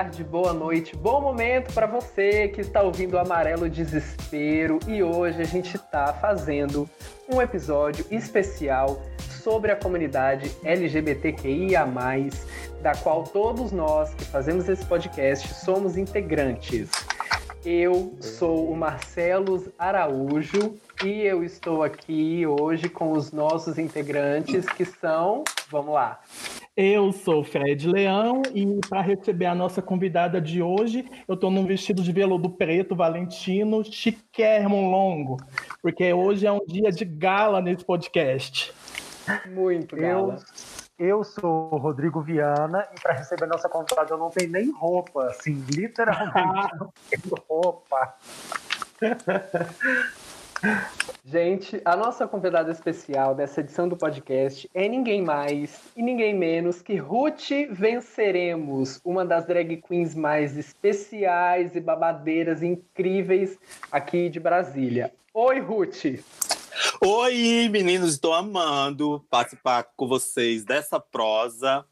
tarde, 0.00 0.24
boa 0.24 0.54
noite, 0.54 0.96
bom 0.96 1.20
momento 1.20 1.74
para 1.74 1.86
você 1.86 2.48
que 2.48 2.62
está 2.62 2.80
ouvindo 2.80 3.14
o 3.14 3.18
Amarelo 3.18 3.68
Desespero 3.68 4.78
e 4.88 5.02
hoje 5.02 5.42
a 5.42 5.44
gente 5.44 5.76
está 5.76 6.10
fazendo 6.14 6.88
um 7.30 7.38
episódio 7.42 8.06
especial 8.10 9.02
sobre 9.42 9.70
a 9.70 9.76
comunidade 9.76 10.56
LGBTQIA+, 10.64 11.86
da 12.80 12.94
qual 12.94 13.24
todos 13.24 13.72
nós 13.72 14.14
que 14.14 14.24
fazemos 14.24 14.70
esse 14.70 14.86
podcast 14.86 15.52
somos 15.52 15.98
integrantes. 15.98 16.88
Eu 17.62 18.16
sou 18.20 18.72
o 18.72 18.74
Marcelo 18.74 19.70
Araújo 19.78 20.78
e 21.04 21.20
eu 21.20 21.44
estou 21.44 21.82
aqui 21.82 22.46
hoje 22.46 22.88
com 22.88 23.12
os 23.12 23.32
nossos 23.32 23.76
integrantes 23.76 24.64
que 24.64 24.86
são, 24.86 25.44
vamos 25.70 25.92
lá, 25.92 26.20
eu 26.80 27.12
sou 27.12 27.44
Fred 27.44 27.86
Leão 27.86 28.40
e 28.54 28.80
para 28.88 29.02
receber 29.02 29.44
a 29.44 29.54
nossa 29.54 29.82
convidada 29.82 30.40
de 30.40 30.62
hoje, 30.62 31.04
eu 31.28 31.34
estou 31.34 31.50
num 31.50 31.66
vestido 31.66 32.02
de 32.02 32.10
veludo 32.10 32.48
preto 32.48 32.96
Valentino, 32.96 33.84
chiquérrimo 33.84 34.90
longo, 34.90 35.36
porque 35.82 36.10
hoje 36.10 36.46
é 36.46 36.52
um 36.52 36.64
dia 36.66 36.90
de 36.90 37.04
gala 37.04 37.60
nesse 37.60 37.84
podcast. 37.84 38.72
Muito 39.48 39.94
gala. 39.94 40.38
Eu, 40.98 41.18
eu 41.18 41.24
sou 41.24 41.68
o 41.70 41.76
Rodrigo 41.76 42.22
Viana 42.22 42.88
e 42.96 43.00
para 43.00 43.12
receber 43.12 43.44
a 43.44 43.48
nossa 43.48 43.68
convidada 43.68 44.14
eu 44.14 44.18
não 44.18 44.30
tenho 44.30 44.50
nem 44.50 44.70
roupa, 44.72 45.26
assim, 45.26 45.62
literalmente 45.68 46.74
não 46.80 46.90
tenho 47.10 47.34
roupa. 47.46 48.14
Gente, 51.24 51.80
a 51.84 51.96
nossa 51.96 52.26
convidada 52.26 52.70
especial 52.70 53.34
dessa 53.34 53.60
edição 53.60 53.88
do 53.88 53.96
podcast 53.96 54.68
é 54.74 54.88
ninguém 54.88 55.22
mais 55.22 55.80
e 55.96 56.02
ninguém 56.02 56.34
menos 56.34 56.82
que 56.82 56.96
Ruth 56.96 57.50
Venceremos, 57.70 59.00
uma 59.04 59.24
das 59.24 59.46
drag 59.46 59.76
queens 59.76 60.14
mais 60.14 60.56
especiais 60.56 61.74
e 61.76 61.80
babadeiras 61.80 62.62
incríveis 62.62 63.58
aqui 63.90 64.28
de 64.28 64.40
Brasília. 64.40 65.12
Oi, 65.32 65.60
Ruth! 65.60 66.04
Oi, 67.02 67.68
meninos, 67.70 68.14
estou 68.14 68.32
amando 68.32 69.24
participar 69.30 69.84
com 69.96 70.06
vocês 70.06 70.64
dessa 70.64 71.00
prosa. 71.00 71.84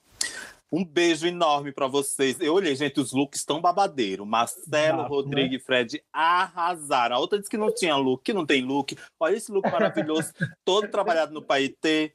Um 0.71 0.85
beijo 0.85 1.27
enorme 1.27 1.73
para 1.73 1.87
vocês. 1.87 2.39
Eu 2.41 2.55
olhei, 2.55 2.77
gente, 2.77 3.01
os 3.01 3.13
looks 3.13 3.41
estão 3.41 3.61
babadeiro. 3.61 4.27
Marcelo, 4.27 5.01
Exato, 5.01 5.09
Rodrigo 5.09 5.51
né? 5.51 5.57
e 5.57 5.59
Fred 5.59 6.03
arrasaram. 6.13 7.17
A 7.17 7.19
outra 7.19 7.39
disse 7.39 7.51
que 7.51 7.57
não 7.57 7.75
tinha 7.75 7.97
look, 7.97 8.23
que 8.23 8.35
não 8.35 8.45
tem 8.45 8.63
look. 8.63 8.97
Olha 9.19 9.37
esse 9.37 9.51
look 9.51 9.71
maravilhoso, 9.71 10.33
todo 10.65 10.89
trabalhado 10.89 11.33
no 11.33 11.41
Paetê. 11.43 12.13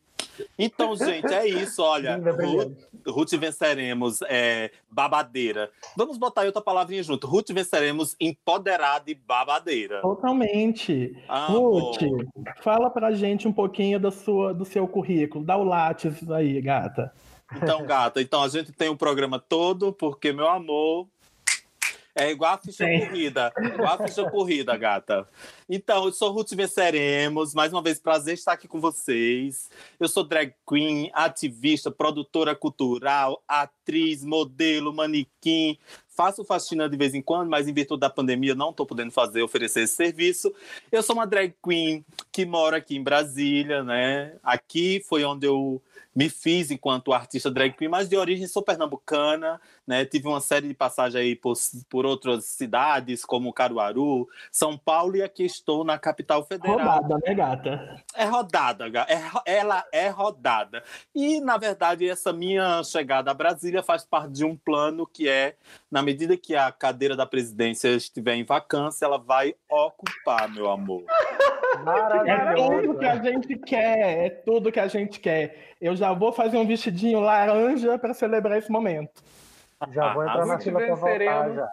Então, 0.58 0.96
gente, 0.96 1.34
é 1.34 1.48
isso. 1.48 1.82
Olha, 1.82 2.16
Ruth, 2.18 2.78
Ruth 3.08 3.32
venceremos 3.34 4.20
é, 4.24 4.72
babadeira. 4.90 5.70
Vamos 5.98 6.18
botar 6.18 6.42
aí 6.42 6.48
outra 6.48 6.62
palavrinha 6.62 7.04
junto. 7.04 7.28
Ruth 7.28 7.50
venceremos 7.52 8.16
empoderada 8.20 9.10
e 9.10 9.16
babadeira. 9.16 10.02
Totalmente. 10.02 11.18
Ruth, 11.50 11.98
fala 12.62 12.90
pra 12.90 13.12
gente 13.12 13.48
um 13.48 13.54
pouquinho 13.54 14.00
da 14.00 14.12
sua, 14.12 14.54
do 14.54 14.66
seu 14.66 14.88
currículo. 14.88 15.44
Dá 15.44 15.58
o 15.58 15.64
látis 15.64 16.30
aí, 16.32 16.62
gata. 16.62 17.12
Então, 17.56 17.86
gata, 17.86 18.22
então 18.22 18.42
a 18.42 18.48
gente 18.48 18.72
tem 18.72 18.90
o 18.90 18.94
um 18.94 18.98
programa 18.98 19.40
todo, 19.40 19.94
porque, 19.94 20.32
meu 20.32 20.48
amor, 20.48 21.08
é 22.16 22.30
igual 22.30 22.54
a 22.54 22.58
ficha 22.60 22.86
Sim. 22.86 23.00
corrida. 23.00 23.52
Igual 23.58 23.94
a 23.94 24.08
ficha 24.08 24.30
corrida, 24.30 24.78
gata. 24.78 25.28
Então, 25.68 26.06
eu 26.06 26.14
sou 26.14 26.32
Ruth 26.32 26.52
Venceremos. 26.54 27.56
Mais 27.56 27.74
uma 27.74 27.82
vez, 27.82 28.00
prazer 28.00 28.36
estar 28.36 28.54
aqui 28.54 28.68
com 28.68 28.80
vocês. 28.80 29.70
Eu 30.00 30.08
sou 30.08 30.24
drag 30.24 30.54
queen, 30.68 31.10
ativista, 31.12 31.90
produtora 31.90 32.56
cultural, 32.56 33.44
atriz, 33.48 34.24
modelo, 34.24 34.94
manequim. 34.94 35.78
Faço 36.08 36.46
faxina 36.46 36.88
de 36.88 36.96
vez 36.96 37.16
em 37.16 37.22
quando, 37.24 37.50
mas 37.50 37.68
em 37.68 37.74
virtude 37.74 38.02
da 38.02 38.10
pandemia 38.12 38.54
não 38.54 38.70
estou 38.70 38.86
podendo 38.86 39.12
fazer, 39.12 39.42
oferecer 39.42 39.82
esse 39.82 39.96
serviço. 39.96 40.54
Eu 40.92 41.02
sou 41.02 41.16
uma 41.16 41.26
drag 41.26 41.56
queen 41.64 42.06
que 42.32 42.46
mora 42.46 42.78
aqui 42.78 42.96
em 42.96 43.04
Brasília, 43.04 43.84
né? 43.84 44.36
Aqui 44.44 45.04
foi 45.10 45.24
onde 45.24 45.48
eu 45.48 45.82
me 46.16 46.30
fiz 46.30 46.72
enquanto 46.72 47.14
artista 47.14 47.50
drag 47.50 47.74
queen, 47.74 47.90
mas 47.90 48.08
de 48.08 48.16
origem 48.16 48.48
sou 48.48 48.62
pernambucana, 48.62 49.60
né? 49.86 50.06
Tive 50.06 50.28
uma 50.28 50.40
série 50.40 50.68
de 50.68 50.74
passagens 50.74 51.16
aí 51.16 51.36
por, 51.36 51.54
por 51.90 52.06
outras 52.06 52.46
cidades, 52.46 53.26
como 53.26 53.54
Caruaru, 53.54 54.28
São 54.52 54.78
Paulo, 54.78 55.16
e 55.16 55.24
aqui 55.24 55.44
estou 55.44 55.84
na 55.84 55.98
capital 55.98 56.46
federal. 56.46 56.78
Rodada, 56.78 57.18
né, 57.26 57.34
gata? 57.34 58.04
É 58.16 58.26
rodada, 58.26 58.86
é, 59.08 59.22
ela 59.46 59.86
é 59.92 60.10
rodada. 60.10 60.84
E, 61.16 61.40
na 61.40 61.58
verdade, 61.58 62.08
essa 62.08 62.32
minha 62.32 62.84
chegada 62.84 63.32
a 63.32 63.34
Brasília 63.34 63.82
faz 63.82 64.06
parte 64.06 64.32
de 64.32 64.46
um 64.46 64.56
plano 64.56 65.08
que 65.08 65.28
é, 65.28 65.56
na 65.90 66.02
medida 66.02 66.38
que 66.38 66.56
a 66.56 66.72
cadeira 66.72 67.16
da 67.16 67.26
presidência 67.26 67.90
estiver 67.90 68.36
em 68.36 68.44
vacância, 68.44 69.06
ela 69.06 69.18
vai 69.18 69.56
ocupar, 69.70 70.50
meu 70.50 70.70
amor. 70.70 71.04
É 72.26 72.56
tudo 72.56 72.98
que 72.98 73.06
a 73.06 73.16
gente 73.16 73.56
quer, 73.58 74.26
é 74.26 74.30
tudo 74.30 74.72
que 74.72 74.80
a 74.80 74.88
gente 74.88 75.20
quer. 75.20 75.74
Eu 75.80 75.96
já 75.96 76.14
vou 76.14 76.32
fazer 76.32 76.58
um 76.58 76.68
vestidinho 76.68 77.20
laranja 77.20 77.98
para 77.98 78.14
celebrar 78.14 78.58
esse 78.58 78.72
momento. 78.72 79.24
Já 79.92 80.14
vou 80.14 80.24
entrar 80.24 80.46
na 80.46 80.60
fila 80.60 80.80
para 80.80 80.96
voltar 80.96 81.54
já. 81.54 81.70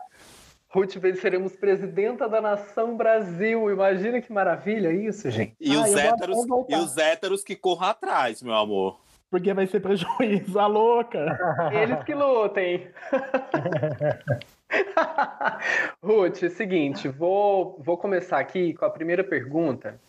Ruth 0.73 0.97
venceremos 0.99 1.57
presidenta 1.57 2.29
da 2.29 2.41
nação 2.41 2.97
Brasil. 2.97 3.71
Imagina 3.71 4.21
que 4.21 4.33
maravilha 4.33 4.93
isso, 4.93 5.29
gente. 5.29 5.57
E, 5.61 5.75
ah, 5.75 5.81
os, 5.81 5.97
héteros, 5.97 6.47
e 6.69 6.77
os 6.77 6.97
héteros 6.97 7.43
que 7.43 7.57
corram 7.57 7.89
atrás, 7.89 8.41
meu 8.41 8.55
amor. 8.55 9.01
Porque 9.29 9.53
vai 9.53 9.67
ser 9.67 9.81
prejuízo, 9.81 10.59
a 10.59 10.67
louca. 10.67 11.39
Eles 11.73 12.03
que 12.05 12.15
lutem. 12.15 12.89
Ruth, 16.03 16.43
é 16.43 16.47
o 16.47 16.51
seguinte, 16.51 17.09
vou, 17.09 17.77
vou 17.81 17.97
começar 17.97 18.39
aqui 18.39 18.75
com 18.75 18.85
a 18.85 18.91
primeira 18.91 19.25
pergunta, 19.25 20.01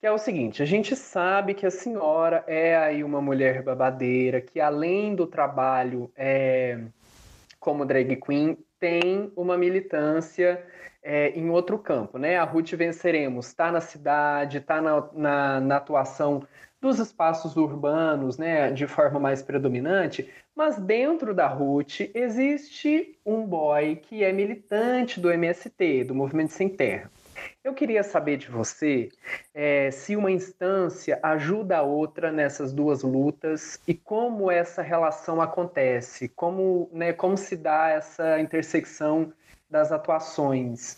que 0.00 0.06
é 0.06 0.10
o 0.10 0.18
seguinte: 0.18 0.62
a 0.62 0.66
gente 0.66 0.96
sabe 0.96 1.54
que 1.54 1.66
a 1.66 1.70
senhora 1.70 2.44
é 2.46 2.76
aí 2.76 3.04
uma 3.04 3.20
mulher 3.20 3.62
babadeira, 3.62 4.40
que 4.40 4.60
além 4.60 5.14
do 5.14 5.26
trabalho 5.26 6.10
é, 6.16 6.78
como 7.60 7.84
drag 7.84 8.16
queen, 8.16 8.56
tem 8.78 9.32
uma 9.36 9.56
militância 9.56 10.64
é, 11.08 11.30
em 11.38 11.48
outro 11.50 11.78
campo, 11.78 12.18
né? 12.18 12.36
A 12.36 12.42
Ruth 12.42 12.72
Venceremos 12.72 13.46
está 13.46 13.70
na 13.70 13.80
cidade, 13.80 14.58
está 14.58 14.82
na, 14.82 15.08
na, 15.14 15.60
na 15.60 15.76
atuação 15.76 16.42
dos 16.80 16.98
espaços 16.98 17.56
urbanos, 17.56 18.36
né, 18.36 18.72
de 18.72 18.86
forma 18.86 19.18
mais 19.18 19.40
predominante, 19.40 20.28
mas 20.54 20.78
dentro 20.78 21.32
da 21.32 21.46
RUT 21.46 22.10
existe 22.12 23.18
um 23.24 23.46
boy 23.46 23.96
que 23.96 24.24
é 24.24 24.32
militante 24.32 25.20
do 25.20 25.30
MST, 25.30 26.04
do 26.04 26.14
Movimento 26.14 26.52
Sem 26.52 26.68
Terra. 26.68 27.10
Eu 27.62 27.72
queria 27.72 28.02
saber 28.02 28.36
de 28.36 28.50
você 28.50 29.08
é, 29.54 29.90
se 29.90 30.16
uma 30.16 30.30
instância 30.30 31.20
ajuda 31.22 31.78
a 31.78 31.82
outra 31.82 32.32
nessas 32.32 32.72
duas 32.72 33.02
lutas 33.02 33.80
e 33.86 33.94
como 33.94 34.50
essa 34.50 34.82
relação 34.82 35.40
acontece, 35.40 36.28
como, 36.28 36.90
né, 36.92 37.12
como 37.12 37.36
se 37.36 37.56
dá 37.56 37.90
essa 37.90 38.40
intersecção 38.40 39.32
das 39.70 39.92
atuações. 39.92 40.96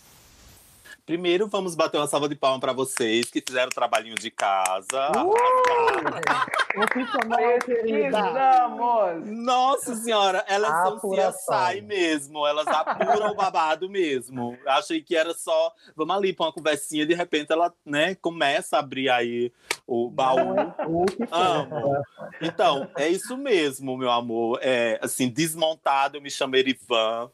Primeiro, 1.09 1.47
vamos 1.47 1.73
bater 1.73 1.97
uma 1.97 2.05
salva 2.05 2.29
de 2.29 2.35
palmas 2.35 2.59
para 2.59 2.71
vocês 2.71 3.31
que 3.31 3.41
fizeram 3.41 3.69
o 3.69 3.73
trabalhinho 3.73 4.13
de 4.13 4.29
casa. 4.29 5.11
Uh! 5.17 5.33
Nossa 9.25 9.95
senhora, 9.95 10.45
elas 10.47 10.71
Apuração. 10.71 11.31
são 11.33 11.65
CSI 11.65 11.81
mesmo. 11.81 12.45
Elas 12.45 12.67
apuram 12.67 13.31
o 13.31 13.35
babado 13.35 13.89
mesmo. 13.89 14.55
Achei 14.67 15.01
que 15.01 15.15
era 15.15 15.33
só, 15.33 15.73
vamos 15.95 16.15
ali 16.15 16.31
para 16.31 16.45
uma 16.45 16.53
conversinha. 16.53 17.07
De 17.07 17.15
repente, 17.15 17.51
ela 17.51 17.73
né, 17.83 18.13
começa 18.13 18.77
a 18.77 18.79
abrir 18.81 19.09
aí 19.09 19.51
o 19.87 20.11
baú. 20.11 20.59
É 20.59 20.75
Amo. 21.31 22.03
Então, 22.39 22.87
é 22.95 23.09
isso 23.09 23.35
mesmo, 23.35 23.97
meu 23.97 24.11
amor. 24.11 24.59
É, 24.61 24.99
assim, 25.01 25.27
desmontado, 25.27 26.17
eu 26.17 26.21
me 26.21 26.29
chamo 26.29 26.55
Erivan 26.55 27.31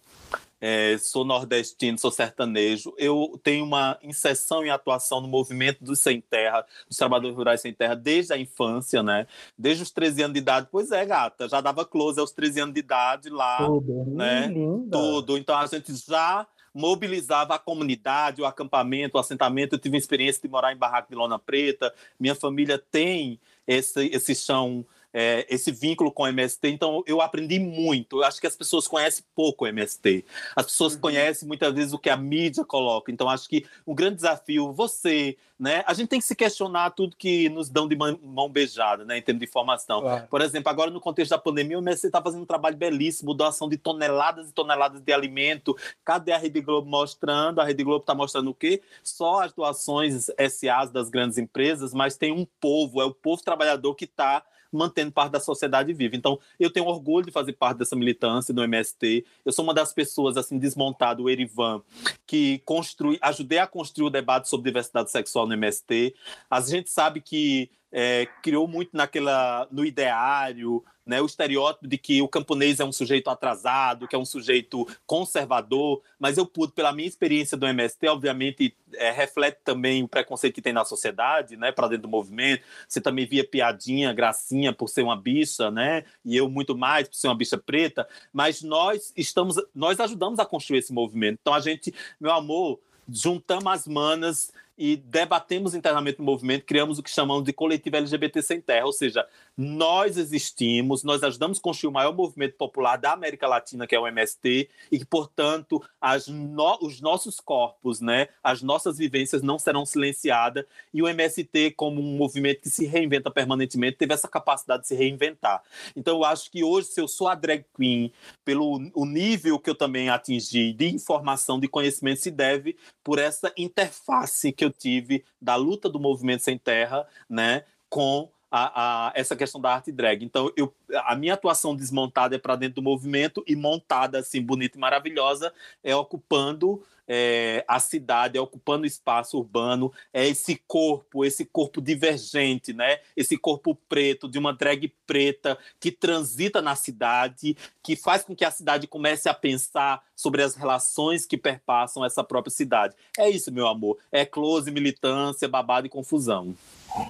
é, 0.68 0.98
sou 0.98 1.24
nordestino, 1.24 1.96
sou 1.96 2.10
sertanejo. 2.10 2.92
Eu 2.98 3.40
tenho 3.44 3.64
uma 3.64 4.00
inserção 4.02 4.66
em 4.66 4.72
atuação 4.72 5.22
no 5.22 5.28
movimento 5.28 5.84
dos 5.84 6.00
sem 6.00 6.20
terra, 6.20 6.66
dos 6.88 6.98
trabalhadores 6.98 7.38
rurais 7.38 7.62
sem 7.62 7.72
terra, 7.72 7.94
desde 7.94 8.34
a 8.34 8.38
infância, 8.38 9.04
né? 9.04 9.28
Desde 9.56 9.84
os 9.84 9.92
13 9.92 10.24
anos 10.24 10.34
de 10.34 10.40
idade. 10.40 10.68
Pois 10.72 10.92
é, 10.92 11.06
gata, 11.06 11.48
já 11.48 11.62
dava 11.62 11.86
close 11.86 12.20
aos 12.20 12.32
13 12.32 12.62
anos 12.62 12.74
de 12.74 12.80
idade 12.80 13.30
lá, 13.30 13.58
Tudo. 13.58 14.06
né? 14.16 14.48
Linda. 14.48 14.98
Tudo. 14.98 15.38
Então 15.38 15.56
a 15.56 15.68
gente 15.68 15.94
já 15.98 16.48
mobilizava 16.74 17.54
a 17.54 17.60
comunidade, 17.60 18.42
o 18.42 18.46
acampamento, 18.48 19.18
o 19.18 19.20
assentamento. 19.20 19.76
Eu 19.76 19.80
tive 19.80 19.98
a 19.98 20.00
experiência 20.00 20.42
de 20.42 20.48
morar 20.48 20.74
em 20.74 20.78
barraco 20.78 21.10
de 21.10 21.16
lona 21.16 21.38
preta. 21.38 21.94
Minha 22.20 22.34
família 22.34 22.80
tem 22.80 23.40
esse, 23.68 24.08
esse 24.08 24.34
chão 24.34 24.84
é, 25.18 25.46
esse 25.50 25.72
vínculo 25.72 26.12
com 26.12 26.24
o 26.24 26.28
MST, 26.28 26.68
então 26.68 27.02
eu 27.08 27.22
aprendi 27.22 27.58
muito. 27.58 28.18
Eu 28.18 28.26
acho 28.26 28.42
que 28.42 28.48
as 28.48 28.56
pessoas 28.56 28.86
conhecem 28.86 29.24
pouco 29.34 29.64
o 29.64 29.68
MST. 29.68 30.26
As 30.54 30.66
pessoas 30.66 30.96
uhum. 30.96 31.00
conhecem 31.00 31.48
muitas 31.48 31.74
vezes 31.74 31.94
o 31.94 31.98
que 31.98 32.10
a 32.10 32.18
mídia 32.18 32.66
coloca. 32.66 33.10
Então, 33.10 33.30
acho 33.30 33.48
que 33.48 33.66
um 33.88 33.96
grande 33.96 34.18
desafio, 34.18 34.74
você, 34.74 35.38
né? 35.58 35.86
A 35.88 35.94
gente 35.94 36.10
tem 36.10 36.20
que 36.20 36.26
se 36.26 36.36
questionar 36.36 36.90
tudo 36.90 37.16
que 37.16 37.48
nos 37.48 37.70
dão 37.70 37.88
de 37.88 37.96
mão 37.96 38.50
beijada, 38.50 39.06
né? 39.06 39.18
Em 39.18 39.22
termos 39.22 39.40
de 39.40 39.46
informação. 39.48 40.02
Claro. 40.02 40.28
Por 40.28 40.42
exemplo, 40.42 40.70
agora 40.70 40.92
no 40.92 41.00
contexto 41.00 41.30
da 41.30 41.38
pandemia, 41.38 41.78
o 41.78 41.82
MST 41.82 42.08
está 42.08 42.22
fazendo 42.22 42.42
um 42.42 42.46
trabalho 42.46 42.76
belíssimo, 42.76 43.34
doação 43.34 43.70
de 43.70 43.78
toneladas 43.78 44.50
e 44.50 44.52
toneladas 44.52 45.00
de 45.00 45.14
alimento. 45.14 45.78
Cadê 46.04 46.34
a 46.34 46.38
Rede 46.38 46.60
Globo 46.60 46.90
mostrando? 46.90 47.62
A 47.62 47.64
Rede 47.64 47.86
Globo 47.86 48.02
está 48.02 48.14
mostrando 48.14 48.50
o 48.50 48.54
quê? 48.54 48.82
Só 49.02 49.44
as 49.44 49.54
doações 49.54 50.30
SAs 50.50 50.92
das 50.92 51.10
grandes 51.10 51.38
empresas, 51.38 51.94
mas 51.94 52.18
tem 52.18 52.34
um 52.34 52.46
povo, 52.60 53.02
é 53.02 53.06
o 53.06 53.14
povo 53.14 53.42
trabalhador 53.42 53.96
que 53.96 54.04
está 54.04 54.44
mantendo 54.76 55.12
parte 55.12 55.32
da 55.32 55.40
sociedade 55.40 55.94
viva. 55.94 56.16
Então, 56.16 56.40
eu 56.60 56.70
tenho 56.70 56.86
orgulho 56.86 57.26
de 57.26 57.32
fazer 57.32 57.54
parte 57.54 57.78
dessa 57.78 57.96
militância 57.96 58.54
do 58.54 58.64
MST. 58.64 59.26
Eu 59.44 59.52
sou 59.52 59.64
uma 59.64 59.74
das 59.74 59.94
pessoas, 59.94 60.38
assim, 60.38 60.58
desmontado, 60.58 61.24
o 61.24 61.30
Erivan, 61.30 61.82
que 62.26 62.60
construi, 62.66 63.18
ajudei 63.22 63.60
a 63.60 63.68
construir 63.68 64.08
o 64.08 64.10
debate 64.10 64.50
sobre 64.50 64.70
diversidade 64.70 65.12
sexual 65.12 65.48
no 65.48 65.54
MST. 65.54 66.14
A 66.50 66.62
gente 66.62 66.90
sabe 66.90 67.22
que 67.22 67.70
é, 67.98 68.28
criou 68.44 68.68
muito 68.68 68.90
naquela, 68.92 69.70
no 69.72 69.86
ideário, 69.86 70.84
né, 71.06 71.22
o 71.22 71.26
estereótipo 71.26 71.88
de 71.88 71.98
que 71.98 72.22
o 72.22 72.28
camponês 72.28 72.82
é 72.82 72.84
um 72.84 72.92
sujeito 72.92 73.30
atrasado, 73.30 74.06
que 74.06 74.14
é 74.14 74.20
um 74.20 74.26
sujeito 74.26 74.86
conservador, 75.06 76.02
mas 76.20 76.38
eu 76.38 76.46
pude, 76.46 76.74
pela 76.74 76.92
minha 76.92 77.08
experiência 77.08 77.56
do 77.56 77.66
MST, 77.66 78.06
obviamente 78.10 78.76
é, 78.96 79.12
reflete 79.12 79.60
também 79.64 80.04
o 80.04 80.10
preconceito 80.10 80.56
que 80.56 80.62
tem 80.62 80.74
na 80.74 80.84
sociedade, 80.84 81.56
né, 81.56 81.72
para 81.72 81.88
dentro 81.88 82.02
do 82.02 82.10
movimento. 82.10 82.64
Você 82.86 83.00
também 83.00 83.26
via 83.26 83.48
piadinha, 83.48 84.12
gracinha 84.12 84.74
por 84.74 84.90
ser 84.90 85.04
uma 85.04 85.16
bicha, 85.16 85.72
né, 85.72 86.04
e 86.26 86.36
eu 86.36 86.50
muito 86.50 86.78
mais 86.78 87.08
por 87.08 87.16
ser 87.16 87.30
uma 87.30 87.36
bicha 87.36 87.58
preta, 87.58 88.06
mas 88.34 88.62
nós 88.62 89.14
estamos, 89.16 89.56
nós 89.74 90.02
ajudamos 90.02 90.38
a 90.40 90.46
construir 90.46 90.80
esse 90.80 90.92
movimento. 90.92 91.40
Então 91.42 91.54
a 91.54 91.62
gente, 91.62 91.96
meu 92.20 92.34
amor, 92.34 92.78
juntamos 93.08 93.72
as 93.72 93.88
manas 93.88 94.52
e 94.78 94.98
debatemos 94.98 95.74
internamente 95.74 96.20
no 96.20 96.26
movimento, 96.26 96.66
criamos 96.66 97.00
o 97.00 97.04
que 97.04 97.10
chamamos 97.10 97.44
de 97.44 97.54
coletivo 97.54 97.96
LGBT 97.96 98.42
sem 98.42 98.60
terra, 98.60 98.86
ou 98.86 98.92
seja, 98.92 99.26
nós 99.58 100.18
existimos, 100.18 101.04
nós 101.04 101.24
ajudamos 101.24 101.60
a 101.60 101.62
construir 101.62 101.90
o 101.90 101.94
maior 101.94 102.14
movimento 102.14 102.56
popular 102.58 102.98
da 102.98 103.14
América 103.14 103.48
Latina, 103.48 103.88
que 103.88 103.96
é 103.96 104.00
o 104.00 104.08
MST, 104.08 104.70
e 104.92 105.00
que, 105.00 105.06
portanto, 105.06 105.82
no, 106.28 106.78
os 106.82 107.00
nossos 107.00 107.40
corpos, 107.40 108.02
né, 108.02 108.28
as 108.44 108.62
nossas 108.62 108.98
vivências 108.98 109.42
não 109.42 109.58
serão 109.58 109.86
silenciadas, 109.86 110.66
e 110.94 111.02
o 111.02 111.08
MST, 111.08 111.72
como 111.72 112.02
um 112.02 112.18
movimento 112.18 112.62
que 112.62 112.70
se 112.70 112.86
reinventa 112.86 113.32
permanentemente, 113.32 113.98
teve 113.98 114.14
essa 114.14 114.28
capacidade 114.28 114.82
de 114.84 114.90
se 114.90 114.96
reinventar. 114.96 115.64
Então, 115.96 116.18
eu 116.18 116.26
acho 116.26 116.52
que 116.52 116.64
hoje, 116.64 116.88
se 116.88 117.00
eu 117.00 117.08
sou 117.08 117.28
a 117.28 117.36
drag 117.36 117.64
queen, 117.76 118.12
pelo 118.44 118.76
o 118.94 119.06
nível 119.06 119.58
que 119.58 119.70
eu 119.70 119.76
também 119.76 120.10
atingi 120.10 120.74
de 120.74 120.90
informação, 120.90 121.60
de 121.60 121.68
conhecimento, 121.68 122.22
se 122.22 122.32
deve 122.32 122.76
por 123.04 123.20
essa 123.20 123.54
interface 123.58 124.52
que 124.52 124.65
eu 124.66 124.72
tive 124.72 125.24
da 125.42 125.56
luta 125.56 125.90
do 125.90 126.00
movimento 126.00 126.44
sem 126.44 126.58
terra, 126.58 127.08
né, 127.30 127.64
com 127.90 128.30
a, 128.52 129.08
a, 129.08 129.12
essa 129.16 129.36
questão 129.36 129.60
da 129.60 129.74
arte 129.74 129.92
drag. 129.92 130.24
Então, 130.24 130.52
eu, 130.56 130.74
a 131.04 131.16
minha 131.16 131.34
atuação 131.34 131.76
desmontada 131.76 132.36
é 132.36 132.40
para 132.40 132.56
dentro 132.56 132.76
do 132.76 132.82
movimento 132.82 133.44
e 133.46 133.56
montada, 133.56 134.20
assim, 134.20 134.42
bonita 134.42 134.78
e 134.78 134.80
maravilhosa, 134.82 135.54
é 135.84 135.96
ocupando 135.96 136.82
é, 137.08 137.64
a 137.68 137.80
cidade, 137.80 138.38
é 138.38 138.42
ocupando 138.42 138.84
o 138.84 138.88
espaço 138.88 139.38
urbano, 139.38 139.92
é 140.14 140.28
esse 140.28 140.62
corpo, 140.68 141.24
esse 141.24 141.46
corpo 141.46 141.82
divergente, 141.82 142.74
né? 142.74 143.00
Esse 143.16 143.38
corpo 143.38 143.76
preto, 143.90 144.28
de 144.28 144.40
uma 144.40 144.54
drag 144.54 144.92
preta 145.06 145.58
que 145.80 145.92
transita 145.92 146.62
na 146.62 146.76
cidade, 146.76 147.56
que 147.84 147.96
faz 147.96 148.24
com 148.24 148.36
que 148.36 148.46
a 148.46 148.52
cidade 148.52 148.88
comece 148.88 149.30
a 149.30 149.34
pensar 149.34 150.04
sobre 150.16 150.42
as 150.42 150.56
relações 150.56 151.26
que 151.26 151.38
perpassam 151.38 152.06
essa 152.06 152.24
própria 152.24 152.52
cidade. 152.52 152.96
É 153.18 153.30
isso, 153.30 153.52
meu 153.52 153.68
amor. 153.68 153.98
É 154.12 154.26
close, 154.26 154.72
militância, 154.72 155.48
babado 155.48 155.88
e 155.88 155.90
confusão. 155.90 156.56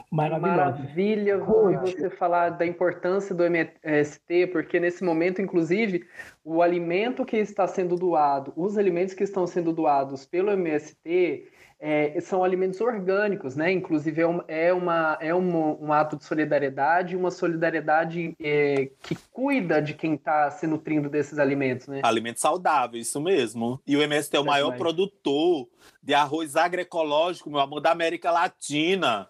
Maravilha 0.10 1.38
ouvir 1.44 1.78
você 1.78 2.10
falar 2.10 2.50
da 2.50 2.66
importância 2.66 3.36
do 3.36 3.44
MST, 3.44 4.48
porque 4.48 4.80
nesse 4.80 5.04
momento, 5.04 5.42
inclusive, 5.42 6.08
o 6.44 6.62
alimento 6.62 7.24
que 7.24 7.38
está 7.38 7.68
sendo 7.68 7.96
doado, 7.96 8.52
os 8.56 8.78
alimentos 8.78 9.14
que 9.14 9.24
estão 9.24 9.46
sendo 9.46 9.72
doados 9.72 10.26
pelo 10.26 10.52
MST 10.52 11.48
é, 11.80 12.20
são 12.22 12.44
alimentos 12.44 12.80
orgânicos, 12.80 13.56
né? 13.56 13.72
Inclusive 13.72 14.22
é, 14.22 14.28
um, 14.28 14.42
é, 14.48 14.74
uma, 14.74 15.18
é 15.20 15.36
um, 15.36 15.86
um 15.86 15.94
ato 15.94 16.16
de 16.16 16.24
solidariedade, 16.24 17.16
uma 17.16 17.32
solidariedade 17.32 18.36
é, 18.42 18.90
que 19.02 19.16
cuida 19.32 19.82
de 19.82 19.94
quem 19.94 20.16
está 20.16 20.50
se 20.52 20.66
nutrindo 20.66 21.10
desses 21.10 21.38
alimentos, 21.38 21.88
né? 21.88 22.00
Alimentos 22.04 22.42
saudáveis, 22.42 23.08
isso 23.08 23.22
mesmo. 23.22 23.80
E 23.86 23.96
o 23.98 24.02
MST 24.02 24.36
é 24.36 24.40
o 24.40 24.46
maior 24.46 24.78
produtor 24.78 25.68
de 26.02 26.14
arroz 26.14 26.56
agroecológico, 26.56 27.50
meu 27.50 27.60
amor, 27.60 27.82
da 27.82 27.92
América 27.92 28.32
Latina. 28.32 29.28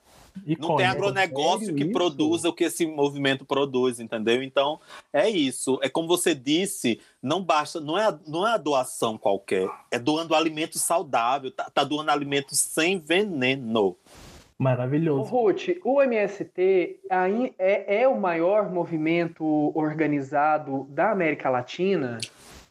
Não 0.59 0.75
tem 0.75 0.85
agronegócio 0.85 1.73
que 1.73 1.83
isso? 1.83 1.91
produza 1.91 2.49
o 2.49 2.53
que 2.53 2.65
esse 2.65 2.85
movimento 2.85 3.45
produz, 3.45 3.99
entendeu? 3.99 4.43
Então, 4.43 4.79
é 5.13 5.29
isso. 5.29 5.79
É 5.81 5.89
como 5.89 6.07
você 6.07 6.35
disse, 6.35 6.99
não 7.21 7.41
basta, 7.41 7.79
não 7.79 7.97
é, 7.97 8.17
não 8.27 8.47
é 8.47 8.53
a 8.53 8.57
doação 8.57 9.17
qualquer, 9.17 9.69
é 9.91 9.97
doando 9.97 10.35
alimento 10.35 10.77
saudável, 10.77 11.51
tá, 11.51 11.69
tá 11.73 11.83
doando 11.83 12.11
alimento 12.11 12.55
sem 12.55 12.99
veneno. 12.99 13.95
Maravilhoso. 14.57 15.29
Ruth, 15.29 15.67
o 15.83 16.01
MST 16.01 17.01
é, 17.59 18.01
é 18.03 18.07
o 18.07 18.17
maior 18.17 18.71
movimento 18.71 19.43
organizado 19.75 20.85
da 20.89 21.11
América 21.11 21.49
Latina? 21.49 22.19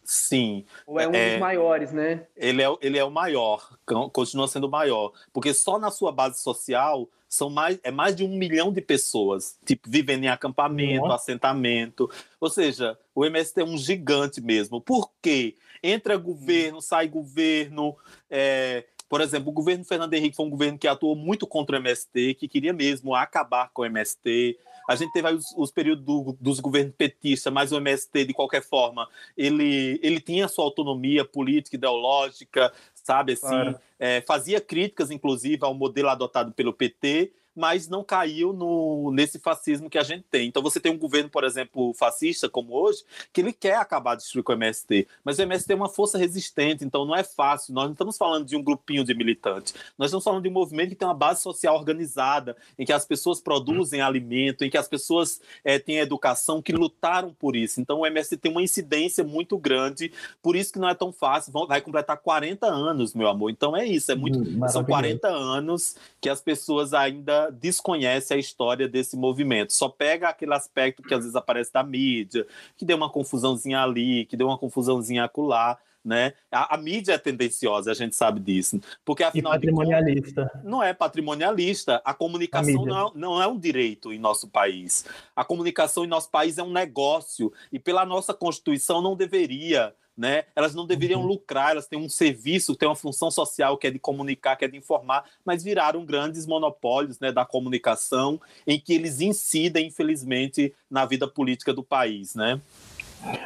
Sim. 0.03 0.65
Ou 0.87 0.99
é 0.99 1.07
um 1.07 1.15
é, 1.15 1.31
dos 1.33 1.41
maiores, 1.41 1.93
né? 1.93 2.27
Ele 2.37 2.63
é, 2.63 2.77
ele 2.81 2.99
é 2.99 3.05
o 3.05 3.11
maior, 3.11 3.77
continua 4.13 4.49
sendo 4.49 4.67
o 4.67 4.71
maior. 4.71 5.13
Porque 5.33 5.53
só 5.53 5.79
na 5.79 5.91
sua 5.91 6.11
base 6.13 6.41
social 6.41 7.09
são 7.35 7.51
mais, 7.51 7.79
é 7.83 7.91
mais 7.91 8.15
de 8.15 8.25
um 8.25 8.29
milhão 8.29 8.73
de 8.73 8.81
pessoas, 8.81 9.59
tipo, 9.65 9.91
vivendo 9.91 10.25
em 10.25 10.29
acampamento, 10.29 11.03
Nossa. 11.03 11.17
assentamento. 11.17 12.11
Ou 12.41 12.49
seja, 12.49 12.99
o 13.15 13.25
MST 13.25 13.61
é 13.61 13.65
um 13.65 13.77
gigante 13.77 14.41
mesmo. 14.41 14.81
Por 14.81 15.11
quê? 15.21 15.57
Entra 15.83 16.17
governo, 16.17 16.81
sai 16.81 17.09
governo. 17.09 17.97
É, 18.31 18.85
por 19.09 19.21
exemplo, 19.21 19.51
o 19.51 19.53
governo 19.53 19.85
Fernando 19.85 20.15
Henrique 20.15 20.37
foi 20.37 20.47
um 20.47 20.51
governo 20.51 20.79
que 20.79 20.89
atuou 20.89 21.15
muito 21.15 21.47
contra 21.47 21.77
o 21.77 21.79
MST, 21.79 22.35
que 22.35 22.49
queria 22.49 22.73
mesmo 22.73 23.15
acabar 23.15 23.71
com 23.73 23.83
o 23.83 23.85
MST. 23.85 24.59
A 24.89 24.97
gente 24.97 25.13
teve 25.13 25.33
os, 25.33 25.47
os 25.57 25.71
períodos 25.71 26.05
do, 26.05 26.37
dos 26.41 26.61
governos 26.61 26.95
petistas, 26.97 27.53
mas 27.53 27.73
o 27.73 27.77
MST, 27.77 28.27
de 28.27 28.35
qualquer 28.35 28.63
forma, 28.63 29.09
ele, 29.37 29.99
ele 30.03 30.21
tinha 30.21 30.47
sua 30.47 30.65
autonomia 30.65 31.25
política, 31.25 31.77
ideológica, 31.77 32.73
sabe? 33.05 33.35
Assim, 33.35 33.47
claro. 33.47 33.79
é, 33.99 34.21
fazia 34.23 34.61
críticas, 34.61 35.11
inclusive, 35.11 35.59
ao 35.61 35.75
modelo 35.75 36.09
adotado 36.09 36.51
pelo 36.53 36.73
PT, 36.73 37.33
mas 37.55 37.89
não 37.89 38.03
caiu 38.03 38.53
no, 38.53 39.13
nesse 39.13 39.39
fascismo 39.39 39.89
que 39.89 39.99
a 39.99 40.03
gente 40.03 40.25
tem. 40.31 40.49
Então 40.49 40.63
você 40.63 40.81
tem 40.81 40.93
um 40.93 40.99
governo, 40.99 41.31
por 41.31 41.45
exemplo, 41.45 41.95
fascista 41.95 42.49
como 42.49 42.75
hoje, 42.75 43.05
que 43.33 43.41
ele 43.41 43.53
quer 43.53 43.77
acabar 43.77 44.15
de 44.17 44.23
destruir 44.23 44.43
com 44.43 44.53
o 44.53 44.55
MST, 44.55 45.07
mas 45.25 45.39
o 45.39 45.43
MST 45.43 45.73
é 45.73 45.77
uma 45.77 45.89
força 45.89 46.19
resistente, 46.19 46.85
então 46.85 47.05
não 47.05 47.15
é 47.15 47.23
fácil. 47.23 47.75
Nós 47.75 47.85
não 47.85 47.93
estamos 47.93 48.17
falando 48.17 48.47
de 48.47 48.57
um 48.57 48.63
grupinho 48.63 49.05
de 49.05 49.15
militantes, 49.15 49.75
nós 49.97 50.09
estamos 50.09 50.25
falando 50.25 50.43
de 50.43 50.49
um 50.49 50.53
movimento 50.53 50.91
que 50.91 50.97
tem 50.97 51.07
uma 51.07 51.15
base 51.15 51.43
social 51.43 51.77
organizada, 51.77 52.57
em 52.79 52.85
que 52.85 52.93
as 52.93 53.05
pessoas 53.05 53.41
produzem 53.41 54.01
alimento, 54.01 54.65
em 54.65 54.71
que 54.71 54.79
as 54.79 54.89
pessoas 54.89 55.41
é, 55.65 55.79
têm 55.79 55.99
educação, 55.99 56.63
que 56.63 56.73
lutaram 56.73 57.33
por 57.33 57.55
isso. 57.55 57.81
Então 57.81 58.01
o 58.01 58.07
MST 58.07 58.37
tem 58.39 58.51
uma 58.51 58.63
incidência 58.63 59.23
muito 59.23 59.57
grande, 59.59 60.13
por 60.43 60.57
isso 60.57 60.73
que 60.73 60.79
não 60.79 60.89
é 60.89 60.95
tão 60.95 61.13
fácil. 61.13 61.53
Vai 61.67 61.81
completar 61.81 62.17
40 62.17 62.67
anos, 62.67 63.15
meu 63.15 63.29
amor. 63.29 63.51
Então 63.51 63.77
é 63.77 63.87
isso, 63.87 64.11
é 64.11 64.15
muito. 64.15 64.41
Hum, 64.41 64.69
são 64.69 64.85
40 64.85 65.29
anos 65.29 65.97
que 66.21 66.29
as 66.29 66.41
pessoas 66.41 66.93
ainda 66.93 67.44
desconhece 67.51 68.35
a 68.35 68.37
história 68.37 68.89
desse 68.89 69.17
movimento. 69.17 69.73
Só 69.73 69.89
pega 69.89 70.29
aquele 70.29 70.55
aspecto 70.55 71.03
que 71.03 71.15
às 71.15 71.21
vezes 71.21 71.37
aparece 71.37 71.73
da 71.73 71.83
mídia, 71.83 72.47
que 72.77 72.85
deu 72.85 72.97
uma 72.97 73.11
confusãozinha 73.11 73.83
ali, 73.83 74.27
que 74.27 74.37
deu 74.37 74.47
uma 74.47 74.59
confusãozinha 74.59 75.25
acolá. 75.25 75.79
Né? 76.05 76.35
A, 76.53 76.75
a, 76.75 76.79
mídia 76.79 77.15
é 77.15 77.19
tendenciosa, 77.19 77.91
a 77.91 77.95
gente 77.95 78.15
sabe 78.15 78.39
disso. 78.39 78.79
Porque 79.07 79.25
afinal 79.25 79.55
e 79.55 79.57
patrimonialista. 79.57 80.43
Contas, 80.43 80.65
não 80.65 80.83
é 80.83 80.93
patrimonialista. 80.93 82.03
A 82.05 82.13
comunicação 82.13 82.83
a 82.83 82.87
não, 82.87 83.09
é, 83.09 83.13
não 83.15 83.43
é 83.43 83.47
um 83.47 83.59
direito 83.59 84.13
em 84.13 84.19
nosso 84.19 84.47
país. 84.47 85.07
A 85.35 85.45
comunicação 85.45 86.05
em 86.05 86.09
nosso 86.09 86.31
país 86.31 86.59
é 86.59 86.63
um 86.63 86.71
negócio. 86.71 87.51
E 87.73 87.79
pela 87.79 88.05
nossa 88.05 88.35
Constituição 88.35 89.01
não 89.01 89.17
deveria 89.17 89.95
né? 90.17 90.45
Elas 90.55 90.75
não 90.75 90.87
deveriam 90.87 91.21
uhum. 91.21 91.27
lucrar, 91.27 91.73
elas 91.73 91.87
têm 91.87 91.99
um 91.99 92.09
serviço, 92.09 92.77
têm 92.77 92.89
uma 92.89 92.95
função 92.95 93.31
social 93.31 93.77
que 93.77 93.87
é 93.87 93.91
de 93.91 93.99
comunicar, 93.99 94.57
que 94.57 94.65
é 94.65 94.69
de 94.69 94.77
informar, 94.77 95.25
mas 95.45 95.63
viraram 95.63 96.05
grandes 96.05 96.47
monopólios, 96.47 97.19
né, 97.21 97.33
da 97.33 97.45
comunicação, 97.45 98.41
em 98.67 98.79
que 98.79 98.95
eles 98.95 99.21
incidem, 99.21 99.89
infelizmente, 99.89 100.75
na 100.91 101.05
vida 101.05 101.27
política 101.27 101.73
do 101.73 101.83
país, 101.83 102.35
né? 102.35 102.61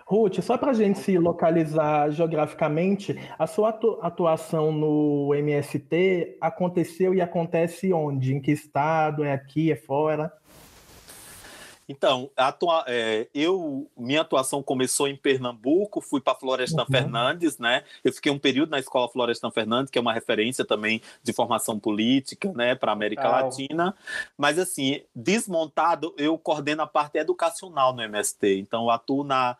Ruth, 0.06 0.40
só 0.40 0.58
para 0.58 0.72
a 0.72 0.75
gente 0.75 0.98
se 0.98 1.16
localizar 1.18 2.10
geograficamente, 2.10 3.16
a 3.38 3.46
sua 3.46 3.68
atuação 4.02 4.72
no 4.72 5.32
MST 5.34 6.37
aconteceu 6.40 7.14
e 7.14 7.20
acontece 7.20 7.92
onde? 7.92 8.34
Em 8.34 8.40
que 8.40 8.50
estado? 8.50 9.22
É 9.22 9.32
aqui? 9.32 9.70
É 9.70 9.76
fora? 9.76 10.32
Então, 11.88 12.30
atua, 12.37 12.85
é, 12.87 13.28
eu 13.35 13.90
minha 13.97 14.21
atuação 14.21 14.62
começou 14.62 15.09
em 15.09 15.16
Pernambuco, 15.16 16.02
fui 16.02 16.21
para 16.21 16.35
Florestan 16.35 16.83
uhum. 16.83 16.87
Fernandes, 16.87 17.59
né? 17.59 17.83
Eu 18.04 18.12
fiquei 18.12 18.30
um 18.30 18.38
período 18.38 18.71
na 18.71 18.78
escola 18.78 19.09
Florestan 19.09 19.50
Fernandes, 19.50 19.90
que 19.90 19.99
é 19.99 20.00
uma 20.00 20.12
referência 20.12 20.66
também 20.66 21.00
de 21.23 21.33
formação 21.33 21.78
política, 21.78 22.52
né, 22.52 22.75
para 22.75 22.92
América 22.92 23.23
Legal. 23.23 23.45
Latina. 23.45 23.95
Mas 24.37 24.59
assim, 24.59 25.00
desmontado, 25.14 26.14
eu 26.18 26.37
coordeno 26.37 26.83
a 26.83 26.87
parte 26.87 27.16
educacional 27.16 27.95
no 27.95 28.02
MST. 28.02 28.59
Então, 28.59 28.85
eu 28.85 28.90
atuo 28.90 29.25
na 29.25 29.57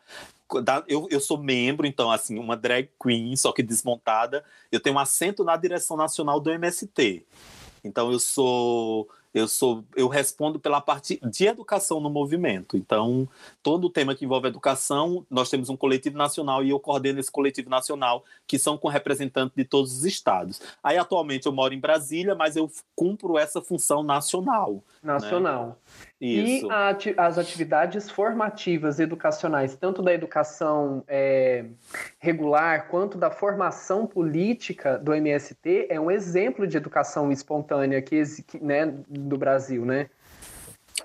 eu, 0.87 1.07
eu 1.11 1.19
sou 1.19 1.37
membro, 1.37 1.85
então, 1.85 2.09
assim, 2.09 2.39
uma 2.39 2.57
drag 2.57 2.89
queen, 3.01 3.35
só 3.35 3.51
que 3.51 3.61
desmontada. 3.61 4.43
Eu 4.71 4.79
tenho 4.79 4.95
um 4.95 4.99
assento 4.99 5.43
na 5.43 5.55
direção 5.55 5.95
nacional 5.95 6.39
do 6.39 6.49
MST. 6.49 7.23
Então, 7.83 8.11
eu 8.11 8.19
sou 8.19 9.07
eu 9.33 9.47
sou 9.47 9.83
eu 9.95 10.07
respondo 10.07 10.59
pela 10.59 10.81
parte 10.81 11.19
de 11.23 11.45
educação 11.45 11.99
no 11.99 12.09
movimento. 12.09 12.75
Então, 12.75 13.27
todo 13.61 13.85
o 13.85 13.89
tema 13.89 14.15
que 14.15 14.25
envolve 14.25 14.47
educação, 14.47 15.25
nós 15.29 15.49
temos 15.49 15.69
um 15.69 15.77
coletivo 15.77 16.17
nacional 16.17 16.63
e 16.63 16.69
eu 16.69 16.79
coordeno 16.79 17.19
esse 17.19 17.31
coletivo 17.31 17.69
nacional, 17.69 18.23
que 18.47 18.57
são 18.57 18.77
com 18.77 18.87
representantes 18.87 19.55
de 19.55 19.63
todos 19.63 19.91
os 19.97 20.05
estados. 20.05 20.61
Aí 20.83 20.97
atualmente 20.97 21.45
eu 21.45 21.51
moro 21.51 21.73
em 21.73 21.79
Brasília, 21.79 22.35
mas 22.35 22.55
eu 22.55 22.71
cumpro 22.95 23.37
essa 23.37 23.61
função 23.61 24.01
nacional. 24.01 24.83
Né? 25.03 25.13
Nacional. 25.13 25.67
Né? 25.67 26.08
Isso. 26.21 26.67
E 26.67 27.13
as 27.17 27.37
atividades 27.37 28.09
formativas 28.09 28.99
educacionais, 28.99 29.75
tanto 29.77 30.01
da 30.01 30.13
educação 30.13 31.01
é, 31.07 31.65
regular 32.19 32.87
quanto 32.89 33.17
da 33.17 33.31
formação 33.31 34.05
política 34.05 34.97
do 34.97 35.13
MST, 35.13 35.87
é 35.89 35.99
um 35.99 36.11
exemplo 36.11 36.67
de 36.67 36.75
educação 36.75 37.31
espontânea 37.31 38.01
que, 38.01 38.21
né, 38.61 38.93
do 39.07 39.37
Brasil, 39.37 39.85
né? 39.85 40.09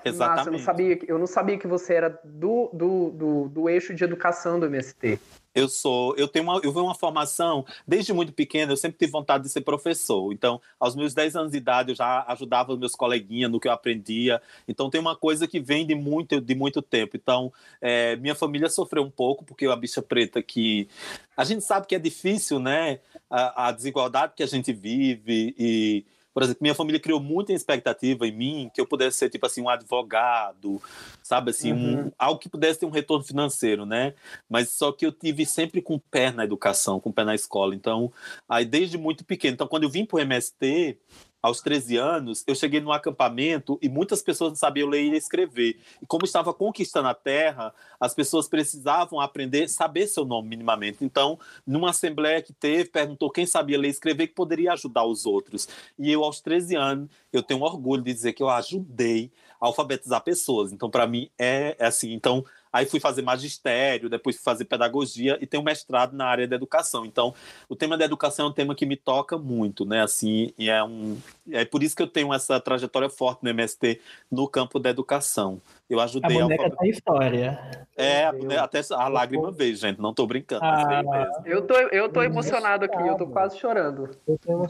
Exatamente. 0.05 0.37
Nossa, 0.37 0.49
eu 0.49 0.53
não 0.53 0.59
sabia, 0.59 0.99
eu 1.07 1.19
não 1.19 1.27
sabia 1.27 1.59
que 1.59 1.67
você 1.69 1.95
era 1.95 2.21
do, 2.25 2.71
do, 2.73 3.11
do, 3.11 3.49
do 3.49 3.69
eixo 3.69 3.95
de 3.95 4.03
educação 4.03 4.59
do 4.59 4.67
MST. 4.67 5.21
Eu 5.55 5.69
sou, 5.69 6.17
eu 6.17 6.27
tenho 6.27 6.45
uma, 6.45 6.61
eu 6.65 6.71
uma 6.73 6.95
formação 6.95 7.65
desde 7.87 8.13
muito 8.13 8.33
pequena, 8.33 8.73
eu 8.73 8.77
sempre 8.77 8.99
tive 8.99 9.13
vontade 9.13 9.45
de 9.45 9.51
ser 9.51 9.61
professor. 9.61 10.33
Então, 10.33 10.61
aos 10.81 10.97
meus 10.97 11.15
10 11.15 11.37
anos 11.37 11.53
de 11.53 11.59
idade, 11.59 11.93
eu 11.93 11.95
já 11.95 12.25
ajudava 12.29 12.73
os 12.73 12.79
meus 12.79 12.95
coleguinhas 12.97 13.51
no 13.51 13.61
que 13.61 13.69
eu 13.69 13.73
aprendia. 13.73 14.43
Então, 14.67 14.91
tem 14.91 15.01
uma 15.01 15.15
coisa 15.15 15.47
que 15.47 15.61
vem 15.61 15.87
de 15.87 15.95
muito, 15.95 16.41
de 16.41 16.55
muito 16.55 16.83
tempo. 16.83 17.17
Então, 17.17 17.53
é, 17.81 18.17
minha 18.17 18.35
família 18.35 18.69
sofreu 18.69 19.05
um 19.05 19.11
pouco, 19.11 19.45
porque 19.45 19.67
a 19.67 19.77
bicha 19.77 20.03
preta 20.03 20.43
que 20.43 20.89
a 21.37 21.45
gente 21.45 21.63
sabe 21.63 21.87
que 21.87 21.95
é 21.95 21.99
difícil, 21.99 22.59
né? 22.59 22.99
A, 23.31 23.69
a 23.69 23.73
desigualdade 23.73 24.35
que 24.37 24.43
a 24.43 24.47
gente 24.47 24.73
vive 24.73 25.55
e 25.59 26.05
por 26.35 26.43
exemplo, 26.43 26.59
minha 26.63 26.75
família 26.75 27.01
criou 27.01 27.21
muita 27.21 27.53
expectativa 27.53 28.27
em 28.27 28.33
mim 28.33 28.71
que 28.75 28.81
eu 28.81 28.87
pudesse 28.87 29.19
ser, 29.19 29.31
tipo 29.31 29.47
assim, 29.47 29.63
um 29.63 29.69
advogado, 29.69 30.83
sabe? 31.23 31.51
Assim, 31.51 31.73
uhum. 31.73 32.07
um, 32.07 32.13
algo 32.19 32.41
que 32.41 32.49
pudesse 32.49 32.81
ter 32.81 32.87
um 32.87 32.91
retorno 32.91 33.25
financeiro, 33.25 33.87
né? 33.87 34.15
Mas 34.49 34.71
só 34.71 34.91
que 34.91 35.07
eu 35.07 35.13
tive 35.13 35.47
sempre 35.47 35.81
com 35.81 35.95
o 35.95 36.01
pé 36.01 36.33
na 36.33 36.45
educação, 36.45 36.99
com 36.99 37.11
o 37.11 37.13
pé 37.13 37.23
na 37.23 37.37
escola. 37.37 37.73
Então, 37.73 38.13
aí 38.49 38.65
desde 38.65 38.99
muito 38.99 39.25
pequeno. 39.25 39.55
Então, 39.55 39.69
quando 39.69 39.85
eu 39.85 39.91
vim 39.91 40.05
para 40.05 40.17
o 40.17 40.21
MST, 40.21 40.99
aos 41.45 41.61
13 41.61 41.99
anos, 41.99 42.43
eu 42.47 42.55
cheguei 42.55 42.81
num 42.81 42.91
acampamento 42.91 43.79
e 43.83 43.87
muitas 43.87 44.23
pessoas 44.23 44.53
não 44.53 44.57
sabiam 44.57 44.89
ler 44.89 45.03
e 45.03 45.15
escrever. 45.15 45.79
E 46.01 46.07
como 46.07 46.25
estava 46.25 46.55
conquistando 46.55 47.07
a 47.07 47.13
terra, 47.13 47.75
as 48.01 48.15
pessoas 48.15 48.49
precisavam 48.49 49.21
aprender, 49.21 49.69
saber 49.69 50.07
seu 50.07 50.25
nome 50.25 50.49
minimamente. 50.49 51.05
Então, 51.05 51.39
numa 51.67 51.91
assembleia 51.91 52.41
que 52.41 52.55
teve, 52.55 52.87
perguntou 52.87 53.31
quem 53.31 53.45
sabia 53.45 53.79
ler 53.79 53.89
e 53.89 53.91
escrever 53.91 54.29
que 54.29 54.35
poderia 54.35 54.73
ajudar 54.73 55.05
os 55.05 55.27
outros. 55.27 55.69
E 55.99 56.11
eu, 56.11 56.25
aos 56.25 56.41
13 56.41 56.77
anos, 56.77 57.11
eu 57.31 57.43
tenho 57.43 57.61
orgulho 57.61 58.03
de 58.03 58.15
dizer 58.15 58.33
que 58.33 58.43
eu 58.43 58.49
ajudei 58.49 59.31
a 59.61 59.67
alfabetizar 59.67 60.25
pessoas. 60.25 60.73
Então, 60.73 60.89
para 60.89 61.07
mim, 61.07 61.29
é, 61.39 61.77
é 61.79 61.85
assim. 61.85 62.15
Então, 62.15 62.43
Aí 62.75 62.87
fui 62.87 62.99
fazer 62.99 63.23
magistério, 63.23 64.11
depois 64.11 64.35
fui 64.35 64.43
fazer 64.43 64.65
pedagogia 64.65 65.39
e 65.41 65.47
tenho 65.47 65.63
mestrado 65.63 66.13
na 66.13 66.27
área 66.27 66.49
da 66.49 66.57
educação. 66.57 67.07
Então, 67.07 67.33
o 67.69 67.77
tema 67.77 67.97
da 67.97 68.05
educação 68.05 68.47
é 68.47 68.49
um 68.49 68.53
tema 68.53 68.75
que 68.75 68.85
me 68.85 68.97
toca 68.97 69.39
muito, 69.39 69.85
né? 69.85 70.03
Assim, 70.03 70.53
e 70.59 70.69
é 70.69 70.83
um 70.83 71.17
é 71.53 71.65
por 71.65 71.85
isso 71.85 71.95
que 71.95 72.03
eu 72.03 72.09
tenho 72.09 72.35
essa 72.35 72.59
trajetória 72.59 73.09
forte 73.09 73.45
no 73.45 73.51
MST 73.51 74.01
no 74.29 74.49
campo 74.49 74.81
da 74.81 74.91
educação. 74.91 75.63
Eu 75.89 76.01
ajudei 76.01 76.37
a 76.37 76.43
boneca 76.43 76.67
a 76.67 76.71
tem 76.71 76.91
história. 76.91 77.87
É, 77.97 78.27
até 78.59 78.81
a 78.91 79.07
lágrima 79.07 79.53
veio, 79.53 79.77
gente. 79.77 80.01
Não 80.01 80.13
tô 80.13 80.27
brincando. 80.27 80.65
Ah, 80.65 81.31
eu 81.47 81.63
tô, 81.63 81.75
eu 81.75 82.09
tô 82.09 82.25
emocionado 82.25 82.87
aqui, 82.87 83.07
eu 83.07 83.17
tô 83.17 83.29
quase 83.29 83.57
chorando. 83.57 84.11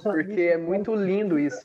Porque 0.03 0.43
é 0.43 0.59
muito 0.59 0.95
lindo 0.95 1.39
isso. 1.39 1.65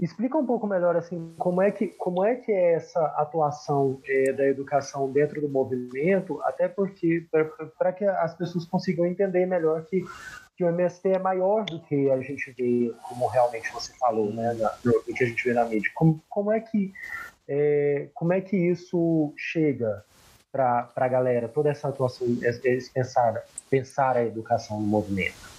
Explica 0.00 0.36
um 0.36 0.44
pouco 0.44 0.66
melhor 0.66 0.94
assim 0.96 1.34
como 1.38 1.62
é 1.62 1.70
que 1.70 1.88
como 1.88 2.24
é 2.24 2.34
que 2.34 2.52
é 2.52 2.74
essa 2.74 3.00
atuação 3.16 3.98
é, 4.06 4.32
da 4.32 4.46
educação 4.46 5.10
dentro 5.10 5.40
do 5.40 5.48
movimento, 5.48 6.40
até 6.42 6.68
porque 6.68 7.26
para 7.78 7.92
que 7.92 8.04
as 8.04 8.34
pessoas 8.34 8.66
consigam 8.66 9.06
entender 9.06 9.46
melhor 9.46 9.84
que 9.84 10.04
que 10.56 10.64
o 10.64 10.68
MST 10.68 11.08
é 11.10 11.18
maior 11.18 11.66
do 11.66 11.80
que 11.80 12.10
a 12.10 12.18
gente 12.22 12.50
vê, 12.56 12.90
como 13.02 13.26
realmente 13.26 13.70
você 13.72 13.92
falou, 13.98 14.32
né, 14.32 14.56
do 14.82 15.02
que 15.02 15.22
a 15.22 15.26
gente 15.26 15.44
vê 15.44 15.52
na 15.52 15.66
mídia. 15.66 15.90
Como, 15.94 16.24
como 16.30 16.50
é 16.50 16.60
que 16.60 16.94
é, 17.46 18.08
como 18.14 18.32
é 18.32 18.40
que 18.40 18.56
isso 18.56 19.34
chega 19.36 20.02
para 20.50 20.90
a 20.96 21.08
galera, 21.08 21.48
toda 21.48 21.70
essa 21.70 21.88
atuação, 21.88 22.26
eles 22.64 22.88
pensar, 22.88 23.44
pensar 23.68 24.16
a 24.16 24.24
educação 24.24 24.80
no 24.80 24.86
movimento? 24.86 25.56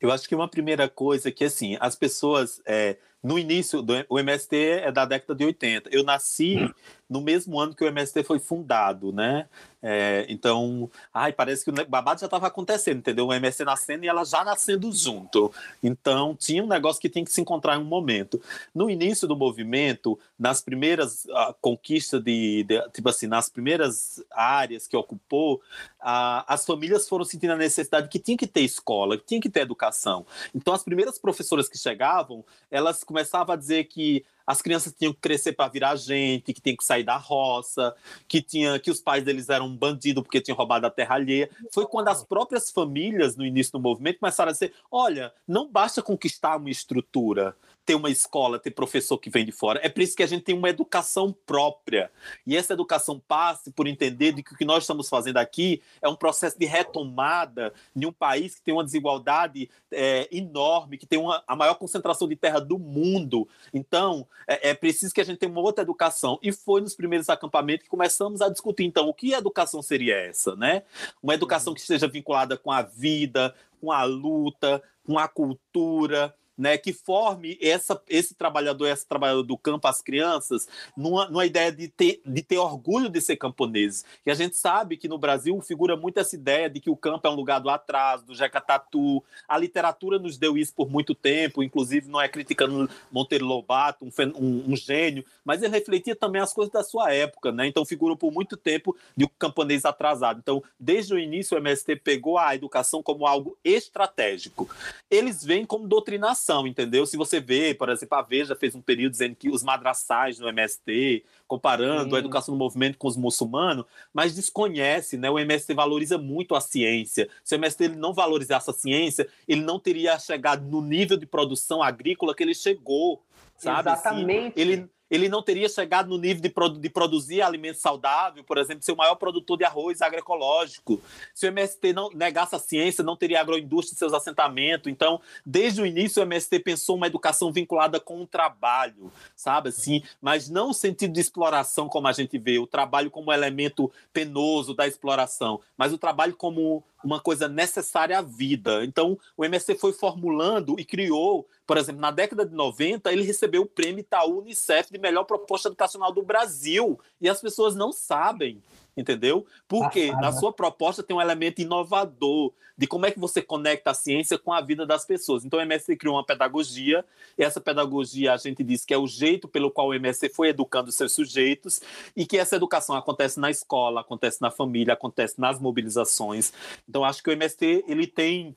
Eu 0.00 0.12
acho 0.12 0.28
que 0.28 0.34
uma 0.34 0.48
primeira 0.48 0.88
coisa 0.88 1.30
é 1.30 1.32
que, 1.32 1.44
assim, 1.44 1.78
as 1.80 1.96
pessoas, 1.96 2.60
é, 2.66 2.98
no 3.24 3.38
início, 3.38 3.80
do, 3.80 3.94
o 4.08 4.18
MST 4.18 4.54
é 4.54 4.92
da 4.92 5.06
década 5.06 5.34
de 5.34 5.46
80. 5.46 5.88
Eu 5.90 6.04
nasci 6.04 6.70
no 7.08 7.20
mesmo 7.20 7.60
ano 7.60 7.74
que 7.74 7.84
o 7.84 7.86
MST 7.86 8.24
foi 8.24 8.38
fundado, 8.38 9.12
né? 9.12 9.46
É, 9.86 10.24
então, 10.30 10.90
ai, 11.12 11.30
parece 11.30 11.62
que 11.62 11.70
o 11.70 11.86
babado 11.86 12.18
já 12.18 12.26
estava 12.26 12.46
acontecendo, 12.46 12.98
entendeu? 12.98 13.26
O 13.26 13.34
MST 13.34 13.64
nascendo 13.64 14.04
e 14.04 14.08
ela 14.08 14.24
já 14.24 14.42
nascendo 14.42 14.90
junto. 14.90 15.52
Então, 15.82 16.34
tinha 16.34 16.64
um 16.64 16.66
negócio 16.66 17.00
que 17.00 17.10
tem 17.10 17.22
que 17.22 17.30
se 17.30 17.42
encontrar 17.42 17.76
em 17.76 17.80
um 17.80 17.84
momento. 17.84 18.40
No 18.74 18.88
início 18.88 19.28
do 19.28 19.36
movimento, 19.36 20.18
nas 20.38 20.62
primeiras 20.62 21.26
conquistas 21.60 22.22
de, 22.22 22.64
de, 22.64 22.80
tipo 22.90 23.10
assim, 23.10 23.26
nas 23.26 23.50
primeiras 23.50 24.24
áreas 24.30 24.86
que 24.86 24.96
ocupou, 24.96 25.56
uh, 26.00 26.44
as 26.46 26.64
famílias 26.64 27.06
foram 27.06 27.26
sentindo 27.26 27.52
a 27.52 27.56
necessidade 27.56 28.08
que 28.08 28.18
tinha 28.18 28.38
que 28.38 28.46
ter 28.46 28.62
escola, 28.62 29.18
que 29.18 29.26
tinha 29.26 29.40
que 29.40 29.50
ter 29.50 29.60
educação. 29.60 30.24
Então, 30.54 30.72
as 30.72 30.82
primeiras 30.82 31.18
professoras 31.18 31.68
que 31.68 31.76
chegavam, 31.76 32.42
elas 32.70 33.04
começavam 33.04 33.52
a 33.52 33.56
dizer 33.56 33.84
que 33.84 34.24
as 34.46 34.60
crianças 34.60 34.92
tinham 34.92 35.12
que 35.12 35.20
crescer 35.20 35.52
para 35.52 35.70
virar 35.70 35.96
gente, 35.96 36.52
que 36.52 36.60
tinham 36.60 36.76
que 36.76 36.84
sair 36.84 37.04
da 37.04 37.16
roça, 37.16 37.94
que 38.28 38.42
tinha 38.42 38.78
que 38.78 38.90
os 38.90 39.00
pais 39.00 39.24
deles 39.24 39.48
eram 39.48 39.74
bandidos 39.74 40.22
porque 40.22 40.40
tinham 40.40 40.56
roubado 40.56 40.86
a 40.86 40.90
terra 40.90 41.14
alheia. 41.14 41.48
Foi 41.72 41.86
quando 41.86 42.08
as 42.08 42.22
próprias 42.22 42.70
famílias 42.70 43.36
no 43.36 43.44
início 43.44 43.72
do 43.72 43.80
movimento 43.80 44.20
começaram 44.20 44.50
a 44.50 44.52
dizer: 44.52 44.72
"Olha, 44.90 45.32
não 45.46 45.70
basta 45.70 46.02
conquistar 46.02 46.56
uma 46.56 46.70
estrutura, 46.70 47.56
ter 47.84 47.94
uma 47.94 48.10
escola, 48.10 48.58
ter 48.58 48.70
professor 48.70 49.18
que 49.18 49.30
vem 49.30 49.44
de 49.44 49.52
fora. 49.52 49.80
É 49.82 49.88
por 49.88 50.02
isso 50.02 50.16
que 50.16 50.22
a 50.22 50.26
gente 50.26 50.44
tem 50.44 50.56
uma 50.56 50.70
educação 50.70 51.34
própria. 51.44 52.10
E 52.46 52.56
essa 52.56 52.72
educação 52.72 53.20
passe 53.28 53.70
por 53.70 53.86
entender 53.86 54.32
de 54.32 54.42
que 54.42 54.54
o 54.54 54.56
que 54.56 54.64
nós 54.64 54.84
estamos 54.84 55.08
fazendo 55.08 55.36
aqui 55.36 55.82
é 56.00 56.08
um 56.08 56.16
processo 56.16 56.58
de 56.58 56.66
retomada 56.66 57.72
de 57.94 58.06
um 58.06 58.12
país 58.12 58.54
que 58.54 58.62
tem 58.62 58.72
uma 58.72 58.84
desigualdade 58.84 59.68
é, 59.90 60.28
enorme, 60.32 60.96
que 60.96 61.06
tem 61.06 61.18
uma, 61.18 61.42
a 61.46 61.54
maior 61.54 61.74
concentração 61.74 62.26
de 62.26 62.36
terra 62.36 62.60
do 62.60 62.78
mundo. 62.78 63.46
Então, 63.72 64.26
é, 64.46 64.70
é, 64.70 64.74
preciso 64.74 65.14
que 65.14 65.20
a 65.20 65.24
gente 65.24 65.38
tenha 65.38 65.52
uma 65.52 65.60
outra 65.60 65.82
educação. 65.82 66.38
E 66.42 66.52
foi 66.52 66.80
nos 66.80 66.94
primeiros 66.94 67.28
acampamentos 67.28 67.84
que 67.84 67.90
começamos 67.90 68.40
a 68.40 68.48
discutir, 68.48 68.84
então, 68.84 69.08
o 69.08 69.14
que 69.14 69.32
educação 69.32 69.82
seria 69.82 70.16
essa, 70.16 70.56
né? 70.56 70.82
Uma 71.22 71.34
educação 71.34 71.70
uhum. 71.70 71.74
que 71.74 71.80
esteja 71.80 72.08
vinculada 72.08 72.56
com 72.56 72.72
a 72.72 72.82
vida, 72.82 73.54
com 73.80 73.92
a 73.92 74.04
luta, 74.04 74.82
com 75.04 75.18
a 75.18 75.28
cultura, 75.28 76.34
né, 76.56 76.78
que 76.78 76.92
forme 76.92 77.58
essa, 77.60 78.00
esse 78.08 78.34
trabalhador, 78.34 78.86
essa 78.86 79.06
trabalhadora 79.06 79.46
do 79.46 79.58
campo, 79.58 79.88
as 79.88 80.00
crianças, 80.00 80.68
numa, 80.96 81.28
numa 81.28 81.44
ideia 81.44 81.72
de 81.72 81.88
ter, 81.88 82.20
de 82.24 82.42
ter 82.42 82.58
orgulho 82.58 83.08
de 83.08 83.20
ser 83.20 83.36
camponeses. 83.36 84.04
E 84.24 84.30
a 84.30 84.34
gente 84.34 84.56
sabe 84.56 84.96
que 84.96 85.08
no 85.08 85.18
Brasil 85.18 85.60
figura 85.60 85.96
muito 85.96 86.18
essa 86.18 86.34
ideia 86.34 86.70
de 86.70 86.80
que 86.80 86.90
o 86.90 86.96
campo 86.96 87.26
é 87.26 87.30
um 87.30 87.34
lugar 87.34 87.58
do 87.58 87.68
atraso, 87.68 88.24
do 88.24 88.34
jacatatu. 88.34 89.22
A 89.48 89.58
literatura 89.58 90.18
nos 90.18 90.38
deu 90.38 90.56
isso 90.56 90.72
por 90.74 90.88
muito 90.88 91.14
tempo, 91.14 91.62
inclusive 91.62 92.08
não 92.08 92.20
é 92.20 92.28
criticando 92.28 92.88
Monteiro 93.10 93.44
Lobato, 93.44 94.04
um, 94.04 94.10
um, 94.36 94.72
um 94.72 94.76
gênio, 94.76 95.24
mas 95.44 95.62
ele 95.62 95.72
refletia 95.72 96.14
também 96.14 96.40
as 96.40 96.52
coisas 96.52 96.72
da 96.72 96.82
sua 96.82 97.12
época, 97.12 97.50
né? 97.50 97.66
Então 97.66 97.84
figurou 97.84 98.16
por 98.16 98.32
muito 98.32 98.56
tempo 98.56 98.96
de 99.16 99.24
um 99.24 99.28
camponês 99.38 99.84
atrasado. 99.84 100.38
Então, 100.38 100.62
desde 100.78 101.14
o 101.14 101.18
início, 101.18 101.56
o 101.56 101.60
MST 101.60 101.96
pegou 101.96 102.38
a 102.38 102.54
educação 102.54 103.02
como 103.02 103.26
algo 103.26 103.58
estratégico. 103.64 104.68
Eles 105.10 105.44
veem 105.44 105.64
como 105.64 105.88
doutrinação 105.88 106.43
entendeu? 106.66 107.06
Se 107.06 107.16
você 107.16 107.40
vê, 107.40 107.74
por 107.74 107.88
exemplo, 107.88 108.18
a 108.18 108.22
Veja 108.22 108.54
fez 108.54 108.74
um 108.74 108.80
período 108.80 109.12
dizendo 109.12 109.34
que 109.34 109.48
os 109.48 109.62
madraçais 109.62 110.38
no 110.38 110.48
MST, 110.48 111.24
comparando 111.46 112.10
Sim. 112.10 112.16
a 112.16 112.18
educação 112.18 112.54
do 112.54 112.58
movimento 112.58 112.98
com 112.98 113.08
os 113.08 113.16
muçulmanos, 113.16 113.84
mas 114.12 114.34
desconhece, 114.34 115.16
né? 115.16 115.30
O 115.30 115.38
MST 115.38 115.72
valoriza 115.74 116.18
muito 116.18 116.54
a 116.54 116.60
ciência. 116.60 117.28
Se 117.42 117.54
o 117.54 117.56
MST 117.56 117.84
ele 117.84 117.96
não 117.96 118.12
valorizasse 118.12 118.68
a 118.70 118.74
ciência, 118.74 119.28
ele 119.48 119.62
não 119.62 119.78
teria 119.78 120.18
chegado 120.18 120.64
no 120.66 120.80
nível 120.80 121.16
de 121.16 121.26
produção 121.26 121.82
agrícola 121.82 122.34
que 122.34 122.42
ele 122.42 122.54
chegou, 122.54 123.22
sabe? 123.56 123.90
Exatamente. 123.90 124.60
Assim, 124.60 124.60
ele 124.60 124.88
ele 125.14 125.28
não 125.28 125.42
teria 125.42 125.68
chegado 125.68 126.08
no 126.08 126.18
nível 126.18 126.42
de, 126.42 126.48
produ 126.48 126.78
de 126.78 126.90
produzir 126.90 127.40
alimento 127.40 127.76
saudável, 127.76 128.44
por 128.44 128.58
exemplo, 128.58 128.82
ser 128.82 128.92
o 128.92 128.96
maior 128.96 129.14
produtor 129.14 129.56
de 129.56 129.64
arroz 129.64 130.02
agroecológico. 130.02 131.00
Se 131.34 131.46
o 131.46 131.48
MST 131.48 131.92
não 131.92 132.10
negasse 132.10 132.54
a 132.54 132.58
ciência, 132.58 133.02
não 133.02 133.16
teria 133.16 133.40
agroindústria 133.40 133.94
em 133.94 133.98
seus 133.98 134.12
assentamentos. 134.12 134.90
Então, 134.90 135.20
desde 135.44 135.80
o 135.80 135.86
início, 135.86 136.22
o 136.22 136.26
MST 136.26 136.58
pensou 136.60 136.96
uma 136.96 137.06
educação 137.06 137.52
vinculada 137.52 137.98
com 137.98 138.20
o 138.20 138.26
trabalho, 138.26 139.12
sabe 139.34 139.68
assim, 139.68 140.02
mas 140.20 140.48
não 140.50 140.74
no 140.74 140.74
sentido 140.74 141.12
de 141.12 141.20
exploração 141.20 141.88
como 141.88 142.08
a 142.08 142.12
gente 142.12 142.36
vê, 142.38 142.58
o 142.58 142.66
trabalho 142.66 143.10
como 143.10 143.32
elemento 143.32 143.92
penoso 144.12 144.74
da 144.74 144.86
exploração, 144.86 145.60
mas 145.76 145.92
o 145.92 145.98
trabalho 145.98 146.34
como 146.34 146.82
uma 147.04 147.20
coisa 147.20 147.46
necessária 147.46 148.18
à 148.18 148.22
vida. 148.22 148.84
Então, 148.84 149.18
o 149.36 149.44
MST 149.44 149.76
foi 149.76 149.92
formulando 149.92 150.76
e 150.78 150.84
criou, 150.84 151.46
por 151.66 151.76
exemplo, 151.76 152.00
na 152.00 152.10
década 152.10 152.46
de 152.46 152.54
90, 152.54 153.12
ele 153.12 153.22
recebeu 153.22 153.62
o 153.62 153.66
prêmio 153.66 154.00
Itaú 154.00 154.40
Unicef 154.40 154.90
de 154.90 154.98
melhor 154.98 155.24
proposta 155.24 155.68
educacional 155.68 156.12
do 156.12 156.22
Brasil, 156.22 156.98
e 157.20 157.28
as 157.28 157.40
pessoas 157.40 157.74
não 157.74 157.92
sabem 157.92 158.62
entendeu? 158.96 159.46
Porque 159.66 160.12
na 160.12 160.32
sua 160.32 160.52
proposta 160.52 161.02
tem 161.02 161.16
um 161.16 161.20
elemento 161.20 161.60
inovador 161.60 162.52
de 162.76 162.86
como 162.86 163.06
é 163.06 163.10
que 163.10 163.18
você 163.18 163.40
conecta 163.40 163.90
a 163.90 163.94
ciência 163.94 164.36
com 164.36 164.52
a 164.52 164.60
vida 164.60 164.84
das 164.84 165.04
pessoas. 165.04 165.44
Então 165.44 165.58
o 165.58 165.62
MSC 165.62 165.96
criou 165.96 166.16
uma 166.16 166.24
pedagogia, 166.24 167.04
e 167.38 167.42
essa 167.42 167.60
pedagogia 167.60 168.32
a 168.32 168.36
gente 168.36 168.62
diz 168.64 168.84
que 168.84 168.92
é 168.92 168.98
o 168.98 169.06
jeito 169.06 169.46
pelo 169.46 169.70
qual 169.70 169.88
o 169.88 169.94
MSC 169.94 170.28
foi 170.28 170.48
educando 170.48 170.90
seus 170.90 171.12
sujeitos 171.12 171.80
e 172.16 172.26
que 172.26 172.36
essa 172.36 172.56
educação 172.56 172.96
acontece 172.96 173.38
na 173.38 173.50
escola, 173.50 174.00
acontece 174.00 174.42
na 174.42 174.50
família, 174.50 174.94
acontece 174.94 175.40
nas 175.40 175.60
mobilizações. 175.60 176.52
Então 176.88 177.04
acho 177.04 177.22
que 177.22 177.30
o 177.30 177.32
MST 177.32 177.84
ele 177.86 178.06
tem 178.06 178.54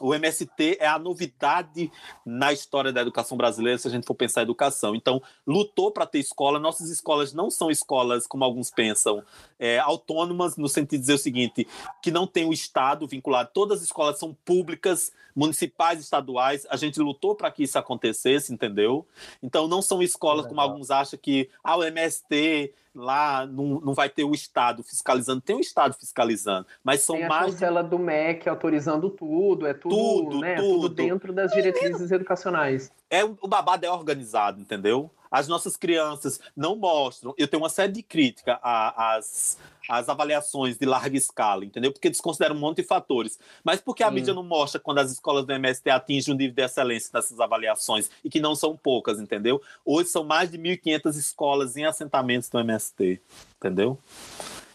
o 0.00 0.14
MST 0.14 0.76
é 0.78 0.86
a 0.86 0.98
novidade 0.98 1.90
na 2.24 2.52
história 2.52 2.92
da 2.92 3.00
educação 3.00 3.36
brasileira, 3.36 3.78
se 3.78 3.88
a 3.88 3.90
gente 3.90 4.06
for 4.06 4.14
pensar 4.14 4.40
em 4.40 4.44
educação. 4.44 4.94
Então, 4.94 5.22
lutou 5.46 5.90
para 5.90 6.06
ter 6.06 6.18
escola. 6.18 6.58
Nossas 6.58 6.90
escolas 6.90 7.32
não 7.32 7.50
são 7.50 7.70
escolas, 7.70 8.26
como 8.26 8.44
alguns 8.44 8.70
pensam, 8.70 9.22
é, 9.58 9.78
autônomas, 9.78 10.56
no 10.56 10.68
sentido 10.68 10.90
de 10.90 10.98
dizer 10.98 11.14
o 11.14 11.18
seguinte: 11.18 11.66
que 12.02 12.10
não 12.10 12.26
tem 12.26 12.46
o 12.46 12.52
Estado 12.52 13.06
vinculado. 13.06 13.50
Todas 13.52 13.78
as 13.78 13.84
escolas 13.84 14.18
são 14.18 14.36
públicas, 14.44 15.12
municipais, 15.34 16.00
estaduais. 16.00 16.66
A 16.70 16.76
gente 16.76 17.00
lutou 17.00 17.34
para 17.34 17.50
que 17.50 17.62
isso 17.62 17.78
acontecesse, 17.78 18.52
entendeu? 18.52 19.06
Então, 19.42 19.66
não 19.68 19.82
são 19.82 20.02
escolas, 20.02 20.46
como 20.46 20.60
alguns 20.60 20.90
acham, 20.90 21.18
que 21.20 21.48
ah, 21.62 21.76
o 21.76 21.84
MST 21.84 22.72
lá 22.94 23.46
não, 23.46 23.80
não 23.80 23.92
vai 23.94 24.08
ter 24.08 24.24
o 24.24 24.32
Estado 24.32 24.82
fiscalizando, 24.82 25.42
tem 25.42 25.54
o 25.54 25.60
Estado 25.60 25.94
fiscalizando, 25.94 26.66
mas 26.82 27.02
são 27.02 27.16
tem 27.16 27.26
a 27.26 27.28
mais. 27.28 27.52
chancela 27.52 27.84
do 27.84 27.98
MEC 27.98 28.48
autorizando 28.48 29.10
tudo, 29.10 29.66
é 29.66 29.74
tudo, 29.74 29.94
Tudo, 29.94 30.40
né, 30.40 30.56
tudo. 30.56 30.80
tudo 30.88 30.94
dentro 30.94 31.32
das 31.32 31.52
diretrizes 31.52 32.10
educacionais. 32.10 32.90
É, 33.10 33.22
o 33.22 33.46
babado 33.46 33.84
é 33.84 33.90
organizado, 33.90 34.60
entendeu? 34.60 35.10
As 35.36 35.48
nossas 35.48 35.76
crianças 35.76 36.40
não 36.56 36.76
mostram. 36.76 37.34
Eu 37.36 37.46
tenho 37.46 37.62
uma 37.62 37.68
série 37.68 37.92
de 37.92 38.02
crítica 38.02 38.58
às, 38.62 39.58
às 39.86 40.08
avaliações 40.08 40.78
de 40.78 40.86
larga 40.86 41.14
escala, 41.14 41.62
entendeu? 41.62 41.92
Porque 41.92 42.08
desconsideram 42.08 42.56
um 42.56 42.58
monte 42.58 42.78
de 42.78 42.84
fatores. 42.84 43.38
Mas 43.62 43.78
por 43.78 43.94
que 43.94 44.02
a 44.02 44.08
Sim. 44.08 44.14
mídia 44.14 44.32
não 44.32 44.42
mostra 44.42 44.80
quando 44.80 44.96
as 44.96 45.12
escolas 45.12 45.44
do 45.44 45.52
MST 45.52 45.90
atingem 45.90 46.32
um 46.32 46.38
nível 46.38 46.54
de 46.54 46.62
excelência 46.62 47.10
nessas 47.12 47.38
avaliações? 47.38 48.10
E 48.24 48.30
que 48.30 48.40
não 48.40 48.54
são 48.54 48.74
poucas, 48.74 49.20
entendeu? 49.20 49.60
Hoje 49.84 50.08
são 50.08 50.24
mais 50.24 50.50
de 50.50 50.56
1.500 50.56 51.18
escolas 51.18 51.76
em 51.76 51.84
assentamentos 51.84 52.48
do 52.48 52.58
MST, 52.58 53.20
entendeu? 53.58 53.98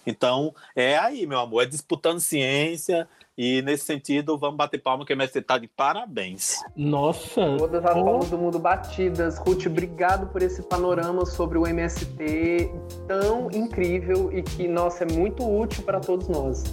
Então, 0.05 0.53
é 0.75 0.95
aí, 0.95 1.25
meu 1.25 1.39
amor, 1.39 1.63
é 1.63 1.65
disputando 1.65 2.19
ciência. 2.19 3.09
E 3.37 3.61
nesse 3.61 3.85
sentido, 3.85 4.37
vamos 4.37 4.57
bater 4.57 4.77
palma 4.77 5.05
que 5.05 5.13
o 5.13 5.15
MST 5.15 5.41
tá 5.43 5.57
de 5.57 5.67
parabéns. 5.67 6.59
Nossa. 6.75 7.55
Todas 7.57 7.85
as 7.85 7.95
oh, 7.95 8.03
palmas 8.03 8.29
do 8.29 8.37
mundo 8.37 8.59
batidas. 8.59 9.37
Ruth, 9.37 9.65
obrigado 9.67 10.27
por 10.27 10.41
esse 10.41 10.61
panorama 10.63 11.25
sobre 11.25 11.57
o 11.57 11.65
MST 11.65 12.69
tão 13.07 13.49
incrível 13.51 14.31
e 14.33 14.43
que, 14.43 14.67
nossa, 14.67 15.05
é 15.05 15.11
muito 15.11 15.43
útil 15.47 15.83
para 15.83 16.01
todos 16.01 16.27
nós. 16.27 16.63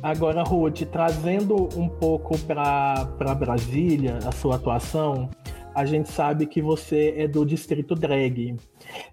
Agora, 0.00 0.44
Ruth, 0.44 0.82
trazendo 0.90 1.68
um 1.76 1.88
pouco 1.88 2.38
para 2.38 3.34
Brasília 3.34 4.18
a 4.24 4.30
sua 4.30 4.54
atuação, 4.54 5.28
a 5.78 5.84
gente 5.84 6.10
sabe 6.10 6.44
que 6.44 6.60
você 6.60 7.14
é 7.16 7.28
do 7.28 7.46
Distrito 7.46 7.94
Drag. 7.94 8.56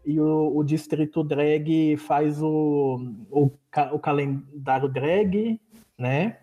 E 0.04 0.20
o, 0.20 0.58
o 0.58 0.64
Distrito 0.64 1.24
Drag 1.24 1.96
faz 1.98 2.42
o, 2.42 3.00
o, 3.30 3.52
o 3.92 4.00
calendário 4.00 4.90
drag, 4.90 5.62
né? 5.96 6.40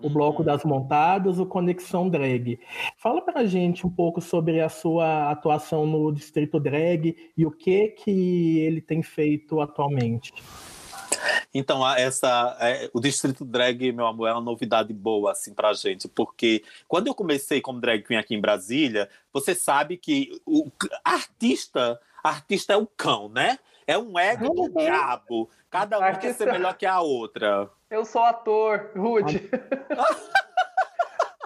O 0.00 0.08
bloco 0.08 0.44
das 0.44 0.62
montadas, 0.62 1.40
o 1.40 1.46
Conexão 1.46 2.08
Drag. 2.08 2.60
Fala 2.96 3.20
pra 3.20 3.44
gente 3.46 3.84
um 3.84 3.90
pouco 3.90 4.20
sobre 4.20 4.60
a 4.60 4.68
sua 4.68 5.28
atuação 5.28 5.84
no 5.84 6.12
Distrito 6.12 6.60
Drag 6.60 7.16
e 7.36 7.44
o 7.44 7.50
que 7.50 7.88
que 7.88 8.60
ele 8.60 8.80
tem 8.80 9.02
feito 9.02 9.60
atualmente. 9.60 10.32
Então, 11.54 11.84
a- 11.84 11.98
essa, 11.98 12.56
é, 12.60 12.90
o 12.92 13.00
Distrito 13.00 13.44
Drag, 13.44 13.90
meu 13.92 14.06
amor, 14.06 14.28
é 14.28 14.32
uma 14.32 14.40
novidade 14.40 14.92
boa, 14.92 15.32
assim, 15.32 15.54
pra 15.54 15.72
gente, 15.72 16.06
porque 16.08 16.62
quando 16.86 17.06
eu 17.06 17.14
comecei 17.14 17.60
como 17.60 17.80
drag 17.80 18.02
queen 18.02 18.18
aqui 18.18 18.34
em 18.34 18.40
Brasília, 18.40 19.08
você 19.32 19.54
sabe 19.54 19.96
que 19.96 20.40
o 20.46 20.70
artista, 21.04 21.98
artista 22.22 22.72
é 22.72 22.76
o 22.76 22.86
cão, 22.86 23.28
né? 23.28 23.58
É 23.86 23.96
um 23.96 24.18
ego 24.18 24.52
do 24.52 24.62
Uhum. 24.62 24.74
diabo. 24.76 25.48
Cada 25.70 25.96
um 25.96 26.00
quer 26.00 26.06
Artista- 26.08 26.44
ser 26.44 26.52
melhor 26.52 26.74
que 26.76 26.84
a 26.86 27.00
outra. 27.00 27.70
Eu 27.90 28.04
sou 28.04 28.22
ator, 28.22 28.90
Ruth. 28.94 29.24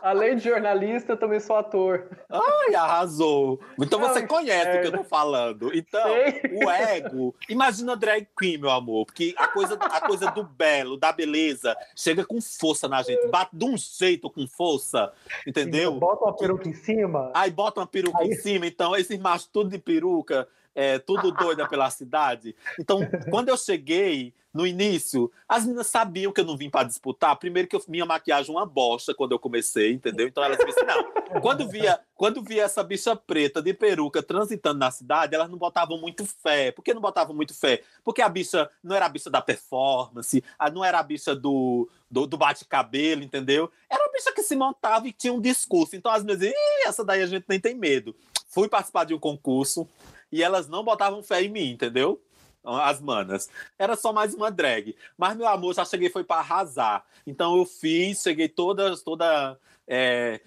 Além 0.03 0.37
de 0.37 0.43
jornalista, 0.45 1.13
eu 1.13 1.17
também 1.17 1.39
sou 1.39 1.55
ator. 1.57 2.09
Ai, 2.29 2.75
arrasou. 2.75 3.61
Então 3.81 4.01
você 4.01 4.27
conhece 4.27 4.79
o 4.79 4.81
que 4.81 4.87
eu 4.89 4.93
tô 4.99 5.05
falando. 5.05 5.71
Então, 5.73 6.03
Sei. 6.03 6.41
o 6.65 6.69
ego. 6.69 7.35
Imagina 7.49 7.97
drag 7.97 8.27
queen, 8.37 8.59
meu 8.59 8.71
amor. 8.71 9.07
Porque 9.07 9.33
a 9.37 9.47
coisa, 9.47 9.75
a 9.75 10.01
coisa 10.01 10.31
do 10.33 10.43
belo, 10.43 10.97
da 10.97 11.13
beleza, 11.13 11.77
chega 11.95 12.25
com 12.25 12.41
força 12.41 12.89
na 12.89 13.01
gente. 13.03 13.29
Bate 13.29 13.55
de 13.57 13.65
um 13.65 13.77
jeito 13.77 14.29
com 14.29 14.45
força. 14.49 15.13
Entendeu? 15.47 15.93
Bota 16.01 16.25
uma 16.25 16.37
peruca 16.37 16.69
em 16.69 16.75
cima. 16.75 17.31
Aí 17.33 17.51
bota 17.53 17.79
uma 17.81 17.87
peruca 17.87 18.25
em 18.25 18.31
Aí- 18.33 18.37
cima, 18.37 18.67
então 18.67 18.97
esses 18.97 19.19
machos 19.21 19.47
tudo 19.53 19.71
de 19.71 19.79
peruca, 19.79 20.49
é, 20.75 20.99
tudo 20.99 21.31
doida 21.31 21.69
pela 21.69 21.89
cidade. 21.91 22.57
Então, 22.79 23.01
quando 23.31 23.51
eu 23.51 23.57
cheguei, 23.57 24.35
no 24.53 24.67
início, 24.67 25.33
as 25.49 25.65
meninas 25.65 25.87
sabiam 25.87 26.31
que 26.31 26.41
eu 26.41 26.45
não 26.45 26.57
vim 26.57 26.69
para 26.69 26.87
disputar. 26.87 27.35
Primeiro 27.37 27.67
que 27.67 27.75
eu, 27.75 27.83
minha 27.89 28.05
maquiagem 28.05 28.55
é 28.55 28.59
uma 28.59 28.67
bosta 28.67 29.15
quando 29.15 29.33
eu 29.33 29.39
comecei, 29.39 29.93
entendeu? 29.93 30.29
Então 30.29 30.45
elas 30.45 30.61
assim, 30.61 30.85
não. 30.85 31.41
Quando 31.41 31.67
via, 31.67 31.99
quando 32.15 32.43
via 32.43 32.65
essa 32.65 32.83
bicha 32.83 33.17
preta 33.17 33.63
de 33.63 33.73
peruca 33.73 34.23
transitando 34.23 34.79
na 34.79 34.91
cidade, 34.91 35.35
elas 35.35 35.49
não 35.49 35.57
botavam 35.57 35.99
muito 35.99 36.27
fé. 36.27 36.71
Por 36.71 36.83
que 36.83 36.93
não 36.93 37.01
botavam 37.01 37.35
muito 37.35 37.55
fé? 37.55 37.83
Porque 38.05 38.21
a 38.21 38.29
bicha 38.29 38.69
não 38.83 38.95
era 38.95 39.07
a 39.07 39.09
bicha 39.09 39.31
da 39.31 39.41
performance, 39.41 40.45
não 40.73 40.85
era 40.85 40.99
a 40.99 41.03
bicha 41.03 41.35
do, 41.35 41.89
do, 42.11 42.27
do 42.27 42.37
bate-cabelo, 42.37 43.23
entendeu? 43.23 43.73
Era 43.89 44.05
a 44.05 44.13
bicha 44.13 44.33
que 44.33 44.43
se 44.43 44.55
montava 44.55 45.09
e 45.09 45.13
tinha 45.13 45.33
um 45.33 45.41
discurso. 45.41 45.97
Então 45.97 46.13
as 46.13 46.23
meninas 46.23 46.41
diziam, 46.41 46.89
essa 46.89 47.03
daí 47.03 47.23
a 47.23 47.27
gente 47.27 47.47
nem 47.49 47.59
tem 47.59 47.75
medo. 47.75 48.15
Fui 48.49 48.69
participar 48.69 49.05
de 49.05 49.15
um 49.15 49.19
concurso 49.19 49.89
e 50.31 50.43
elas 50.43 50.69
não 50.69 50.85
botavam 50.85 51.23
fé 51.23 51.43
em 51.43 51.49
mim, 51.49 51.71
entendeu? 51.71 52.21
As 52.65 53.01
manas. 53.01 53.49
Era 53.79 53.97
só 53.97 54.13
mais 54.13 54.35
uma 54.35 54.51
drag. 54.51 54.95
Mas, 55.19 55.37
meu 55.37 55.49
amor, 55.49 55.75
já 55.75 55.85
cheguei, 55.85 56.09
foi 56.11 56.25
para 56.25 56.41
arrasar. 56.41 57.05
Então 57.27 57.57
eu 57.57 57.65
fiz, 57.65 58.23
cheguei 58.23 58.49
toda, 58.49 58.97
toda 58.99 59.59
é, 59.87 60.41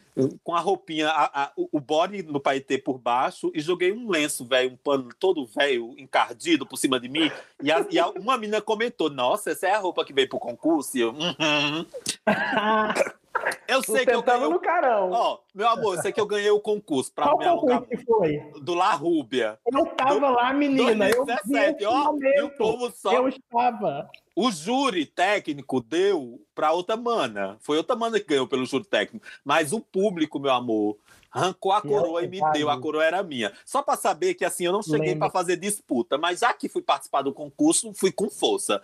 com 0.44 0.56
a 0.56 0.60
roupinha, 0.62 1.10
a- 1.10 1.44
a- 1.44 1.52
o 1.56 1.80
body 1.80 2.24
no 2.24 2.40
paetê 2.40 2.78
por 2.78 2.98
baixo 2.98 3.52
e 3.54 3.60
joguei 3.60 3.92
um 3.92 4.10
lenço, 4.10 4.46
velho, 4.46 4.72
um 4.72 4.78
pano 4.78 5.10
todo 5.20 5.46
velho, 5.46 5.94
encardido 5.98 6.66
por 6.66 6.78
cima 6.78 7.00
de 7.00 7.10
mim. 7.10 7.30
E, 7.62 7.70
a- 7.72 7.86
e 7.92 8.00
uma 8.20 8.38
menina 8.38 8.62
comentou: 8.62 9.10
Nossa, 9.10 9.52
essa 9.52 9.68
é 9.68 9.72
a 9.76 9.80
roupa 9.80 10.06
que 10.06 10.14
veio 10.14 10.30
pro 10.30 10.40
concurso? 10.40 10.98
E 10.98 11.02
eu, 11.02 11.10
uhum. 11.12 11.86
Eu 13.68 13.84
sei 13.84 14.06
que 14.06 14.14
eu 14.14 14.22
ganhei. 14.22 14.50
no 14.50 14.60
carão. 14.60 15.12
Ó, 15.12 15.40
meu 15.54 15.68
amor, 15.68 15.96
eu 15.96 16.02
sei 16.02 16.12
que 16.12 16.20
eu 16.20 16.26
ganhei 16.26 16.50
o 16.52 16.60
concurso 16.60 17.12
pra 17.14 17.26
Qual 17.26 17.38
me 17.38 17.46
alugar 17.46 17.82
concurso 17.82 18.04
que 18.04 18.06
foi? 18.06 18.62
do 18.62 18.74
La 18.74 18.94
Rúbia. 18.94 19.60
Eu 19.72 19.86
tava 19.88 20.30
lá, 20.30 20.54
menina. 20.54 21.10
Eu 21.10 21.26
vi 21.26 21.34
2017, 21.36 21.76
esse 21.78 21.86
ó, 21.86 22.14
e 22.22 22.42
o 22.42 22.50
povo 22.52 22.92
só. 22.92 23.14
Eu 23.14 23.28
estava. 23.28 24.10
O 24.36 24.52
júri 24.52 25.06
técnico 25.06 25.80
deu 25.82 26.42
pra 26.54 26.72
outra 26.74 26.98
mana. 26.98 27.58
Foi 27.62 27.78
outra 27.78 27.96
mana 27.96 28.20
que 28.20 28.28
ganhou 28.28 28.48
pelo 28.48 28.66
júri 28.66 28.86
técnico. 28.86 29.26
Mas 29.44 29.72
o 29.72 29.80
público, 29.80 30.40
meu 30.40 30.52
amor, 30.52 30.98
arrancou 31.36 31.74
a 31.74 31.82
coroa 31.82 32.24
e 32.24 32.28
me 32.28 32.40
deu. 32.54 32.70
A 32.70 32.80
coroa 32.80 33.04
era 33.04 33.22
minha. 33.22 33.52
Só 33.66 33.82
pra 33.82 33.98
saber 33.98 34.34
que 34.36 34.46
assim, 34.46 34.66
eu 34.66 34.72
não 34.72 34.82
cheguei 34.82 35.16
pra 35.16 35.30
fazer 35.30 35.58
disputa, 35.58 36.18
mas 36.18 36.40
já 36.40 36.54
que 36.54 36.70
fui 36.70 36.82
participar 36.82 37.22
do 37.22 37.34
concurso, 37.34 37.94
fui 37.94 38.12
com 38.12 38.30
força. 38.30 38.82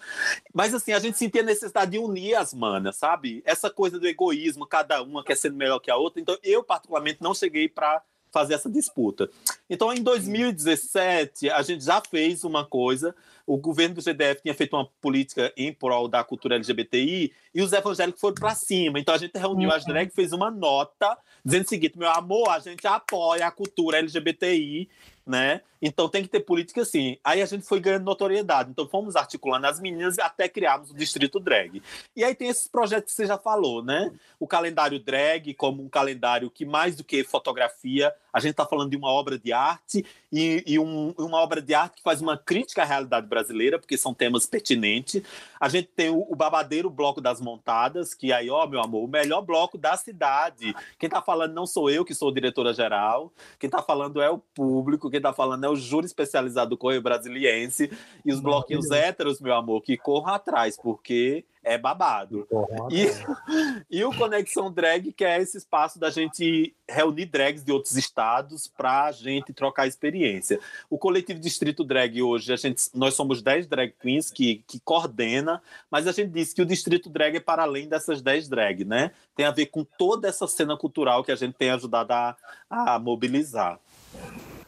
Mas 0.53 0.73
assim, 0.73 0.91
a 0.91 0.99
gente 0.99 1.17
sentia 1.17 1.41
necessidade 1.41 1.91
de 1.91 1.97
unir 1.97 2.35
as 2.35 2.53
manas, 2.53 2.97
sabe? 2.97 3.41
Essa 3.45 3.69
coisa 3.69 3.97
do 3.97 4.07
egoísmo, 4.07 4.67
cada 4.67 5.01
uma 5.01 5.23
quer 5.23 5.37
ser 5.37 5.51
melhor 5.51 5.79
que 5.79 5.89
a 5.89 5.95
outra. 5.95 6.19
Então, 6.19 6.37
eu 6.43 6.61
particularmente 6.63 7.19
não 7.21 7.33
cheguei 7.33 7.69
pra 7.69 8.03
fazer 8.31 8.53
essa 8.53 8.69
disputa. 8.69 9.29
Então, 9.69 9.93
em 9.93 10.01
2017, 10.01 11.49
a 11.49 11.61
gente 11.61 11.83
já 11.83 12.01
fez 12.01 12.43
uma 12.43 12.65
coisa. 12.65 13.15
O 13.45 13.57
governo 13.57 13.95
do 13.95 14.01
GDF 14.01 14.41
tinha 14.41 14.53
feito 14.53 14.75
uma 14.75 14.87
política 15.01 15.51
em 15.57 15.73
prol 15.73 16.07
da 16.07 16.23
cultura 16.23 16.55
LGBTI 16.55 17.33
e 17.53 17.61
os 17.61 17.73
evangélicos 17.73 18.21
foram 18.21 18.35
para 18.35 18.55
cima. 18.55 18.99
Então, 18.99 19.13
a 19.13 19.17
gente 19.17 19.37
reuniu 19.37 19.69
uhum. 19.69 19.75
as 19.75 19.85
drag, 19.85 20.09
fez 20.13 20.31
uma 20.31 20.49
nota 20.49 21.17
dizendo 21.43 21.65
o 21.65 21.69
seguinte: 21.69 21.97
meu 21.97 22.09
amor, 22.09 22.49
a 22.49 22.59
gente 22.59 22.85
apoia 22.87 23.47
a 23.47 23.51
cultura 23.51 23.97
LGBTI 23.97 24.89
né? 25.25 25.61
Então 25.81 26.09
tem 26.09 26.23
que 26.23 26.29
ter 26.29 26.41
política 26.41 26.81
assim. 26.81 27.17
Aí 27.23 27.41
a 27.41 27.45
gente 27.45 27.65
foi 27.65 27.79
ganhando 27.79 28.03
notoriedade. 28.03 28.71
Então 28.71 28.87
fomos 28.87 29.15
articulando 29.15 29.67
as 29.67 29.79
meninas 29.79 30.19
até 30.19 30.47
criarmos 30.47 30.91
o 30.91 30.95
Distrito 30.95 31.39
Drag. 31.39 31.81
E 32.15 32.23
aí 32.23 32.33
tem 32.35 32.49
esses 32.49 32.67
projetos 32.67 33.11
que 33.11 33.15
você 33.15 33.25
já 33.25 33.37
falou, 33.37 33.83
né? 33.83 34.11
O 34.39 34.47
calendário 34.47 34.99
drag 34.99 35.53
como 35.53 35.83
um 35.83 35.89
calendário 35.89 36.49
que 36.49 36.65
mais 36.65 36.95
do 36.95 37.03
que 37.03 37.23
fotografia, 37.23 38.13
a 38.33 38.39
gente 38.39 38.51
está 38.51 38.65
falando 38.65 38.89
de 38.89 38.97
uma 38.97 39.09
obra 39.09 39.37
de 39.37 39.51
arte 39.51 40.05
e, 40.31 40.63
e 40.65 40.79
um, 40.79 41.13
uma 41.17 41.39
obra 41.39 41.61
de 41.61 41.73
arte 41.73 41.97
que 41.97 42.03
faz 42.03 42.21
uma 42.21 42.37
crítica 42.37 42.81
à 42.81 42.85
realidade 42.85 43.27
brasileira, 43.27 43.77
porque 43.77 43.97
são 43.97 44.13
temas 44.13 44.45
pertinentes. 44.45 45.21
A 45.59 45.67
gente 45.67 45.89
tem 45.89 46.09
o, 46.09 46.25
o 46.29 46.35
babadeiro 46.35 46.89
Bloco 46.89 47.19
das 47.19 47.41
Montadas, 47.41 48.13
que 48.13 48.31
aí, 48.31 48.49
ó, 48.49 48.65
meu 48.65 48.81
amor, 48.81 49.03
o 49.03 49.07
melhor 49.07 49.41
bloco 49.41 49.77
da 49.77 49.97
cidade. 49.97 50.73
Quem 50.97 51.07
está 51.07 51.21
falando 51.21 51.53
não 51.53 51.65
sou 51.65 51.89
eu, 51.89 52.05
que 52.05 52.13
sou 52.13 52.31
diretora 52.31 52.73
geral. 52.73 53.31
Quem 53.59 53.67
está 53.67 53.81
falando 53.81 54.21
é 54.21 54.29
o 54.29 54.37
público 54.37 55.09
quem 55.09 55.17
está 55.17 55.33
falando 55.33 55.63
é 55.65 55.69
o 55.71 55.75
júri 55.75 56.05
especializado 56.05 56.71
do 56.71 56.77
Correio 56.77 57.01
Brasiliense 57.01 57.91
e 58.25 58.31
os 58.31 58.39
bloquinhos 58.39 58.91
héteros, 58.91 59.39
meu 59.39 59.53
amor, 59.53 59.81
que 59.81 59.97
corram 59.97 60.33
atrás, 60.33 60.77
porque 60.77 61.45
é 61.63 61.77
babado. 61.77 62.47
E, 62.89 63.05
e 63.89 64.03
o 64.03 64.15
Conexão 64.15 64.71
Drag, 64.71 65.11
que 65.13 65.23
é 65.23 65.41
esse 65.41 65.57
espaço 65.57 65.99
da 65.99 66.09
gente 66.09 66.75
reunir 66.89 67.25
drags 67.25 67.63
de 67.63 67.71
outros 67.71 67.95
estados 67.95 68.67
para 68.67 69.05
a 69.05 69.11
gente 69.11 69.53
trocar 69.53 69.87
experiência. 69.87 70.59
O 70.89 70.97
coletivo 70.97 71.39
Distrito 71.39 71.83
Drag 71.83 72.21
hoje, 72.21 72.51
a 72.51 72.55
gente, 72.55 72.83
nós 72.93 73.13
somos 73.13 73.41
10 73.41 73.67
drag 73.67 73.93
queens 73.99 74.31
que, 74.31 74.63
que 74.67 74.79
coordena, 74.79 75.61
mas 75.89 76.07
a 76.07 76.11
gente 76.11 76.31
disse 76.31 76.55
que 76.55 76.61
o 76.61 76.65
Distrito 76.65 77.09
Drag 77.09 77.37
é 77.37 77.39
para 77.39 77.63
além 77.63 77.87
dessas 77.87 78.21
10 78.21 78.49
drag, 78.49 78.83
né? 78.83 79.11
Tem 79.35 79.45
a 79.45 79.51
ver 79.51 79.67
com 79.67 79.83
toda 79.83 80.27
essa 80.27 80.47
cena 80.47 80.75
cultural 80.75 81.23
que 81.23 81.31
a 81.31 81.35
gente 81.35 81.53
tem 81.53 81.69
ajudado 81.69 82.11
a, 82.11 82.35
a 82.69 82.99
mobilizar. 82.99 83.79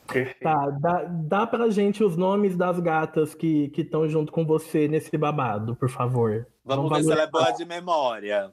Perfeito. 0.07 0.41
Tá, 0.41 0.69
dá, 0.69 1.03
dá 1.03 1.47
pra 1.47 1.69
gente 1.69 2.03
os 2.03 2.17
nomes 2.17 2.55
das 2.55 2.79
gatas 2.79 3.33
que 3.33 3.71
estão 3.77 4.07
junto 4.07 4.31
com 4.31 4.45
você 4.45 4.87
nesse 4.87 5.17
babado, 5.17 5.75
por 5.75 5.89
favor. 5.89 6.45
Vamos, 6.63 6.89
Vamos 6.89 6.97
ver 6.99 7.03
se 7.05 7.11
ela 7.11 7.23
é 7.23 7.31
boa 7.31 7.51
de 7.51 7.65
memória. 7.65 8.51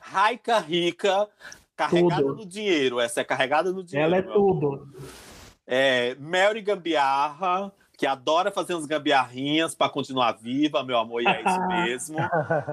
Raika 0.00 0.58
Rica, 0.58 1.28
carregada 1.76 2.22
tudo. 2.22 2.36
no 2.36 2.46
dinheiro. 2.46 3.00
Essa 3.00 3.20
é 3.20 3.24
carregada 3.24 3.72
no 3.72 3.82
dinheiro. 3.84 4.14
Ela 4.14 4.16
é 4.18 4.22
tudo. 4.22 4.88
É, 5.66 6.14
Mary 6.16 6.62
Gambiarra, 6.62 7.72
que 7.96 8.06
adora 8.06 8.50
fazer 8.50 8.74
uns 8.74 8.86
gambiarrinhas 8.86 9.74
para 9.74 9.90
continuar 9.90 10.32
viva, 10.32 10.82
meu 10.82 10.96
amor, 10.96 11.20
e 11.22 11.26
é 11.26 11.42
isso 11.42 11.60
mesmo. 11.68 12.16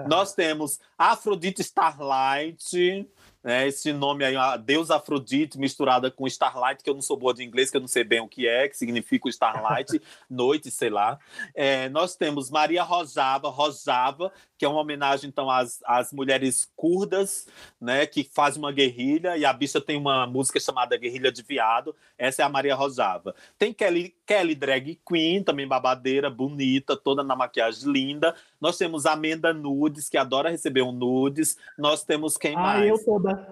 Nós 0.08 0.34
temos 0.34 0.80
Afrodite 0.98 1.62
Starlight, 1.62 3.08
né, 3.46 3.68
esse 3.68 3.94
nome 3.94 4.26
aí, 4.26 4.36
a 4.36 4.58
Deus 4.58 4.90
Afrodite 4.90 5.60
misturada 5.60 6.10
com 6.10 6.26
Starlight, 6.26 6.84
que 6.84 6.90
eu 6.90 6.96
não 6.96 7.02
sou 7.02 7.16
boa 7.16 7.32
de 7.32 7.44
inglês, 7.44 7.70
que 7.70 7.78
eu 7.78 7.82
não 7.82 7.88
sei 7.88 8.04
bem 8.04 8.20
o 8.20 8.28
que 8.28 8.48
é, 8.48 8.68
que 8.68 8.76
significa 8.76 9.28
o 9.28 9.30
Starlight, 9.30 10.02
noite, 10.28 10.72
sei 10.72 10.90
lá. 10.90 11.20
É, 11.54 11.88
nós 11.90 12.16
temos 12.16 12.50
Maria 12.50 12.82
Rojava, 12.82 13.50
Rojava, 13.50 14.32
que 14.58 14.66
é 14.66 14.68
uma 14.68 14.80
homenagem 14.80 15.30
então 15.30 15.50
às, 15.50 15.82
às 15.86 16.14
mulheres 16.14 16.72
curdas, 16.76 17.48
né, 17.80 18.06
que 18.06 18.24
faz 18.24 18.56
uma 18.56 18.72
guerrilha 18.72 19.38
e 19.38 19.46
a 19.46 19.52
bicha 19.52 19.82
tem 19.82 19.98
uma 19.98 20.26
música 20.26 20.60
chamada 20.60 20.98
Guerrilha 20.98 21.32
de 21.32 21.42
Viado. 21.42 21.96
Essa 22.18 22.42
é 22.42 22.46
a 22.46 22.50
Maria 22.50 22.76
Rojava. 22.76 23.36
Tem 23.58 23.74
Kelly, 23.74 24.16
Kelly 24.26 24.56
Drag 24.56 25.00
Queen, 25.08 25.44
também 25.44 25.68
babadeira, 25.68 26.30
bonita, 26.30 26.96
toda 26.96 27.24
na 27.24 27.36
maquiagem 27.36 27.92
linda. 27.92 28.36
Nós 28.60 28.78
temos 28.78 29.06
Amanda 29.06 29.54
Nudes, 29.54 30.10
que 30.10 30.18
adora 30.18 30.50
receber 30.50 30.82
um 30.82 30.92
nudes. 30.92 31.58
Nós 31.78 32.04
temos 32.04 32.38
quem 32.38 32.56
ah, 32.56 32.60
mais? 32.60 32.90
eu 32.90 33.04
toda. 33.04 33.48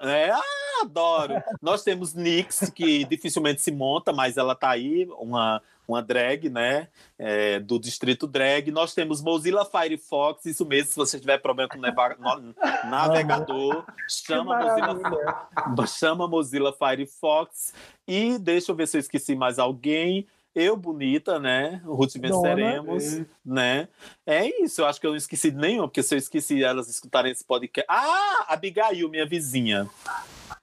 É, 0.00 0.30
ah, 0.30 0.42
adoro. 0.82 1.34
Nós 1.62 1.82
temos 1.82 2.14
Nix, 2.14 2.70
que 2.74 3.04
dificilmente 3.04 3.62
se 3.62 3.70
monta, 3.70 4.12
mas 4.12 4.36
ela 4.36 4.54
tá 4.54 4.70
aí, 4.70 5.06
uma 5.18 5.62
uma 5.88 6.02
drag, 6.02 6.50
né? 6.50 6.88
É, 7.18 7.58
do 7.58 7.78
Distrito 7.78 8.26
Drag. 8.26 8.70
Nós 8.70 8.94
temos 8.94 9.22
Mozilla 9.22 9.64
Firefox, 9.64 10.44
isso 10.44 10.66
mesmo, 10.66 10.90
se 10.90 10.96
você 10.96 11.18
tiver 11.18 11.38
problema 11.38 11.70
com 11.70 11.78
o 11.78 12.90
navegador, 12.90 13.84
chama 14.06 14.58
Mozilla, 14.58 15.86
chama 15.88 16.28
Mozilla 16.28 16.72
Firefox. 16.72 17.72
E 18.06 18.38
deixa 18.38 18.70
eu 18.70 18.76
ver 18.76 18.86
se 18.86 18.98
eu 18.98 19.00
esqueci 19.00 19.34
mais 19.34 19.58
alguém. 19.58 20.26
Eu, 20.54 20.76
bonita, 20.76 21.38
né? 21.38 21.80
Ruth 21.84 22.14
venceremos, 22.16 23.12
Dona. 23.12 23.26
né? 23.44 23.88
É 24.26 24.62
isso, 24.62 24.80
eu 24.80 24.86
acho 24.86 25.00
que 25.00 25.06
eu 25.06 25.10
não 25.10 25.16
esqueci 25.16 25.52
nenhuma, 25.52 25.86
porque 25.86 26.02
se 26.02 26.14
eu 26.14 26.18
esqueci 26.18 26.64
elas 26.64 26.88
escutarem 26.88 27.30
esse 27.30 27.44
podcast. 27.44 27.86
Ah, 27.88 28.46
Abigail, 28.48 29.08
minha 29.08 29.26
vizinha. 29.26 29.88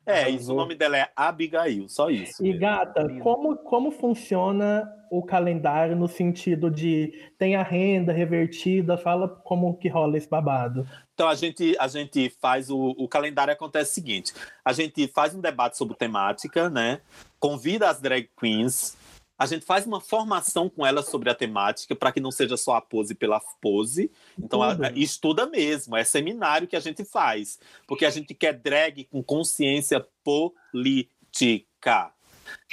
É, 0.06 0.30
isso, 0.30 0.54
o 0.54 0.56
nome 0.56 0.76
dela 0.76 0.98
é 0.98 1.10
Abigail, 1.16 1.90
só 1.90 2.10
isso. 2.10 2.46
E 2.46 2.56
gata, 2.56 3.08
como, 3.22 3.56
como 3.58 3.90
funciona 3.90 4.88
o 5.10 5.24
calendário 5.24 5.96
no 5.96 6.08
sentido 6.08 6.70
de 6.70 7.12
tem 7.40 7.56
a 7.56 7.64
renda 7.64 8.14
revertida? 8.14 8.98
Fala 8.98 9.28
como 9.28 9.78
que 9.78 9.88
rola 9.88 10.18
esse 10.18 10.30
babado. 10.30 10.88
Então 11.16 11.28
a 11.28 11.34
gente, 11.34 11.76
a 11.80 11.88
gente 11.88 12.30
faz 12.42 12.70
o, 12.70 12.94
o 12.98 13.08
calendário 13.08 13.52
acontece 13.52 13.92
o 13.92 13.94
seguinte: 13.96 14.34
a 14.64 14.74
gente 14.74 15.08
faz 15.08 15.34
um 15.34 15.42
debate 15.42 15.78
sobre 15.78 15.96
temática, 15.96 16.70
né? 16.70 17.02
Convida 17.40 17.90
as 17.90 18.00
drag 18.00 18.30
queens 18.40 18.96
a 19.38 19.46
gente 19.46 19.66
faz 19.66 19.86
uma 19.86 20.00
formação 20.00 20.70
com 20.70 20.86
ela 20.86 21.04
sobre 21.04 21.30
a 21.30 21.36
temática 21.36 21.96
para 21.96 22.12
que 22.12 22.22
não 22.22 22.32
seja 22.32 22.56
só 22.56 22.76
a 22.76 22.82
pose 22.82 23.14
pela 23.14 23.40
pose. 23.62 24.12
Então, 24.40 24.64
a, 24.64 24.76
estuda 24.96 25.46
mesmo, 25.46 25.96
é 25.96 26.04
seminário 26.04 26.68
que 26.68 26.76
a 26.76 26.80
gente 26.80 27.04
faz, 27.04 27.60
porque 27.88 28.06
a 28.06 28.10
gente 28.10 28.34
quer 28.34 28.54
drag 28.54 29.04
com 29.06 29.22
consciência 29.22 30.06
política. 30.24 32.14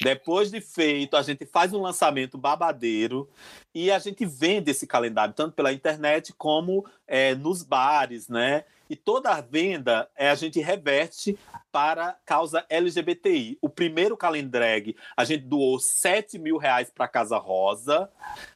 Depois 0.00 0.50
de 0.50 0.60
feito, 0.60 1.16
a 1.16 1.22
gente 1.22 1.44
faz 1.46 1.72
um 1.72 1.80
lançamento 1.80 2.38
babadeiro 2.38 3.28
e 3.74 3.90
a 3.90 3.98
gente 3.98 4.24
vende 4.24 4.70
esse 4.70 4.86
calendário 4.86 5.34
tanto 5.34 5.54
pela 5.54 5.72
internet 5.72 6.32
como 6.34 6.86
é, 7.06 7.34
nos 7.34 7.62
bares, 7.62 8.28
né? 8.28 8.64
E 8.92 8.96
toda 8.96 9.30
a 9.30 9.40
venda 9.40 10.06
é, 10.14 10.28
a 10.28 10.34
gente 10.34 10.60
reverte 10.60 11.38
para 11.72 12.14
causa 12.26 12.66
LGBTI. 12.68 13.56
O 13.62 13.66
primeiro 13.66 14.18
calendrag, 14.18 14.94
a 15.16 15.24
gente 15.24 15.44
doou 15.44 15.78
7 15.78 16.38
mil 16.38 16.58
reais 16.58 16.90
para 16.94 17.08
Casa 17.08 17.38
Rosa. 17.38 18.10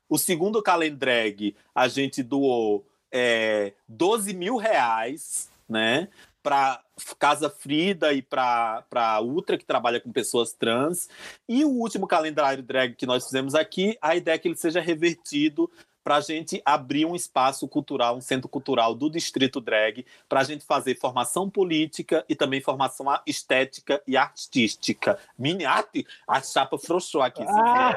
O 0.07 0.19
segundo 0.19 0.63
calendrag, 0.63 1.57
a 1.75 1.89
gente 1.89 2.23
doou 2.23 2.87
é, 3.11 3.73
12 3.89 4.35
mil 4.35 4.59
reais, 4.59 5.49
né? 5.67 6.07
Para 6.43 6.83
Casa 7.19 7.49
Frida 7.49 8.13
e 8.13 8.21
para 8.21 8.85
Ultra, 9.23 9.57
que 9.57 9.65
trabalha 9.65 10.01
com 10.03 10.13
pessoas 10.13 10.53
trans. 10.53 11.09
E 11.49 11.65
o 11.65 11.71
último 11.71 12.07
calendário 12.07 12.63
drag 12.63 12.95
que 12.95 13.07
nós 13.07 13.25
fizemos 13.25 13.55
aqui, 13.55 13.97
a 14.03 14.15
ideia 14.15 14.35
é 14.35 14.39
que 14.39 14.49
ele 14.49 14.57
seja 14.57 14.83
revertido 14.83 15.71
para 16.07 16.19
a 16.19 16.21
gente 16.21 16.63
abrir 16.65 17.05
um 17.05 17.17
espaço 17.17 17.67
cultural, 17.67 18.17
um 18.17 18.21
centro 18.21 18.49
cultural 18.49 18.95
do 18.95 19.11
Distrito 19.11 19.61
Drag, 19.61 20.07
para 20.29 20.39
a 20.39 20.45
gente 20.45 20.65
fazer 20.65 20.95
formação 20.95 21.51
política 21.51 22.25
e 22.29 22.37
também 22.37 22.61
formação 22.61 23.07
estética 23.27 24.01
e 24.07 24.17
artística. 24.17 25.19
Mini 25.37 25.65
arte, 25.65 26.07
a 26.25 26.41
chapa 26.41 26.79
frouxou 26.79 27.23
aqui. 27.23 27.43
Ah. 27.43 27.93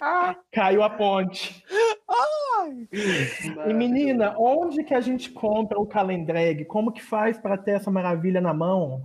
né? 0.00 0.42
Caiu 0.50 0.82
a 0.82 0.90
ponte. 0.90 1.64
Ai. 2.08 2.88
E 3.68 3.72
menina, 3.72 4.34
onde 4.36 4.82
que 4.82 4.94
a 4.94 5.00
gente 5.00 5.30
compra 5.30 5.78
o 5.78 5.86
Calendrag? 5.86 6.64
Como 6.64 6.90
que 6.90 7.00
faz 7.00 7.38
para 7.38 7.56
ter 7.56 7.76
essa 7.76 7.92
maravilha 7.92 8.40
na 8.40 8.52
mão? 8.52 9.04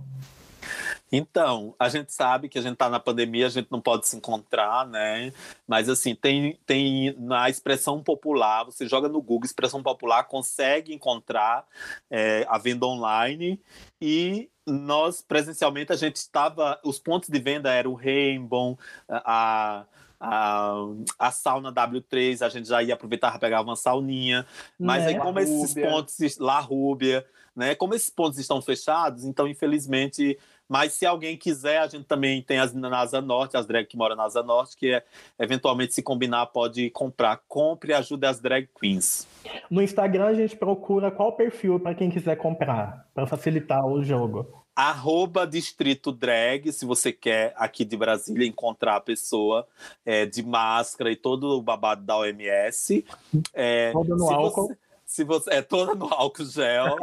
Então, 1.10 1.74
a 1.78 1.88
gente 1.88 2.12
sabe 2.12 2.48
que 2.48 2.58
a 2.58 2.62
gente 2.62 2.74
está 2.74 2.88
na 2.88 3.00
pandemia, 3.00 3.46
a 3.46 3.50
gente 3.50 3.70
não 3.70 3.80
pode 3.80 4.06
se 4.06 4.16
encontrar, 4.16 4.86
né? 4.86 5.32
Mas 5.66 5.88
assim, 5.88 6.14
tem, 6.14 6.58
tem 6.66 7.14
na 7.18 7.48
expressão 7.48 8.02
popular, 8.02 8.64
você 8.64 8.86
joga 8.86 9.08
no 9.08 9.22
Google 9.22 9.46
expressão 9.46 9.82
popular, 9.82 10.24
consegue 10.24 10.92
encontrar 10.92 11.66
é, 12.10 12.46
a 12.48 12.58
venda 12.58 12.86
online 12.86 13.60
e 14.00 14.50
nós 14.66 15.22
presencialmente 15.22 15.92
a 15.92 15.96
gente 15.96 16.16
estava, 16.16 16.78
os 16.84 16.98
pontos 16.98 17.30
de 17.30 17.38
venda 17.38 17.72
eram 17.72 17.92
o 17.92 17.94
Rainbow, 17.94 18.78
a 19.08 19.86
a, 20.20 20.72
a 21.18 21.30
sauna 21.30 21.72
W3, 21.72 22.44
a 22.44 22.48
gente 22.48 22.68
já 22.68 22.82
ia 22.82 22.94
aproveitar 22.94 23.30
para 23.30 23.38
pegar 23.38 23.60
uma 23.60 23.76
sauninha. 23.76 24.44
Mas 24.78 25.04
né? 25.04 25.10
aí, 25.10 25.18
como 25.18 25.38
esses 25.38 25.74
pontos, 25.74 26.38
La 26.38 26.60
Rúbia, 26.60 27.24
né? 27.54 27.74
Como 27.74 27.94
esses 27.94 28.10
pontos 28.10 28.38
estão 28.38 28.60
fechados, 28.60 29.24
então, 29.24 29.46
infelizmente, 29.46 30.38
Mas 30.68 30.92
se 30.92 31.06
alguém 31.06 31.36
quiser, 31.36 31.78
a 31.78 31.86
gente 31.86 32.04
também 32.04 32.42
tem 32.42 32.58
as 32.58 32.74
na 32.74 32.98
Asa 32.98 33.20
Norte, 33.20 33.56
as 33.56 33.66
drag 33.66 33.86
que 33.86 33.96
moram 33.96 34.14
na 34.14 34.24
Asa 34.24 34.42
Norte, 34.42 34.76
que 34.76 34.92
é, 34.92 35.04
eventualmente, 35.38 35.94
se 35.94 36.02
combinar, 36.02 36.46
pode 36.46 36.90
comprar. 36.90 37.40
Compre 37.48 37.92
e 37.92 37.94
ajude 37.94 38.26
as 38.26 38.40
drag 38.40 38.68
queens. 38.78 39.26
No 39.70 39.82
Instagram, 39.82 40.26
a 40.26 40.34
gente 40.34 40.56
procura 40.56 41.10
qual 41.10 41.32
perfil 41.32 41.80
para 41.80 41.94
quem 41.94 42.10
quiser 42.10 42.36
comprar, 42.36 43.06
para 43.14 43.26
facilitar 43.26 43.84
o 43.86 44.04
jogo 44.04 44.58
arroba 44.78 45.44
Distrito 45.44 46.12
Drag, 46.12 46.70
se 46.70 46.86
você 46.86 47.12
quer 47.12 47.52
aqui 47.56 47.84
de 47.84 47.96
Brasília 47.96 48.46
encontrar 48.46 48.94
a 48.94 49.00
pessoa 49.00 49.66
é, 50.06 50.24
de 50.24 50.40
máscara 50.40 51.10
e 51.10 51.16
todo 51.16 51.58
o 51.58 51.60
babado 51.62 52.04
da 52.04 52.16
OMS. 52.16 53.04
É, 53.52 53.90
toda 53.90 54.14
no 54.14 54.30
álcool. 54.30 54.68
Você, 54.68 54.78
se 55.04 55.24
você, 55.24 55.50
é 55.50 55.62
toda 55.62 55.96
no 55.96 56.06
álcool 56.14 56.44
gel. 56.44 56.96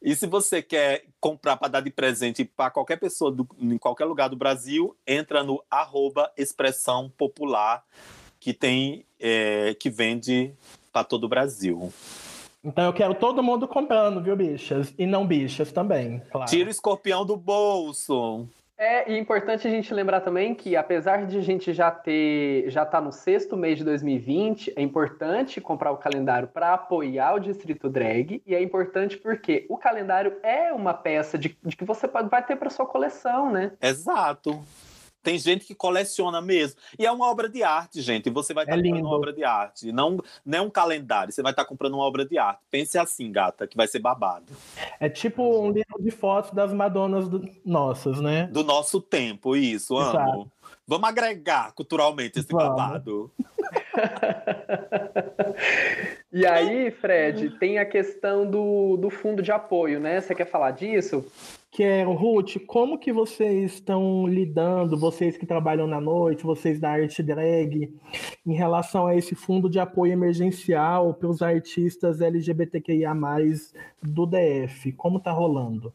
E 0.00 0.14
se 0.14 0.26
você 0.26 0.62
quer 0.62 1.04
comprar 1.20 1.56
para 1.56 1.68
dar 1.68 1.80
de 1.80 1.90
presente 1.90 2.44
para 2.44 2.70
qualquer 2.70 2.96
pessoa 2.96 3.30
do, 3.30 3.48
em 3.58 3.76
qualquer 3.76 4.04
lugar 4.04 4.28
do 4.28 4.36
Brasil, 4.36 4.96
entra 5.06 5.42
no 5.42 5.62
arroba 5.70 6.30
Expressão 6.36 7.10
Popular, 7.16 7.84
que 8.38 8.52
tem 8.52 9.04
é, 9.18 9.74
que 9.74 9.90
vende 9.90 10.52
para 10.92 11.02
todo 11.02 11.24
o 11.24 11.28
Brasil. 11.28 11.92
Então 12.62 12.84
eu 12.84 12.92
quero 12.92 13.14
todo 13.14 13.42
mundo 13.42 13.66
comprando, 13.66 14.22
viu, 14.22 14.36
bichas? 14.36 14.92
E 14.98 15.06
não 15.06 15.26
bichas 15.26 15.72
também, 15.72 16.20
claro. 16.30 16.50
Tira 16.50 16.68
o 16.68 16.70
escorpião 16.70 17.24
do 17.24 17.36
bolso. 17.36 18.48
É, 18.78 19.10
e 19.10 19.16
é 19.16 19.18
importante 19.18 19.66
a 19.66 19.70
gente 19.70 19.92
lembrar 19.92 20.20
também 20.20 20.54
que, 20.54 20.76
apesar 20.76 21.26
de 21.26 21.36
a 21.36 21.40
gente 21.42 21.72
já 21.72 21.90
ter, 21.90 22.70
já 22.70 22.86
tá 22.86 23.00
no 23.00 23.10
sexto 23.10 23.56
mês 23.56 23.76
de 23.76 23.84
2020, 23.84 24.72
é 24.76 24.80
importante 24.80 25.60
comprar 25.60 25.90
o 25.90 25.96
calendário 25.96 26.46
para 26.46 26.74
apoiar 26.74 27.34
o 27.34 27.40
Distrito 27.40 27.90
Drag, 27.90 28.40
e 28.46 28.54
é 28.54 28.62
importante 28.62 29.16
porque 29.16 29.66
o 29.68 29.76
calendário 29.76 30.36
é 30.44 30.72
uma 30.72 30.94
peça 30.94 31.36
de, 31.36 31.58
de 31.60 31.76
que 31.76 31.84
você 31.84 32.06
pode, 32.06 32.28
vai 32.28 32.44
ter 32.46 32.54
para 32.54 32.70
sua 32.70 32.86
coleção, 32.86 33.50
né? 33.50 33.72
Exato. 33.82 34.62
Tem 35.22 35.38
gente 35.38 35.64
que 35.64 35.74
coleciona 35.74 36.40
mesmo. 36.40 36.80
E 36.98 37.04
é 37.04 37.12
uma 37.12 37.30
obra 37.30 37.48
de 37.48 37.62
arte, 37.62 38.00
gente. 38.00 38.30
Você 38.30 38.54
vai 38.54 38.64
estar 38.64 38.76
é 38.76 38.76
tá 38.76 38.82
comprando 38.82 39.04
uma 39.04 39.16
obra 39.16 39.32
de 39.32 39.44
arte. 39.44 39.92
Não, 39.92 40.18
não 40.44 40.58
é 40.58 40.62
um 40.62 40.70
calendário. 40.70 41.32
Você 41.32 41.42
vai 41.42 41.52
estar 41.52 41.64
tá 41.64 41.68
comprando 41.68 41.94
uma 41.94 42.04
obra 42.04 42.24
de 42.24 42.38
arte. 42.38 42.60
Pense 42.70 42.98
assim, 42.98 43.30
gata, 43.30 43.66
que 43.66 43.76
vai 43.76 43.86
ser 43.86 43.98
babado. 43.98 44.46
É 45.00 45.08
tipo 45.08 45.42
um 45.42 45.70
livro 45.70 46.00
de 46.00 46.10
fotos 46.10 46.52
das 46.52 46.72
Madonas 46.72 47.28
do... 47.28 47.48
nossas, 47.64 48.20
né? 48.20 48.46
Do 48.46 48.64
nosso 48.64 49.00
tempo, 49.00 49.56
isso, 49.56 49.96
amo. 49.96 50.10
Exato. 50.10 50.52
Vamos 50.86 51.06
agregar 51.06 51.72
culturalmente 51.72 52.38
esse 52.38 52.50
Vamos. 52.50 52.68
babado. 52.68 53.30
e 56.32 56.46
aí, 56.46 56.90
Fred, 56.90 57.50
tem 57.58 57.78
a 57.78 57.84
questão 57.84 58.50
do, 58.50 58.96
do 58.96 59.10
fundo 59.10 59.42
de 59.42 59.52
apoio, 59.52 60.00
né? 60.00 60.18
Você 60.18 60.34
quer 60.34 60.46
falar 60.46 60.70
disso? 60.70 61.30
Quero, 61.70 62.14
Ruth, 62.14 62.56
como 62.66 62.98
que 62.98 63.12
vocês 63.12 63.74
estão 63.74 64.26
lidando, 64.26 64.98
vocês 64.98 65.36
que 65.36 65.46
trabalham 65.46 65.86
na 65.86 66.00
noite, 66.00 66.42
vocês 66.42 66.80
da 66.80 66.90
arte 66.90 67.22
drag, 67.22 67.94
em 68.44 68.54
relação 68.54 69.06
a 69.06 69.14
esse 69.14 69.34
fundo 69.34 69.68
de 69.68 69.78
apoio 69.78 70.12
emergencial 70.12 71.12
para 71.12 71.28
os 71.28 71.42
artistas 71.42 72.20
LGBTQIA+, 72.20 73.14
do 74.02 74.26
DF? 74.26 74.92
Como 74.92 75.20
tá 75.20 75.30
rolando? 75.30 75.92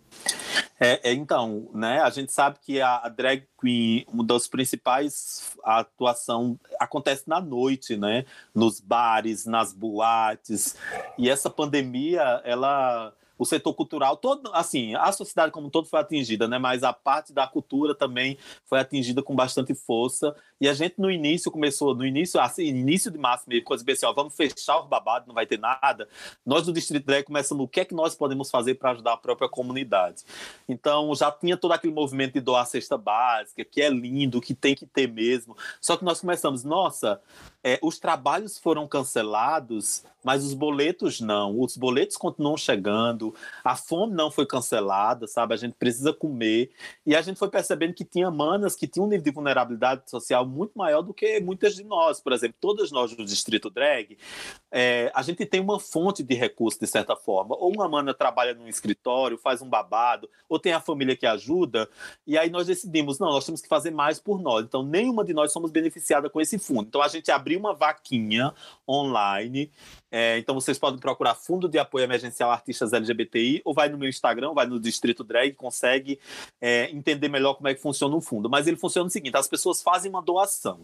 É, 0.80 1.12
é, 1.12 1.14
então, 1.14 1.70
né, 1.74 2.02
a 2.02 2.10
gente 2.10 2.32
sabe 2.32 2.60
que 2.62 2.82
a, 2.82 2.98
a, 2.98 3.10
drag 3.10 3.48
queen, 3.60 4.06
uma 4.12 4.24
das 4.24 4.48
principais 4.48 5.56
atuação 5.64 6.60
acontece 6.80 7.24
na 7.28 7.40
noite, 7.40 7.96
né, 7.96 8.26
nos 8.54 8.80
bares, 8.80 9.46
nas 9.46 9.74
boates, 9.74 10.76
e 11.18 11.30
essa 11.30 11.50
pandemia, 11.50 12.42
ela 12.44 13.14
o 13.44 13.46
setor 13.46 13.74
cultural, 13.74 14.18
todo, 14.18 14.50
assim, 14.54 14.96
a 14.96 15.12
sociedade 15.12 15.52
como 15.52 15.68
um 15.68 15.70
todo 15.70 15.88
foi 15.88 16.00
atingida, 16.00 16.48
né? 16.48 16.58
Mas 16.58 16.82
a 16.82 16.94
parte 16.94 17.34
da 17.34 17.46
cultura 17.46 17.94
também 17.94 18.38
foi 18.66 18.80
atingida 18.80 19.22
com 19.22 19.36
bastante 19.36 19.76
força. 19.76 20.36
E 20.64 20.70
a 20.70 20.74
gente 20.74 20.96
no 20.98 21.12
início 21.12 21.52
começou, 21.52 21.94
no 21.94 22.06
início, 22.06 22.40
assim, 22.40 22.64
início 22.64 23.12
de 23.12 23.18
março 23.18 23.44
mesmo, 23.50 23.66
coisa 23.66 23.84
assim, 23.86 24.06
ó, 24.06 24.14
vamos 24.14 24.34
fechar 24.34 24.78
o 24.78 24.88
babado, 24.88 25.28
não 25.28 25.36
vai 25.36 25.46
ter 25.46 25.60
nada. 25.60 26.08
Nós 26.46 26.66
do 26.66 26.72
Distrito 26.72 27.06
Drag 27.06 27.26
começamos 27.26 27.66
o 27.66 27.68
que 27.68 27.82
é 27.82 27.86
que 27.86 27.94
nós 27.94 28.16
podemos 28.16 28.50
fazer 28.50 28.76
para 28.76 28.92
ajudar 28.92 29.12
a 29.12 29.18
própria 29.18 29.50
comunidade. 29.50 30.24
Então 30.66 31.14
já 31.16 31.30
tinha 31.30 31.58
todo 31.58 31.74
aquele 31.74 31.92
movimento 31.92 32.36
de 32.36 32.40
doar 32.40 32.66
cesta 32.66 32.98
básica, 32.98 33.66
que 33.66 33.82
é 33.82 33.90
lindo, 33.90 34.40
que 34.40 34.54
tem 34.54 34.74
que 34.74 34.86
ter 34.86 35.06
mesmo. 35.06 35.54
Só 35.82 35.98
que 35.98 36.06
nós 36.06 36.22
começamos, 36.22 36.64
nossa, 36.64 37.20
é, 37.62 37.78
os 37.82 38.00
trabalhos 38.00 38.58
foram 38.58 38.88
cancelados, 38.88 40.06
mas 40.24 40.44
os 40.44 40.54
boletos 40.54 41.22
não. 41.22 41.60
Os 41.60 41.78
boletos 41.78 42.18
continuam 42.18 42.58
chegando, 42.58 43.34
a 43.64 43.76
fome 43.76 44.14
não 44.14 44.30
foi 44.32 44.46
cancelada, 44.46 45.28
sabe? 45.28 45.54
A 45.54 45.58
gente 45.58 45.74
precisa 45.74 46.14
comer. 46.14 46.72
E 47.06 47.16
a 47.16 47.22
gente 47.22 47.38
foi 47.38 47.50
percebendo 47.50 47.94
que 47.94 48.04
tinha 48.06 48.30
manas 48.30 48.76
que 48.76 48.88
tinham 48.88 49.06
um 49.06 49.10
nível 49.10 49.24
de 49.24 49.32
vulnerabilidade 49.32 50.10
social 50.10 50.46
muito 50.54 50.78
maior 50.78 51.02
do 51.02 51.14
que 51.14 51.40
muitas 51.40 51.76
de 51.76 51.84
nós. 51.84 52.22
Por 52.22 52.32
exemplo, 52.32 52.56
todas 52.60 52.92
nós 52.92 53.16
do 53.16 53.26
Distrito 53.26 53.70
Drag, 53.70 54.18
é, 54.72 55.12
a 55.14 55.22
gente 55.22 55.46
tem 55.46 55.60
uma 55.60 55.80
fonte 55.80 56.24
de 56.24 56.36
recurso, 56.36 56.80
de 56.80 56.88
certa 56.88 57.16
forma. 57.16 57.56
Ou 57.58 57.74
uma 57.74 57.88
mana 57.90 58.14
trabalha 58.14 58.54
num 58.54 58.68
escritório, 58.68 59.38
faz 59.38 59.62
um 59.62 59.70
babado, 59.70 60.30
ou 60.48 60.60
tem 60.60 60.74
a 60.74 60.80
família 60.80 61.16
que 61.16 61.26
ajuda. 61.26 61.90
E 62.26 62.38
aí 62.38 62.50
nós 62.50 62.68
decidimos, 62.68 63.20
não, 63.20 63.30
nós 63.30 63.46
temos 63.46 63.62
que 63.62 63.68
fazer 63.68 63.92
mais 63.92 64.20
por 64.20 64.42
nós. 64.42 64.64
Então, 64.64 64.84
nenhuma 64.84 65.26
de 65.26 65.34
nós 65.34 65.52
somos 65.52 65.72
beneficiada 65.72 66.30
com 66.30 66.40
esse 66.40 66.58
fundo. 66.60 66.88
Então, 66.88 67.02
a 67.02 67.08
gente 67.08 67.32
abriu 67.32 67.60
uma 67.60 67.74
vaquinha 67.74 68.54
online. 68.88 69.72
É, 70.16 70.38
então 70.38 70.54
vocês 70.54 70.78
podem 70.78 71.00
procurar 71.00 71.34
Fundo 71.34 71.68
de 71.68 71.80
Apoio 71.80 72.04
Emergencial 72.04 72.52
Artistas 72.52 72.94
LGBTI, 72.94 73.64
ou 73.66 73.74
vai 73.74 73.90
no 73.90 73.98
meu 73.98 74.08
Instagram, 74.08 74.54
vai 74.54 74.68
no 74.68 74.80
Distrito 74.80 75.24
Drag, 75.24 75.54
consegue 75.54 76.20
é, 76.62 76.88
entender 76.92 77.28
melhor 77.30 77.56
como 77.56 77.68
é 77.68 77.74
que 77.74 77.82
funciona 77.82 78.16
o 78.16 78.22
fundo. 78.22 78.48
Mas 78.48 78.68
ele 78.68 78.78
funciona 78.78 79.08
o 79.08 79.10
seguinte: 79.10 79.36
as 79.36 79.48
pessoas 79.48 79.82
fazem 79.82 80.12
uma 80.12 80.22
doação 80.34 80.80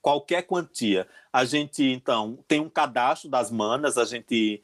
qualquer 0.00 0.42
quantia. 0.42 1.06
A 1.32 1.44
gente, 1.44 1.84
então, 1.84 2.38
tem 2.48 2.58
um 2.58 2.68
cadastro 2.68 3.28
das 3.28 3.52
manas, 3.52 3.96
a 3.96 4.04
gente, 4.04 4.60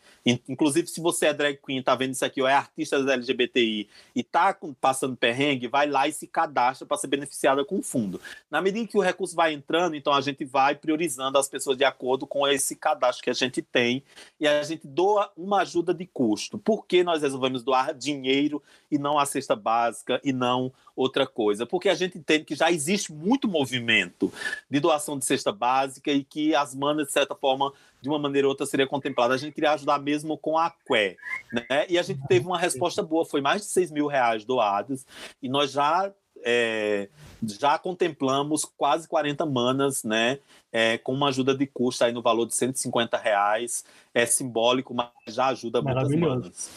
inclusive, 0.48 0.88
se 0.88 1.00
você 1.00 1.26
é 1.26 1.32
drag 1.32 1.60
queen, 1.64 1.80
tá 1.80 1.94
vendo 1.94 2.12
isso 2.12 2.24
aqui, 2.24 2.42
ou 2.42 2.48
é 2.48 2.54
artista 2.54 2.96
LGBTI 2.96 3.88
e 4.16 4.24
tá 4.24 4.56
passando 4.80 5.16
perrengue, 5.16 5.68
vai 5.68 5.88
lá 5.88 6.08
e 6.08 6.12
se 6.12 6.26
cadastra 6.26 6.84
para 6.84 6.96
ser 6.96 7.06
beneficiada 7.06 7.64
com 7.64 7.78
o 7.78 7.82
fundo. 7.82 8.20
Na 8.50 8.60
medida 8.60 8.88
que 8.88 8.98
o 8.98 9.00
recurso 9.00 9.36
vai 9.36 9.52
entrando, 9.52 9.94
então 9.94 10.12
a 10.12 10.20
gente 10.20 10.44
vai 10.44 10.74
priorizando 10.74 11.38
as 11.38 11.48
pessoas 11.48 11.76
de 11.76 11.84
acordo 11.84 12.26
com 12.26 12.48
esse 12.48 12.74
cadastro 12.74 13.22
que 13.22 13.30
a 13.30 13.34
gente 13.34 13.62
tem 13.62 14.02
e 14.40 14.48
a 14.48 14.62
gente 14.64 14.88
doa 14.88 15.30
uma 15.36 15.60
ajuda 15.60 15.94
de 15.94 16.04
custo. 16.04 16.58
Por 16.58 16.84
que 16.84 17.04
nós 17.04 17.22
resolvemos 17.22 17.62
doar 17.62 17.94
dinheiro 17.94 18.60
e 18.90 18.98
não 18.98 19.20
a 19.20 19.26
cesta 19.26 19.54
básica 19.54 20.20
e 20.24 20.32
não 20.32 20.72
outra 20.96 21.28
coisa? 21.28 21.64
Porque 21.64 21.88
a 21.88 21.94
gente 21.94 22.18
entende 22.18 22.44
que 22.44 22.56
já 22.56 22.72
existe 22.72 23.12
muito 23.12 23.46
movimento 23.46 24.32
de 24.68 24.80
doação 24.80 24.95
de 25.18 25.24
cesta 25.24 25.52
básica 25.52 26.10
e 26.10 26.24
que 26.24 26.54
as 26.54 26.74
manas, 26.74 27.06
de 27.06 27.12
certa 27.12 27.34
forma, 27.34 27.72
de 28.00 28.08
uma 28.08 28.18
maneira 28.18 28.46
ou 28.46 28.50
outra, 28.50 28.66
seria 28.66 28.86
contemplada. 28.86 29.34
A 29.34 29.36
gente 29.36 29.54
queria 29.54 29.72
ajudar 29.72 29.98
mesmo 29.98 30.36
com 30.38 30.58
a 30.58 30.70
QUE, 30.70 31.16
né? 31.52 31.86
E 31.88 31.98
a 31.98 32.02
gente 32.02 32.20
teve 32.26 32.46
uma 32.46 32.58
resposta 32.58 33.02
boa, 33.02 33.24
foi 33.24 33.40
mais 33.40 33.62
de 33.62 33.68
6 33.68 33.90
mil 33.90 34.06
reais 34.06 34.44
doados, 34.44 35.06
e 35.42 35.48
nós 35.48 35.70
já 35.70 36.12
é, 36.44 37.08
já 37.42 37.78
contemplamos 37.78 38.64
quase 38.64 39.08
40 39.08 39.46
manas, 39.46 40.04
né? 40.04 40.38
É, 40.72 40.98
com 40.98 41.12
uma 41.12 41.28
ajuda 41.28 41.56
de 41.56 41.66
custo 41.66 42.04
aí 42.04 42.12
no 42.12 42.22
valor 42.22 42.46
de 42.46 42.54
150 42.54 43.16
reais. 43.16 43.84
É 44.12 44.26
simbólico, 44.26 44.94
mas 44.94 45.10
já 45.28 45.46
ajuda 45.46 45.80
muitas 45.80 46.14
manas. 46.14 46.70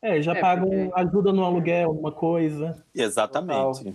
É, 0.00 0.22
já 0.22 0.32
é, 0.32 0.40
pagam 0.40 0.68
porque... 0.68 0.90
ajuda 0.94 1.32
no 1.32 1.44
aluguel, 1.44 1.90
uma 1.90 2.12
coisa. 2.12 2.82
Exatamente. 2.94 3.84
Total. 3.84 3.94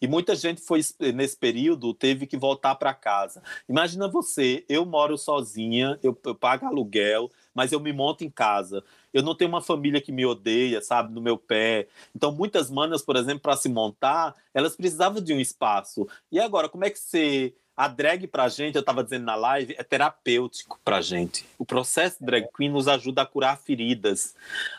E 0.00 0.08
muita 0.08 0.34
gente 0.34 0.60
foi 0.62 0.80
nesse 1.14 1.36
período 1.36 1.92
teve 1.92 2.26
que 2.26 2.36
voltar 2.36 2.74
para 2.76 2.94
casa. 2.94 3.42
Imagina 3.68 4.08
você, 4.08 4.64
eu 4.68 4.86
moro 4.86 5.18
sozinha, 5.18 5.98
eu, 6.02 6.18
eu, 6.24 6.34
pago 6.34 6.66
aluguel, 6.66 7.30
mas 7.54 7.70
eu 7.70 7.80
me 7.80 7.92
monto 7.92 8.24
em 8.24 8.30
casa. 8.30 8.82
Eu 9.12 9.22
não 9.22 9.34
tenho 9.34 9.50
uma 9.50 9.60
família 9.60 10.00
que 10.00 10.12
me 10.12 10.24
odeia, 10.24 10.80
sabe, 10.80 11.12
no 11.12 11.20
meu 11.20 11.36
pé. 11.36 11.86
Então 12.14 12.32
muitas 12.32 12.70
manas, 12.70 13.02
por 13.02 13.16
exemplo, 13.16 13.40
para 13.40 13.56
se 13.56 13.68
montar, 13.68 14.34
elas 14.54 14.74
precisavam 14.74 15.20
de 15.20 15.34
um 15.34 15.40
espaço. 15.40 16.08
E 16.32 16.40
agora, 16.40 16.68
como 16.68 16.84
é 16.84 16.90
que 16.90 16.98
você 16.98 17.54
a 17.80 17.88
drag 17.88 18.26
pra 18.26 18.46
gente, 18.46 18.76
eu 18.76 18.82
tava 18.82 19.02
dizendo 19.02 19.24
na 19.24 19.34
live, 19.34 19.74
é 19.78 19.82
terapêutico 19.82 20.78
pra 20.84 21.00
gente. 21.00 21.46
O 21.58 21.64
processo 21.64 22.22
drag 22.22 22.46
queen 22.54 22.68
nos 22.68 22.86
ajuda 22.86 23.22
a 23.22 23.26
curar 23.26 23.56
feridas, 23.56 24.34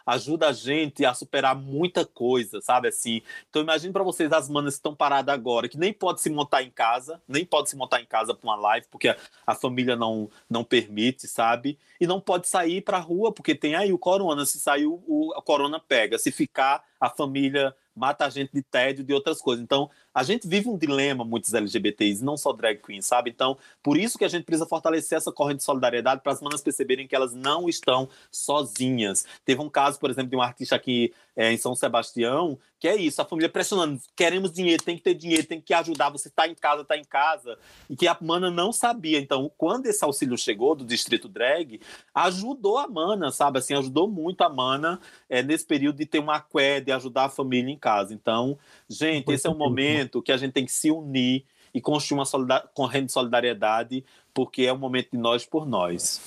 ajuda 0.06 0.50
a 0.50 0.54
gente 0.54 1.04
a 1.04 1.12
superar 1.12 1.56
muita 1.56 2.06
coisa, 2.06 2.62
sabe 2.62 2.90
assim? 2.90 3.24
Então 3.50 3.64
imagine 3.64 3.92
para 3.92 4.04
vocês 4.04 4.32
as 4.32 4.48
manas 4.48 4.76
que 4.76 4.78
estão 4.78 4.94
paradas 4.94 5.34
agora, 5.34 5.68
que 5.68 5.80
nem 5.80 5.92
pode 5.92 6.22
se 6.22 6.30
montar 6.30 6.62
em 6.62 6.70
casa, 6.70 7.20
nem 7.28 7.44
pode 7.44 7.72
se 7.72 7.76
montar 7.76 8.00
em 8.02 8.06
casa 8.06 8.36
para 8.36 8.48
uma 8.48 8.56
live, 8.56 8.86
porque 8.92 9.08
a, 9.08 9.18
a, 9.48 9.56
família 9.56 9.96
não, 9.96 10.30
não 10.48 10.64
permite, 10.64 11.28
sabe? 11.28 11.80
E 12.00 12.06
não 12.06 12.22
pode 12.22 12.48
sair 12.48 12.82
pra 12.82 13.00
rua, 13.00 13.32
porque 13.32 13.56
tem 13.56 13.74
aí 13.74 13.92
o 13.92 13.98
corona, 13.98 14.46
se 14.46 14.60
sair 14.60 14.86
o, 14.86 15.02
o 15.08 15.42
corona 15.42 15.80
pega, 15.80 16.20
se 16.20 16.32
ficar 16.32 16.84
a 17.00 17.10
família 17.10 17.76
mata 17.96 18.26
a 18.26 18.30
gente 18.30 18.52
de 18.54 18.62
tédio, 18.62 19.04
de 19.04 19.14
outras 19.14 19.42
coisas. 19.42 19.64
Então, 19.64 19.90
a 20.14 20.24
gente 20.24 20.48
vive 20.48 20.70
um 20.70 20.78
dilema, 20.78 21.24
muitos 21.24 21.54
LGBTs, 21.54 22.24
não 22.24 22.38
só 22.38 22.52
drag 22.54 22.82
queens, 22.82 23.06
sabe? 23.06 23.30
Então, 23.30 23.58
por 23.84 23.98
isso 23.98 24.18
que 24.18 24.26
a 24.26 24.28
gente 24.28 24.44
precisa 24.44 24.66
fortalecer 24.66 25.18
essa 25.18 25.32
corrente 25.32 25.58
de 25.58 25.64
solidariedade 25.64 26.22
para 26.22 26.32
as 26.32 26.42
manas 26.42 26.62
perceberem 26.62 27.08
que 27.08 27.16
elas 27.16 27.34
não 27.34 27.68
estão 27.68 28.10
sozinhas. 28.32 29.26
Teve 29.46 29.62
um 29.62 29.70
caso, 29.70 30.00
por 30.00 30.10
exemplo, 30.10 30.30
de 30.30 30.36
um 30.36 30.42
artista 30.42 30.76
aqui 30.76 31.14
é, 31.36 31.52
em 31.52 31.58
São 31.58 31.76
Sebastião, 31.76 32.58
que 32.80 32.88
é 32.88 32.96
isso, 32.96 33.22
a 33.22 33.26
família 33.26 33.50
pressionando, 33.50 34.00
queremos 34.16 34.52
dinheiro, 34.52 34.84
tem 34.84 34.98
que 34.98 35.04
ter 35.04 35.14
dinheiro, 35.14 35.46
tem 35.46 35.62
que 35.62 35.74
ajudar, 35.74 36.10
você 36.10 36.28
está 36.28 36.48
em 36.48 36.56
casa, 36.56 36.82
está 36.82 36.98
em 36.98 37.04
casa, 37.04 37.58
e 37.90 37.96
que 37.96 38.08
a 38.08 38.18
Mana 38.20 38.50
não 38.50 38.72
sabia. 38.72 39.20
Então, 39.20 39.52
quando 39.58 39.86
esse 39.86 40.04
auxílio 40.04 40.38
chegou 40.38 40.76
do 40.76 40.84
Distrito 40.84 41.30
Drag, 41.30 41.80
ajudou 42.14 42.78
a 42.78 42.88
Mana, 42.88 43.32
sabe? 43.32 43.60
Assim, 43.60 43.76
ajudou 43.76 44.08
muito 44.08 44.42
a 44.42 44.50
Mana 44.50 45.00
é, 45.30 45.44
nesse 45.44 45.66
período 45.66 45.98
de 45.98 46.06
ter 46.06 46.20
uma 46.20 46.38
aqué, 46.38 46.80
de 46.80 46.92
ajudar 46.92 47.26
a 47.26 47.30
família 47.30 47.72
em 47.72 47.78
casa. 47.78 48.14
Então, 48.14 48.58
gente, 48.90 49.32
esse 49.32 49.48
é 49.48 49.50
um 49.50 49.58
momento 49.58 50.22
que 50.22 50.32
a 50.32 50.38
gente 50.38 50.54
tem 50.54 50.66
que 50.66 50.72
se 50.72 50.92
unir 50.92 51.46
e 51.74 51.80
construir 51.80 52.20
uma 52.20 52.60
corrente 52.74 53.06
de 53.06 53.12
solidariedade, 53.12 54.04
porque 54.34 54.64
é 54.64 54.74
um 54.74 54.78
momento 54.78 55.12
de 55.12 55.18
nós 55.18 55.46
por 55.46 55.66
nós. 55.66 56.20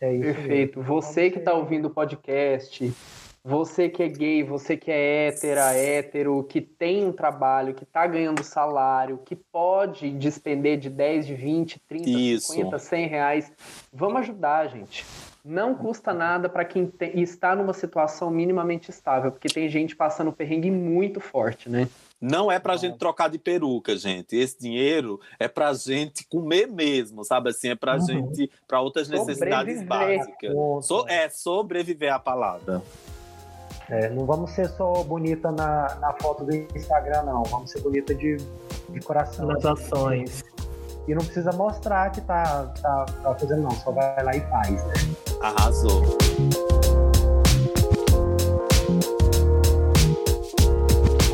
É 0.00 0.14
isso 0.14 0.24
Perfeito. 0.24 0.82
Você 0.82 1.30
que 1.30 1.38
está 1.38 1.54
ouvindo 1.54 1.86
o 1.86 1.90
podcast, 1.90 2.92
você 3.46 3.88
que 3.88 4.02
é 4.02 4.08
gay, 4.08 4.42
você 4.42 4.76
que 4.76 4.90
é 4.90 5.28
hétera, 5.28 5.72
hétero, 5.72 6.42
que 6.42 6.60
tem 6.60 7.06
um 7.06 7.12
trabalho, 7.12 7.74
que 7.74 7.84
está 7.84 8.04
ganhando 8.04 8.42
salário, 8.42 9.20
que 9.24 9.36
pode 9.36 10.10
despender 10.10 10.76
de 10.76 10.90
10, 10.90 11.28
de 11.28 11.34
20, 11.36 11.80
30, 11.86 12.10
Isso. 12.10 12.52
50, 12.54 12.76
100 12.80 13.06
reais, 13.06 13.52
vamos 13.92 14.22
ajudar, 14.22 14.66
gente. 14.66 15.06
Não 15.44 15.76
custa 15.76 16.12
nada 16.12 16.48
para 16.48 16.64
quem 16.64 16.88
tem, 16.88 17.20
está 17.20 17.54
numa 17.54 17.72
situação 17.72 18.32
minimamente 18.32 18.90
estável, 18.90 19.30
porque 19.30 19.46
tem 19.46 19.68
gente 19.68 19.94
passando 19.94 20.32
perrengue 20.32 20.72
muito 20.72 21.20
forte, 21.20 21.70
né? 21.70 21.88
Não 22.20 22.50
é 22.50 22.58
para 22.58 22.72
a 22.72 22.76
gente 22.76 22.98
trocar 22.98 23.30
de 23.30 23.38
peruca, 23.38 23.96
gente. 23.96 24.34
Esse 24.34 24.58
dinheiro 24.58 25.20
é 25.38 25.46
para 25.46 25.68
a 25.68 25.74
gente 25.74 26.26
comer 26.26 26.66
mesmo, 26.66 27.22
sabe 27.22 27.50
assim? 27.50 27.68
É 27.68 27.76
para 27.76 27.94
uhum. 27.94 28.00
gente, 28.00 28.50
para 28.66 28.80
outras 28.80 29.08
necessidades 29.08 29.82
básicas. 29.84 30.52
So, 30.82 31.06
é 31.06 31.28
sobreviver 31.28 32.12
a 32.12 32.18
palavra. 32.18 32.82
É, 33.88 34.08
não 34.08 34.26
vamos 34.26 34.50
ser 34.50 34.68
só 34.70 35.04
bonita 35.04 35.52
na, 35.52 35.94
na 36.00 36.12
foto 36.20 36.44
do 36.44 36.52
Instagram, 36.54 37.22
não. 37.22 37.44
Vamos 37.44 37.70
ser 37.70 37.80
bonita 37.80 38.12
de, 38.14 38.36
de 38.88 39.00
coração. 39.00 39.46
Nas 39.46 39.64
ações. 39.64 40.44
E 41.06 41.14
não 41.14 41.24
precisa 41.24 41.52
mostrar 41.52 42.10
que 42.10 42.20
tá, 42.20 42.66
tá, 42.82 43.06
tá 43.22 43.34
fazendo, 43.36 43.62
não. 43.62 43.70
Só 43.70 43.92
vai 43.92 44.24
lá 44.24 44.34
e 44.34 44.40
faz, 44.40 44.84
né? 44.86 44.94
Arrasou. 45.40 46.02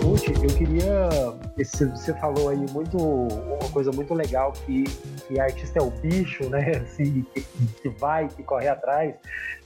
Ruth, 0.04 0.28
eu 0.28 0.54
queria. 0.54 1.08
Esse, 1.56 1.86
você 1.86 2.12
falou 2.14 2.50
aí 2.50 2.66
muito 2.70 2.98
uma 2.98 3.70
coisa 3.72 3.90
muito 3.92 4.12
legal 4.12 4.52
que, 4.52 4.84
que 5.26 5.40
artista 5.40 5.78
é 5.78 5.82
o 5.82 5.90
bicho, 5.90 6.50
né? 6.50 6.72
Assim, 6.84 7.24
que, 7.32 7.40
que 7.80 7.88
vai, 7.88 8.28
que 8.28 8.42
corre 8.42 8.68
atrás. 8.68 9.14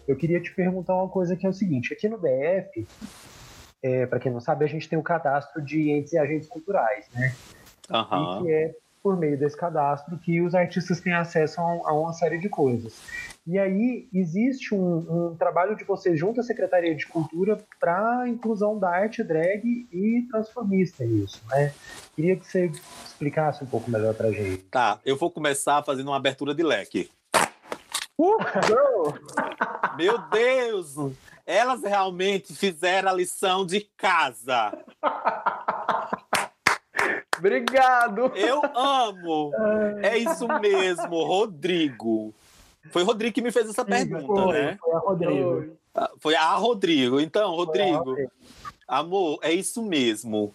Eu 0.06 0.16
queria 0.16 0.40
te 0.40 0.54
perguntar 0.54 0.94
uma 0.94 1.08
coisa 1.08 1.36
que 1.36 1.46
é 1.46 1.48
o 1.48 1.52
seguinte: 1.52 1.92
aqui 1.92 2.08
no 2.08 2.18
DF, 2.18 2.86
é, 3.82 4.06
para 4.06 4.18
quem 4.18 4.32
não 4.32 4.40
sabe, 4.40 4.64
a 4.64 4.68
gente 4.68 4.88
tem 4.88 4.96
o 4.96 5.00
um 5.00 5.04
cadastro 5.04 5.62
de 5.62 5.90
entes 5.90 6.12
e 6.12 6.18
agentes 6.18 6.48
culturais, 6.48 7.06
né? 7.14 7.34
Uhum. 7.90 8.40
E 8.40 8.42
que 8.42 8.52
é 8.52 8.74
por 9.02 9.16
meio 9.16 9.38
desse 9.38 9.56
cadastro 9.56 10.18
que 10.18 10.40
os 10.40 10.52
artistas 10.52 11.00
têm 11.00 11.12
acesso 11.12 11.60
a, 11.60 11.64
a 11.64 11.92
uma 11.92 12.12
série 12.12 12.38
de 12.38 12.48
coisas. 12.48 12.92
E 13.46 13.56
aí 13.56 14.08
existe 14.12 14.74
um, 14.74 15.28
um, 15.30 15.36
trabalho 15.36 15.76
de 15.76 15.84
vocês 15.84 16.18
junto 16.18 16.40
à 16.40 16.42
Secretaria 16.42 16.92
de 16.92 17.06
Cultura 17.06 17.56
para 17.78 18.22
a 18.22 18.28
inclusão 18.28 18.76
da 18.76 18.90
arte 18.90 19.22
drag 19.22 19.62
e 19.92 20.26
transformista 20.28 21.04
nisso, 21.04 21.40
né? 21.48 21.72
Queria 22.16 22.34
que 22.34 22.44
você 22.44 22.72
explicasse 23.06 23.62
um 23.62 23.68
pouco 23.68 23.88
melhor 23.88 24.12
para 24.12 24.32
gente. 24.32 24.64
Tá, 24.64 24.98
eu 25.04 25.16
vou 25.16 25.30
começar 25.30 25.84
fazendo 25.84 26.08
uma 26.08 26.16
abertura 26.16 26.52
de 26.52 26.64
leque. 26.64 27.08
Uh, 28.18 28.38
Meu 29.96 30.18
Deus! 30.30 30.94
Elas 31.44 31.82
realmente 31.82 32.54
fizeram 32.54 33.10
a 33.10 33.12
lição 33.12 33.64
de 33.66 33.88
casa. 33.96 34.72
Obrigado! 37.38 38.32
Eu 38.34 38.62
amo! 38.74 39.52
É 40.02 40.16
isso 40.16 40.48
mesmo, 40.60 41.24
Rodrigo. 41.24 42.34
Foi 42.90 43.02
o 43.02 43.06
Rodrigo 43.06 43.34
que 43.34 43.42
me 43.42 43.52
fez 43.52 43.68
essa 43.68 43.84
pergunta, 43.84 44.42
foi, 44.42 44.52
né? 44.52 44.78
Foi 44.80 44.94
a 44.94 44.98
Rodrigo. 44.98 45.76
Foi 46.20 46.34
a 46.34 46.54
Rodrigo. 46.54 47.20
Então, 47.20 47.54
Rodrigo, 47.54 48.16
amor, 48.86 49.38
é 49.42 49.52
isso 49.52 49.82
mesmo. 49.82 50.54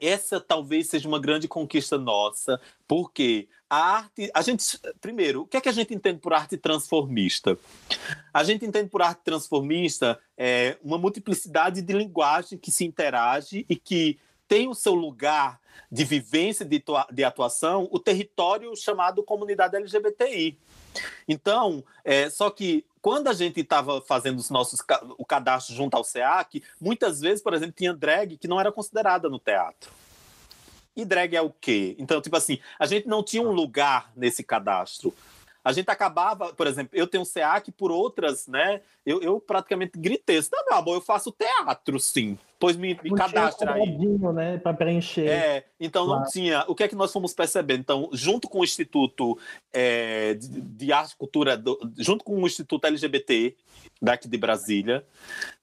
Essa 0.00 0.40
talvez 0.40 0.88
seja 0.88 1.08
uma 1.08 1.20
grande 1.20 1.46
conquista 1.46 1.96
nossa, 1.98 2.60
porque 2.86 3.48
a 3.70 3.76
arte. 3.76 4.30
A 4.34 4.42
gente. 4.42 4.80
Primeiro, 5.00 5.42
o 5.42 5.46
que 5.46 5.56
é 5.56 5.60
que 5.60 5.68
a 5.68 5.72
gente 5.72 5.94
entende 5.94 6.18
por 6.18 6.32
arte 6.32 6.56
transformista? 6.56 7.56
A 8.34 8.42
gente 8.42 8.66
entende 8.66 8.90
por 8.90 9.00
arte 9.00 9.20
transformista 9.22 10.18
é, 10.36 10.76
uma 10.82 10.98
multiplicidade 10.98 11.80
de 11.80 11.92
linguagem 11.92 12.58
que 12.58 12.72
se 12.72 12.84
interage 12.84 13.64
e 13.68 13.76
que 13.76 14.18
tem 14.48 14.68
o 14.68 14.74
seu 14.74 14.94
lugar 14.94 15.60
de 15.90 16.04
vivência, 16.04 16.66
de 16.66 17.24
atuação, 17.24 17.88
o 17.92 18.00
território 18.00 18.74
chamado 18.74 19.22
comunidade 19.22 19.76
LGBTI. 19.76 20.58
Então, 21.28 21.84
é, 22.04 22.28
só 22.30 22.50
que 22.50 22.84
quando 23.00 23.28
a 23.28 23.32
gente 23.32 23.60
estava 23.60 24.00
fazendo 24.00 24.38
os 24.38 24.50
nossos, 24.50 24.80
o 25.16 25.24
cadastro 25.24 25.74
junto 25.74 25.96
ao 25.96 26.04
SEAC, 26.04 26.62
muitas 26.80 27.20
vezes, 27.20 27.42
por 27.42 27.54
exemplo, 27.54 27.74
tinha 27.76 27.94
drag 27.94 28.36
que 28.36 28.48
não 28.48 28.60
era 28.60 28.70
considerada 28.70 29.28
no 29.28 29.38
teatro. 29.38 29.90
E 30.94 31.04
drag 31.04 31.34
é 31.34 31.40
o 31.40 31.50
quê? 31.50 31.96
Então, 31.98 32.20
tipo 32.20 32.36
assim, 32.36 32.58
a 32.78 32.86
gente 32.86 33.08
não 33.08 33.22
tinha 33.22 33.42
um 33.42 33.52
lugar 33.52 34.12
nesse 34.14 34.42
cadastro. 34.42 35.14
A 35.64 35.72
gente 35.72 35.90
acabava, 35.90 36.52
por 36.52 36.66
exemplo, 36.66 36.90
eu 36.98 37.06
tenho 37.06 37.22
um 37.22 37.26
SEAC 37.26 37.70
por 37.72 37.90
outras, 37.90 38.46
né? 38.46 38.80
Eu, 39.04 39.22
eu 39.22 39.40
praticamente 39.40 39.98
gritei, 39.98 40.40
não, 40.50 40.64
meu 40.66 40.74
amor, 40.74 40.94
eu 40.96 41.00
faço 41.00 41.32
teatro, 41.32 41.98
sim. 42.00 42.38
Pois 42.60 42.76
me, 42.76 42.96
me 43.02 43.14
cadastra 43.14 43.72
aí. 43.72 43.96
né, 43.96 44.58
para 44.58 44.74
preencher. 44.74 45.26
É, 45.26 45.64
então 45.80 46.04
claro. 46.04 46.20
não 46.20 46.30
tinha. 46.30 46.62
O 46.68 46.74
que 46.74 46.82
é 46.82 46.88
que 46.88 46.94
nós 46.94 47.10
fomos 47.10 47.32
percebendo? 47.32 47.80
Então, 47.80 48.10
junto 48.12 48.50
com 48.50 48.60
o 48.60 48.64
Instituto 48.64 49.38
é, 49.72 50.34
de, 50.34 50.60
de, 50.60 50.92
Arte 50.92 51.12
e 51.12 51.16
Cultura, 51.16 51.56
do, 51.56 51.80
junto 51.96 52.22
com 52.22 52.40
o 52.40 52.46
Instituto 52.46 52.86
LGBT 52.86 53.56
daqui 54.00 54.28
de 54.28 54.36
Brasília, 54.36 55.06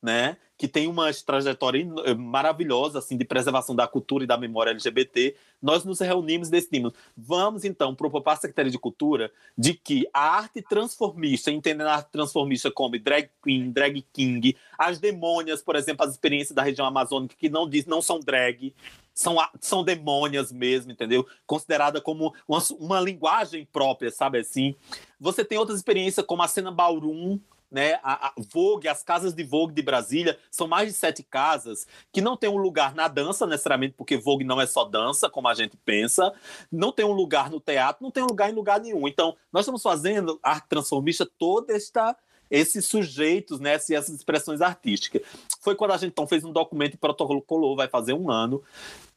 né? 0.02 0.38
que 0.58 0.68
tem 0.68 0.88
uma 0.88 1.14
trajetória 1.14 1.88
eh, 2.06 2.16
maravilhosa 2.16 2.98
assim 2.98 3.16
de 3.16 3.24
preservação 3.24 3.76
da 3.76 3.88
cultura 3.88 4.24
e 4.24 4.28
da 4.28 4.38
memória 4.38 4.72
LGBT, 4.72 5.36
nós 5.62 5.86
nos 5.86 6.00
reunimos 6.00 6.48
e 6.48 6.52
decidimos, 6.52 6.94
vamos 7.16 7.64
então 7.64 7.94
propor 7.94 8.22
para 8.22 8.34
a 8.34 8.38
Secretaria 8.38 8.72
de 8.72 8.80
Cultura 8.80 9.32
de 9.56 9.76
que 9.76 10.08
a 10.12 10.38
arte 10.38 10.62
transformista, 10.62 11.52
entendendo 11.52 11.88
a 11.88 11.96
arte 11.96 12.12
transformista 12.12 12.72
como 12.72 12.98
drag 12.98 13.30
queen, 13.44 13.72
drag 13.72 14.04
king, 14.12 14.58
as 14.78 15.00
demônias, 15.00 15.62
por 15.62 15.76
exemplo, 15.76 16.04
as 16.06 16.12
experiências 16.14 16.56
da 16.56 16.64
região 16.64 16.87
amazônica 16.88 17.36
que 17.38 17.50
não 17.50 17.70
diz, 17.70 17.86
não 17.86 18.02
são 18.02 18.20
drag, 18.20 18.74
são, 19.14 19.38
são 19.60 19.84
demônias 19.84 20.52
mesmo, 20.52 20.92
entendeu? 20.92 21.26
Considerada 21.46 22.00
como 22.00 22.34
uma, 22.48 22.60
uma 22.80 23.00
linguagem 23.00 23.66
própria, 23.66 24.12
sabe 24.12 24.40
assim? 24.40 24.76
Você 25.20 25.44
tem 25.44 25.58
outras 25.58 25.78
experiências 25.78 26.26
como 26.26 26.44
a 26.44 26.48
cena 26.48 26.72
ballroom, 26.72 27.40
né? 27.70 28.00
A, 28.04 28.28
a, 28.28 28.34
Vogue, 28.54 28.88
as 28.88 29.04
casas 29.04 29.34
de 29.34 29.44
Vogue 29.44 29.74
de 29.74 29.82
Brasília, 29.82 30.38
são 30.52 30.68
mais 30.68 30.90
de 30.90 30.94
sete 30.94 31.24
casas 31.24 31.88
que 32.12 32.22
não 32.22 32.38
tem 32.38 32.50
um 32.50 32.58
lugar 32.58 32.96
na 32.96 33.08
dança, 33.08 33.46
necessariamente, 33.46 33.96
porque 33.98 34.18
Vogue 34.18 34.44
não 34.44 34.62
é 34.62 34.66
só 34.66 34.86
dança, 34.86 35.30
como 35.30 35.48
a 35.48 35.54
gente 35.54 35.76
pensa, 35.78 36.32
não 36.72 36.92
tem 36.92 37.06
um 37.06 37.12
lugar 37.12 37.50
no 37.50 37.60
teatro, 37.60 38.04
não 38.04 38.12
tem 38.12 38.24
um 38.24 38.28
lugar 38.28 38.50
em 38.50 38.56
lugar 38.56 38.80
nenhum. 38.80 39.08
Então, 39.08 39.36
nós 39.52 39.64
estamos 39.64 39.82
fazendo 39.82 40.40
arte 40.42 40.68
transformista 40.70 41.28
toda 41.38 41.74
esta 41.74 42.16
esses 42.50 42.86
sujeitos, 42.86 43.60
né, 43.60 43.74
essas 43.74 44.10
expressões 44.10 44.62
artísticas. 44.62 45.22
Foi 45.62 45.76
quando 45.76 45.92
a 45.92 45.98
gente 45.98 46.12
então 46.12 46.28
fez 46.28 46.44
um 46.44 46.52
documento 46.52 46.96
e 46.96 46.98
protocolou, 46.98 47.76
vai 47.76 47.88
fazer 47.88 48.14
um 48.14 48.30
ano, 48.30 48.64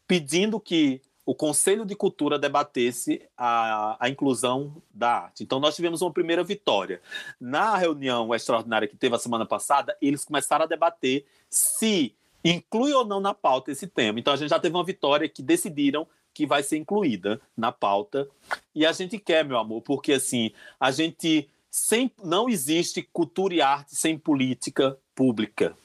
pedindo 0.07 0.59
que 0.59 1.01
o 1.25 1.35
Conselho 1.35 1.85
de 1.85 1.95
Cultura 1.95 2.38
debatesse 2.38 3.23
a, 3.37 3.97
a 4.05 4.09
inclusão 4.09 4.83
da 4.93 5.23
arte. 5.23 5.45
Então, 5.45 5.61
nós 5.61 5.77
tivemos 5.77 6.03
uma 6.03 6.11
primeira 6.11 6.43
vitória. 6.43 7.01
Na 7.38 7.77
reunião 7.77 8.35
extraordinária 8.35 8.88
que 8.88 8.97
teve 8.97 9.14
a 9.14 9.19
semana 9.19 9.47
passada, 9.47 9.97
eles 10.03 10.25
começaram 10.25 10.64
a 10.64 10.69
debater 10.69 11.25
se 11.49 12.14
inclui 12.45 12.93
ou 12.93 13.05
não 13.05 13.21
na 13.21 13.33
pauta 13.33 13.71
esse 13.71 13.87
tema. 13.87 14.19
Então, 14.19 14.33
a 14.33 14.37
gente 14.37 14.51
já 14.51 14.59
teve 14.59 14.75
uma 14.75 14.83
vitória 14.83 15.29
que 15.29 15.40
decidiram 15.40 16.05
que 16.35 16.47
vai 16.47 16.62
ser 16.62 16.79
incluída 16.79 17.40
na 17.57 17.71
pauta. 17.71 18.29
E 18.75 18.85
a 18.87 18.93
gente 18.93 19.19
quer, 19.19 19.45
meu 19.45 19.59
amor, 19.59 19.83
porque 19.83 20.14
assim, 20.14 20.51
a 20.81 20.90
gente 20.90 21.49
sem, 21.70 22.11
não 22.22 22.48
existe 22.48 23.02
cultura 23.12 23.54
e 23.54 23.61
arte 23.61 23.94
sem 23.94 24.18
política 24.18 24.98
pública. 25.14 25.76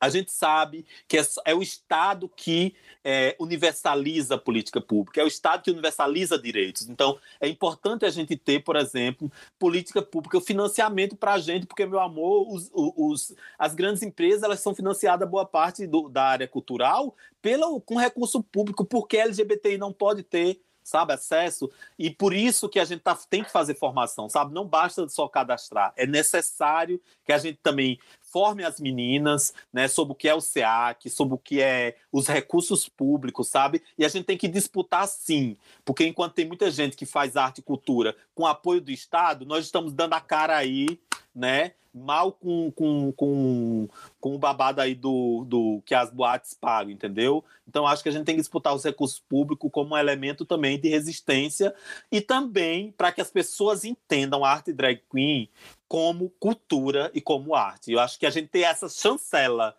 A 0.00 0.08
gente 0.08 0.30
sabe 0.30 0.86
que 1.08 1.18
é, 1.18 1.22
é 1.44 1.54
o 1.54 1.62
Estado 1.62 2.28
que 2.28 2.74
é, 3.02 3.34
universaliza 3.38 4.36
a 4.36 4.38
política 4.38 4.80
pública, 4.80 5.20
é 5.20 5.24
o 5.24 5.28
Estado 5.28 5.62
que 5.62 5.70
universaliza 5.70 6.38
direitos. 6.38 6.88
Então, 6.88 7.18
é 7.40 7.48
importante 7.48 8.04
a 8.04 8.10
gente 8.10 8.36
ter, 8.36 8.62
por 8.62 8.76
exemplo, 8.76 9.30
política 9.58 10.00
pública, 10.00 10.40
financiamento 10.40 11.16
para 11.16 11.32
a 11.32 11.38
gente, 11.38 11.66
porque, 11.66 11.84
meu 11.84 11.98
amor, 11.98 12.46
os, 12.48 12.70
os, 12.72 13.34
as 13.58 13.74
grandes 13.74 14.02
empresas 14.02 14.44
elas 14.44 14.60
são 14.60 14.74
financiadas, 14.74 15.28
boa 15.28 15.44
parte 15.44 15.86
do, 15.86 16.08
da 16.08 16.22
área 16.22 16.46
cultural, 16.46 17.16
pelo, 17.42 17.80
com 17.80 17.96
recurso 17.96 18.40
público, 18.40 18.84
porque 18.84 19.16
LGBTI 19.16 19.78
não 19.78 19.92
pode 19.92 20.22
ter 20.22 20.60
sabe, 20.88 21.12
acesso, 21.12 21.70
e 21.98 22.10
por 22.10 22.32
isso 22.32 22.68
que 22.68 22.80
a 22.80 22.84
gente 22.84 23.00
tá, 23.00 23.14
tem 23.28 23.44
que 23.44 23.50
fazer 23.50 23.74
formação, 23.74 24.28
sabe? 24.28 24.54
Não 24.54 24.66
basta 24.66 25.08
só 25.08 25.28
cadastrar, 25.28 25.92
é 25.96 26.06
necessário 26.06 27.00
que 27.24 27.32
a 27.32 27.38
gente 27.38 27.58
também 27.62 27.98
forme 28.20 28.64
as 28.64 28.78
meninas, 28.78 29.54
né, 29.72 29.88
sobre 29.88 30.12
o 30.12 30.14
que 30.14 30.28
é 30.28 30.34
o 30.34 30.40
SEAC, 30.40 31.08
sobre 31.08 31.34
o 31.34 31.38
que 31.38 31.62
é 31.62 31.96
os 32.12 32.26
recursos 32.26 32.88
públicos, 32.88 33.48
sabe? 33.48 33.82
E 33.96 34.04
a 34.04 34.08
gente 34.08 34.24
tem 34.24 34.36
que 34.36 34.48
disputar 34.48 35.06
sim, 35.08 35.56
porque 35.84 36.06
enquanto 36.06 36.34
tem 36.34 36.46
muita 36.46 36.70
gente 36.70 36.96
que 36.96 37.06
faz 37.06 37.36
arte 37.36 37.58
e 37.58 37.62
cultura 37.62 38.14
com 38.34 38.46
apoio 38.46 38.80
do 38.80 38.90
Estado, 38.90 39.46
nós 39.46 39.64
estamos 39.64 39.92
dando 39.92 40.14
a 40.14 40.20
cara 40.20 40.56
aí, 40.56 41.00
né? 41.34 41.72
Mal 41.94 42.32
com, 42.32 42.70
com, 42.70 43.12
com, 43.12 43.88
com 44.20 44.34
o 44.34 44.38
babado 44.38 44.80
aí 44.80 44.94
do, 44.94 45.44
do 45.46 45.82
que 45.84 45.94
as 45.94 46.10
boates 46.10 46.54
pagam, 46.54 46.92
entendeu? 46.92 47.44
Então 47.66 47.86
acho 47.86 48.02
que 48.02 48.08
a 48.08 48.12
gente 48.12 48.24
tem 48.24 48.34
que 48.34 48.40
disputar 48.40 48.74
os 48.74 48.84
recursos 48.84 49.18
públicos 49.18 49.70
como 49.72 49.94
um 49.94 49.98
elemento 49.98 50.44
também 50.44 50.78
de 50.78 50.88
resistência 50.88 51.74
e 52.10 52.20
também 52.20 52.92
para 52.96 53.10
que 53.10 53.20
as 53.20 53.30
pessoas 53.30 53.84
entendam 53.84 54.44
a 54.44 54.50
arte 54.50 54.72
drag 54.72 55.02
queen 55.10 55.48
como 55.88 56.30
cultura 56.38 57.10
e 57.14 57.20
como 57.20 57.54
arte. 57.54 57.92
Eu 57.92 58.00
acho 58.00 58.18
que 58.18 58.26
a 58.26 58.30
gente 58.30 58.48
ter 58.48 58.60
essa 58.60 58.88
chancela 58.88 59.74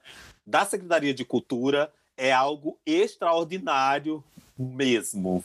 da 0.45 0.66
Secretaria 0.66 1.14
de 1.14 1.24
Cultura 1.24 1.91
é 2.18 2.34
algo 2.34 2.78
extraordinário 2.86 4.24
mesmo. 4.57 5.43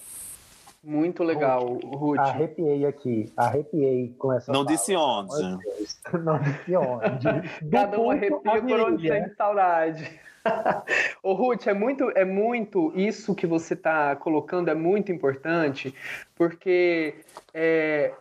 Muito 0.85 1.25
legal, 1.25 1.79
Ruth. 1.83 2.19
Arrepiei 2.19 2.85
aqui, 2.85 3.33
arrepiei 3.37 4.15
com 4.19 4.33
essa. 4.33 4.53
Não 4.53 4.65
fala. 4.65 4.77
disse 4.77 4.95
onde. 4.95 5.43
Não 5.43 6.39
disse 6.39 6.77
onde. 6.77 7.49
Cada 7.73 7.99
um 7.99 8.11
arrepia 8.11 8.63
por 8.63 8.81
onde 8.81 9.09
tem 9.09 9.35
saudade. 9.35 10.21
Ô 11.23 11.33
Ruth, 11.33 11.67
é 11.67 11.73
muito, 11.73 12.11
é 12.15 12.25
muito 12.25 12.93
isso 12.95 13.35
que 13.35 13.47
você 13.47 13.73
está 13.73 14.15
colocando 14.15 14.69
é 14.69 14.75
muito 14.75 15.11
importante, 15.11 15.95
porque 16.35 17.15
é, 17.53 18.13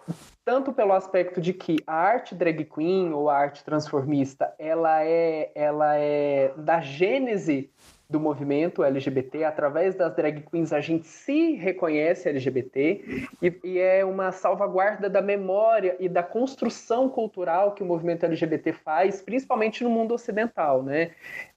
tanto 0.46 0.72
pelo 0.72 0.94
aspecto 0.94 1.42
de 1.42 1.54
que 1.54 1.78
a 1.86 1.96
arte 1.96 2.34
drag 2.34 2.64
queen 2.66 3.12
ou 3.12 3.30
a 3.30 3.38
arte 3.38 3.64
transformista, 3.64 4.54
ela 4.58 5.04
é, 5.04 5.52
ela 5.54 5.98
é 5.98 6.54
da 6.58 6.80
gênese 6.80 7.70
do 8.14 8.20
movimento 8.20 8.84
LGBT, 8.84 9.44
através 9.44 9.96
das 9.96 10.16
drag 10.16 10.44
queens 10.44 10.72
a 10.72 10.80
gente 10.80 11.08
se 11.08 11.54
reconhece 11.54 12.30
LGBT 12.30 13.28
e, 13.42 13.60
e, 13.64 13.80
é 13.80 14.06
uma 14.06 14.32
salvaguarda 14.32 15.10
da 15.10 15.20
memória 15.20 15.98
e 16.00 16.08
da 16.08 16.22
construção 16.22 17.10
cultural 17.10 17.72
que 17.72 17.82
o 17.82 17.86
movimento 17.88 18.24
LGBT 18.24 18.72
faz, 18.72 19.20
principalmente 19.20 19.84
no 19.84 19.90
mundo 19.90 20.14
ocidental, 20.14 20.84
né? 20.84 21.10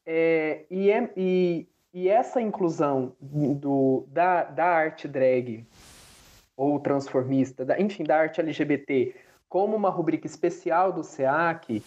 É, 0.06 0.64
e, 0.70 0.90
é, 0.90 1.10
e, 1.14 1.68
e 1.92 2.08
essa 2.08 2.40
inclusão 2.40 3.12
do, 3.20 4.06
da, 4.08 4.44
da 4.44 4.64
arte 4.64 5.06
drag 5.06 5.66
ou 6.56 6.80
transformista, 6.80 7.66
da, 7.66 7.78
enfim, 7.78 8.02
da 8.02 8.16
arte 8.16 8.40
LGBT, 8.40 9.14
como 9.46 9.76
uma 9.76 9.90
rubrica 9.90 10.26
especial 10.26 10.90
do 10.90 11.04
SEAC, 11.04 11.82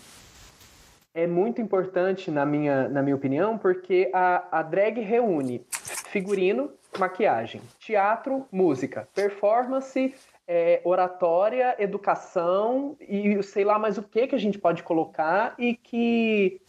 é 1.13 1.25
muito 1.27 1.61
importante, 1.61 2.29
na 2.29 2.45
minha, 2.45 2.87
na 2.87 3.01
minha 3.01 3.15
opinião, 3.15 3.57
porque 3.57 4.09
a, 4.13 4.59
a 4.59 4.63
drag 4.63 4.99
reúne 5.01 5.65
figurino, 6.09 6.71
maquiagem, 6.97 7.61
teatro, 7.79 8.45
música, 8.51 9.07
performance, 9.13 10.13
é, 10.47 10.81
oratória, 10.83 11.75
educação 11.77 12.97
e 12.99 13.41
sei 13.43 13.63
lá 13.63 13.77
mais 13.77 13.97
o 13.97 14.03
que 14.03 14.27
que 14.27 14.35
a 14.35 14.39
gente 14.39 14.57
pode 14.57 14.81
colocar 14.81 15.53
e 15.59 15.75
que 15.75 16.59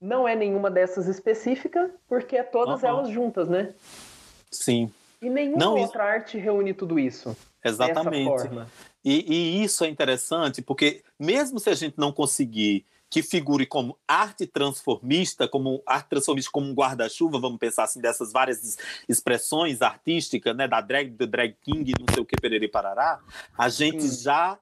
não 0.00 0.26
é 0.26 0.34
nenhuma 0.34 0.70
dessas 0.70 1.06
específica, 1.06 1.90
porque 2.08 2.36
é 2.36 2.42
todas 2.42 2.82
uhum. 2.82 2.88
elas 2.88 3.08
juntas, 3.10 3.48
né? 3.48 3.72
Sim. 4.50 4.90
E 5.22 5.28
nenhuma 5.28 5.58
não, 5.58 5.76
outra 5.76 6.04
isso... 6.04 6.14
arte 6.14 6.38
reúne 6.38 6.72
tudo 6.72 6.98
isso. 6.98 7.36
Exatamente. 7.64 8.50
E, 9.04 9.60
e, 9.60 9.64
isso 9.64 9.84
é 9.84 9.88
interessante, 9.88 10.62
porque 10.62 11.02
mesmo 11.18 11.60
se 11.60 11.70
a 11.70 11.74
gente 11.74 11.98
não 11.98 12.12
conseguir 12.12 12.84
que 13.10 13.22
figure 13.22 13.66
como 13.66 13.98
arte 14.06 14.46
transformista, 14.46 15.48
como 15.48 15.82
arte 15.84 16.08
transformista 16.10 16.50
como 16.52 16.68
um 16.68 16.74
guarda-chuva, 16.74 17.40
vamos 17.40 17.58
pensar 17.58 17.82
assim, 17.82 18.00
dessas 18.00 18.30
várias 18.30 18.78
expressões 19.08 19.82
artísticas, 19.82 20.56
né, 20.56 20.68
da 20.68 20.80
drag, 20.80 21.10
do 21.10 21.26
drag 21.26 21.56
king, 21.60 21.92
não 21.98 22.06
sei 22.14 22.22
o 22.22 22.24
que, 22.24 22.40
perere 22.40 22.68
parará, 22.68 23.18
a 23.58 23.68
gente 23.68 24.08
já 24.08 24.56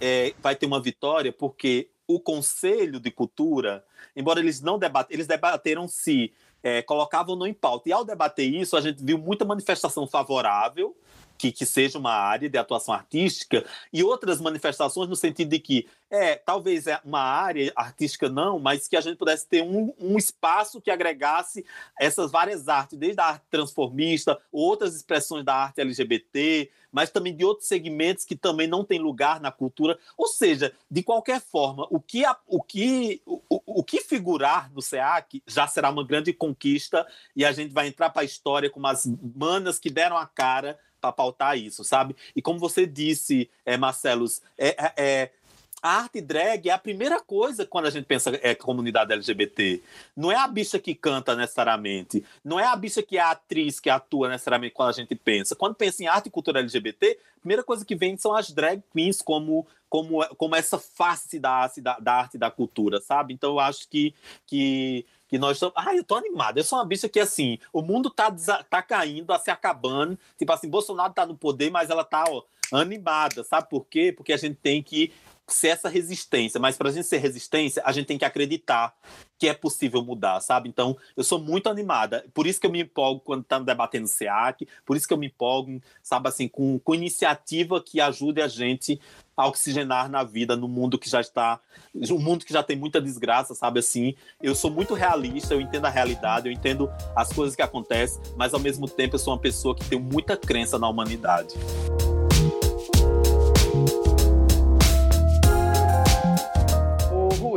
é, 0.00 0.34
vai 0.42 0.56
ter 0.56 0.66
uma 0.66 0.80
vitória, 0.80 1.32
porque 1.32 1.90
o 2.06 2.18
Conselho 2.18 2.98
de 2.98 3.10
Cultura, 3.12 3.84
embora 4.16 4.40
eles 4.40 4.60
não 4.60 4.78
debatem, 4.78 5.14
eles 5.14 5.28
debateram 5.28 5.86
se 5.86 6.32
é, 6.62 6.82
colocavam 6.82 7.36
no 7.36 7.46
em 7.46 7.54
pauta. 7.54 7.88
E 7.88 7.92
ao 7.92 8.04
debater 8.04 8.52
isso, 8.52 8.76
a 8.76 8.80
gente 8.80 9.02
viu 9.02 9.16
muita 9.16 9.44
manifestação 9.44 10.06
favorável, 10.06 10.96
que, 11.42 11.50
que 11.50 11.66
seja 11.66 11.98
uma 11.98 12.12
área 12.12 12.48
de 12.48 12.56
atuação 12.56 12.94
artística, 12.94 13.66
e 13.92 14.04
outras 14.04 14.40
manifestações 14.40 15.08
no 15.08 15.16
sentido 15.16 15.48
de 15.48 15.58
que, 15.58 15.88
é, 16.08 16.36
talvez 16.36 16.86
é 16.86 17.00
uma 17.04 17.20
área 17.20 17.72
artística 17.74 18.28
não, 18.28 18.60
mas 18.60 18.86
que 18.86 18.96
a 18.96 19.00
gente 19.00 19.16
pudesse 19.16 19.48
ter 19.48 19.60
um, 19.60 19.92
um 19.98 20.16
espaço 20.16 20.80
que 20.80 20.88
agregasse 20.88 21.66
essas 21.98 22.30
várias 22.30 22.68
artes, 22.68 22.96
desde 22.96 23.20
a 23.20 23.24
arte 23.24 23.42
transformista, 23.50 24.38
outras 24.52 24.94
expressões 24.94 25.44
da 25.44 25.52
arte 25.52 25.80
LGBT, 25.80 26.70
mas 26.92 27.10
também 27.10 27.34
de 27.34 27.44
outros 27.44 27.66
segmentos 27.66 28.24
que 28.24 28.36
também 28.36 28.68
não 28.68 28.84
têm 28.84 29.00
lugar 29.00 29.40
na 29.40 29.50
cultura. 29.50 29.98
Ou 30.16 30.28
seja, 30.28 30.72
de 30.88 31.02
qualquer 31.02 31.40
forma, 31.40 31.88
o 31.90 31.98
que, 31.98 32.24
a, 32.24 32.36
o 32.46 32.62
que, 32.62 33.20
o, 33.26 33.40
o 33.48 33.82
que 33.82 34.00
figurar 34.00 34.70
no 34.72 34.80
SEAC 34.80 35.42
já 35.44 35.66
será 35.66 35.90
uma 35.90 36.06
grande 36.06 36.32
conquista 36.32 37.04
e 37.34 37.44
a 37.44 37.50
gente 37.50 37.72
vai 37.72 37.88
entrar 37.88 38.10
para 38.10 38.22
a 38.22 38.26
história 38.26 38.70
com 38.70 38.78
umas 38.78 39.06
manas 39.34 39.80
que 39.80 39.90
deram 39.90 40.16
a 40.16 40.26
cara 40.26 40.78
pautar 41.10 41.58
isso, 41.58 41.82
sabe? 41.82 42.14
E 42.36 42.42
como 42.42 42.58
você 42.58 42.86
disse, 42.86 43.50
é, 43.64 43.76
Marcelos, 43.76 44.42
é, 44.58 44.68
é, 44.68 44.92
é, 44.96 45.30
a 45.82 45.98
arte 45.98 46.20
drag 46.20 46.68
é 46.68 46.72
a 46.72 46.78
primeira 46.78 47.20
coisa 47.20 47.66
quando 47.66 47.86
a 47.86 47.90
gente 47.90 48.04
pensa 48.04 48.38
é 48.40 48.54
comunidade 48.54 49.12
LGBT. 49.12 49.82
Não 50.16 50.30
é 50.30 50.36
a 50.36 50.46
bicha 50.46 50.78
que 50.78 50.94
canta 50.94 51.34
necessariamente, 51.34 52.24
não 52.44 52.60
é 52.60 52.66
a 52.66 52.76
bicha 52.76 53.02
que 53.02 53.18
é 53.18 53.20
a 53.20 53.32
atriz 53.32 53.80
que 53.80 53.90
atua 53.90 54.28
necessariamente 54.28 54.74
quando 54.74 54.90
a 54.90 54.92
gente 54.92 55.14
pensa. 55.14 55.56
Quando 55.56 55.74
pensa 55.74 56.02
em 56.02 56.06
arte 56.06 56.26
e 56.26 56.30
cultura 56.30 56.60
LGBT, 56.60 57.18
a 57.36 57.40
primeira 57.40 57.64
coisa 57.64 57.84
que 57.84 57.96
vem 57.96 58.16
são 58.16 58.34
as 58.34 58.50
drag 58.50 58.82
queens 58.92 59.20
como 59.20 59.66
como, 59.88 60.24
como 60.36 60.56
essa 60.56 60.78
face 60.78 61.38
da, 61.38 61.70
da, 61.76 61.98
da 61.98 62.14
arte 62.14 62.36
e 62.36 62.38
da 62.38 62.50
cultura, 62.50 62.98
sabe? 62.98 63.34
Então 63.34 63.50
eu 63.50 63.60
acho 63.60 63.86
que, 63.90 64.14
que 64.46 65.04
que 65.32 65.38
nós 65.38 65.56
estamos. 65.56 65.74
Ai, 65.78 65.98
eu 65.98 66.04
tô 66.04 66.14
animado. 66.14 66.58
Eu 66.58 66.64
sou 66.64 66.78
uma 66.78 66.84
bicha 66.84 67.08
que, 67.08 67.18
assim, 67.18 67.58
o 67.72 67.80
mundo 67.80 68.10
tá, 68.10 68.30
tá 68.68 68.82
caindo, 68.82 69.28
tá 69.28 69.38
se 69.38 69.50
acabando. 69.50 70.18
Tipo 70.38 70.52
assim, 70.52 70.68
Bolsonaro 70.68 71.14
tá 71.14 71.24
no 71.24 71.34
poder, 71.34 71.70
mas 71.70 71.88
ela 71.88 72.04
tá 72.04 72.24
ó, 72.28 72.42
animada. 72.70 73.42
Sabe 73.42 73.70
por 73.70 73.86
quê? 73.86 74.12
Porque 74.14 74.34
a 74.34 74.36
gente 74.36 74.56
tem 74.56 74.82
que 74.82 75.10
ser 75.52 75.68
essa 75.68 75.88
resistência. 75.88 76.60
Mas 76.60 76.76
para 76.76 76.88
a 76.88 76.92
gente 76.92 77.06
ser 77.06 77.18
resistência, 77.18 77.82
a 77.84 77.92
gente 77.92 78.06
tem 78.06 78.18
que 78.18 78.24
acreditar 78.24 78.94
que 79.38 79.48
é 79.48 79.54
possível 79.54 80.04
mudar, 80.04 80.40
sabe? 80.40 80.68
Então, 80.68 80.96
eu 81.16 81.24
sou 81.24 81.38
muito 81.38 81.68
animada. 81.68 82.24
Por 82.32 82.46
isso 82.46 82.60
que 82.60 82.66
eu 82.66 82.70
me 82.70 82.82
empolgo 82.82 83.20
quando 83.20 83.42
estamos 83.42 83.66
debatendo 83.66 84.06
SEAC, 84.06 84.68
por 84.86 84.96
isso 84.96 85.08
que 85.08 85.12
eu 85.12 85.18
me 85.18 85.26
empolgo, 85.26 85.80
sabe, 86.00 86.28
assim, 86.28 86.46
com, 86.46 86.78
com 86.78 86.94
iniciativa 86.94 87.82
que 87.82 88.00
ajude 88.00 88.40
a 88.40 88.46
gente 88.46 89.00
a 89.36 89.48
oxigenar 89.48 90.08
na 90.08 90.22
vida 90.22 90.54
no 90.54 90.68
mundo 90.68 90.98
que 90.98 91.10
já 91.10 91.20
está, 91.20 91.58
um 91.92 92.18
mundo 92.18 92.44
que 92.44 92.52
já 92.52 92.62
tem 92.62 92.76
muita 92.76 93.00
desgraça, 93.00 93.52
sabe 93.52 93.80
assim? 93.80 94.14
Eu 94.40 94.54
sou 94.54 94.70
muito 94.70 94.94
realista, 94.94 95.54
eu 95.54 95.60
entendo 95.60 95.86
a 95.86 95.90
realidade, 95.90 96.48
eu 96.48 96.52
entendo 96.52 96.88
as 97.16 97.32
coisas 97.32 97.56
que 97.56 97.62
acontecem, 97.62 98.22
mas 98.36 98.54
ao 98.54 98.60
mesmo 98.60 98.88
tempo 98.88 99.16
eu 99.16 99.18
sou 99.18 99.32
uma 99.32 99.40
pessoa 99.40 99.74
que 99.74 99.84
tem 99.88 99.98
muita 99.98 100.36
crença 100.36 100.78
na 100.78 100.88
humanidade. 100.88 101.56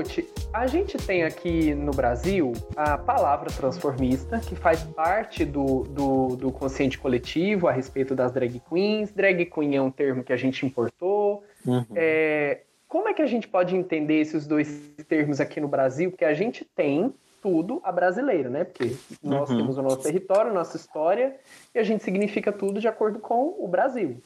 Ruth, 0.05 0.25
a 0.53 0.67
gente 0.67 0.97
tem 0.97 1.23
aqui 1.23 1.73
no 1.73 1.91
Brasil 1.91 2.53
a 2.75 2.97
palavra 2.97 3.49
transformista, 3.49 4.39
que 4.39 4.55
faz 4.55 4.83
parte 4.83 5.43
do, 5.43 5.83
do, 5.83 6.35
do 6.35 6.51
consciente 6.51 6.97
coletivo 6.97 7.67
a 7.67 7.71
respeito 7.71 8.13
das 8.15 8.31
drag 8.31 8.61
queens. 8.69 9.11
Drag 9.11 9.45
queen 9.45 9.75
é 9.75 9.81
um 9.81 9.91
termo 9.91 10.23
que 10.23 10.31
a 10.31 10.37
gente 10.37 10.65
importou, 10.65 11.43
Uhum. 11.65 11.83
É, 11.95 12.61
como 12.87 13.09
é 13.09 13.13
que 13.13 13.21
a 13.21 13.25
gente 13.25 13.47
pode 13.47 13.75
entender 13.75 14.19
esses 14.19 14.45
dois 14.45 14.93
termos 15.07 15.41
aqui 15.41 15.59
no 15.59 15.67
Brasil? 15.67 16.11
Porque 16.11 16.25
a 16.25 16.33
gente 16.33 16.63
tem 16.63 17.13
tudo 17.41 17.81
a 17.83 17.91
brasileira, 17.91 18.49
né? 18.49 18.63
Porque 18.63 18.95
nós 19.21 19.49
uhum. 19.49 19.57
temos 19.57 19.77
o 19.77 19.81
nosso 19.81 20.01
território, 20.01 20.53
nossa 20.53 20.77
história, 20.77 21.35
e 21.73 21.79
a 21.79 21.83
gente 21.83 22.03
significa 22.03 22.51
tudo 22.51 22.79
de 22.79 22.87
acordo 22.87 23.19
com 23.19 23.55
o 23.59 23.67
Brasil. 23.67 24.21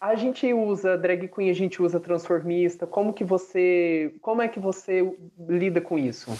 A 0.00 0.14
gente 0.14 0.50
usa 0.54 0.96
drag 0.96 1.28
queen, 1.28 1.50
a 1.50 1.54
gente 1.54 1.82
usa 1.82 2.00
transformista. 2.00 2.86
Como 2.86 3.12
que 3.12 3.22
você, 3.22 4.14
como 4.22 4.40
é 4.40 4.48
que 4.48 4.58
você 4.58 5.02
lida 5.46 5.78
com 5.78 5.98
isso? 5.98 6.30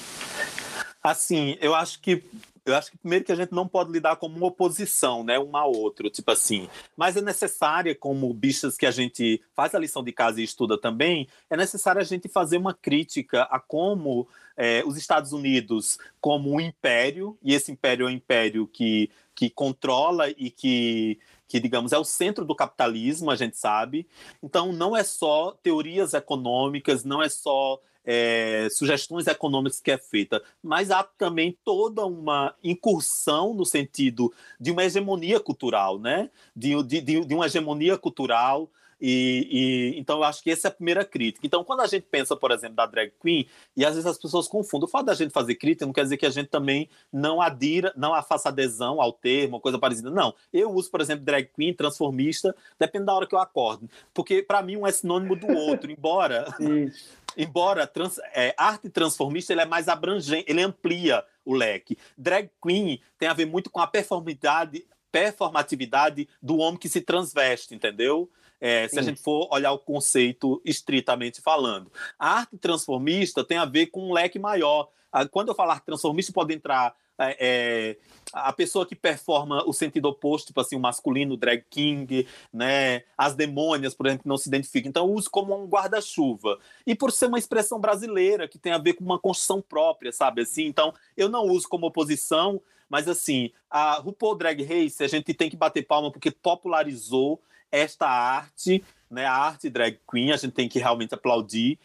Assim, 1.02 1.58
eu 1.60 1.74
acho 1.74 2.00
que 2.00 2.24
eu 2.64 2.74
acho 2.74 2.90
que 2.90 2.98
primeiro 2.98 3.24
que 3.24 3.32
a 3.32 3.36
gente 3.36 3.52
não 3.52 3.66
pode 3.66 3.90
lidar 3.90 4.16
como 4.16 4.36
uma 4.36 4.46
oposição, 4.46 5.24
né, 5.24 5.38
um 5.38 5.56
ao 5.56 5.72
outro, 5.72 6.08
tipo 6.08 6.30
assim. 6.30 6.68
Mas 6.96 7.16
é 7.16 7.20
necessária, 7.20 7.94
como 7.94 8.32
bichas 8.32 8.76
que 8.76 8.86
a 8.86 8.90
gente 8.90 9.42
faz 9.54 9.74
a 9.74 9.78
lição 9.78 10.04
de 10.04 10.12
casa 10.12 10.40
e 10.40 10.44
estuda 10.44 10.78
também, 10.78 11.26
é 11.48 11.56
necessário 11.56 12.00
a 12.00 12.04
gente 12.04 12.28
fazer 12.28 12.58
uma 12.58 12.74
crítica 12.74 13.42
a 13.44 13.58
como 13.58 14.28
é, 14.56 14.82
os 14.86 14.96
Estados 14.96 15.32
Unidos, 15.32 15.98
como 16.20 16.52
um 16.52 16.60
império, 16.60 17.36
e 17.42 17.54
esse 17.54 17.72
império 17.72 18.06
é 18.06 18.10
um 18.10 18.14
império 18.14 18.66
que, 18.66 19.10
que 19.34 19.50
controla 19.50 20.30
e 20.30 20.50
que 20.50 21.18
que, 21.50 21.58
digamos, 21.58 21.92
é 21.92 21.98
o 21.98 22.04
centro 22.04 22.44
do 22.44 22.54
capitalismo, 22.54 23.28
a 23.28 23.34
gente 23.34 23.58
sabe. 23.58 24.06
Então, 24.40 24.72
não 24.72 24.96
é 24.96 25.02
só 25.02 25.50
teorias 25.64 26.14
econômicas, 26.14 27.02
não 27.02 27.20
é 27.20 27.28
só 27.28 27.80
é, 28.04 28.68
sugestões 28.70 29.26
econômicas 29.26 29.80
que 29.80 29.90
é 29.90 29.98
feita, 29.98 30.40
mas 30.62 30.92
há 30.92 31.02
também 31.02 31.58
toda 31.64 32.06
uma 32.06 32.54
incursão 32.62 33.52
no 33.52 33.66
sentido 33.66 34.32
de 34.60 34.70
uma 34.70 34.84
hegemonia 34.84 35.40
cultural, 35.40 35.98
né? 35.98 36.30
De, 36.54 36.80
de, 36.84 37.00
de 37.00 37.34
uma 37.34 37.46
hegemonia 37.46 37.98
cultural 37.98 38.70
e, 39.00 39.48
e, 39.50 39.98
então 39.98 40.18
eu 40.18 40.24
acho 40.24 40.42
que 40.42 40.50
essa 40.50 40.68
é 40.68 40.70
a 40.70 40.74
primeira 40.74 41.04
crítica. 41.04 41.46
Então, 41.46 41.64
quando 41.64 41.80
a 41.80 41.86
gente 41.86 42.06
pensa, 42.10 42.36
por 42.36 42.50
exemplo, 42.50 42.76
da 42.76 42.86
drag 42.86 43.12
queen, 43.20 43.46
e 43.76 43.84
às 43.84 43.94
vezes 43.94 44.06
as 44.06 44.18
pessoas 44.18 44.46
confundem, 44.46 44.86
o 44.86 44.90
fato 44.90 45.06
da 45.06 45.14
gente 45.14 45.32
fazer 45.32 45.54
crítica 45.54 45.86
não 45.86 45.92
quer 45.92 46.02
dizer 46.02 46.16
que 46.16 46.26
a 46.26 46.30
gente 46.30 46.48
também 46.48 46.88
não 47.12 47.40
adira, 47.40 47.92
não 47.96 48.20
faça 48.22 48.48
adesão 48.50 49.00
ao 49.00 49.12
termo, 49.12 49.60
coisa 49.60 49.78
parecida. 49.78 50.10
Não. 50.10 50.34
Eu 50.52 50.70
uso, 50.70 50.90
por 50.90 51.00
exemplo, 51.00 51.24
drag 51.24 51.48
queen, 51.54 51.72
transformista, 51.72 52.54
depende 52.78 53.06
da 53.06 53.14
hora 53.14 53.26
que 53.26 53.34
eu 53.34 53.38
acordo. 53.38 53.88
Porque, 54.12 54.42
para 54.42 54.62
mim, 54.62 54.76
um 54.76 54.86
é 54.86 54.92
sinônimo 54.92 55.36
do 55.36 55.48
outro, 55.48 55.90
embora. 55.92 56.46
embora 57.36 57.86
trans, 57.86 58.18
é, 58.34 58.54
arte 58.56 58.88
transformista 58.90 59.52
ele 59.52 59.60
é 59.60 59.64
mais 59.64 59.88
abrangente, 59.88 60.44
ele 60.48 60.62
amplia 60.62 61.24
o 61.44 61.54
leque. 61.54 61.96
Drag 62.16 62.50
queen 62.62 63.00
tem 63.18 63.28
a 63.28 63.34
ver 63.34 63.46
muito 63.46 63.70
com 63.70 63.80
a 63.80 63.86
performatividade, 63.86 64.84
performatividade 65.10 66.28
do 66.42 66.58
homem 66.58 66.78
que 66.78 66.88
se 66.88 67.00
transveste, 67.00 67.74
entendeu? 67.74 68.30
É, 68.60 68.86
se 68.88 68.98
a 68.98 69.02
gente 69.02 69.20
for 69.20 69.48
olhar 69.50 69.72
o 69.72 69.78
conceito 69.78 70.60
estritamente 70.64 71.40
falando. 71.40 71.90
A 72.18 72.40
arte 72.40 72.58
transformista 72.58 73.42
tem 73.42 73.56
a 73.56 73.64
ver 73.64 73.86
com 73.86 74.08
um 74.08 74.12
leque 74.12 74.38
maior. 74.38 74.90
Quando 75.30 75.48
eu 75.48 75.54
falar 75.54 75.80
transformista, 75.80 76.32
pode 76.32 76.54
entrar 76.54 76.94
é, 77.20 77.36
é, 77.38 77.96
a 78.32 78.52
pessoa 78.52 78.86
que 78.86 78.94
performa 78.94 79.62
o 79.66 79.72
sentido 79.72 80.06
oposto, 80.06 80.48
tipo 80.48 80.60
assim, 80.60 80.74
o 80.74 80.80
masculino, 80.80 81.34
o 81.34 81.36
drag 81.36 81.62
king, 81.68 82.26
né? 82.52 83.02
As 83.16 83.34
demônias, 83.34 83.94
por 83.94 84.06
exemplo, 84.06 84.22
que 84.22 84.28
não 84.28 84.38
se 84.38 84.48
identificam. 84.48 84.88
Então, 84.88 85.06
eu 85.06 85.12
uso 85.12 85.30
como 85.30 85.54
um 85.54 85.66
guarda-chuva. 85.66 86.58
E 86.86 86.94
por 86.94 87.12
ser 87.12 87.26
uma 87.26 87.38
expressão 87.38 87.78
brasileira, 87.78 88.48
que 88.48 88.58
tem 88.58 88.72
a 88.72 88.78
ver 88.78 88.94
com 88.94 89.04
uma 89.04 89.18
construção 89.18 89.60
própria, 89.60 90.12
sabe? 90.12 90.42
Assim, 90.42 90.64
então, 90.64 90.94
eu 91.16 91.28
não 91.28 91.44
uso 91.44 91.68
como 91.68 91.86
oposição, 91.86 92.60
mas 92.88 93.06
assim, 93.06 93.52
a 93.70 93.94
RuPaul 93.94 94.36
Drag 94.36 94.62
Race, 94.64 95.04
a 95.04 95.08
gente 95.08 95.34
tem 95.34 95.50
que 95.50 95.56
bater 95.56 95.86
palma 95.86 96.10
porque 96.10 96.30
popularizou 96.30 97.42
esta 97.70 98.06
arte, 98.06 98.84
né, 99.10 99.24
a 99.24 99.32
arte 99.32 99.68
drag 99.68 99.98
queen, 100.08 100.32
a 100.32 100.36
gente 100.36 100.52
tem 100.52 100.68
que 100.68 100.78
realmente 100.78 101.14
aplaudir. 101.14 101.78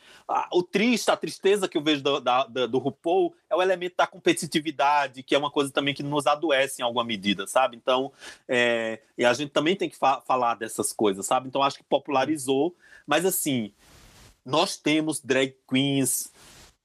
O 0.51 0.61
triste, 0.61 1.09
a 1.09 1.17
tristeza 1.17 1.67
que 1.67 1.77
eu 1.77 1.81
vejo 1.81 2.03
do, 2.03 2.19
do 2.67 2.77
RuPaul 2.77 3.33
é 3.49 3.55
o 3.55 3.61
elemento 3.61 3.95
da 3.97 4.05
competitividade, 4.05 5.23
que 5.23 5.33
é 5.33 5.37
uma 5.37 5.49
coisa 5.49 5.71
também 5.71 5.93
que 5.93 6.03
nos 6.03 6.27
adoece 6.27 6.81
em 6.81 6.85
alguma 6.85 7.03
medida, 7.03 7.47
sabe? 7.47 7.75
Então, 7.75 8.11
é, 8.47 9.01
e 9.17 9.25
a 9.25 9.33
gente 9.33 9.49
também 9.49 9.75
tem 9.75 9.89
que 9.89 9.97
fa 9.97 10.21
falar 10.21 10.55
dessas 10.55 10.93
coisas, 10.93 11.25
sabe? 11.25 11.47
Então, 11.47 11.63
acho 11.63 11.77
que 11.77 11.83
popularizou, 11.83 12.75
mas 13.07 13.25
assim, 13.25 13.73
nós 14.45 14.77
temos 14.77 15.19
drag 15.19 15.55
queens 15.67 16.31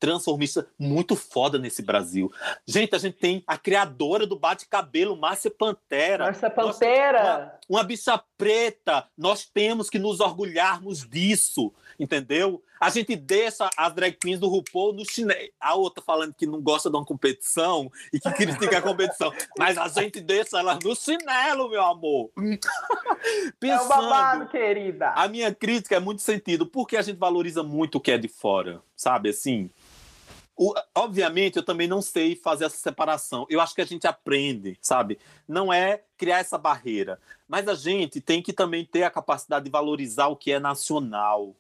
transformista 0.01 0.67
muito 0.79 1.15
foda 1.15 1.59
nesse 1.59 1.83
Brasil. 1.83 2.33
Gente, 2.67 2.97
a 2.97 2.99
gente 2.99 3.19
tem 3.19 3.45
a 3.47 3.59
criadora 3.59 4.27
do 4.27 4.39
bate-cabelo, 4.39 5.17
Márcia 5.17 5.51
Pantera. 5.51 6.25
Márcia 6.25 6.51
Pantera! 6.51 7.59
Uma, 7.69 7.81
uma 7.81 7.85
bicha 7.85 8.21
preta. 8.37 9.07
Nós 9.17 9.45
temos 9.45 9.91
que 9.91 9.99
nos 9.99 10.19
orgulharmos 10.19 11.07
disso, 11.07 11.73
entendeu? 11.99 12.63
A 12.81 12.89
gente 12.89 13.15
deixa 13.15 13.69
as 13.77 13.93
drag 13.93 14.17
queens 14.17 14.41
do 14.41 14.49
RuPaul 14.49 14.95
no 14.95 15.05
chinelo. 15.05 15.51
A 15.61 15.75
outra 15.75 16.03
falando 16.03 16.33
que 16.33 16.47
não 16.47 16.63
gosta 16.63 16.89
de 16.89 16.97
uma 16.97 17.05
competição 17.05 17.93
e 18.11 18.19
que 18.19 18.33
critica 18.33 18.79
a 18.79 18.83
competição. 18.83 19.31
Mas 19.59 19.77
a 19.77 19.87
gente 19.89 20.19
deixa 20.19 20.59
elas 20.59 20.79
no 20.83 20.97
chinelo, 20.97 21.69
meu 21.69 21.85
amor. 21.85 22.31
Pensando, 23.61 23.83
é 23.83 23.85
o 23.85 23.89
babado, 23.89 24.49
querida. 24.49 25.11
A 25.11 25.29
minha 25.29 25.55
crítica 25.55 25.97
é 25.97 26.01
muito 26.01 26.23
sentido, 26.23 26.65
porque 26.67 26.97
a 26.97 27.03
gente 27.03 27.19
valoriza 27.19 27.63
muito 27.63 27.97
o 27.97 28.01
que 28.01 28.13
é 28.13 28.17
de 28.17 28.29
fora, 28.29 28.81
sabe 28.97 29.29
assim? 29.29 29.69
O, 30.63 30.75
obviamente, 30.95 31.57
eu 31.57 31.63
também 31.63 31.89
não 31.89 32.03
sei 32.03 32.37
fazer 32.37 32.67
essa 32.67 32.77
separação. 32.77 33.47
Eu 33.49 33.63
acho 33.63 33.75
que 33.75 33.81
a 33.81 33.87
gente 33.87 34.07
aprende, 34.07 34.77
sabe? 34.83 35.19
Não 35.49 35.73
é 35.73 36.03
criar 36.19 36.41
essa 36.41 36.59
barreira. 36.59 37.19
Mas 37.49 37.67
a 37.67 37.75
gente 37.75 38.21
tem 38.21 38.43
que 38.43 38.53
também 38.53 38.85
ter 38.85 39.05
a 39.05 39.11
capacidade 39.11 39.65
de 39.65 39.71
valorizar 39.71 40.27
o 40.27 40.37
que 40.37 40.53
é 40.53 40.61
nacional. 40.61 41.57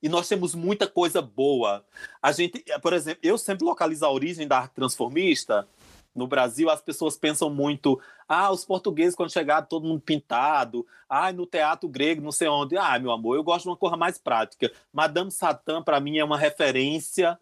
E 0.00 0.08
nós 0.08 0.28
temos 0.28 0.54
muita 0.54 0.86
coisa 0.86 1.20
boa. 1.20 1.84
A 2.22 2.30
gente, 2.30 2.64
por 2.80 2.92
exemplo, 2.92 3.18
eu 3.20 3.36
sempre 3.36 3.64
localizo 3.64 4.06
a 4.06 4.12
origem 4.12 4.46
da 4.46 4.58
arte 4.58 4.74
transformista. 4.76 5.66
No 6.14 6.28
Brasil, 6.28 6.70
as 6.70 6.80
pessoas 6.80 7.16
pensam 7.16 7.50
muito: 7.50 8.00
ah, 8.28 8.52
os 8.52 8.64
portugueses, 8.64 9.16
quando 9.16 9.32
chegaram, 9.32 9.66
todo 9.66 9.88
mundo 9.88 10.02
pintado. 10.02 10.86
Ah, 11.08 11.32
no 11.32 11.46
teatro 11.46 11.88
grego, 11.88 12.22
não 12.22 12.30
sei 12.30 12.46
onde. 12.46 12.76
Ah, 12.78 12.96
meu 12.96 13.10
amor, 13.10 13.34
eu 13.34 13.42
gosto 13.42 13.64
de 13.64 13.70
uma 13.70 13.76
coisa 13.76 13.96
mais 13.96 14.18
prática. 14.18 14.70
Madame 14.92 15.32
Satã, 15.32 15.82
para 15.82 15.98
mim, 15.98 16.18
é 16.18 16.24
uma 16.24 16.38
referência 16.38 17.36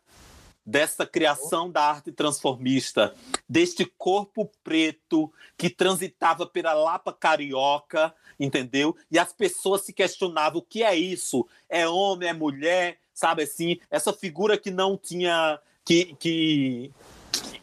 dessa 0.64 1.04
criação 1.06 1.70
da 1.70 1.82
arte 1.82 2.10
transformista, 2.10 3.14
deste 3.48 3.84
corpo 3.84 4.50
preto 4.62 5.32
que 5.58 5.68
transitava 5.68 6.46
pela 6.46 6.72
Lapa 6.72 7.12
Carioca, 7.12 8.14
entendeu? 8.40 8.96
E 9.10 9.18
as 9.18 9.32
pessoas 9.32 9.82
se 9.82 9.92
questionavam 9.92 10.60
o 10.60 10.62
que 10.62 10.82
é 10.82 10.96
isso? 10.96 11.46
É 11.68 11.86
homem, 11.86 12.28
é 12.28 12.32
mulher, 12.32 12.98
sabe 13.12 13.42
assim? 13.42 13.78
Essa 13.90 14.12
figura 14.12 14.56
que 14.56 14.70
não 14.70 14.96
tinha 14.96 15.60
que 15.84 16.14
que 16.18 16.90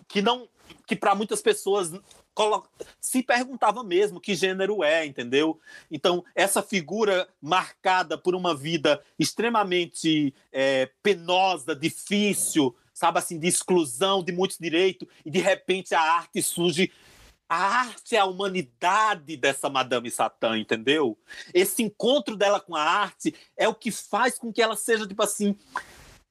que 0.07 0.21
não 0.21 0.47
que 0.85 0.95
para 0.95 1.15
muitas 1.15 1.41
pessoas 1.41 1.91
se 2.99 3.21
perguntava 3.21 3.83
mesmo 3.83 4.19
que 4.19 4.35
gênero 4.35 4.83
é, 4.83 5.05
entendeu? 5.05 5.59
Então, 5.89 6.23
essa 6.33 6.61
figura 6.61 7.27
marcada 7.41 8.17
por 8.17 8.33
uma 8.35 8.55
vida 8.55 9.01
extremamente 9.19 10.33
é, 10.51 10.89
penosa, 11.03 11.75
difícil, 11.75 12.75
sabe 13.01 13.17
assim, 13.17 13.39
de 13.39 13.47
exclusão, 13.47 14.23
de 14.23 14.31
muitos 14.31 14.59
direitos, 14.59 15.07
e 15.25 15.31
de 15.31 15.39
repente 15.39 15.95
a 15.95 15.99
arte 15.99 16.39
surge. 16.39 16.91
A 17.49 17.57
arte 17.57 18.15
é 18.15 18.19
a 18.19 18.25
humanidade 18.25 19.35
dessa 19.35 19.69
Madame 19.69 20.11
Satã, 20.11 20.55
entendeu? 20.55 21.17
Esse 21.51 21.81
encontro 21.81 22.37
dela 22.37 22.59
com 22.59 22.75
a 22.75 22.83
arte 22.83 23.33
é 23.57 23.67
o 23.67 23.73
que 23.73 23.89
faz 23.89 24.37
com 24.37 24.53
que 24.53 24.61
ela 24.61 24.75
seja, 24.75 25.07
tipo 25.07 25.23
assim, 25.23 25.57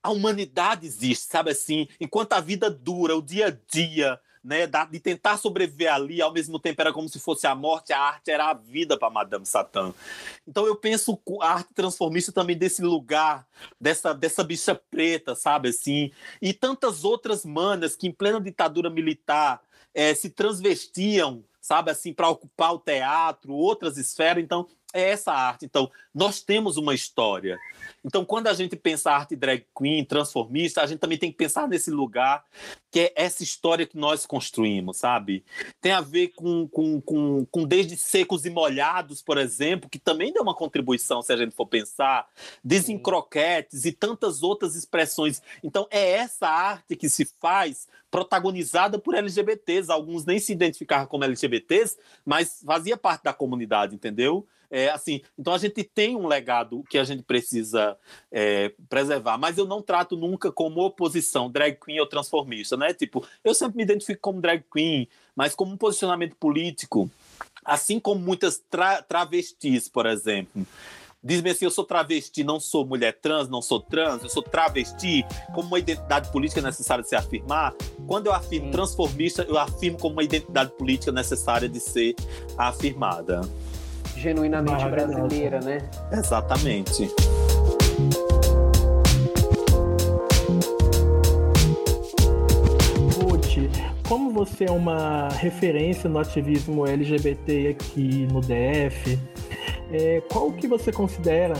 a 0.00 0.10
humanidade 0.10 0.86
existe, 0.86 1.26
sabe 1.26 1.50
assim? 1.50 1.88
Enquanto 2.00 2.34
a 2.34 2.40
vida 2.40 2.70
dura, 2.70 3.16
o 3.16 3.20
dia 3.20 3.48
a 3.48 3.50
dia, 3.50 4.20
né, 4.42 4.66
de 4.90 4.98
tentar 4.98 5.36
sobreviver 5.36 5.92
ali, 5.92 6.22
ao 6.22 6.32
mesmo 6.32 6.58
tempo 6.58 6.80
era 6.80 6.92
como 6.92 7.08
se 7.08 7.20
fosse 7.20 7.46
a 7.46 7.54
morte, 7.54 7.92
a 7.92 8.00
arte 8.00 8.30
era 8.30 8.50
a 8.50 8.54
vida 8.54 8.98
para 8.98 9.10
Madame 9.10 9.44
Satã. 9.44 9.92
Então 10.46 10.66
eu 10.66 10.74
penso 10.74 11.20
a 11.40 11.54
arte 11.54 11.74
transformista 11.74 12.32
também 12.32 12.56
desse 12.56 12.82
lugar, 12.82 13.46
dessa, 13.80 14.14
dessa 14.14 14.42
bicha 14.42 14.74
preta, 14.90 15.34
sabe 15.34 15.68
assim, 15.68 16.10
e 16.40 16.52
tantas 16.52 17.04
outras 17.04 17.44
manas 17.44 17.94
que 17.94 18.06
em 18.06 18.12
plena 18.12 18.40
ditadura 18.40 18.88
militar 18.88 19.60
é, 19.94 20.14
se 20.14 20.30
transvestiam, 20.30 21.44
sabe 21.60 21.90
assim, 21.90 22.12
para 22.12 22.28
ocupar 22.28 22.74
o 22.74 22.78
teatro, 22.78 23.52
outras 23.52 23.98
esferas. 23.98 24.42
Então 24.42 24.66
é 24.92 25.10
essa 25.10 25.32
arte. 25.32 25.64
Então, 25.64 25.90
nós 26.14 26.42
temos 26.42 26.76
uma 26.76 26.94
história. 26.94 27.58
Então, 28.04 28.24
quando 28.24 28.46
a 28.48 28.54
gente 28.54 28.76
pensa 28.76 29.10
arte 29.10 29.36
drag 29.36 29.64
queen, 29.76 30.04
transformista, 30.04 30.82
a 30.82 30.86
gente 30.86 30.98
também 30.98 31.18
tem 31.18 31.30
que 31.30 31.36
pensar 31.36 31.68
nesse 31.68 31.90
lugar 31.90 32.44
que 32.90 33.00
é 33.00 33.12
essa 33.14 33.42
história 33.42 33.86
que 33.86 33.96
nós 33.96 34.26
construímos, 34.26 34.96
sabe? 34.96 35.44
Tem 35.80 35.92
a 35.92 36.00
ver 36.00 36.28
com, 36.28 36.66
com, 36.66 37.00
com, 37.00 37.46
com 37.46 37.64
Desde 37.64 37.96
Secos 37.96 38.44
e 38.44 38.50
Molhados, 38.50 39.22
por 39.22 39.38
exemplo, 39.38 39.88
que 39.88 39.98
também 39.98 40.32
deu 40.32 40.42
uma 40.42 40.54
contribuição, 40.54 41.22
se 41.22 41.32
a 41.32 41.36
gente 41.36 41.54
for 41.54 41.66
pensar, 41.66 42.28
Desencroquetes 42.64 43.84
e 43.84 43.92
tantas 43.92 44.42
outras 44.42 44.74
expressões. 44.74 45.40
Então, 45.62 45.86
é 45.90 46.10
essa 46.10 46.48
arte 46.48 46.96
que 46.96 47.08
se 47.08 47.24
faz 47.38 47.86
protagonizada 48.10 48.98
por 48.98 49.14
LGBTs. 49.14 49.90
Alguns 49.90 50.24
nem 50.24 50.38
se 50.38 50.52
identificavam 50.52 51.06
como 51.06 51.24
LGBTs, 51.24 51.96
mas 52.24 52.62
fazia 52.66 52.96
parte 52.96 53.22
da 53.22 53.32
comunidade, 53.32 53.94
entendeu? 53.94 54.46
É, 54.70 54.88
assim, 54.90 55.20
então 55.36 55.52
a 55.52 55.58
gente 55.58 55.82
tem 55.82 56.14
um 56.14 56.28
legado 56.28 56.84
que 56.88 56.96
a 56.96 57.02
gente 57.02 57.24
precisa 57.24 57.96
é, 58.30 58.72
preservar, 58.88 59.36
mas 59.36 59.58
eu 59.58 59.66
não 59.66 59.82
trato 59.82 60.16
nunca 60.16 60.52
como 60.52 60.80
oposição, 60.80 61.50
drag 61.50 61.76
queen 61.84 61.98
ou 61.98 62.06
transformista, 62.06 62.76
né? 62.76 62.94
Tipo, 62.94 63.26
eu 63.42 63.52
sempre 63.52 63.78
me 63.78 63.82
identifico 63.82 64.20
como 64.20 64.40
drag 64.40 64.62
queen, 64.72 65.08
mas 65.34 65.54
como 65.54 65.72
um 65.72 65.76
posicionamento 65.76 66.36
político, 66.36 67.10
assim 67.64 67.98
como 67.98 68.20
muitas 68.20 68.58
tra 68.70 69.02
travestis, 69.02 69.88
por 69.88 70.06
exemplo. 70.06 70.64
Diz-me 71.22 71.50
assim, 71.50 71.66
eu 71.66 71.70
sou 71.70 71.84
travesti, 71.84 72.42
não 72.42 72.58
sou 72.58 72.86
mulher 72.86 73.18
trans, 73.20 73.46
não 73.46 73.60
sou 73.60 73.78
trans, 73.78 74.22
eu 74.22 74.30
sou 74.30 74.42
travesti, 74.42 75.22
como 75.54 75.68
uma 75.68 75.78
identidade 75.78 76.32
política 76.32 76.62
necessária 76.62 77.02
de 77.02 77.10
se 77.10 77.16
afirmar. 77.16 77.74
Quando 78.06 78.28
eu 78.28 78.32
afirmo 78.32 78.70
transformista, 78.70 79.42
eu 79.42 79.58
afirmo 79.58 79.98
como 79.98 80.14
uma 80.14 80.24
identidade 80.24 80.70
política 80.78 81.12
necessária 81.12 81.68
de 81.68 81.78
ser 81.78 82.14
afirmada. 82.56 83.42
Genuinamente 84.20 84.86
brasileira, 84.88 85.60
né? 85.60 85.78
Exatamente. 86.12 87.08
como 94.08 94.32
você 94.32 94.64
é 94.64 94.70
uma 94.70 95.28
referência 95.28 96.10
no 96.10 96.18
ativismo 96.18 96.84
LGBT 96.84 97.68
aqui 97.68 98.26
no 98.26 98.40
DF, 98.40 99.16
é, 99.92 100.20
qual 100.28 100.52
que 100.52 100.66
você 100.66 100.90
considera 100.92 101.54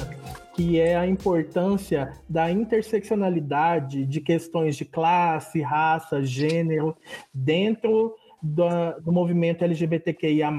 que 0.54 0.80
é 0.80 0.96
a 0.96 1.06
importância 1.06 2.12
da 2.28 2.50
interseccionalidade 2.50 4.04
de 4.04 4.20
questões 4.20 4.76
de 4.76 4.84
classe, 4.84 5.62
raça, 5.62 6.22
gênero 6.22 6.96
dentro 7.32 8.14
do, 8.42 8.68
do 9.00 9.12
movimento 9.12 9.62
LGBTQIA+. 9.62 10.50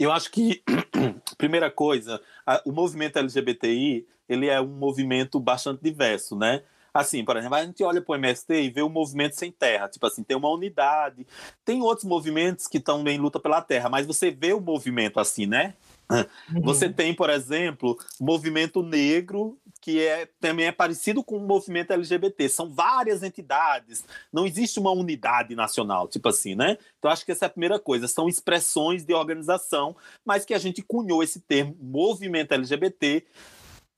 Eu 0.00 0.10
acho 0.10 0.30
que, 0.30 0.62
primeira 1.36 1.70
coisa, 1.70 2.22
a, 2.46 2.62
o 2.64 2.72
movimento 2.72 3.18
LGBTI 3.18 4.06
ele 4.26 4.48
é 4.48 4.58
um 4.58 4.66
movimento 4.66 5.38
bastante 5.38 5.82
diverso, 5.82 6.34
né? 6.34 6.62
Assim, 6.92 7.22
por 7.22 7.36
exemplo, 7.36 7.56
a 7.56 7.64
gente 7.64 7.84
olha 7.84 8.00
para 8.00 8.12
o 8.12 8.16
MST 8.16 8.62
e 8.62 8.70
vê 8.70 8.80
o 8.80 8.88
movimento 8.88 9.34
sem 9.34 9.52
terra. 9.52 9.88
Tipo 9.88 10.06
assim, 10.06 10.22
tem 10.22 10.36
uma 10.36 10.48
unidade. 10.48 11.26
Tem 11.64 11.82
outros 11.82 12.06
movimentos 12.06 12.66
que 12.66 12.78
estão 12.78 13.06
em 13.06 13.18
luta 13.18 13.38
pela 13.38 13.60
terra, 13.60 13.90
mas 13.90 14.06
você 14.06 14.30
vê 14.30 14.54
o 14.54 14.60
movimento 14.60 15.20
assim, 15.20 15.44
né? 15.44 15.74
Uhum. 16.10 16.62
Você 16.62 16.88
tem, 16.88 17.14
por 17.14 17.30
exemplo, 17.30 17.98
movimento 18.20 18.82
negro, 18.82 19.58
que 19.80 20.00
é, 20.04 20.28
também 20.40 20.66
é 20.66 20.72
parecido 20.72 21.24
com 21.24 21.36
o 21.36 21.46
movimento 21.46 21.92
LGBT. 21.92 22.48
São 22.48 22.70
várias 22.70 23.22
entidades, 23.22 24.04
não 24.32 24.46
existe 24.46 24.78
uma 24.78 24.90
unidade 24.90 25.54
nacional, 25.54 26.08
tipo 26.08 26.28
assim, 26.28 26.54
né? 26.54 26.76
Então, 26.98 27.10
acho 27.10 27.24
que 27.24 27.32
essa 27.32 27.46
é 27.46 27.48
a 27.48 27.50
primeira 27.50 27.78
coisa. 27.78 28.06
São 28.06 28.28
expressões 28.28 29.04
de 29.04 29.14
organização, 29.14 29.96
mas 30.24 30.44
que 30.44 30.54
a 30.54 30.58
gente 30.58 30.82
cunhou 30.82 31.22
esse 31.22 31.40
termo 31.40 31.76
movimento 31.80 32.52
LGBT 32.52 33.24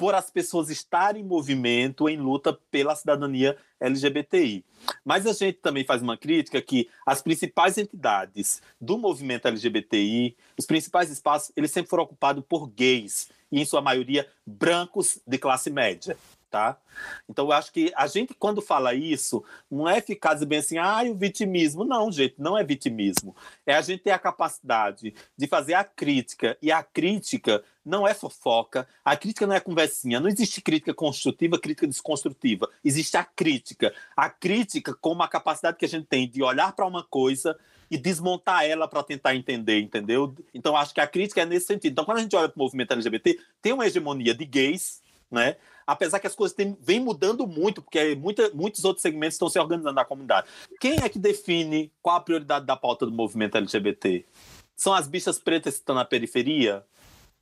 por 0.02 0.16
as 0.16 0.28
pessoas 0.28 0.68
estarem 0.68 1.22
em 1.22 1.24
movimento, 1.24 2.08
em 2.08 2.16
luta 2.16 2.52
pela 2.72 2.96
cidadania 2.96 3.56
LGBTI. 3.78 4.64
Mas 5.04 5.28
a 5.28 5.32
gente 5.32 5.58
também 5.58 5.84
faz 5.84 6.02
uma 6.02 6.16
crítica 6.16 6.60
que 6.60 6.90
as 7.06 7.22
principais 7.22 7.78
entidades 7.78 8.60
do 8.80 8.98
movimento 8.98 9.46
LGBTI, 9.46 10.36
os 10.58 10.66
principais 10.66 11.08
espaços, 11.08 11.52
eles 11.54 11.70
sempre 11.70 11.88
foram 11.88 12.02
ocupados 12.02 12.42
por 12.48 12.66
gays, 12.66 13.28
e 13.52 13.60
em 13.60 13.64
sua 13.64 13.80
maioria 13.80 14.26
brancos 14.44 15.20
de 15.24 15.38
classe 15.38 15.70
média 15.70 16.16
tá? 16.52 16.76
Então 17.26 17.46
eu 17.46 17.52
acho 17.52 17.72
que 17.72 17.90
a 17.96 18.06
gente 18.06 18.34
quando 18.34 18.60
fala 18.60 18.92
isso, 18.92 19.42
não 19.70 19.88
é 19.88 20.02
ficar 20.02 20.34
bem 20.44 20.58
assim, 20.58 20.76
ah, 20.76 21.02
o 21.10 21.14
vitimismo. 21.14 21.82
Não, 21.82 22.12
gente, 22.12 22.34
não 22.38 22.58
é 22.58 22.62
vitimismo. 22.62 23.34
É 23.64 23.74
a 23.74 23.80
gente 23.80 24.02
ter 24.02 24.10
a 24.10 24.18
capacidade 24.18 25.14
de 25.34 25.46
fazer 25.46 25.72
a 25.72 25.82
crítica, 25.82 26.58
e 26.60 26.70
a 26.70 26.82
crítica 26.82 27.64
não 27.82 28.06
é 28.06 28.12
fofoca, 28.12 28.86
a 29.02 29.16
crítica 29.16 29.46
não 29.46 29.54
é 29.54 29.60
conversinha, 29.60 30.20
não 30.20 30.28
existe 30.28 30.60
crítica 30.60 30.92
construtiva, 30.92 31.58
crítica 31.58 31.86
desconstrutiva. 31.86 32.68
Existe 32.84 33.16
a 33.16 33.24
crítica. 33.24 33.94
A 34.14 34.28
crítica 34.28 34.94
como 35.00 35.22
a 35.22 35.28
capacidade 35.28 35.78
que 35.78 35.86
a 35.86 35.88
gente 35.88 36.06
tem 36.06 36.28
de 36.28 36.42
olhar 36.42 36.72
para 36.74 36.86
uma 36.86 37.02
coisa 37.02 37.58
e 37.90 37.96
desmontar 37.96 38.64
ela 38.64 38.86
para 38.86 39.02
tentar 39.02 39.34
entender, 39.34 39.80
entendeu? 39.80 40.34
Então 40.52 40.76
acho 40.76 40.94
que 40.94 41.00
a 41.00 41.06
crítica 41.06 41.40
é 41.40 41.46
nesse 41.46 41.66
sentido. 41.66 41.92
Então 41.92 42.04
quando 42.04 42.18
a 42.18 42.22
gente 42.22 42.36
olha 42.36 42.48
para 42.48 42.58
o 42.58 42.62
movimento 42.62 42.92
LGBT, 42.92 43.38
tem 43.60 43.72
uma 43.72 43.86
hegemonia 43.86 44.34
de 44.34 44.44
gays, 44.44 45.02
né? 45.30 45.56
Apesar 45.86 46.18
que 46.18 46.26
as 46.26 46.34
coisas 46.34 46.54
têm, 46.54 46.76
vêm 46.80 47.00
mudando 47.00 47.46
muito, 47.46 47.82
porque 47.82 48.14
muita, 48.14 48.50
muitos 48.50 48.84
outros 48.84 49.02
segmentos 49.02 49.34
estão 49.34 49.48
se 49.48 49.58
organizando 49.58 49.94
na 49.94 50.04
comunidade. 50.04 50.46
Quem 50.80 50.98
é 51.02 51.08
que 51.08 51.18
define 51.18 51.92
qual 52.00 52.16
a 52.16 52.20
prioridade 52.20 52.66
da 52.66 52.76
pauta 52.76 53.06
do 53.06 53.12
movimento 53.12 53.56
LGBT? 53.56 54.24
São 54.76 54.92
as 54.92 55.06
bichas 55.06 55.38
pretas 55.38 55.74
que 55.74 55.80
estão 55.80 55.94
na 55.94 56.04
periferia? 56.04 56.84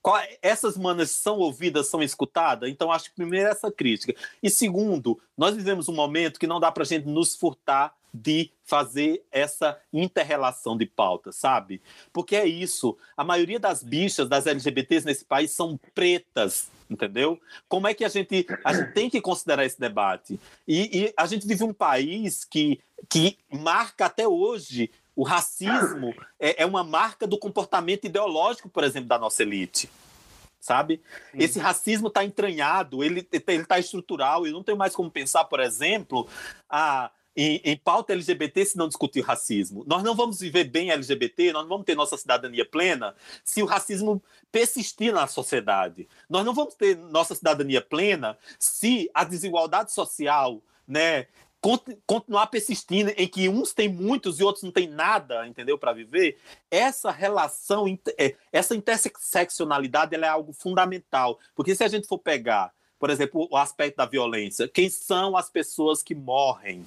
Qual, 0.02 0.20
essas 0.40 0.76
manas 0.78 1.10
são 1.10 1.38
ouvidas, 1.38 1.88
são 1.88 2.02
escutadas? 2.02 2.68
Então, 2.70 2.90
acho 2.90 3.10
que 3.10 3.16
primeiro 3.16 3.48
é 3.48 3.50
essa 3.50 3.70
crítica. 3.70 4.14
E 4.42 4.48
segundo, 4.48 5.18
nós 5.36 5.54
vivemos 5.54 5.88
um 5.88 5.94
momento 5.94 6.40
que 6.40 6.46
não 6.46 6.60
dá 6.60 6.72
para 6.72 6.82
a 6.82 6.86
gente 6.86 7.06
nos 7.06 7.36
furtar 7.36 7.94
de 8.12 8.50
fazer 8.64 9.24
essa 9.30 9.78
interrelação 9.92 10.76
de 10.76 10.86
pautas, 10.86 11.36
sabe? 11.36 11.80
Porque 12.12 12.34
é 12.34 12.46
isso. 12.46 12.96
A 13.16 13.22
maioria 13.22 13.60
das 13.60 13.82
bichas, 13.82 14.28
das 14.28 14.46
LGBTs 14.46 15.06
nesse 15.06 15.24
país 15.24 15.52
são 15.52 15.78
pretas, 15.94 16.70
entendeu? 16.90 17.40
Como 17.68 17.86
é 17.86 17.94
que 17.94 18.04
a 18.04 18.08
gente, 18.08 18.46
a 18.64 18.74
gente 18.74 18.92
tem 18.92 19.08
que 19.08 19.20
considerar 19.20 19.64
esse 19.64 19.78
debate? 19.78 20.38
E, 20.66 21.04
e, 21.04 21.14
a 21.16 21.26
gente 21.26 21.46
vive 21.46 21.62
um 21.62 21.72
país 21.72 22.44
que, 22.44 22.80
que 23.08 23.38
marca 23.50 24.06
até 24.06 24.26
hoje 24.26 24.90
o 25.14 25.22
racismo, 25.22 26.14
é, 26.38 26.62
é 26.62 26.66
uma 26.66 26.82
marca 26.82 27.26
do 27.26 27.38
comportamento 27.38 28.06
ideológico, 28.06 28.68
por 28.68 28.82
exemplo, 28.82 29.08
da 29.08 29.18
nossa 29.18 29.42
elite 29.42 29.88
sabe? 30.60 31.00
Sim. 31.32 31.38
Esse 31.38 31.58
racismo 31.58 32.08
está 32.08 32.22
entranhado, 32.22 33.02
ele 33.02 33.26
está 33.32 33.78
estrutural. 33.78 34.46
Eu 34.46 34.52
não 34.52 34.62
tenho 34.62 34.76
mais 34.76 34.94
como 34.94 35.10
pensar, 35.10 35.44
por 35.46 35.58
exemplo, 35.58 36.28
a 36.68 37.10
em, 37.40 37.60
em, 37.64 37.76
pauta 37.76 38.12
LGBT 38.12 38.64
se 38.66 38.76
não 38.76 38.86
discutir 38.86 39.22
racismo. 39.22 39.82
Nós 39.86 40.02
não 40.02 40.14
vamos 40.14 40.40
viver 40.40 40.64
bem 40.64 40.90
LGBT, 40.90 41.52
nós 41.52 41.62
não 41.62 41.70
vamos 41.70 41.86
ter 41.86 41.94
nossa 41.94 42.16
cidadania 42.18 42.66
plena 42.66 43.14
se 43.42 43.62
o 43.62 43.66
racismo 43.66 44.22
persistir 44.52 45.12
na 45.12 45.26
sociedade. 45.26 46.06
Nós 46.28 46.44
não 46.44 46.52
vamos 46.52 46.74
ter 46.74 46.96
nossa 46.96 47.34
cidadania 47.34 47.80
plena 47.80 48.36
se 48.58 49.10
a 49.14 49.24
desigualdade 49.24 49.90
social, 49.90 50.60
né, 50.86 51.28
continuar 52.06 52.46
persistindo 52.48 53.10
em 53.16 53.26
que 53.26 53.48
uns 53.48 53.72
têm 53.72 53.88
muitos 53.88 54.38
e 54.38 54.44
outros 54.44 54.62
não 54.62 54.70
têm 54.70 54.86
nada, 54.86 55.46
entendeu, 55.46 55.78
para 55.78 55.94
viver. 55.94 56.38
Essa 56.70 57.10
relação, 57.10 57.86
é, 58.18 58.34
essa 58.52 58.74
interseccionalidade, 58.74 60.14
ela 60.14 60.26
é 60.26 60.30
algo 60.30 60.52
fundamental, 60.52 61.38
porque 61.54 61.74
se 61.74 61.84
a 61.84 61.88
gente 61.88 62.06
for 62.06 62.18
pegar, 62.18 62.72
por 62.98 63.08
exemplo, 63.08 63.48
o 63.50 63.56
aspecto 63.56 63.96
da 63.96 64.04
violência, 64.04 64.68
quem 64.68 64.90
são 64.90 65.36
as 65.36 65.48
pessoas 65.48 66.02
que 66.02 66.14
morrem? 66.14 66.84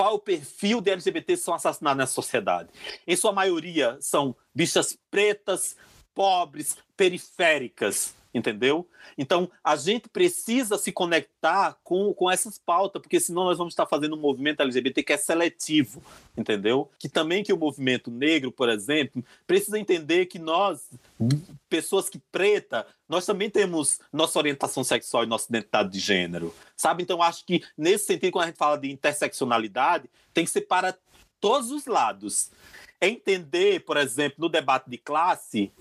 Qual 0.00 0.14
o 0.14 0.18
perfil 0.18 0.80
de 0.80 0.90
LGBT 0.92 1.36
são 1.36 1.52
assassinados 1.52 1.98
na 1.98 2.06
sociedade. 2.06 2.70
Em 3.06 3.14
sua 3.14 3.32
maioria 3.32 3.98
são 4.00 4.34
bichas 4.54 4.96
pretas, 5.10 5.76
pobres, 6.14 6.76
periféricas, 6.96 8.14
entendeu? 8.32 8.88
Então, 9.18 9.50
a 9.62 9.76
gente 9.76 10.08
precisa 10.08 10.78
se 10.78 10.92
conectar 10.92 11.76
com, 11.82 12.14
com 12.14 12.30
essas 12.30 12.58
pautas, 12.58 13.02
porque 13.02 13.18
senão 13.18 13.44
nós 13.44 13.58
vamos 13.58 13.72
estar 13.72 13.86
fazendo 13.86 14.16
um 14.16 14.20
movimento 14.20 14.60
LGBT 14.60 15.02
que 15.02 15.12
é 15.12 15.16
seletivo, 15.16 16.02
entendeu? 16.36 16.90
Que 16.98 17.08
também 17.08 17.42
que 17.42 17.52
o 17.52 17.58
movimento 17.58 18.10
negro, 18.10 18.52
por 18.52 18.68
exemplo, 18.68 19.24
precisa 19.46 19.78
entender 19.78 20.26
que 20.26 20.38
nós, 20.38 20.88
pessoas 21.68 22.08
que 22.08 22.18
preta, 22.30 22.86
nós 23.08 23.26
também 23.26 23.50
temos 23.50 23.98
nossa 24.12 24.38
orientação 24.38 24.84
sexual 24.84 25.24
e 25.24 25.26
nossa 25.26 25.46
identidade 25.48 25.90
de 25.90 25.98
gênero, 25.98 26.54
sabe? 26.76 27.02
Então, 27.02 27.20
acho 27.22 27.44
que 27.44 27.62
nesse 27.76 28.06
sentido, 28.06 28.32
quando 28.32 28.44
a 28.44 28.46
gente 28.48 28.58
fala 28.58 28.78
de 28.78 28.90
interseccionalidade, 28.90 30.08
tem 30.32 30.44
que 30.44 30.50
ser 30.50 30.62
para 30.62 30.96
todos 31.40 31.70
os 31.70 31.86
lados. 31.86 32.50
É 33.00 33.08
entender, 33.08 33.80
por 33.80 33.96
exemplo, 33.96 34.36
no 34.38 34.48
debate 34.48 34.90
de 34.90 34.98
classe, 34.98 35.72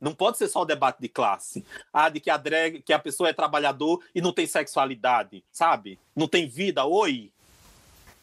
não 0.00 0.14
pode 0.14 0.38
ser 0.38 0.48
só 0.48 0.62
o 0.62 0.66
debate 0.66 1.00
de 1.00 1.08
classe. 1.08 1.64
Ah, 1.92 2.08
de 2.08 2.20
que 2.20 2.30
a 2.30 2.36
drag, 2.36 2.82
que 2.82 2.92
a 2.92 2.98
pessoa 2.98 3.28
é 3.28 3.32
trabalhador 3.32 4.02
e 4.14 4.20
não 4.20 4.32
tem 4.32 4.46
sexualidade, 4.46 5.44
sabe? 5.50 5.98
Não 6.14 6.28
tem 6.28 6.46
vida, 6.48 6.84
oi. 6.84 7.32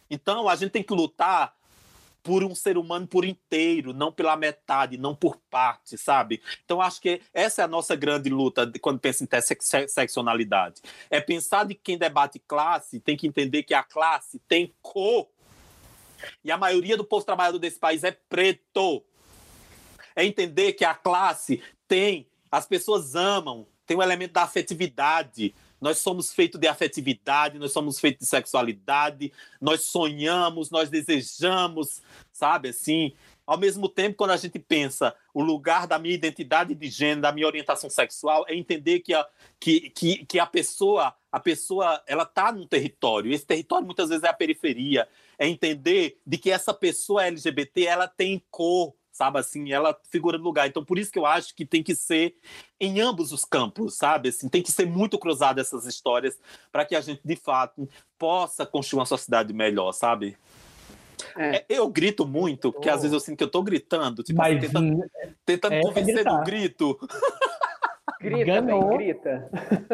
Então 0.10 0.48
a 0.48 0.56
gente 0.56 0.72
tem 0.72 0.84
que 0.84 0.94
lutar 0.94 1.56
por 2.24 2.44
um 2.44 2.56
ser 2.56 2.78
humano 2.78 3.06
por 3.06 3.26
inteiro, 3.26 3.94
não 3.94 4.12
pela 4.12 4.38
metade, 4.38 4.98
não 4.98 5.14
por 5.14 5.38
parte, 5.50 5.98
sabe? 5.98 6.42
Então 6.64 6.82
acho 6.82 7.02
que 7.02 7.22
essa 7.34 7.62
é 7.62 7.66
a 7.66 7.68
nossa 7.68 7.96
grande 7.96 8.30
luta 8.30 8.72
quando 8.82 9.00
pensa 9.00 9.24
em 9.24 9.26
interseccionalidade. 9.26 10.82
É 11.10 11.20
pensar 11.20 11.66
de 11.66 11.76
quem 11.76 11.98
debate 11.98 12.40
classe 12.40 13.00
tem 13.00 13.18
que 13.18 13.28
entender 13.28 13.64
que 13.64 13.74
a 13.74 13.84
classe 13.84 14.40
tem 14.48 14.74
cor. 14.82 15.28
E 16.42 16.50
a 16.50 16.58
maioria 16.58 16.96
do 16.96 17.04
povo 17.04 17.26
trabalhador 17.26 17.60
desse 17.60 17.78
país 17.78 18.06
é 18.06 18.12
preto 18.12 19.04
é 20.16 20.26
entender 20.26 20.74
que 20.74 20.86
a 20.86 20.94
classe 20.94 21.62
tem, 21.88 22.28
as 22.52 22.66
pessoas 22.66 23.16
amam, 23.16 23.68
tem 23.86 23.98
o 23.98 24.00
um 24.00 24.04
elemento 24.04 24.34
da 24.34 24.44
afetividade. 24.44 25.54
Nós 25.80 26.00
somos 26.00 26.34
feitos 26.34 26.60
de 26.60 26.68
afetividade, 26.68 27.60
nós 27.60 27.74
somos 27.74 28.00
feitos 28.00 28.22
de 28.22 28.30
sexualidade, 28.30 29.34
nós 29.60 29.88
sonhamos, 29.88 30.70
nós 30.72 30.90
desejamos, 30.90 32.02
sabe 32.32 32.70
assim? 32.70 33.14
Ao 33.46 33.58
mesmo 33.58 33.90
tempo, 33.90 34.16
quando 34.16 34.32
a 34.32 34.38
gente 34.38 34.58
pensa 34.58 35.14
o 35.34 35.44
lugar 35.44 35.86
da 35.86 36.00
minha 36.00 36.16
identidade 36.16 36.74
de 36.74 36.90
gênero, 36.90 37.22
da 37.22 37.32
minha 37.34 37.46
orientação 37.46 37.90
sexual, 37.90 38.46
é 38.48 38.56
entender 38.56 39.02
que 39.02 39.14
a, 39.14 39.28
que, 39.60 39.90
que, 39.90 40.26
que 40.26 40.40
a 40.40 40.46
pessoa, 40.46 41.14
a 41.30 41.40
pessoa, 41.40 42.02
ela 42.08 42.24
está 42.24 42.54
num 42.54 42.66
território. 42.66 43.34
Esse 43.34 43.46
território 43.46 43.86
muitas 43.86 44.08
vezes 44.08 44.24
é 44.24 44.30
a 44.30 44.34
periferia. 44.34 45.06
É 45.38 45.46
entender 45.46 46.18
de 46.26 46.38
que 46.38 46.50
essa 46.50 46.74
pessoa 46.74 47.26
LGBT, 47.26 47.84
ela 47.84 48.08
tem 48.08 48.42
cor, 48.50 48.94
sabe 49.24 49.40
assim, 49.40 49.72
ela 49.72 49.98
figura 50.10 50.38
no 50.38 50.44
lugar. 50.44 50.68
Então 50.68 50.84
por 50.84 50.98
isso 50.98 51.12
que 51.12 51.20
eu 51.20 51.26
acho 51.26 51.56
que 51.56 51.66
tem 51.66 51.82
que 51.82 51.96
ser 51.96 52.36
em 52.80 53.00
ambos 53.00 53.32
os 53.32 53.46
campos, 53.46 53.96
sabe? 53.96 54.30
Assim, 54.30 54.50
tem 54.50 54.62
que 54.62 54.72
ser 54.72 54.86
muito 54.86 55.18
cruzado 55.18 55.60
essas 55.60 55.86
histórias 55.86 56.38
para 56.72 56.86
que 56.86 56.96
a 56.96 57.02
gente 57.02 57.22
de 57.24 57.36
fato 57.36 57.88
possa 58.18 58.66
construir 58.66 59.00
uma 59.00 59.06
sociedade 59.06 59.54
melhor, 59.54 59.92
sabe? 59.94 60.38
É. 61.38 61.58
é 61.58 61.66
eu 61.70 61.88
grito 61.88 62.28
muito, 62.28 62.72
porque 62.72 62.90
às 62.90 63.02
vezes 63.02 63.14
eu 63.14 63.20
sinto 63.20 63.38
que 63.38 63.44
eu 63.44 63.52
tô 63.52 63.64
gritando, 63.64 64.24
tipo, 64.24 64.42
assim, 64.42 64.60
tentando, 64.60 65.06
tentando 65.46 65.74
é, 65.74 65.82
convencer 65.82 66.26
no 66.26 66.44
grito. 66.44 67.00
Grita, 68.20 68.62
Ganhou. 68.62 68.88
Bem, 68.90 68.98
grita. 68.98 69.50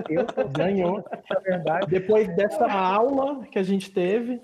Eu 0.10 0.26
Ganhou. 0.50 1.04
É 1.12 1.40
verdade. 1.40 1.88
Depois 1.88 2.28
dessa 2.36 2.72
aula 2.72 3.46
que 3.46 3.58
a 3.58 3.64
gente 3.64 3.92
teve, 3.92 4.42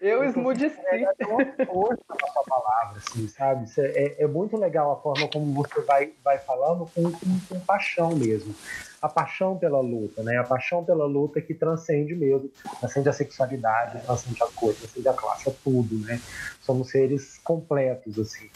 eu 0.00 0.24
esmudeci. 0.24 0.78
É 0.86 1.00
na 1.00 1.12
sua 1.16 2.44
palavra, 2.46 2.98
assim, 2.98 3.28
sabe? 3.28 3.66
É, 3.78 4.22
é, 4.22 4.26
muito 4.26 4.56
legal 4.56 4.92
a 4.92 4.96
forma 4.96 5.28
como 5.28 5.52
você 5.52 5.80
vai, 5.82 6.12
vai 6.24 6.38
falando 6.38 6.88
com, 6.94 7.10
com, 7.10 7.40
com, 7.48 7.60
paixão 7.60 8.14
mesmo. 8.14 8.54
A 9.00 9.08
paixão 9.08 9.56
pela 9.56 9.80
luta, 9.80 10.22
né? 10.22 10.36
A 10.38 10.44
paixão 10.44 10.84
pela 10.84 11.04
luta 11.04 11.40
que 11.40 11.54
transcende 11.54 12.14
mesmo. 12.14 12.50
Transcende 12.80 13.08
a 13.08 13.12
sexualidade, 13.12 14.00
transcende 14.02 14.42
a 14.42 14.46
cor, 14.46 14.74
transcende 14.74 15.08
a 15.08 15.12
classe, 15.12 15.48
é 15.48 15.54
tudo, 15.64 15.98
né? 16.06 16.20
Somos 16.60 16.90
seres 16.90 17.38
completos, 17.38 18.18
assim. 18.18 18.48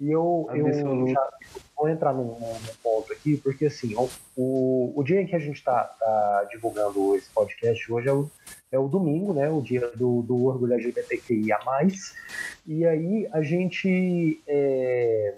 E 0.00 0.12
eu, 0.12 0.48
eu 0.54 1.08
já 1.08 1.28
vou 1.78 1.88
entrar 1.88 2.12
num, 2.12 2.38
num, 2.38 2.74
ponto 2.82 3.12
aqui, 3.12 3.36
porque 3.36 3.66
assim, 3.66 3.94
o, 4.36 4.92
o 4.94 5.02
dia 5.04 5.22
em 5.22 5.26
que 5.26 5.36
a 5.36 5.38
gente 5.38 5.56
está 5.56 5.84
tá 5.84 6.48
divulgando 6.50 7.14
esse 7.14 7.30
podcast 7.30 7.92
hoje 7.92 8.08
é 8.08 8.12
o, 8.12 8.28
é 8.72 8.78
o 8.78 8.88
domingo, 8.88 9.32
né? 9.32 9.48
O 9.48 9.62
dia 9.62 9.88
do, 9.94 10.22
do 10.22 10.46
orgulho 10.46 10.74
LGBTQIA. 10.74 11.58
E 12.66 12.84
aí 12.84 13.28
a 13.32 13.40
gente. 13.42 14.42
É, 14.46 15.34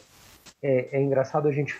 é, 0.62 0.88
é 0.92 1.00
engraçado 1.00 1.48
a 1.48 1.52
gente 1.52 1.78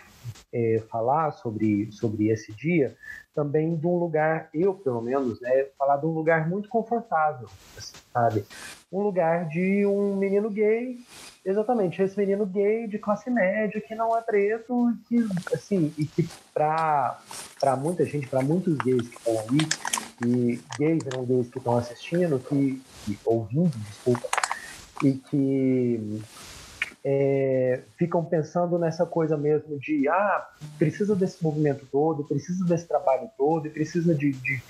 é, 0.53 0.81
falar 0.89 1.31
sobre, 1.31 1.91
sobre 1.91 2.29
esse 2.29 2.51
dia 2.53 2.95
também 3.33 3.75
de 3.77 3.87
um 3.87 3.97
lugar, 3.97 4.49
eu 4.53 4.73
pelo 4.73 5.01
menos, 5.01 5.39
né, 5.39 5.67
falar 5.77 5.97
de 5.97 6.05
um 6.05 6.11
lugar 6.11 6.49
muito 6.49 6.67
confortável, 6.67 7.47
assim, 7.77 7.95
sabe? 8.11 8.45
Um 8.91 9.01
lugar 9.01 9.47
de 9.47 9.85
um 9.85 10.17
menino 10.17 10.49
gay 10.49 10.99
Exatamente, 11.43 11.99
esse 11.99 12.15
menino 12.19 12.45
gay 12.45 12.87
de 12.87 12.99
classe 12.99 13.27
média 13.31 13.81
que 13.81 13.95
não 13.95 14.15
é 14.15 14.21
preto, 14.21 14.93
que 15.09 15.17
assim, 15.51 15.91
e 15.97 16.05
que 16.05 16.29
para 16.53 17.17
muita 17.79 18.05
gente, 18.05 18.27
para 18.27 18.43
muitos 18.43 18.77
gays 18.77 19.07
que 19.07 19.17
estão 19.17 19.39
aí, 19.39 19.67
e 20.23 20.61
gays 20.77 21.03
e 21.03 21.17
não 21.17 21.25
gays 21.25 21.49
que 21.49 21.57
estão 21.57 21.75
assistindo, 21.77 22.37
que, 22.37 22.79
que, 23.03 23.17
ouvindo, 23.25 23.75
desculpa, 23.89 24.29
e 25.03 25.13
que 25.13 26.21
é, 27.03 27.81
ficam 27.97 28.23
pensando 28.23 28.77
nessa 28.77 29.05
coisa 29.05 29.35
mesmo 29.37 29.79
de 29.79 30.07
ah, 30.07 30.49
precisa 30.77 31.15
desse 31.15 31.43
movimento 31.43 31.87
todo, 31.91 32.23
precisa 32.23 32.63
desse 32.65 32.87
trabalho 32.87 33.29
todo, 33.37 33.69
precisa 33.69 34.13
de, 34.13 34.31
de 34.31 34.61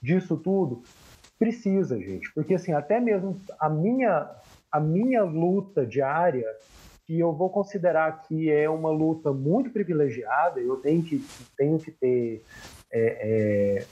disso 0.00 0.36
tudo. 0.36 0.82
Precisa, 1.38 1.98
gente, 1.98 2.30
porque 2.34 2.54
assim, 2.54 2.72
até 2.72 3.00
mesmo 3.00 3.40
a 3.58 3.68
minha 3.68 4.28
a 4.70 4.78
minha 4.78 5.24
luta 5.24 5.84
diária, 5.84 6.46
que 7.04 7.18
eu 7.18 7.32
vou 7.32 7.50
considerar 7.50 8.22
que 8.22 8.50
é 8.50 8.70
uma 8.70 8.90
luta 8.90 9.32
muito 9.32 9.70
privilegiada, 9.70 10.60
eu 10.60 10.76
tenho 10.76 11.02
que, 11.02 11.24
tenho 11.56 11.76
que 11.78 11.90
ter 11.90 12.44
é, 12.92 13.80
é, 13.80 13.86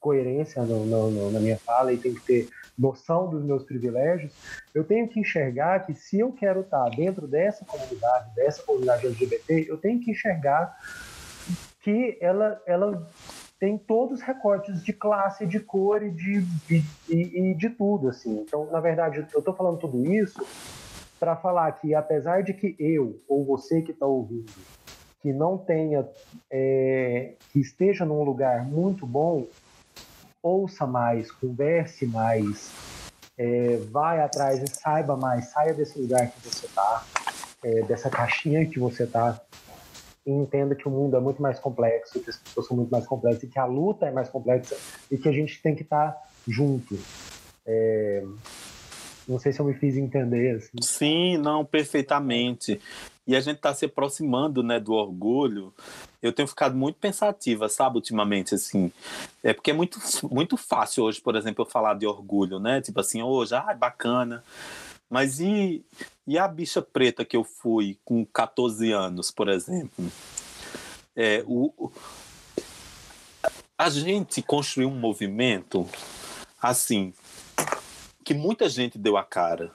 coerência 0.00 0.62
no, 0.64 0.84
no, 0.84 1.30
na 1.30 1.38
minha 1.38 1.56
fala 1.58 1.92
e 1.92 1.96
tenho 1.96 2.16
que 2.16 2.26
ter 2.26 2.48
noção 2.78 3.28
dos 3.28 3.42
meus 3.44 3.64
privilégios, 3.64 4.32
eu 4.74 4.84
tenho 4.84 5.08
que 5.08 5.20
enxergar 5.20 5.86
que 5.86 5.94
se 5.94 6.18
eu 6.18 6.32
quero 6.32 6.60
estar 6.60 6.88
dentro 6.90 7.26
dessa 7.26 7.64
comunidade, 7.64 8.34
dessa 8.34 8.62
comunidade 8.62 9.06
LGBT, 9.06 9.66
eu 9.68 9.78
tenho 9.78 10.00
que 10.00 10.10
enxergar 10.10 10.76
que 11.80 12.18
ela, 12.20 12.60
ela 12.66 13.08
tem 13.58 13.78
todos 13.78 14.18
os 14.18 14.24
recortes 14.24 14.82
de 14.82 14.92
classe, 14.92 15.46
de 15.46 15.60
cor 15.60 16.02
e 16.02 16.10
de, 16.10 16.40
de, 16.40 16.84
e, 17.08 17.50
e 17.50 17.54
de 17.54 17.70
tudo, 17.70 18.08
assim. 18.08 18.40
Então, 18.40 18.70
na 18.70 18.80
verdade, 18.80 19.26
eu 19.32 19.38
estou 19.38 19.54
falando 19.54 19.78
tudo 19.78 20.04
isso 20.04 20.44
para 21.18 21.36
falar 21.36 21.72
que, 21.72 21.94
apesar 21.94 22.42
de 22.42 22.52
que 22.52 22.76
eu 22.78 23.22
ou 23.26 23.44
você 23.44 23.80
que 23.80 23.92
está 23.92 24.04
ouvindo, 24.04 24.52
que 25.22 25.32
não 25.32 25.56
tenha, 25.56 26.06
é, 26.50 27.34
que 27.52 27.60
esteja 27.60 28.04
num 28.04 28.22
lugar 28.22 28.64
muito 28.64 29.06
bom, 29.06 29.46
ouça 30.46 30.86
mais, 30.86 31.30
converse 31.30 32.06
mais, 32.06 32.70
é, 33.36 33.78
vai 33.90 34.20
atrás 34.20 34.62
e 34.62 34.66
saiba 34.68 35.16
mais, 35.16 35.46
saia 35.46 35.74
desse 35.74 35.98
lugar 35.98 36.30
que 36.30 36.48
você 36.48 36.66
está, 36.66 37.04
é, 37.64 37.82
dessa 37.82 38.08
caixinha 38.08 38.64
que 38.66 38.78
você 38.78 39.02
está, 39.04 39.40
e 40.24 40.30
entenda 40.30 40.74
que 40.74 40.88
o 40.88 40.90
mundo 40.90 41.16
é 41.16 41.20
muito 41.20 41.42
mais 41.42 41.58
complexo, 41.58 42.20
que 42.20 42.30
as 42.30 42.36
pessoas 42.36 42.66
são 42.66 42.76
muito 42.76 42.90
mais 42.90 43.06
complexas, 43.06 43.42
e 43.42 43.46
que 43.48 43.58
a 43.58 43.64
luta 43.64 44.06
é 44.06 44.10
mais 44.10 44.28
complexa, 44.28 44.76
e 45.10 45.18
que 45.18 45.28
a 45.28 45.32
gente 45.32 45.60
tem 45.60 45.74
que 45.74 45.82
estar 45.82 46.16
junto. 46.46 46.98
É... 47.66 48.24
Não 49.28 49.38
sei 49.38 49.52
se 49.52 49.60
eu 49.60 49.66
me 49.66 49.74
fiz 49.74 49.96
entender. 49.96 50.56
Assim. 50.56 50.70
Sim, 50.80 51.36
não, 51.38 51.64
perfeitamente. 51.64 52.80
E 53.26 53.34
a 53.34 53.40
gente 53.40 53.56
está 53.56 53.74
se 53.74 53.84
aproximando 53.86 54.62
né, 54.62 54.78
do 54.78 54.92
orgulho. 54.92 55.74
Eu 56.22 56.32
tenho 56.32 56.46
ficado 56.46 56.76
muito 56.76 56.96
pensativa, 56.96 57.68
sabe, 57.68 57.96
ultimamente, 57.96 58.54
assim. 58.54 58.92
É 59.42 59.52
porque 59.52 59.72
é 59.72 59.74
muito, 59.74 59.98
muito 60.30 60.56
fácil 60.56 61.04
hoje, 61.04 61.20
por 61.20 61.34
exemplo, 61.34 61.64
eu 61.64 61.68
falar 61.68 61.94
de 61.94 62.06
orgulho, 62.06 62.60
né? 62.60 62.80
Tipo 62.80 63.00
assim, 63.00 63.22
hoje, 63.22 63.54
ah, 63.54 63.74
bacana. 63.74 64.44
Mas 65.10 65.40
e, 65.40 65.84
e 66.26 66.38
a 66.38 66.46
bicha 66.46 66.80
preta 66.80 67.24
que 67.24 67.36
eu 67.36 67.42
fui 67.42 67.98
com 68.04 68.24
14 68.24 68.92
anos, 68.92 69.30
por 69.30 69.48
exemplo? 69.48 70.04
É, 71.16 71.42
o, 71.46 71.90
a 73.78 73.90
gente 73.90 74.42
construiu 74.42 74.88
um 74.88 74.98
movimento 74.98 75.88
assim 76.60 77.12
que 78.26 78.34
muita 78.34 78.68
gente 78.68 78.98
deu 78.98 79.16
a 79.16 79.22
cara. 79.22 79.70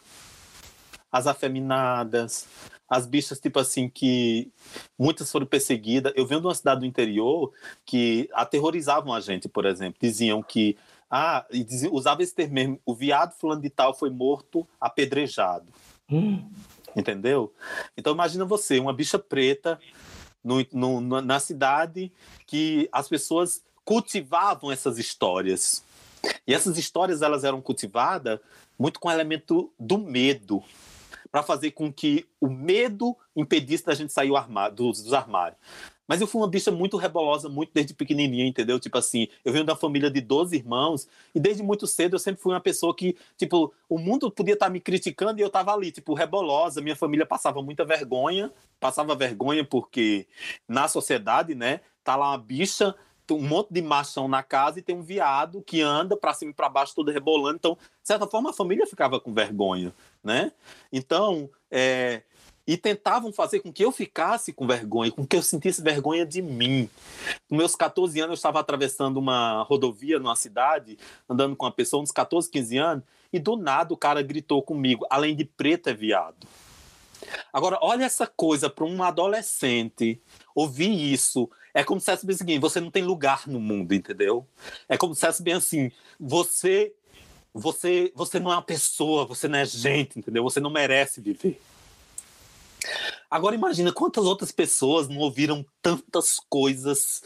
As 1.09 1.25
afeminadas, 1.25 2.45
as 2.87 3.07
bichas, 3.07 3.39
tipo 3.39 3.57
assim, 3.57 3.87
que 3.87 4.51
muitas 4.99 5.31
foram 5.31 5.45
perseguidas. 5.45 6.11
Eu 6.17 6.25
venho 6.25 6.41
de 6.41 6.47
uma 6.47 6.53
cidade 6.55 6.81
do 6.81 6.85
interior 6.85 7.53
que 7.85 8.29
aterrorizavam 8.33 9.13
a 9.13 9.21
gente, 9.21 9.47
por 9.47 9.65
exemplo. 9.65 9.97
Diziam 10.01 10.43
que 10.43 10.77
ah, 11.09 11.45
usava 11.91 12.21
esse 12.23 12.35
termo 12.35 12.53
mesmo. 12.53 12.79
O 12.85 12.93
viado 12.93 13.31
fulano 13.39 13.61
de 13.61 13.69
tal 13.69 13.93
foi 13.93 14.09
morto 14.09 14.67
apedrejado. 14.81 15.67
Hum. 16.11 16.45
Entendeu? 16.93 17.53
Então 17.95 18.11
imagina 18.11 18.43
você, 18.43 18.79
uma 18.79 18.91
bicha 18.91 19.17
preta 19.17 19.79
no, 20.43 20.65
no, 20.73 21.21
na 21.21 21.39
cidade 21.39 22.11
que 22.45 22.89
as 22.91 23.07
pessoas 23.07 23.63
cultivavam 23.85 24.69
essas 24.69 24.97
histórias. 24.97 25.85
E 26.45 26.53
essas 26.53 26.77
histórias 26.77 27.21
elas 27.21 27.43
eram 27.43 27.61
cultivadas 27.61 28.39
muito 28.77 28.99
com 28.99 29.07
o 29.09 29.11
elemento 29.11 29.71
do 29.79 29.97
medo, 29.97 30.63
para 31.31 31.41
fazer 31.41 31.71
com 31.71 31.91
que 31.91 32.27
o 32.41 32.47
medo 32.47 33.15
impedisse 33.35 33.85
da 33.85 33.93
gente 33.93 34.11
sair 34.11 34.35
armário, 34.35 34.75
dos, 34.75 35.01
dos 35.01 35.13
armários. 35.13 35.57
Mas 36.05 36.19
eu 36.19 36.27
fui 36.27 36.41
uma 36.41 36.47
bicha 36.49 36.71
muito 36.71 36.97
rebolosa, 36.97 37.47
muito 37.47 37.71
desde 37.73 37.93
pequenininha, 37.93 38.45
entendeu? 38.45 38.77
Tipo 38.77 38.97
assim, 38.97 39.29
eu 39.45 39.53
venho 39.53 39.63
da 39.63 39.77
família 39.77 40.11
de 40.11 40.19
12 40.19 40.57
irmãos 40.57 41.07
e 41.33 41.39
desde 41.39 41.63
muito 41.63 41.87
cedo 41.87 42.15
eu 42.15 42.19
sempre 42.19 42.41
fui 42.41 42.53
uma 42.53 42.59
pessoa 42.59 42.93
que, 42.93 43.15
tipo, 43.37 43.73
o 43.87 43.97
mundo 43.97 44.29
podia 44.29 44.55
estar 44.55 44.65
tá 44.65 44.69
me 44.69 44.81
criticando 44.81 45.39
e 45.39 45.41
eu 45.41 45.49
tava 45.49 45.73
ali, 45.73 45.89
tipo, 45.89 46.13
rebolosa. 46.13 46.81
Minha 46.81 46.97
família 46.97 47.25
passava 47.25 47.61
muita 47.61 47.85
vergonha, 47.85 48.51
passava 48.77 49.15
vergonha 49.15 49.63
porque 49.63 50.27
na 50.67 50.89
sociedade, 50.89 51.55
né, 51.55 51.79
tá 52.03 52.17
lá 52.17 52.31
uma 52.31 52.37
bicha 52.37 52.93
um 53.37 53.41
monte 53.41 53.73
de 53.73 53.81
machão 53.81 54.27
na 54.27 54.43
casa 54.43 54.79
e 54.79 54.81
tem 54.81 54.95
um 54.95 55.01
viado 55.01 55.61
que 55.61 55.81
anda 55.81 56.15
para 56.17 56.33
cima 56.33 56.51
e 56.51 56.53
para 56.53 56.69
baixo 56.69 56.95
todo 56.95 57.11
rebolando. 57.11 57.55
Então, 57.55 57.73
de 57.75 58.07
certa 58.07 58.27
forma, 58.27 58.49
a 58.49 58.53
família 58.53 58.85
ficava 58.87 59.19
com 59.19 59.33
vergonha, 59.33 59.93
né? 60.23 60.51
Então, 60.91 61.49
é, 61.69 62.23
e 62.65 62.77
tentavam 62.77 63.33
fazer 63.33 63.59
com 63.59 63.71
que 63.71 63.83
eu 63.83 63.91
ficasse 63.91 64.53
com 64.53 64.67
vergonha, 64.67 65.11
com 65.11 65.25
que 65.25 65.35
eu 65.35 65.41
sentisse 65.41 65.81
vergonha 65.81 66.25
de 66.25 66.41
mim. 66.41 66.89
Com 67.49 67.55
meus 67.55 67.75
14 67.75 68.19
anos, 68.19 68.31
eu 68.31 68.35
estava 68.35 68.59
atravessando 68.59 69.17
uma 69.17 69.63
rodovia 69.63 70.19
numa 70.19 70.35
cidade, 70.35 70.97
andando 71.29 71.55
com 71.55 71.65
uma 71.65 71.71
pessoa, 71.71 72.01
uns 72.01 72.11
14, 72.11 72.49
15 72.49 72.77
anos, 72.77 73.03
e 73.33 73.39
do 73.39 73.55
nada 73.55 73.93
o 73.93 73.97
cara 73.97 74.21
gritou 74.21 74.61
comigo: 74.61 75.05
além 75.09 75.35
de 75.35 75.45
preto 75.45 75.89
é 75.89 75.93
viado. 75.93 76.47
Agora, 77.51 77.77
olha 77.81 78.05
essa 78.05 78.27
coisa 78.27 78.69
para 78.69 78.85
um 78.85 79.03
adolescente 79.03 80.21
ouvir 80.55 80.91
isso. 81.13 81.49
É 81.73 81.83
como 81.83 81.99
se 81.99 82.11
fosse 82.11 82.25
bem 82.25 82.35
assim: 82.35 82.59
você 82.59 82.79
não 82.79 82.91
tem 82.91 83.03
lugar 83.03 83.47
no 83.47 83.59
mundo, 83.59 83.93
entendeu? 83.93 84.47
É 84.87 84.97
como 84.97 85.15
se 85.15 85.25
fosse 85.25 85.43
bem 85.43 85.55
assim: 85.55 85.91
você. 86.19 86.93
Você, 87.53 88.13
você 88.15 88.39
não 88.39 88.49
é 88.49 88.55
uma 88.55 88.61
pessoa, 88.61 89.25
você 89.25 89.45
não 89.45 89.59
é 89.59 89.65
gente, 89.65 90.17
entendeu? 90.17 90.41
Você 90.41 90.61
não 90.61 90.69
merece 90.69 91.19
viver. 91.19 91.59
Agora 93.29 93.55
imagina 93.55 93.91
quantas 93.91 94.23
outras 94.23 94.53
pessoas 94.53 95.09
não 95.09 95.17
ouviram 95.17 95.65
tantas 95.81 96.39
coisas 96.49 97.21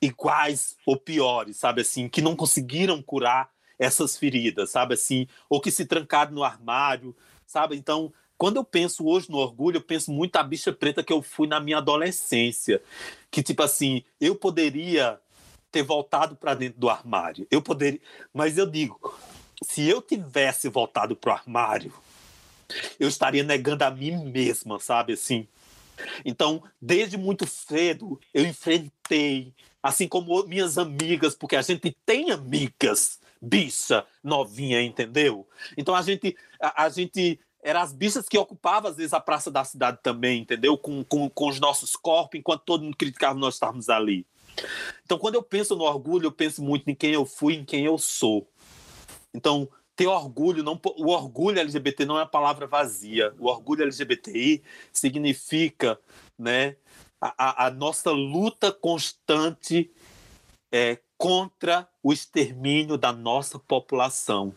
iguais 0.00 0.76
ou 0.84 0.96
piores, 0.96 1.56
sabe 1.56 1.82
assim, 1.82 2.08
que 2.08 2.20
não 2.20 2.34
conseguiram 2.34 3.00
curar 3.00 3.50
essas 3.78 4.16
feridas, 4.16 4.70
sabe 4.70 4.94
assim, 4.94 5.26
ou 5.48 5.60
que 5.60 5.70
se 5.70 5.86
trancaram 5.86 6.32
no 6.32 6.44
armário, 6.44 7.16
sabe? 7.46 7.76
Então, 7.76 8.12
Quando 8.42 8.56
eu 8.56 8.64
penso 8.64 9.06
hoje 9.06 9.30
no 9.30 9.36
orgulho, 9.36 9.76
eu 9.76 9.80
penso 9.80 10.10
muito 10.10 10.34
a 10.34 10.42
bicha 10.42 10.72
preta 10.72 11.00
que 11.00 11.12
eu 11.12 11.22
fui 11.22 11.46
na 11.46 11.60
minha 11.60 11.78
adolescência. 11.78 12.82
Que, 13.30 13.40
tipo 13.40 13.62
assim, 13.62 14.02
eu 14.20 14.34
poderia 14.34 15.20
ter 15.70 15.84
voltado 15.84 16.34
para 16.34 16.52
dentro 16.52 16.80
do 16.80 16.90
armário. 16.90 17.46
Eu 17.52 17.62
poderia. 17.62 18.00
Mas 18.34 18.58
eu 18.58 18.66
digo, 18.66 19.16
se 19.62 19.88
eu 19.88 20.02
tivesse 20.02 20.68
voltado 20.68 21.14
para 21.14 21.30
o 21.30 21.34
armário, 21.36 21.92
eu 22.98 23.06
estaria 23.06 23.44
negando 23.44 23.84
a 23.84 23.92
mim 23.92 24.10
mesma, 24.24 24.80
sabe 24.80 25.12
assim? 25.12 25.46
Então, 26.24 26.64
desde 26.80 27.16
muito 27.16 27.46
cedo, 27.46 28.20
eu 28.34 28.44
enfrentei, 28.44 29.54
assim 29.80 30.08
como 30.08 30.42
minhas 30.48 30.78
amigas, 30.78 31.36
porque 31.36 31.54
a 31.54 31.62
gente 31.62 31.96
tem 32.04 32.32
amigas, 32.32 33.20
bicha 33.40 34.04
novinha, 34.20 34.82
entendeu? 34.82 35.48
Então 35.76 35.94
a 35.94 36.02
gente, 36.02 36.36
a, 36.60 36.86
a 36.86 36.88
gente 36.88 37.38
eram 37.62 37.80
as 37.80 37.92
bichas 37.92 38.28
que 38.28 38.36
ocupavam, 38.36 38.90
às 38.90 38.96
vezes, 38.96 39.12
a 39.12 39.20
praça 39.20 39.50
da 39.50 39.64
cidade 39.64 39.98
também, 40.02 40.42
entendeu? 40.42 40.76
Com, 40.76 41.04
com, 41.04 41.30
com 41.30 41.48
os 41.48 41.60
nossos 41.60 41.94
corpos, 41.94 42.38
enquanto 42.38 42.62
todo 42.62 42.82
mundo 42.82 42.96
criticava 42.96 43.38
nós 43.38 43.54
estarmos 43.54 43.88
ali. 43.88 44.26
Então, 45.04 45.18
quando 45.18 45.36
eu 45.36 45.42
penso 45.42 45.76
no 45.76 45.84
orgulho, 45.84 46.26
eu 46.26 46.32
penso 46.32 46.62
muito 46.62 46.90
em 46.90 46.94
quem 46.94 47.12
eu 47.12 47.24
fui, 47.24 47.54
em 47.54 47.64
quem 47.64 47.84
eu 47.84 47.96
sou. 47.96 48.48
Então, 49.32 49.68
ter 49.94 50.06
orgulho, 50.06 50.62
não, 50.62 50.78
o 50.96 51.10
orgulho 51.10 51.60
LGBT 51.60 52.04
não 52.04 52.16
é 52.16 52.20
uma 52.20 52.26
palavra 52.26 52.66
vazia. 52.66 53.32
O 53.38 53.46
orgulho 53.46 53.82
LGBTI 53.82 54.62
significa 54.92 55.98
né, 56.38 56.76
a, 57.20 57.66
a 57.66 57.70
nossa 57.70 58.10
luta 58.10 58.72
constante 58.72 59.90
é, 60.72 60.98
contra 61.16 61.88
o 62.02 62.12
extermínio 62.12 62.98
da 62.98 63.12
nossa 63.12 63.58
população. 63.58 64.52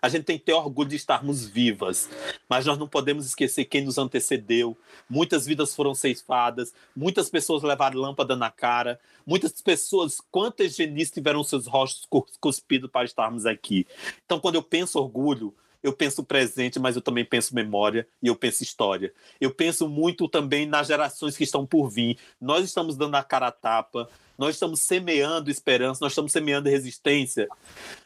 A 0.00 0.08
gente 0.08 0.24
tem 0.24 0.38
que 0.38 0.44
ter 0.44 0.52
orgulho 0.52 0.88
de 0.88 0.96
estarmos 0.96 1.46
vivas, 1.46 2.08
mas 2.48 2.66
nós 2.66 2.78
não 2.78 2.86
podemos 2.86 3.26
esquecer 3.26 3.64
quem 3.64 3.84
nos 3.84 3.98
antecedeu. 3.98 4.76
Muitas 5.08 5.46
vidas 5.46 5.74
foram 5.74 5.94
ceifadas, 5.94 6.72
muitas 6.94 7.30
pessoas 7.30 7.62
levaram 7.62 8.00
lâmpada 8.00 8.36
na 8.36 8.50
cara, 8.50 9.00
muitas 9.26 9.60
pessoas, 9.60 10.20
quantas 10.30 10.76
genis 10.76 11.10
tiveram 11.10 11.42
seus 11.42 11.66
rostos 11.66 12.06
cuspidos 12.40 12.90
para 12.90 13.04
estarmos 13.04 13.46
aqui. 13.46 13.86
Então, 14.24 14.38
quando 14.38 14.56
eu 14.56 14.62
penso 14.62 14.98
orgulho, 14.98 15.54
eu 15.86 15.92
penso 15.92 16.24
presente, 16.24 16.80
mas 16.80 16.96
eu 16.96 17.00
também 17.00 17.24
penso 17.24 17.54
memória 17.54 18.08
e 18.20 18.26
eu 18.26 18.34
penso 18.34 18.64
história. 18.64 19.14
Eu 19.40 19.54
penso 19.54 19.88
muito 19.88 20.26
também 20.26 20.66
nas 20.66 20.88
gerações 20.88 21.36
que 21.36 21.44
estão 21.44 21.64
por 21.64 21.88
vir. 21.88 22.18
Nós 22.40 22.64
estamos 22.64 22.96
dando 22.96 23.14
a 23.14 23.22
cara 23.22 23.46
a 23.46 23.52
tapa, 23.52 24.08
nós 24.36 24.56
estamos 24.56 24.80
semeando 24.80 25.48
esperança, 25.48 26.00
nós 26.02 26.10
estamos 26.10 26.32
semeando 26.32 26.68
resistência 26.68 27.46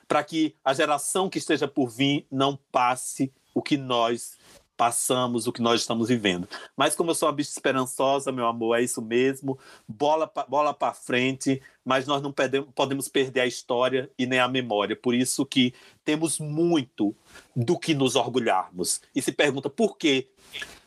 para 0.07 0.23
que 0.23 0.55
a 0.63 0.75
geração 0.75 1.31
que 1.31 1.39
esteja 1.39 1.67
por 1.67 1.89
vir 1.89 2.27
não 2.31 2.59
passe 2.71 3.33
o 3.55 3.63
que 3.63 3.79
nós 3.79 4.39
passamos, 4.77 5.47
o 5.47 5.53
que 5.53 5.63
nós 5.63 5.81
estamos 5.81 6.09
vivendo. 6.09 6.47
Mas 6.77 6.95
como 6.95 7.11
eu 7.11 7.15
sou 7.15 7.29
uma 7.29 7.35
bicha 7.35 7.51
esperançosa, 7.51 8.31
meu 8.31 8.47
amor, 8.47 8.79
é 8.79 8.83
isso 8.83 9.01
mesmo. 9.01 9.59
Bola 9.89 10.27
pra, 10.27 10.45
bola 10.45 10.75
para 10.75 10.93
frente, 10.93 11.63
mas 11.91 12.07
nós 12.07 12.23
não 12.23 12.33
podemos, 12.33 13.09
perder 13.09 13.41
a 13.41 13.47
história 13.49 14.09
e 14.17 14.25
nem 14.25 14.39
a 14.39 14.47
memória. 14.47 14.95
Por 14.95 15.13
isso 15.13 15.45
que 15.45 15.75
temos 16.05 16.39
muito 16.39 17.13
do 17.57 17.77
que 17.77 17.95
nos 17.95 18.15
orgulharmos. 18.15 19.01
E 19.13 19.21
se 19.21 19.33
pergunta 19.33 19.69
por 19.69 19.99
quê? 19.99 20.29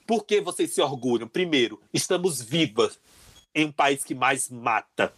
Por 0.07 0.23
que 0.23 0.39
vocês 0.39 0.73
se 0.73 0.81
orgulham? 0.81 1.27
Primeiro, 1.27 1.81
estamos 1.93 2.41
vivas 2.41 2.97
em 3.53 3.65
um 3.65 3.71
país 3.73 4.01
que 4.01 4.15
mais 4.15 4.49
mata. 4.49 5.13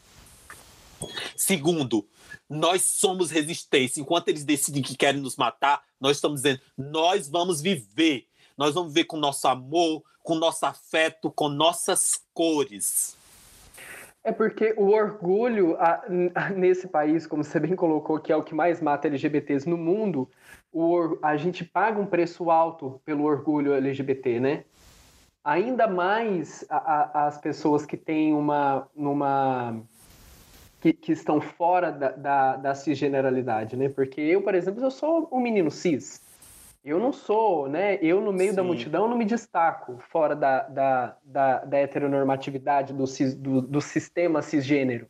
Segundo, 1.36 2.10
nós 2.50 2.82
somos 2.82 3.30
resistência. 3.30 4.02
Enquanto 4.02 4.30
eles 4.30 4.44
decidem 4.44 4.82
que 4.82 4.98
querem 4.98 5.22
nos 5.22 5.36
matar, 5.36 5.84
nós 6.02 6.18
estamos 6.18 6.42
dizendo: 6.42 6.62
nós 6.76 7.30
vamos 7.30 7.62
viver. 7.62 8.26
Nós 8.58 8.74
vamos 8.74 8.92
viver 8.92 9.06
com 9.06 9.18
nosso 9.18 9.48
amor, 9.48 10.02
com 10.24 10.34
nosso 10.34 10.66
afeto, 10.66 11.30
com 11.30 11.48
nossas 11.48 12.22
cores. 12.34 13.16
É 14.26 14.32
porque 14.32 14.74
o 14.76 14.88
orgulho 14.88 15.78
a, 15.80 16.04
a, 16.34 16.50
nesse 16.50 16.88
país, 16.88 17.28
como 17.28 17.44
você 17.44 17.60
bem 17.60 17.76
colocou, 17.76 18.20
que 18.20 18.32
é 18.32 18.36
o 18.36 18.42
que 18.42 18.56
mais 18.56 18.82
mata 18.82 19.08
LGBTs 19.08 19.70
no 19.70 19.78
mundo, 19.78 20.28
o, 20.74 21.16
a 21.22 21.38
gente 21.38 21.64
paga 21.64 22.02
um 22.02 22.08
preço 22.08 22.50
alto 22.50 23.00
pelo 23.06 23.24
orgulho 23.24 23.76
LGBT, 23.76 24.40
né? 24.40 24.64
Ainda 25.44 25.88
mais 25.88 26.66
a, 26.72 27.28
as 27.28 27.38
pessoas 27.38 27.86
que 27.86 27.96
têm 27.96 28.34
uma, 28.34 28.88
uma 28.96 29.80
que, 30.82 30.92
que 30.92 31.12
estão 31.12 31.40
fora 31.40 31.92
da, 31.92 32.10
da, 32.10 32.56
da 32.56 32.74
cisgeneralidade, 32.74 33.78
né? 33.78 33.90
Porque 33.90 34.20
eu, 34.22 34.42
por 34.42 34.56
exemplo, 34.56 34.84
eu 34.84 34.90
sou 34.90 35.30
um 35.32 35.40
menino 35.40 35.70
cis. 35.70 36.25
Eu 36.86 37.00
não 37.00 37.12
sou, 37.12 37.68
né? 37.68 37.98
Eu, 38.00 38.22
no 38.22 38.32
meio 38.32 38.52
Sim. 38.52 38.58
da 38.58 38.64
multidão, 38.64 39.10
não 39.10 39.18
me 39.18 39.26
destaco 39.26 39.98
fora 39.98 40.36
da, 40.36 40.62
da, 40.68 41.18
da, 41.26 41.66
da 41.66 41.78
heteronormatividade 41.80 42.94
do, 42.94 43.06
do, 43.38 43.62
do 43.64 43.82
sistema 43.82 44.44
cisgênero. 44.44 45.08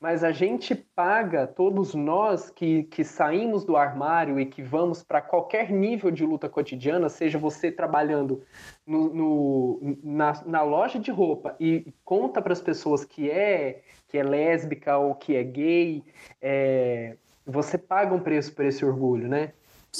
Mas 0.00 0.24
a 0.24 0.32
gente 0.32 0.74
paga, 0.74 1.46
todos 1.46 1.94
nós 1.94 2.48
que, 2.48 2.84
que 2.84 3.04
saímos 3.04 3.62
do 3.64 3.76
armário 3.76 4.40
e 4.40 4.46
que 4.46 4.62
vamos 4.62 5.02
para 5.02 5.20
qualquer 5.20 5.70
nível 5.70 6.10
de 6.10 6.24
luta 6.24 6.48
cotidiana, 6.48 7.10
seja 7.10 7.38
você 7.38 7.70
trabalhando 7.70 8.42
no, 8.86 9.12
no 9.12 9.98
na, 10.02 10.42
na 10.46 10.62
loja 10.62 10.98
de 10.98 11.10
roupa 11.10 11.56
e 11.60 11.92
conta 12.04 12.40
para 12.40 12.52
as 12.54 12.60
pessoas 12.60 13.04
que 13.04 13.30
é 13.30 13.82
que 14.08 14.16
é 14.16 14.22
lésbica 14.22 14.96
ou 14.96 15.14
que 15.14 15.34
é 15.34 15.42
gay, 15.42 16.04
é, 16.40 17.16
você 17.44 17.76
paga 17.76 18.14
um 18.14 18.20
preço 18.20 18.54
por 18.54 18.64
esse 18.64 18.84
orgulho, 18.84 19.28
né? 19.28 19.52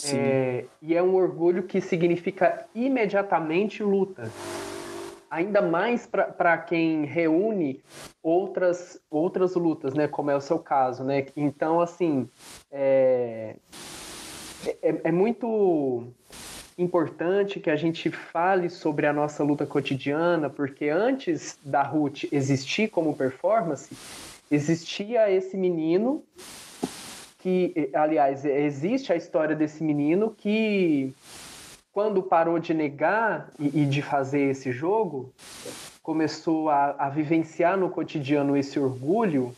É, 0.04 0.64
e 0.82 0.94
é 0.94 1.02
um 1.02 1.14
orgulho 1.14 1.62
que 1.62 1.80
significa 1.80 2.66
imediatamente 2.74 3.82
luta. 3.82 4.30
Ainda 5.30 5.60
mais 5.60 6.06
para 6.06 6.56
quem 6.58 7.04
reúne 7.04 7.82
outras, 8.22 9.00
outras 9.10 9.54
lutas, 9.54 9.92
né? 9.94 10.06
Como 10.06 10.30
é 10.30 10.36
o 10.36 10.40
seu 10.40 10.58
caso, 10.58 11.02
né? 11.02 11.26
Então, 11.36 11.80
assim, 11.80 12.28
é, 12.70 13.56
é, 14.82 15.00
é 15.04 15.12
muito 15.12 16.06
importante 16.78 17.58
que 17.58 17.70
a 17.70 17.76
gente 17.76 18.10
fale 18.10 18.68
sobre 18.68 19.06
a 19.06 19.12
nossa 19.12 19.42
luta 19.42 19.66
cotidiana, 19.66 20.50
porque 20.50 20.88
antes 20.88 21.58
da 21.64 21.82
Ruth 21.82 22.24
existir 22.30 22.88
como 22.88 23.16
performance, 23.16 23.96
existia 24.50 25.30
esse 25.30 25.56
menino 25.56 26.22
que, 27.46 27.90
aliás, 27.94 28.44
existe 28.44 29.12
a 29.12 29.16
história 29.16 29.54
desse 29.54 29.84
menino 29.84 30.34
que 30.36 31.14
quando 31.92 32.20
parou 32.20 32.58
de 32.58 32.74
negar 32.74 33.50
e, 33.56 33.82
e 33.82 33.86
de 33.86 34.02
fazer 34.02 34.50
esse 34.50 34.72
jogo, 34.72 35.32
começou 36.02 36.68
a, 36.68 36.96
a, 36.98 37.08
vivenciar 37.08 37.78
no 37.78 37.88
cotidiano 37.88 38.56
esse 38.56 38.80
orgulho, 38.80 39.54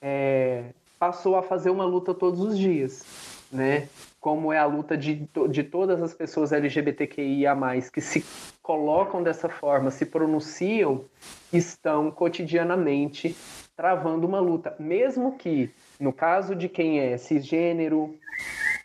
é, 0.00 0.66
passou 1.00 1.34
a 1.34 1.42
fazer 1.42 1.70
uma 1.70 1.84
luta 1.84 2.14
todos 2.14 2.38
os 2.38 2.56
dias, 2.56 3.04
né? 3.50 3.88
como 4.20 4.52
é 4.52 4.58
a 4.58 4.64
luta 4.64 4.96
de, 4.96 5.28
de 5.50 5.64
todas 5.64 6.00
as 6.00 6.14
pessoas 6.14 6.52
LGBTQIA, 6.52 7.56
que 7.92 8.00
se 8.00 8.24
colocam 8.62 9.20
dessa 9.20 9.48
forma, 9.48 9.90
se 9.90 10.06
pronunciam, 10.06 11.04
estão 11.52 12.08
cotidianamente 12.08 13.36
travando 13.76 14.26
uma 14.26 14.40
luta. 14.40 14.74
Mesmo 14.78 15.36
que, 15.36 15.70
no 15.98 16.12
caso 16.12 16.54
de 16.54 16.68
quem 16.68 17.00
é 17.00 17.16
cisgênero, 17.16 18.14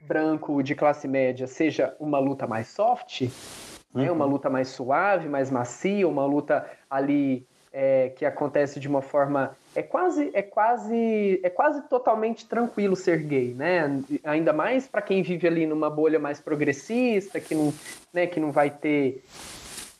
branco, 0.01 0.63
de 0.63 0.75
classe 0.75 1.07
média, 1.07 1.47
seja 1.47 1.95
uma 1.99 2.19
luta 2.19 2.47
mais 2.47 2.67
soft, 2.67 3.21
uhum. 3.21 4.01
né, 4.01 4.11
uma 4.11 4.25
luta 4.25 4.49
mais 4.49 4.69
suave, 4.69 5.29
mais 5.29 5.51
macia, 5.51 6.07
uma 6.07 6.25
luta 6.25 6.69
ali 6.89 7.45
é, 7.73 8.09
que 8.09 8.25
acontece 8.25 8.79
de 8.79 8.87
uma 8.87 9.01
forma 9.01 9.55
é 9.73 9.81
quase 9.81 10.29
é 10.33 10.41
quase 10.41 11.39
é 11.41 11.49
quase 11.49 11.81
totalmente 11.83 12.45
tranquilo 12.45 12.95
ser 12.95 13.19
gay, 13.19 13.53
né? 13.53 14.01
Ainda 14.25 14.51
mais 14.51 14.87
para 14.87 15.01
quem 15.01 15.23
vive 15.23 15.47
ali 15.47 15.65
numa 15.65 15.89
bolha 15.89 16.19
mais 16.19 16.41
progressista, 16.41 17.39
que 17.39 17.55
não, 17.55 17.73
né, 18.13 18.27
que 18.27 18.39
não 18.39 18.51
vai 18.51 18.69
ter 18.69 19.23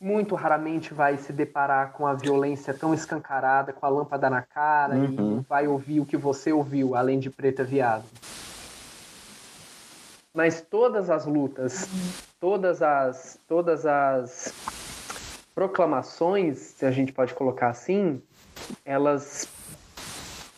muito 0.02 0.34
raramente 0.34 0.92
vai 0.92 1.16
se 1.16 1.32
deparar 1.32 1.92
com 1.92 2.04
a 2.04 2.12
violência 2.12 2.74
tão 2.74 2.92
escancarada, 2.92 3.72
com 3.72 3.86
a 3.86 3.88
lâmpada 3.88 4.28
na 4.28 4.42
cara 4.42 4.96
uhum. 4.96 5.38
e 5.38 5.48
vai 5.48 5.68
ouvir 5.68 6.00
o 6.00 6.04
que 6.04 6.16
você 6.16 6.52
ouviu, 6.52 6.96
além 6.96 7.20
de 7.20 7.30
preta 7.30 7.62
viado. 7.62 8.04
Mas 10.34 10.60
todas 10.60 11.08
as 11.08 11.24
lutas, 11.24 11.88
todas 12.40 12.82
as 12.82 13.38
todas 13.46 13.86
as 13.86 14.52
proclamações, 15.54 16.58
se 16.58 16.84
a 16.84 16.90
gente 16.90 17.12
pode 17.12 17.32
colocar 17.34 17.68
assim, 17.68 18.20
elas 18.84 19.46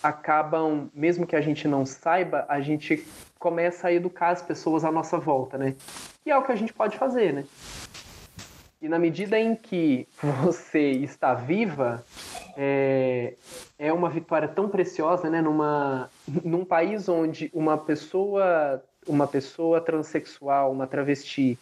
acabam, 0.02 0.88
mesmo 0.94 1.26
que 1.26 1.36
a 1.36 1.40
gente 1.40 1.68
não 1.68 1.84
saiba, 1.84 2.46
a 2.48 2.60
gente 2.60 3.06
começa 3.38 3.88
a 3.88 3.92
educar 3.92 4.30
as 4.30 4.40
pessoas 4.40 4.84
à 4.84 4.92
nossa 4.92 5.18
volta, 5.18 5.58
né? 5.58 5.74
E 6.24 6.30
é 6.30 6.36
o 6.36 6.42
que 6.42 6.52
a 6.52 6.56
gente 6.56 6.72
pode 6.72 6.96
fazer, 6.96 7.34
né? 7.34 7.44
E 8.84 8.88
na 8.88 8.98
medida 8.98 9.40
em 9.40 9.56
que 9.56 10.06
você 10.44 10.90
está 10.90 11.32
viva, 11.32 12.04
é, 12.54 13.32
é 13.78 13.90
uma 13.90 14.10
vitória 14.10 14.46
tão 14.46 14.68
preciosa, 14.68 15.30
né? 15.30 15.40
Numa, 15.40 16.10
num 16.44 16.66
país 16.66 17.08
onde 17.08 17.50
uma 17.54 17.78
pessoa 17.78 18.82
uma 19.06 19.26
pessoa 19.26 19.82
transexual, 19.82 20.72
uma 20.72 20.86
travesti, 20.86 21.58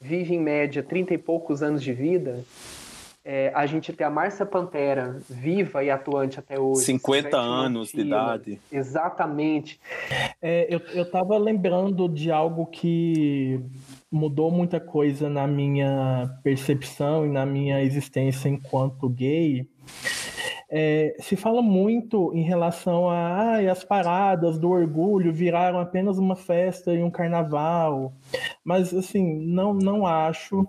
vive 0.00 0.34
em 0.34 0.40
média 0.40 0.82
30 0.82 1.12
e 1.12 1.18
poucos 1.18 1.62
anos 1.62 1.82
de 1.82 1.92
vida, 1.92 2.42
é, 3.22 3.50
a 3.54 3.66
gente 3.66 3.92
tem 3.92 4.06
a 4.06 4.08
Márcia 4.08 4.46
Pantera 4.46 5.20
viva 5.28 5.82
e 5.82 5.90
atuante 5.90 6.38
até 6.38 6.58
hoje. 6.58 6.84
50 6.84 7.36
anos 7.36 7.88
de 7.88 8.00
idade. 8.02 8.60
Exatamente. 8.70 9.80
É, 10.40 10.66
eu, 10.72 10.78
eu 10.94 11.10
tava 11.10 11.36
lembrando 11.36 12.08
de 12.08 12.30
algo 12.30 12.64
que 12.66 13.60
mudou 14.16 14.50
muita 14.50 14.80
coisa 14.80 15.28
na 15.28 15.46
minha 15.46 16.38
percepção 16.42 17.26
e 17.26 17.28
na 17.28 17.44
minha 17.44 17.82
existência 17.82 18.48
enquanto 18.48 19.08
gay. 19.08 19.68
É, 20.68 21.14
se 21.20 21.36
fala 21.36 21.62
muito 21.62 22.32
em 22.34 22.42
relação 22.42 23.08
a 23.08 23.54
ah, 23.54 23.70
as 23.70 23.84
paradas 23.84 24.58
do 24.58 24.68
orgulho 24.70 25.32
viraram 25.32 25.78
apenas 25.78 26.18
uma 26.18 26.34
festa 26.34 26.92
e 26.92 27.02
um 27.02 27.10
carnaval, 27.10 28.12
mas 28.64 28.92
assim 28.92 29.38
não 29.46 29.72
não 29.72 30.04
acho 30.04 30.66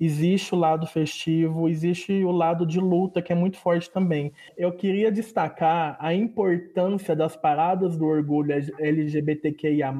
existe 0.00 0.54
o 0.54 0.58
lado 0.58 0.86
festivo, 0.86 1.68
existe 1.68 2.24
o 2.24 2.30
lado 2.30 2.66
de 2.66 2.80
luta 2.80 3.22
que 3.22 3.32
é 3.32 3.36
muito 3.36 3.56
forte 3.56 3.90
também. 3.90 4.32
Eu 4.56 4.72
queria 4.72 5.10
destacar 5.10 5.96
a 6.00 6.12
importância 6.14 7.14
das 7.14 7.36
paradas 7.36 7.96
do 7.96 8.04
orgulho 8.04 8.52
LGBTQIA+, 8.78 9.94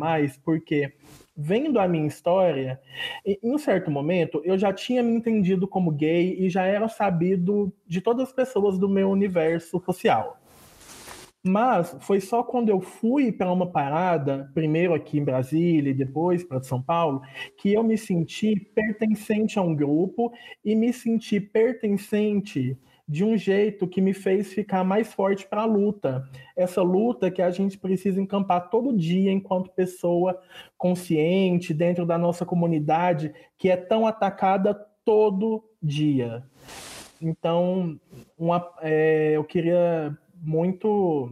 porque 0.44 0.92
vendo 1.36 1.78
a 1.78 1.88
minha 1.88 2.06
história, 2.06 2.80
em 3.24 3.38
um 3.42 3.58
certo 3.58 3.90
momento 3.90 4.40
eu 4.44 4.56
já 4.56 4.72
tinha 4.72 5.02
me 5.02 5.14
entendido 5.14 5.66
como 5.66 5.90
gay 5.90 6.36
e 6.38 6.48
já 6.48 6.64
era 6.64 6.88
sabido 6.88 7.72
de 7.86 8.00
todas 8.00 8.28
as 8.28 8.32
pessoas 8.32 8.78
do 8.78 8.88
meu 8.88 9.10
universo 9.10 9.82
social. 9.84 10.40
Mas 11.46 11.94
foi 12.00 12.20
só 12.20 12.42
quando 12.42 12.70
eu 12.70 12.80
fui 12.80 13.30
para 13.30 13.52
uma 13.52 13.70
parada, 13.70 14.50
primeiro 14.54 14.94
aqui 14.94 15.18
em 15.18 15.24
Brasília 15.24 15.90
e 15.90 15.94
depois 15.94 16.42
para 16.42 16.62
São 16.62 16.80
Paulo, 16.80 17.20
que 17.58 17.74
eu 17.74 17.82
me 17.82 17.98
senti 17.98 18.58
pertencente 18.74 19.58
a 19.58 19.62
um 19.62 19.76
grupo 19.76 20.32
e 20.64 20.74
me 20.74 20.90
senti 20.90 21.38
pertencente 21.38 22.78
de 23.06 23.22
um 23.22 23.36
jeito 23.36 23.86
que 23.86 24.00
me 24.00 24.14
fez 24.14 24.52
ficar 24.52 24.82
mais 24.82 25.12
forte 25.12 25.46
para 25.46 25.62
a 25.62 25.66
luta. 25.66 26.28
Essa 26.56 26.82
luta 26.82 27.30
que 27.30 27.42
a 27.42 27.50
gente 27.50 27.78
precisa 27.78 28.20
encampar 28.20 28.70
todo 28.70 28.96
dia 28.96 29.30
enquanto 29.30 29.70
pessoa 29.70 30.40
consciente 30.76 31.74
dentro 31.74 32.06
da 32.06 32.16
nossa 32.16 32.46
comunidade, 32.46 33.32
que 33.58 33.68
é 33.68 33.76
tão 33.76 34.06
atacada 34.06 34.74
todo 35.04 35.62
dia. 35.82 36.44
Então, 37.20 37.98
uma, 38.38 38.66
é, 38.80 39.32
eu 39.34 39.44
queria 39.44 40.16
muito 40.42 41.30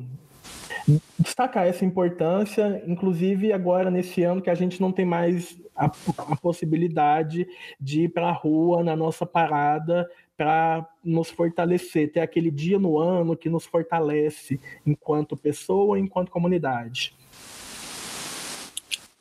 destacar 1.19 1.67
essa 1.67 1.85
importância, 1.85 2.83
inclusive 2.87 3.53
agora 3.53 3.91
nesse 3.91 4.23
ano 4.23 4.43
que 4.43 4.51
a 4.51 4.55
gente 4.55 4.81
não 4.81 4.91
tem 4.91 5.05
mais 5.05 5.61
a, 5.77 5.87
a 5.87 6.37
possibilidade 6.37 7.47
de 7.81 8.03
ir 8.03 8.09
para 8.09 8.29
a 8.29 8.33
rua 8.33 8.83
na 8.83 8.97
nossa 8.97 9.25
parada 9.25 10.09
para 10.37 10.89
nos 11.05 11.31
fortalecer, 11.31 12.13
ter 12.13 12.21
aquele 12.21 12.51
dia 12.51 12.79
no 12.79 12.99
ano 12.99 13.37
que 13.37 13.49
nos 13.49 13.65
fortalece 13.65 14.61
enquanto 14.87 15.37
pessoa, 15.37 15.99
enquanto 15.99 16.31
comunidade. 16.31 17.15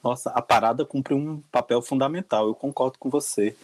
Nossa, 0.03 0.31
a 0.31 0.41
parada 0.41 0.83
cumpre 0.83 1.13
um 1.13 1.41
papel 1.51 1.81
fundamental, 1.81 2.47
eu 2.47 2.55
concordo 2.55 2.97
com 2.97 3.09
você. 3.09 3.55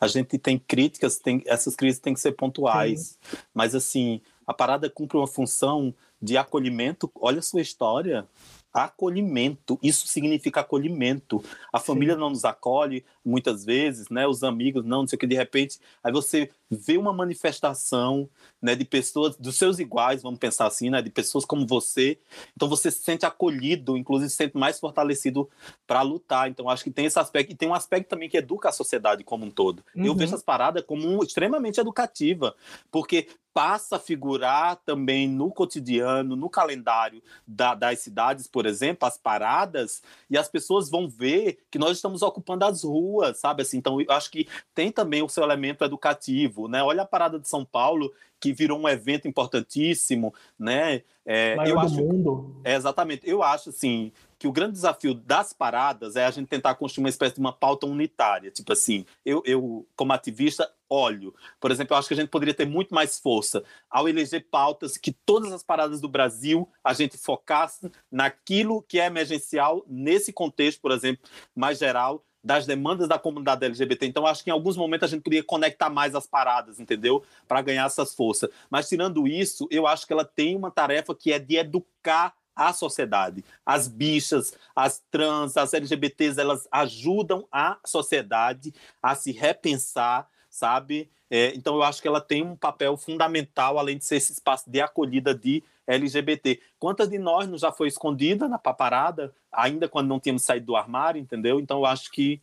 A 0.00 0.06
gente 0.06 0.38
tem 0.38 0.56
críticas, 0.56 1.18
tem, 1.18 1.42
essas 1.46 1.74
críticas 1.74 2.02
têm 2.02 2.14
que 2.14 2.20
ser 2.20 2.32
pontuais, 2.32 3.18
Sim. 3.20 3.36
mas 3.52 3.74
assim, 3.74 4.20
a 4.46 4.54
parada 4.54 4.88
cumpre 4.88 5.16
uma 5.16 5.26
função 5.26 5.92
de 6.22 6.36
acolhimento. 6.36 7.10
Olha 7.14 7.40
a 7.40 7.42
sua 7.42 7.60
história. 7.60 8.26
Acolhimento, 8.72 9.78
isso 9.82 10.06
significa 10.06 10.60
acolhimento. 10.60 11.42
A 11.72 11.80
família 11.80 12.14
Sim. 12.14 12.20
não 12.20 12.30
nos 12.30 12.44
acolhe 12.44 13.04
muitas 13.24 13.64
vezes, 13.64 14.08
né? 14.08 14.26
Os 14.26 14.42
amigos 14.42 14.84
não, 14.84 15.00
não 15.00 15.06
sei 15.06 15.16
o 15.16 15.18
que, 15.18 15.26
de 15.26 15.34
repente, 15.34 15.78
aí 16.02 16.12
você 16.12 16.50
vê 16.70 16.96
uma 16.96 17.12
manifestação 17.12 18.28
né, 18.62 18.74
de 18.74 18.84
pessoas, 18.84 19.36
dos 19.36 19.56
seus 19.56 19.78
iguais, 19.78 20.22
vamos 20.22 20.38
pensar 20.38 20.66
assim, 20.66 20.88
né, 20.88 21.02
de 21.02 21.10
pessoas 21.10 21.44
como 21.44 21.66
você. 21.66 22.18
Então 22.54 22.68
você 22.68 22.90
se 22.90 23.02
sente 23.02 23.26
acolhido, 23.26 23.96
inclusive 23.96 24.30
se 24.30 24.36
sente 24.36 24.56
mais 24.56 24.78
fortalecido 24.78 25.48
para 25.86 26.02
lutar. 26.02 26.48
Então 26.48 26.68
acho 26.68 26.84
que 26.84 26.90
tem 26.90 27.06
esse 27.06 27.18
aspecto, 27.18 27.52
e 27.52 27.56
tem 27.56 27.68
um 27.68 27.74
aspecto 27.74 28.08
também 28.08 28.28
que 28.28 28.36
educa 28.36 28.68
a 28.68 28.72
sociedade 28.72 29.24
como 29.24 29.44
um 29.44 29.50
todo. 29.50 29.84
Uhum. 29.94 30.06
Eu 30.06 30.14
vejo 30.14 30.34
as 30.34 30.42
paradas 30.42 30.84
como 30.84 31.06
um, 31.06 31.22
extremamente 31.22 31.80
educativa, 31.80 32.54
porque 32.90 33.26
passa 33.52 33.96
a 33.96 33.98
figurar 33.98 34.76
também 34.76 35.28
no 35.28 35.50
cotidiano, 35.50 36.36
no 36.36 36.48
calendário 36.48 37.22
da, 37.46 37.74
das 37.74 37.98
cidades, 37.98 38.46
por 38.46 38.64
exemplo, 38.64 39.06
as 39.06 39.18
paradas, 39.18 40.02
e 40.28 40.38
as 40.38 40.48
pessoas 40.48 40.88
vão 40.88 41.08
ver 41.08 41.58
que 41.70 41.78
nós 41.78 41.96
estamos 41.96 42.22
ocupando 42.22 42.64
as 42.64 42.84
ruas, 42.84 43.09
sabe? 43.34 43.62
Assim, 43.62 43.78
então, 43.78 44.00
eu 44.00 44.10
acho 44.12 44.30
que 44.30 44.48
tem 44.74 44.90
também 44.90 45.22
o 45.22 45.28
seu 45.28 45.42
elemento 45.42 45.84
educativo, 45.84 46.68
né? 46.68 46.82
Olha 46.82 47.02
a 47.02 47.06
parada 47.06 47.38
de 47.38 47.48
São 47.48 47.64
Paulo, 47.64 48.12
que 48.40 48.52
virou 48.52 48.78
um 48.78 48.88
evento 48.88 49.28
importantíssimo, 49.28 50.34
né? 50.58 51.02
É, 51.24 51.54
Maior 51.56 51.70
eu 51.70 51.80
do 51.80 51.86
acho, 51.86 51.96
mundo. 51.96 52.60
É, 52.64 52.74
exatamente. 52.74 53.28
Eu 53.28 53.42
acho, 53.42 53.68
assim, 53.70 54.10
que 54.38 54.48
o 54.48 54.52
grande 54.52 54.72
desafio 54.72 55.12
das 55.12 55.52
paradas 55.52 56.16
é 56.16 56.24
a 56.24 56.30
gente 56.30 56.48
tentar 56.48 56.74
construir 56.74 57.04
uma 57.04 57.10
espécie 57.10 57.34
de 57.34 57.40
uma 57.40 57.52
pauta 57.52 57.86
unitária. 57.86 58.50
Tipo 58.50 58.72
assim, 58.72 59.04
eu, 59.24 59.42
eu 59.44 59.86
como 59.94 60.14
ativista, 60.14 60.72
olho. 60.88 61.34
Por 61.60 61.70
exemplo, 61.70 61.94
eu 61.94 61.98
acho 61.98 62.08
que 62.08 62.14
a 62.14 62.16
gente 62.16 62.30
poderia 62.30 62.54
ter 62.54 62.64
muito 62.64 62.94
mais 62.94 63.18
força 63.18 63.62
ao 63.88 64.08
eleger 64.08 64.46
pautas 64.50 64.96
que 64.96 65.12
todas 65.12 65.52
as 65.52 65.62
paradas 65.62 66.00
do 66.00 66.08
Brasil 66.08 66.66
a 66.82 66.94
gente 66.94 67.18
focasse 67.18 67.92
naquilo 68.10 68.82
que 68.82 68.98
é 68.98 69.04
emergencial 69.04 69.84
nesse 69.86 70.32
contexto, 70.32 70.80
por 70.80 70.90
exemplo, 70.90 71.22
mais 71.54 71.78
geral, 71.78 72.24
das 72.42 72.66
demandas 72.66 73.08
da 73.08 73.18
comunidade 73.18 73.64
LGBT. 73.64 74.06
Então, 74.06 74.26
acho 74.26 74.42
que 74.42 74.50
em 74.50 74.52
alguns 74.52 74.76
momentos 74.76 75.04
a 75.04 75.10
gente 75.10 75.22
poderia 75.22 75.44
conectar 75.44 75.90
mais 75.90 76.14
as 76.14 76.26
paradas, 76.26 76.80
entendeu? 76.80 77.22
Para 77.46 77.62
ganhar 77.62 77.86
essas 77.86 78.14
forças. 78.14 78.50
Mas, 78.70 78.88
tirando 78.88 79.28
isso, 79.28 79.68
eu 79.70 79.86
acho 79.86 80.06
que 80.06 80.12
ela 80.12 80.24
tem 80.24 80.56
uma 80.56 80.70
tarefa 80.70 81.14
que 81.14 81.32
é 81.32 81.38
de 81.38 81.56
educar 81.56 82.34
a 82.56 82.72
sociedade. 82.72 83.44
As 83.64 83.88
bichas, 83.88 84.54
as 84.74 85.02
trans, 85.10 85.56
as 85.56 85.72
LGBTs, 85.72 86.40
elas 86.40 86.66
ajudam 86.70 87.46
a 87.50 87.78
sociedade 87.84 88.72
a 89.02 89.14
se 89.14 89.32
repensar, 89.32 90.28
sabe? 90.48 91.10
É, 91.30 91.54
então, 91.54 91.76
eu 91.76 91.82
acho 91.82 92.02
que 92.02 92.08
ela 92.08 92.20
tem 92.20 92.42
um 92.42 92.56
papel 92.56 92.96
fundamental, 92.96 93.78
além 93.78 93.98
de 93.98 94.04
ser 94.04 94.16
esse 94.16 94.32
espaço 94.32 94.68
de 94.68 94.80
acolhida 94.80 95.34
de 95.34 95.62
LGBT. 95.92 96.60
Quantas 96.78 97.08
de 97.08 97.18
nós 97.18 97.48
não 97.48 97.58
já 97.58 97.72
foi 97.72 97.88
escondida 97.88 98.48
na 98.48 98.58
paparada, 98.58 99.32
ainda 99.52 99.88
quando 99.88 100.08
não 100.08 100.20
tínhamos 100.20 100.44
saído 100.44 100.66
do 100.66 100.76
armário, 100.76 101.20
entendeu? 101.20 101.60
Então 101.60 101.78
eu 101.78 101.86
acho 101.86 102.10
que 102.10 102.40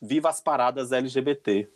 viva 0.00 0.28
as 0.28 0.40
paradas 0.40 0.92
LGBT. 0.92 1.68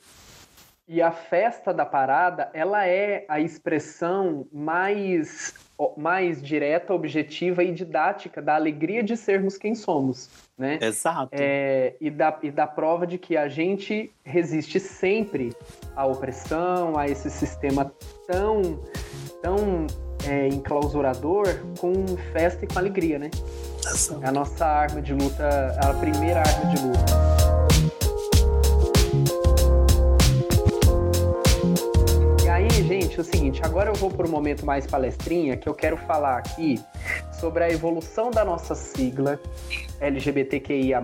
E 0.89 1.01
a 1.01 1.13
festa 1.13 1.73
da 1.73 1.87
parada, 1.87 2.51
ela 2.53 2.87
é 2.87 3.25
a 3.29 3.41
expressão 3.41 4.47
mais 4.53 5.55
mais 5.97 6.41
direta, 6.41 6.95
objetiva 6.95 7.65
e 7.65 7.73
didática 7.73 8.41
da 8.41 8.55
alegria 8.55 9.03
de 9.03 9.17
sermos 9.17 9.57
quem 9.57 9.75
somos, 9.75 10.31
né? 10.57 10.79
Exato. 10.81 11.31
É, 11.33 11.95
e, 12.01 12.11
da, 12.11 12.39
e 12.43 12.51
da 12.51 12.67
prova 12.67 13.07
de 13.07 13.19
que 13.19 13.37
a 13.37 13.49
gente 13.49 14.13
resiste 14.23 14.79
sempre 14.79 15.53
à 15.97 16.07
opressão, 16.07 16.97
a 16.97 17.09
esse 17.09 17.31
sistema 17.31 17.93
tão, 18.27 18.81
tão 19.43 19.87
é, 20.27 20.49
enclausurador 20.49 21.47
com 21.79 21.93
festa 22.33 22.65
e 22.65 22.69
com 22.69 22.79
alegria, 22.79 23.19
né? 23.19 23.31
É 24.23 24.29
a 24.29 24.33
nossa 24.33 24.65
arma 24.65 25.03
de 25.03 25.13
luta, 25.13 25.77
a 25.81 25.95
primeira 25.95 26.41
arma 26.41 26.75
de 26.75 26.83
luta. 26.83 27.05
E 32.45 32.49
aí, 32.49 32.71
gente, 32.71 33.19
é 33.19 33.21
o 33.21 33.25
seguinte, 33.25 33.61
agora 33.65 33.91
eu 33.91 33.95
vou 33.95 34.11
para 34.11 34.27
o 34.27 34.31
momento 34.31 34.65
mais 34.65 34.87
palestrinha, 34.87 35.57
que 35.57 35.69
eu 35.69 35.75
quero 35.75 35.97
falar 35.97 36.39
aqui 36.39 36.81
sobre 37.41 37.65
a 37.65 37.71
evolução 37.71 38.31
da 38.31 38.45
nossa 38.45 38.75
sigla 38.75 39.41
LGBTQIA+, 40.01 41.03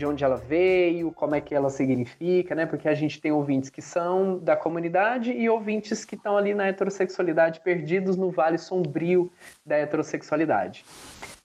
de 0.00 0.06
onde 0.06 0.24
ela 0.24 0.36
veio, 0.36 1.12
como 1.12 1.34
é 1.34 1.42
que 1.42 1.54
ela 1.54 1.68
significa, 1.68 2.54
né? 2.54 2.64
Porque 2.64 2.88
a 2.88 2.94
gente 2.94 3.20
tem 3.20 3.30
ouvintes 3.30 3.68
que 3.68 3.82
são 3.82 4.38
da 4.38 4.56
comunidade 4.56 5.30
e 5.30 5.46
ouvintes 5.50 6.06
que 6.06 6.14
estão 6.14 6.38
ali 6.38 6.54
na 6.54 6.68
heterossexualidade, 6.68 7.60
perdidos 7.60 8.16
no 8.16 8.30
vale 8.30 8.56
sombrio 8.56 9.30
da 9.64 9.76
heterossexualidade. 9.76 10.86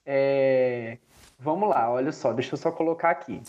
É... 0.05 0.97
Vamos 1.37 1.67
lá, 1.67 1.91
olha 1.91 2.13
só, 2.13 2.31
deixa 2.31 2.53
eu 2.53 2.57
só 2.57 2.71
colocar 2.71 3.09
aqui. 3.09 3.41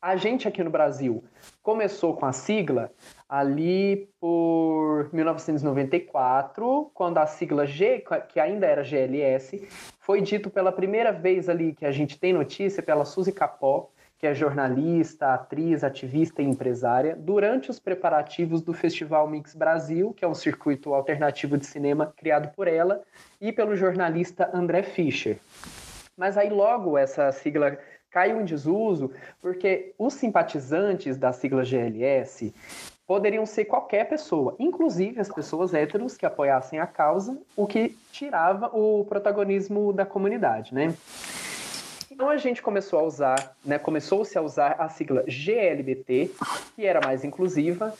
A 0.00 0.14
gente 0.14 0.46
aqui 0.46 0.62
no 0.62 0.70
Brasil 0.70 1.24
começou 1.60 2.14
com 2.14 2.24
a 2.24 2.32
sigla 2.32 2.92
ali 3.28 4.08
por 4.20 5.10
1994, 5.12 6.88
quando 6.94 7.18
a 7.18 7.26
sigla 7.26 7.66
G, 7.66 8.04
que 8.28 8.38
ainda 8.38 8.64
era 8.64 8.84
GLS, 8.84 9.68
foi 9.98 10.22
dito 10.22 10.48
pela 10.48 10.70
primeira 10.70 11.10
vez 11.10 11.48
ali 11.48 11.74
que 11.74 11.84
a 11.84 11.90
gente 11.90 12.16
tem 12.16 12.32
notícia 12.32 12.80
pela 12.80 13.04
Suzy 13.04 13.32
Capó, 13.32 13.90
que 14.20 14.26
é 14.26 14.34
jornalista, 14.34 15.32
atriz, 15.32 15.82
ativista 15.82 16.42
e 16.42 16.44
empresária, 16.44 17.16
durante 17.16 17.70
os 17.70 17.80
preparativos 17.80 18.60
do 18.60 18.74
Festival 18.74 19.26
Mix 19.26 19.54
Brasil, 19.54 20.12
que 20.14 20.22
é 20.22 20.28
um 20.28 20.34
circuito 20.34 20.92
alternativo 20.92 21.56
de 21.56 21.64
cinema 21.64 22.12
criado 22.14 22.54
por 22.54 22.68
ela, 22.68 23.02
e 23.40 23.50
pelo 23.50 23.74
jornalista 23.74 24.50
André 24.52 24.82
Fischer. 24.82 25.38
Mas 26.18 26.36
aí 26.36 26.50
logo 26.50 26.98
essa 26.98 27.32
sigla 27.32 27.78
caiu 28.10 28.42
em 28.42 28.44
desuso 28.44 29.10
porque 29.40 29.94
os 29.96 30.12
simpatizantes 30.12 31.16
da 31.16 31.32
sigla 31.32 31.64
GLS 31.64 32.52
poderiam 33.06 33.46
ser 33.46 33.64
qualquer 33.64 34.06
pessoa, 34.06 34.54
inclusive 34.58 35.18
as 35.18 35.32
pessoas 35.32 35.72
héteros 35.72 36.18
que 36.18 36.26
apoiassem 36.26 36.78
a 36.78 36.86
causa, 36.86 37.40
o 37.56 37.66
que 37.66 37.96
tirava 38.12 38.66
o 38.76 39.02
protagonismo 39.06 39.94
da 39.94 40.04
comunidade, 40.04 40.74
né? 40.74 40.94
Então 42.20 42.28
a 42.28 42.36
gente 42.36 42.60
começou 42.60 42.98
a 42.98 43.02
usar, 43.02 43.56
né, 43.64 43.78
começou-se 43.78 44.36
a 44.36 44.42
usar 44.42 44.76
a 44.78 44.90
sigla 44.90 45.24
GLBT, 45.26 46.30
que 46.76 46.84
era 46.84 47.00
mais 47.02 47.24
inclusiva, 47.24 47.94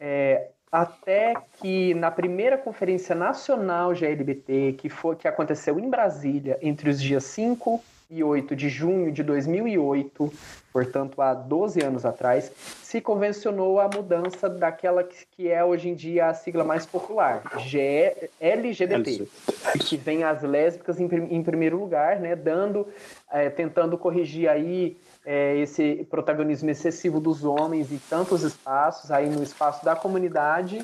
é, 0.00 0.48
até 0.72 1.34
que 1.60 1.92
na 1.92 2.10
primeira 2.10 2.56
conferência 2.56 3.14
nacional 3.14 3.94
GLBT, 3.94 4.76
que 4.78 4.88
foi 4.88 5.14
que 5.14 5.28
aconteceu 5.28 5.78
em 5.78 5.90
Brasília 5.90 6.58
entre 6.62 6.88
os 6.88 6.98
dias 6.98 7.24
5 7.24 7.78
e 7.78 7.95
8 8.10 8.54
de 8.54 8.68
junho 8.68 9.10
de 9.10 9.22
2008, 9.22 10.32
portanto 10.72 11.20
há 11.20 11.34
12 11.34 11.84
anos 11.84 12.04
atrás, 12.04 12.52
se 12.82 13.00
convencionou 13.00 13.80
a 13.80 13.88
mudança 13.88 14.48
daquela 14.48 15.02
que 15.02 15.48
é 15.48 15.64
hoje 15.64 15.88
em 15.88 15.94
dia 15.94 16.28
a 16.28 16.34
sigla 16.34 16.64
mais 16.64 16.86
popular, 16.86 17.42
G 17.58 18.30
LGBT, 18.40 19.26
que 19.80 19.96
vem 19.96 20.22
as 20.24 20.42
lésbicas 20.42 21.00
em, 21.00 21.06
em 21.06 21.42
primeiro 21.42 21.78
lugar, 21.78 22.20
né, 22.20 22.36
dando, 22.36 22.86
é, 23.30 23.50
tentando 23.50 23.98
corrigir 23.98 24.48
aí 24.48 24.96
é, 25.26 25.58
esse 25.58 26.06
protagonismo 26.08 26.70
excessivo 26.70 27.18
dos 27.18 27.44
homens 27.44 27.90
em 27.90 27.98
tantos 28.08 28.44
espaços, 28.44 29.10
aí 29.10 29.28
no 29.28 29.42
espaço 29.42 29.84
da 29.84 29.96
comunidade, 29.96 30.78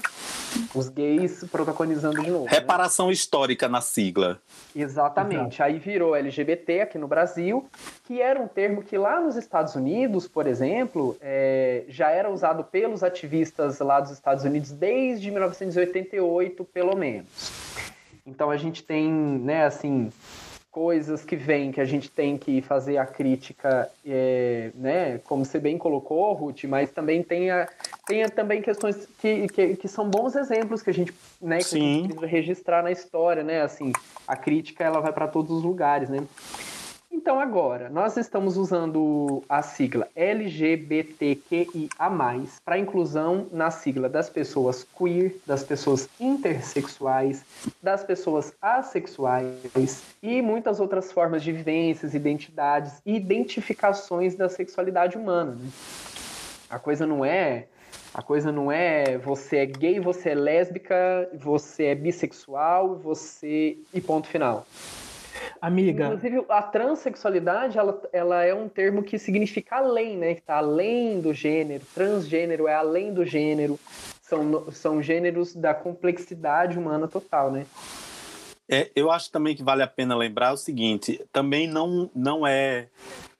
os 0.74 0.88
gays 0.88 1.44
protagonizando 1.44 2.20
de 2.20 2.28
novo. 2.28 2.46
Né? 2.46 2.50
Reparação 2.50 3.06
né? 3.06 3.12
histórica 3.12 3.68
na 3.68 3.80
sigla. 3.80 4.40
Exatamente. 4.74 5.54
Exato. 5.54 5.62
Aí 5.62 5.78
virou 5.78 6.16
LGBT 6.16 6.80
aqui 6.80 6.98
no 6.98 7.06
Brasil, 7.06 7.68
que 8.04 8.20
era 8.20 8.40
um 8.40 8.48
termo 8.48 8.82
que 8.82 8.98
lá 8.98 9.20
nos 9.20 9.36
Estados 9.36 9.76
Unidos, 9.76 10.26
por 10.26 10.48
exemplo, 10.48 11.16
é, 11.20 11.84
já 11.88 12.10
era 12.10 12.28
usado 12.28 12.64
pelos 12.64 13.04
ativistas 13.04 13.78
lá 13.78 14.00
dos 14.00 14.10
Estados 14.10 14.44
Unidos 14.44 14.72
desde 14.72 15.30
1988, 15.30 16.64
pelo 16.64 16.96
menos. 16.96 17.52
Então 18.26 18.50
a 18.50 18.56
gente 18.56 18.82
tem, 18.82 19.08
né, 19.10 19.64
assim, 19.64 20.10
coisas 20.72 21.22
que 21.22 21.36
vêm 21.36 21.70
que 21.70 21.82
a 21.82 21.84
gente 21.84 22.10
tem 22.10 22.38
que 22.38 22.62
fazer 22.62 22.96
a 22.96 23.04
crítica, 23.04 23.90
é, 24.06 24.70
né, 24.74 25.18
como 25.18 25.44
você 25.44 25.60
bem 25.60 25.76
colocou, 25.76 26.32
Ruth, 26.32 26.64
mas 26.64 26.90
também 26.90 27.22
tem, 27.22 27.50
a, 27.50 27.68
tem 28.06 28.22
a, 28.22 28.30
também 28.30 28.62
questões 28.62 29.06
que, 29.20 29.48
que, 29.48 29.76
que, 29.76 29.86
são 29.86 30.08
bons 30.08 30.34
exemplos 30.34 30.80
que 30.80 30.88
a 30.88 30.94
gente, 30.94 31.12
né, 31.42 31.58
que 31.58 31.64
Sim. 31.64 31.76
a 31.76 31.82
gente 31.82 32.08
precisa 32.08 32.26
registrar 32.26 32.82
na 32.82 32.90
história, 32.90 33.44
né, 33.44 33.60
assim, 33.60 33.92
a 34.26 34.34
crítica 34.34 34.82
ela 34.82 34.98
vai 35.00 35.12
para 35.12 35.28
todos 35.28 35.54
os 35.58 35.62
lugares, 35.62 36.08
né. 36.08 36.24
Então, 37.14 37.38
agora, 37.38 37.90
nós 37.90 38.16
estamos 38.16 38.56
usando 38.56 39.44
a 39.46 39.60
sigla 39.60 40.08
LGBTQIA, 40.16 41.88
para 42.64 42.78
inclusão 42.78 43.48
na 43.52 43.70
sigla 43.70 44.08
das 44.08 44.30
pessoas 44.30 44.82
queer, 44.82 45.36
das 45.46 45.62
pessoas 45.62 46.08
intersexuais, 46.18 47.44
das 47.82 48.02
pessoas 48.02 48.54
assexuais 48.62 50.02
e 50.22 50.40
muitas 50.40 50.80
outras 50.80 51.12
formas 51.12 51.42
de 51.42 51.52
vivências, 51.52 52.14
identidades 52.14 53.02
e 53.04 53.14
identificações 53.14 54.34
da 54.34 54.48
sexualidade 54.48 55.18
humana. 55.18 55.52
Né? 55.52 55.68
A 56.70 56.78
coisa 56.78 57.06
não 57.06 57.22
é 57.22 57.66
a 58.14 58.22
coisa 58.22 58.50
não 58.50 58.72
é 58.72 59.18
você 59.18 59.58
é 59.58 59.66
gay, 59.66 60.00
você 60.00 60.30
é 60.30 60.34
lésbica, 60.34 61.28
você 61.34 61.84
é 61.84 61.94
bissexual, 61.94 62.96
você 62.96 63.76
e 63.92 64.00
ponto 64.00 64.26
final. 64.26 64.66
Amiga. 65.60 66.06
Inclusive, 66.06 66.44
a 66.48 66.62
transexualidade, 66.62 67.78
ela, 67.78 68.02
ela 68.12 68.44
é 68.44 68.54
um 68.54 68.68
termo 68.68 69.02
que 69.02 69.18
significa 69.18 69.76
além, 69.76 70.16
né? 70.16 70.34
Que 70.34 70.40
está 70.40 70.56
além 70.56 71.20
do 71.20 71.32
gênero. 71.32 71.84
Transgênero 71.94 72.68
é 72.68 72.74
além 72.74 73.12
do 73.12 73.24
gênero. 73.24 73.78
São, 74.20 74.70
são 74.72 75.02
gêneros 75.02 75.54
da 75.54 75.74
complexidade 75.74 76.78
humana 76.78 77.06
total, 77.06 77.50
né? 77.50 77.66
É, 78.68 78.90
eu 78.96 79.10
acho 79.10 79.30
também 79.30 79.54
que 79.54 79.62
vale 79.62 79.82
a 79.82 79.86
pena 79.86 80.16
lembrar 80.16 80.52
o 80.52 80.56
seguinte: 80.56 81.20
também 81.32 81.66
não, 81.66 82.10
não 82.14 82.46
é 82.46 82.88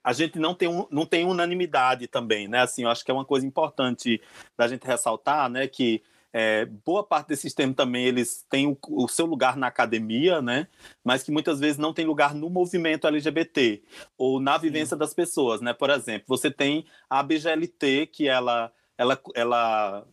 a 0.05 0.13
gente 0.13 0.39
não 0.39 0.55
tem, 0.55 0.69
um, 0.69 0.87
não 0.91 1.07
tem 1.07 1.25
unanimidade 1.25 2.09
também, 2.09 2.49
né? 2.49 2.61
Assim, 2.61 2.83
eu 2.83 2.91
acho 2.91 3.05
que 3.05 3.11
é 3.11 3.15
uma 3.15 3.25
coisa 3.25 3.47
importante 3.47 4.21
da 4.57 4.67
gente 4.67 4.85
ressaltar, 4.85 5.49
né? 5.49 5.69
Que 5.69 6.03
é, 6.33 6.65
boa 6.65 7.05
parte 7.05 7.29
desses 7.29 7.53
termos 7.53 7.77
também 7.77 8.07
eles 8.07 8.47
têm 8.49 8.67
o, 8.67 8.79
o, 8.89 9.07
seu 9.07 9.27
lugar 9.27 9.57
na 9.57 9.67
academia, 9.67 10.41
né? 10.41 10.67
Mas 11.05 11.23
que 11.23 11.31
muitas 11.31 11.61
vezes 11.61 11.77
não 11.77 11.93
tem 11.93 12.07
lugar 12.07 12.35
no 12.35 12.49
movimento 12.49 13.07
LGBT 13.07 13.83
ou 14.17 14.41
na 14.41 14.57
vivência 14.57 14.97
Sim. 14.97 14.99
das 14.99 15.13
pessoas, 15.13 15.61
né? 15.61 15.75
Por 15.75 15.91
exemplo, 15.91 16.25
você 16.27 16.51
tem 16.51 16.87
a 17.09 17.23
BGLT 17.23 18.07
que 18.07 18.27
ela, 18.29 18.73
ela, 18.97 19.21
ela 19.35 20.07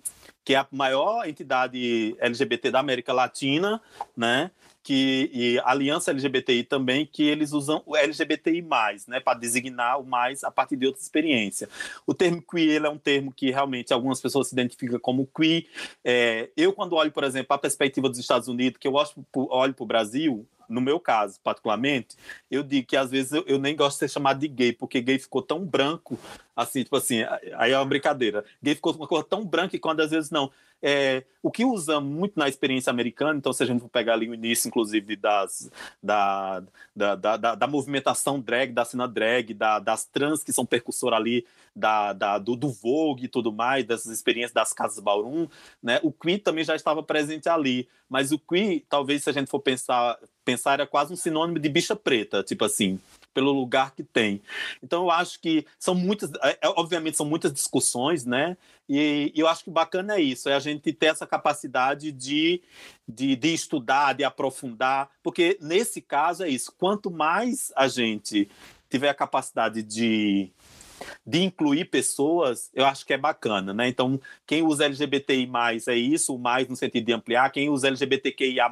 que 0.43 0.55
é 0.55 0.57
a 0.57 0.67
maior 0.71 1.27
entidade 1.27 2.15
LGBT 2.19 2.71
da 2.71 2.79
América 2.79 3.13
Latina, 3.13 3.81
né? 4.15 4.51
Que 4.83 5.29
e 5.33 5.59
Aliança 5.63 6.11
LGBTI 6.11 6.63
também, 6.63 7.05
que 7.05 7.23
eles 7.23 7.51
usam 7.51 7.81
o 7.85 7.95
LGBTI+, 7.95 8.65
né, 9.07 9.19
para 9.19 9.37
designar 9.37 9.99
o 9.99 10.05
mais 10.05 10.43
a 10.43 10.51
partir 10.51 10.75
de 10.75 10.87
outra 10.87 11.01
experiência. 11.01 11.69
O 12.05 12.13
termo 12.13 12.41
queer 12.41 12.83
é 12.83 12.89
um 12.89 12.97
termo 12.97 13.31
que 13.31 13.51
realmente 13.51 13.93
algumas 13.93 14.21
pessoas 14.21 14.47
se 14.47 14.55
identificam 14.55 14.99
como 14.99 15.27
queer. 15.27 15.65
É, 16.03 16.49
eu, 16.55 16.73
quando 16.73 16.93
olho, 16.93 17.11
por 17.11 17.23
exemplo, 17.23 17.53
a 17.53 17.57
perspectiva 17.57 18.09
dos 18.09 18.19
Estados 18.19 18.47
Unidos, 18.47 18.79
que 18.79 18.87
eu 18.87 18.93
olho 19.33 19.73
para 19.73 19.83
o 19.83 19.87
Brasil, 19.87 20.47
no 20.69 20.79
meu 20.79 20.99
caso, 20.99 21.39
particularmente, 21.43 22.15
eu 22.49 22.61
digo 22.61 22.87
que 22.87 22.95
às 22.95 23.09
vezes 23.09 23.31
eu, 23.31 23.43
eu, 23.47 23.57
nem 23.57 23.75
gosto 23.75 23.95
de 23.95 23.99
ser 23.99 24.09
chamado 24.09 24.39
de 24.39 24.47
gay, 24.47 24.71
porque 24.71 25.01
gay 25.01 25.17
ficou 25.17 25.41
tão 25.41 25.65
branco, 25.65 26.17
assim, 26.55 26.83
tipo 26.83 26.95
assim, 26.95 27.23
aí 27.57 27.71
é 27.71 27.77
uma 27.77 27.85
brincadeira. 27.85 28.45
Gay 28.61 28.75
ficou 28.75 28.93
uma 28.93 29.07
cor 29.07 29.23
tão 29.23 29.43
branca 29.43 29.69
que 29.69 29.79
quando 29.79 30.01
às 30.01 30.11
vezes 30.11 30.29
não. 30.29 30.51
É, 30.81 31.23
o 31.43 31.51
que 31.51 31.65
usa 31.65 31.99
muito 31.99 32.39
na 32.39 32.47
experiência 32.47 32.89
americana, 32.89 33.37
então 33.37 33.51
se 33.51 33.61
a 33.63 33.65
gente 33.65 33.81
for 33.81 33.89
pegar 33.89 34.13
ali 34.13 34.29
o 34.29 34.33
início, 34.33 34.67
inclusive, 34.67 35.15
das, 35.15 35.69
da, 36.01 36.63
da, 36.95 37.15
da, 37.15 37.37
da, 37.37 37.55
da 37.55 37.67
movimentação 37.67 38.39
drag, 38.39 38.71
da 38.71 38.85
cena 38.85 39.07
drag, 39.07 39.53
da, 39.53 39.79
das 39.79 40.05
trans 40.05 40.43
que 40.43 40.53
são 40.53 40.65
percussor 40.65 41.13
ali, 41.13 41.45
da, 41.75 42.13
da, 42.13 42.37
do, 42.37 42.55
do 42.55 42.69
Vogue 42.69 43.25
e 43.25 43.29
tudo 43.29 43.51
mais, 43.51 43.85
dessas 43.85 44.11
experiências 44.11 44.53
das 44.53 44.73
casas 44.73 44.99
Ballroom, 44.99 45.47
né? 45.81 45.99
O 46.03 46.11
Queen 46.11 46.39
também 46.39 46.63
já 46.63 46.75
estava 46.75 47.03
presente 47.03 47.49
ali, 47.49 47.87
mas 48.09 48.31
o 48.31 48.39
Queen, 48.39 48.83
talvez 48.89 49.23
se 49.23 49.29
a 49.29 49.33
gente 49.33 49.49
for 49.49 49.59
pensar, 49.59 50.17
pensar 50.43 50.73
era 50.73 50.87
quase 50.87 51.13
um 51.13 51.17
sinônimo 51.17 51.59
de 51.59 51.69
bicha 51.69 51.95
preta, 51.95 52.43
tipo 52.43 52.65
assim, 52.65 52.99
pelo 53.33 53.51
lugar 53.51 53.93
que 53.95 54.03
tem. 54.03 54.41
Então 54.81 55.03
eu 55.03 55.11
acho 55.11 55.39
que 55.39 55.65
são 55.77 55.95
muitas, 55.95 56.31
é, 56.43 56.57
é, 56.61 56.67
obviamente 56.69 57.17
são 57.17 57.25
muitas 57.25 57.53
discussões, 57.53 58.25
né? 58.25 58.57
E, 58.87 59.31
e, 59.35 59.39
eu 59.39 59.47
acho 59.47 59.63
que 59.63 59.69
bacana 59.69 60.15
é 60.15 60.21
isso, 60.21 60.49
é 60.49 60.55
a 60.55 60.59
gente 60.59 60.91
ter 60.91 61.07
essa 61.07 61.27
capacidade 61.27 62.11
de, 62.11 62.61
de, 63.07 63.35
de 63.35 63.53
estudar, 63.53 64.13
de 64.13 64.23
aprofundar, 64.23 65.09
porque 65.21 65.57
nesse 65.61 66.01
caso 66.01 66.43
é 66.43 66.49
isso. 66.49 66.73
Quanto 66.77 67.11
mais 67.11 67.71
a 67.75 67.87
gente 67.87 68.49
tiver 68.89 69.09
a 69.09 69.13
capacidade 69.13 69.83
de 69.83 70.51
de 71.25 71.43
incluir 71.43 71.85
pessoas, 71.85 72.69
eu 72.73 72.85
acho 72.85 73.05
que 73.05 73.13
é 73.13 73.17
bacana, 73.17 73.73
né? 73.73 73.87
Então, 73.87 74.19
quem 74.45 74.63
usa 74.63 74.85
LGBTI+, 74.85 75.49
é 75.87 75.95
isso, 75.95 76.37
mais 76.37 76.67
no 76.67 76.75
sentido 76.75 77.05
de 77.05 77.13
ampliar, 77.13 77.49
quem 77.51 77.69
usa 77.69 77.87
LGBTQIA+, 77.87 78.69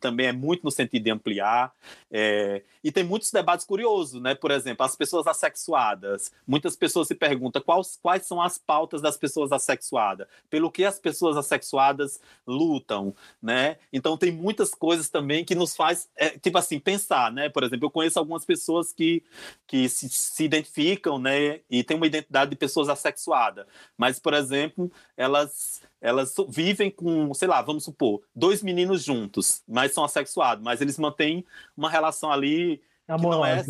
também 0.00 0.26
é 0.26 0.32
muito 0.32 0.64
no 0.64 0.70
sentido 0.70 1.04
de 1.04 1.10
ampliar, 1.10 1.72
é... 2.10 2.62
e 2.82 2.92
tem 2.92 3.04
muitos 3.04 3.30
debates 3.30 3.64
curiosos, 3.64 4.20
né? 4.20 4.34
Por 4.34 4.50
exemplo, 4.50 4.84
as 4.84 4.96
pessoas 4.96 5.26
assexuadas, 5.26 6.32
muitas 6.46 6.76
pessoas 6.76 7.08
se 7.08 7.14
perguntam 7.14 7.62
quais, 7.62 7.98
quais 8.02 8.26
são 8.26 8.40
as 8.40 8.58
pautas 8.58 9.00
das 9.00 9.16
pessoas 9.16 9.52
assexuadas, 9.52 10.26
pelo 10.50 10.70
que 10.70 10.84
as 10.84 10.98
pessoas 10.98 11.36
assexuadas 11.36 12.20
lutam, 12.46 13.14
né? 13.42 13.76
Então, 13.92 14.16
tem 14.16 14.30
muitas 14.30 14.74
coisas 14.74 15.08
também 15.08 15.44
que 15.44 15.54
nos 15.54 15.74
faz, 15.74 16.08
é, 16.16 16.30
tipo 16.30 16.58
assim, 16.58 16.78
pensar, 16.78 17.32
né? 17.32 17.48
Por 17.48 17.62
exemplo, 17.62 17.86
eu 17.86 17.90
conheço 17.90 18.18
algumas 18.18 18.44
pessoas 18.44 18.92
que, 18.92 19.22
que 19.66 19.88
se, 19.88 20.08
se 20.08 20.44
identificam, 20.44 21.18
né? 21.18 21.60
E 21.70 21.82
tem 21.82 21.96
uma 21.96 22.06
identidade 22.06 22.50
de 22.50 22.56
pessoas 22.56 22.88
assexuadas. 22.88 23.66
Mas, 23.96 24.18
por 24.18 24.34
exemplo, 24.34 24.90
elas 25.16 25.82
elas 26.00 26.34
vivem 26.48 26.90
com, 26.90 27.32
sei 27.32 27.46
lá, 27.46 27.62
vamos 27.62 27.84
supor, 27.84 28.22
dois 28.34 28.60
meninos 28.60 29.04
juntos, 29.04 29.62
mas 29.68 29.92
são 29.92 30.04
assexuados, 30.04 30.62
mas 30.64 30.80
eles 30.80 30.98
mantêm 30.98 31.44
uma 31.76 31.88
relação 31.88 32.30
ali 32.30 32.82
que 33.06 33.22
não 33.22 33.46
é, 33.46 33.64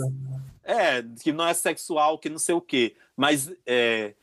é, 0.65 1.05
que 1.23 1.33
não 1.33 1.47
é 1.47 1.53
sexual, 1.53 2.19
que 2.19 2.31
não 2.31 2.39
sei 2.39 2.55
o 2.55 2.61
quê. 2.61 2.97
Mas 3.15 3.53
é, 3.67 4.15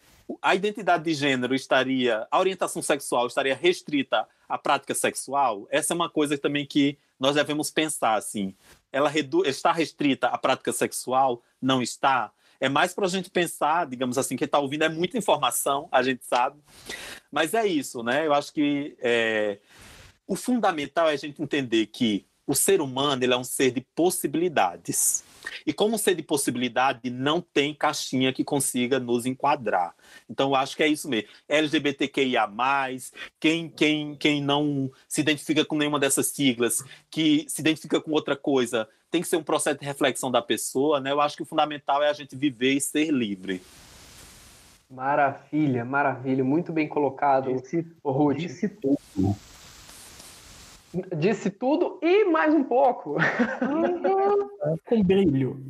a 0.41 0.55
identidade 0.55 1.03
de 1.03 1.13
gênero 1.13 1.53
estaria, 1.53 2.28
a 2.30 2.39
orientação 2.39 2.82
sexual 2.82 3.28
estaria 3.28 3.55
restrita 3.55 4.28
à 4.47 4.57
prática 4.57 4.93
sexual? 4.93 5.67
Essa 5.70 5.93
é 5.93 5.95
uma 5.95 6.09
coisa 6.09 6.38
também 6.38 6.65
que 6.65 6.97
nós 7.20 7.36
devemos 7.36 7.70
pensar, 7.70 8.15
assim. 8.15 8.55
Ela 8.91 9.11
está 9.45 9.72
restrita 9.72 10.28
à 10.28 10.38
prática 10.38 10.72
sexual? 10.72 11.43
Não 11.61 11.82
está? 11.82 12.32
É 12.60 12.68
mais 12.68 12.93
para 12.93 13.05
a 13.05 13.10
gente 13.10 13.30
pensar, 13.30 13.88
digamos 13.88 14.18
assim, 14.18 14.36
quem 14.36 14.45
está 14.45 14.60
ouvindo 14.60 14.84
é 14.84 14.90
muita 14.90 15.18
informação, 15.18 15.88
a 15.91 16.03
gente 16.03 16.26
sabe. 16.26 16.60
Mas 17.31 17.53
é 17.53 17.65
isso, 17.65 18.03
né? 18.03 18.26
Eu 18.27 18.34
acho 18.34 18.52
que 18.53 18.98
é, 18.99 19.60
o 20.27 20.36
fundamental 20.36 21.10
é 21.10 21.14
a 21.14 21.18
gente 21.18 21.41
entender 21.41 21.86
que 21.88 22.26
o 22.45 22.56
ser 22.56 22.81
humano 22.81 23.23
ele 23.23 23.34
é 23.34 23.38
um 23.38 23.44
ser 23.44 23.72
de 23.72 23.81
possibilidades. 23.95 25.23
E 25.65 25.72
como 25.72 25.99
ser 25.99 26.15
de 26.15 26.23
possibilidade, 26.23 27.10
não 27.10 27.41
tem 27.41 27.76
caixinha 27.76 28.34
que 28.34 28.44
consiga 28.44 28.99
nos 28.99 29.27
enquadrar. 29.27 29.95
Então, 30.27 30.49
eu 30.49 30.56
acho 30.56 30.76
que 30.76 30.81
é 30.81 30.88
isso 30.88 31.07
mesmo. 31.07 31.30
LGBTQIA, 31.48 32.49
quem, 33.40 33.69
quem, 33.69 34.15
quem 34.15 34.41
não 34.41 34.91
se 35.07 35.22
identifica 35.22 35.64
com 35.64 35.77
nenhuma 35.77 35.99
dessas 35.99 36.27
siglas, 36.27 36.84
que 37.10 37.45
se 37.48 37.61
identifica 37.61 38.02
com 38.02 38.11
outra 38.11 38.36
coisa, 38.36 38.90
tem 39.10 39.22
que 39.22 39.27
ser 39.27 39.38
um 39.38 39.44
processo 39.44 39.80
de 39.80 39.86
reflexão 39.86 40.30
da 40.31 40.41
pessoa, 40.41 40.99
né? 40.99 41.11
Eu 41.11 41.22
acho 41.22 41.36
que 41.36 41.44
o 41.44 41.45
fundamental 41.45 42.02
é 42.03 42.10
a 42.10 42.14
gente 42.14 42.36
viver 42.36 42.73
e 42.73 42.81
ser 42.81 43.11
livre. 43.11 43.61
Maravilha, 44.90 45.86
maravilha, 45.86 46.44
muito 46.44 46.72
bem 46.72 46.88
colocado, 46.88 47.53
disse, 47.53 47.86
Ruth. 48.03 48.38
Disse 48.38 48.69
tudo. 48.69 49.36
Disse 51.15 51.49
tudo 51.52 51.99
e 52.02 52.26
mais 52.26 52.53
um 52.53 52.64
pouco. 52.64 53.18
Com 54.88 55.03
brilho. 55.03 55.64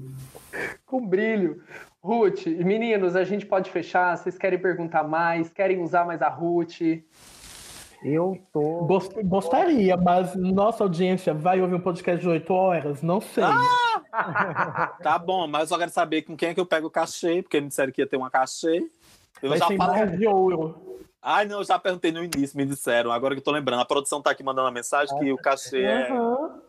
Com 0.85 1.05
brilho. 1.05 1.61
Ruth, 2.01 2.45
meninos, 2.45 3.17
a 3.17 3.25
gente 3.25 3.45
pode 3.45 3.69
fechar? 3.69 4.17
Vocês 4.17 4.37
querem 4.37 4.57
perguntar 4.57 5.03
mais? 5.03 5.49
Querem 5.49 5.81
usar 5.81 6.05
mais 6.05 6.21
a 6.21 6.29
Ruth? 6.29 6.79
Eu 8.03 8.39
tô. 8.53 8.87
Gostaria, 9.23 9.97
mas 9.97 10.35
nossa 10.35 10.83
audiência 10.83 11.33
vai 11.33 11.61
ouvir 11.61 11.75
um 11.75 11.81
podcast 11.81 12.21
de 12.21 12.29
8 12.29 12.53
horas? 12.53 13.01
Não 13.01 13.19
sei. 13.19 13.43
Ah! 13.43 14.93
tá 15.03 15.19
bom, 15.19 15.47
mas 15.47 15.63
eu 15.63 15.67
só 15.67 15.77
quero 15.77 15.91
saber 15.91 16.21
com 16.21 16.35
quem 16.35 16.49
é 16.49 16.53
que 16.53 16.59
eu 16.59 16.65
pego 16.65 16.87
o 16.87 16.91
cachê, 16.91 17.41
porque 17.41 17.59
me 17.59 17.67
disseram 17.67 17.91
que 17.91 18.01
ia 18.01 18.07
ter 18.07 18.17
uma 18.17 18.29
cachê. 18.29 18.89
Eu 19.41 19.49
vai 19.49 19.59
já 19.59 19.67
falei. 19.67 20.17
de 20.17 20.27
ouro. 20.27 20.99
Ai, 21.21 21.45
não, 21.45 21.59
eu 21.59 21.65
já 21.65 21.77
perguntei 21.77 22.11
no 22.11 22.23
início, 22.23 22.57
me 22.57 22.65
disseram. 22.65 23.11
Agora 23.11 23.35
que 23.35 23.39
eu 23.39 23.43
tô 23.43 23.51
lembrando, 23.51 23.81
a 23.81 23.85
produção 23.85 24.21
tá 24.21 24.31
aqui 24.31 24.43
mandando 24.43 24.67
uma 24.67 24.73
mensagem 24.73 25.17
que 25.19 25.31
o 25.33 25.37
cachê 25.37 25.83
é 25.83 26.09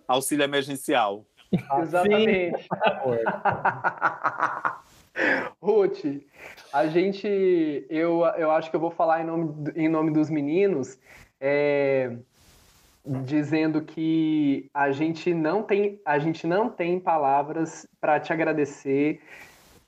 auxílio 0.08 0.42
emergencial. 0.42 1.24
Exatamente. 1.52 2.66
Ruth, 5.60 6.04
a 6.72 6.86
gente, 6.86 7.26
eu, 7.88 8.24
eu 8.36 8.50
acho 8.50 8.70
que 8.70 8.76
eu 8.76 8.80
vou 8.80 8.90
falar 8.90 9.22
em 9.22 9.26
nome, 9.26 9.72
em 9.74 9.88
nome 9.88 10.10
dos 10.10 10.30
meninos, 10.30 10.98
é, 11.40 12.16
dizendo 13.04 13.82
que 13.82 14.70
a 14.72 14.90
gente 14.92 15.34
não 15.34 15.62
tem, 15.62 16.00
a 16.04 16.18
gente 16.18 16.46
não 16.46 16.68
tem 16.68 16.98
palavras 17.00 17.86
para 18.00 18.20
te 18.20 18.32
agradecer 18.32 19.20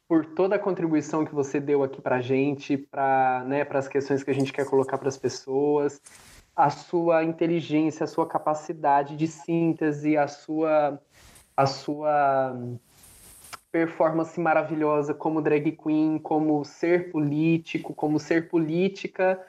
por 0.08 0.26
toda 0.26 0.56
a 0.56 0.58
contribuição 0.58 1.24
que 1.24 1.34
você 1.34 1.58
deu 1.58 1.82
aqui 1.82 2.00
para 2.00 2.20
gente, 2.20 2.76
para 2.76 3.44
né, 3.46 3.66
as 3.70 3.88
questões 3.88 4.22
que 4.22 4.30
a 4.30 4.34
gente 4.34 4.52
quer 4.52 4.66
colocar 4.66 4.98
para 4.98 5.08
as 5.08 5.16
pessoas, 5.16 6.02
a 6.54 6.68
sua 6.68 7.24
inteligência, 7.24 8.04
a 8.04 8.06
sua 8.06 8.26
capacidade 8.26 9.16
de 9.16 9.26
síntese, 9.26 10.16
a 10.16 10.28
sua, 10.28 11.00
a 11.56 11.66
sua 11.66 12.54
performance 13.72 14.38
maravilhosa 14.38 15.14
como 15.14 15.40
drag 15.40 15.72
queen, 15.72 16.18
como 16.18 16.62
ser 16.62 17.10
político, 17.10 17.94
como 17.94 18.20
ser 18.20 18.50
política, 18.50 19.40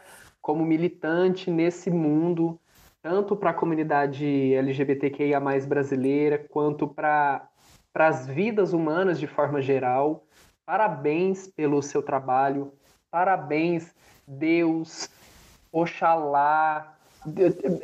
como 0.42 0.66
militante 0.66 1.52
nesse 1.52 1.92
mundo, 1.92 2.58
tanto 3.02 3.36
para 3.36 3.50
a 3.50 3.54
comunidade 3.54 4.54
LGBTQIA 4.56 5.42
brasileira, 5.68 6.38
quanto 6.38 6.88
para 6.88 7.50
as 7.94 8.26
vidas 8.26 8.72
humanas 8.72 9.20
de 9.20 9.28
forma 9.28 9.62
geral. 9.62 10.26
Parabéns 10.66 11.46
pelo 11.48 11.82
seu 11.82 12.02
trabalho, 12.02 12.74
parabéns, 13.12 13.94
Deus, 14.26 15.10
Oxalá, 15.70 16.93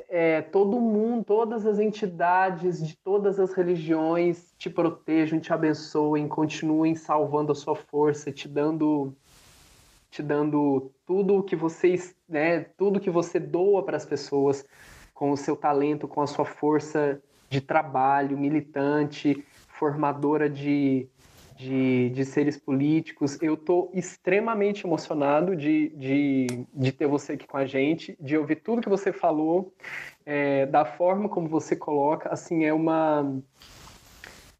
é, 0.09 0.41
todo 0.41 0.79
mundo, 0.79 1.23
todas 1.23 1.65
as 1.65 1.79
entidades 1.79 2.85
de 2.85 2.97
todas 2.97 3.39
as 3.39 3.53
religiões 3.53 4.53
te 4.57 4.69
protejam, 4.69 5.39
te 5.39 5.53
abençoem, 5.53 6.27
continuem 6.27 6.95
salvando 6.95 7.51
a 7.51 7.55
sua 7.55 7.75
força, 7.75 8.31
te 8.31 8.47
dando 8.47 9.13
te 10.11 10.23
dando 10.23 10.91
tudo 11.05 11.37
o 11.37 11.43
que 11.43 11.55
vocês, 11.55 12.15
né, 12.27 12.61
tudo 12.77 12.99
que 12.99 13.11
você 13.11 13.39
doa 13.39 13.83
para 13.83 13.95
as 13.95 14.05
pessoas 14.05 14.65
com 15.13 15.31
o 15.31 15.37
seu 15.37 15.55
talento, 15.55 16.07
com 16.07 16.21
a 16.21 16.27
sua 16.27 16.45
força 16.45 17.21
de 17.47 17.61
trabalho, 17.61 18.37
militante, 18.37 19.45
formadora 19.67 20.49
de 20.49 21.07
de, 21.59 22.09
de 22.11 22.23
seres 22.23 22.57
políticos. 22.57 23.37
Eu 23.41 23.55
estou 23.55 23.91
extremamente 23.93 24.87
emocionado 24.87 25.57
de, 25.57 25.89
de, 25.89 26.47
de 26.73 26.91
ter 26.93 27.05
você 27.05 27.33
aqui 27.33 27.45
com 27.45 27.57
a 27.57 27.65
gente, 27.65 28.17
de 28.19 28.37
ouvir 28.37 28.55
tudo 28.55 28.81
que 28.81 28.87
você 28.87 29.11
falou, 29.11 29.73
é, 30.25 30.65
da 30.65 30.85
forma 30.85 31.27
como 31.27 31.49
você 31.49 31.75
coloca. 31.75 32.29
Assim, 32.29 32.63
é 32.63 32.73
uma. 32.73 33.37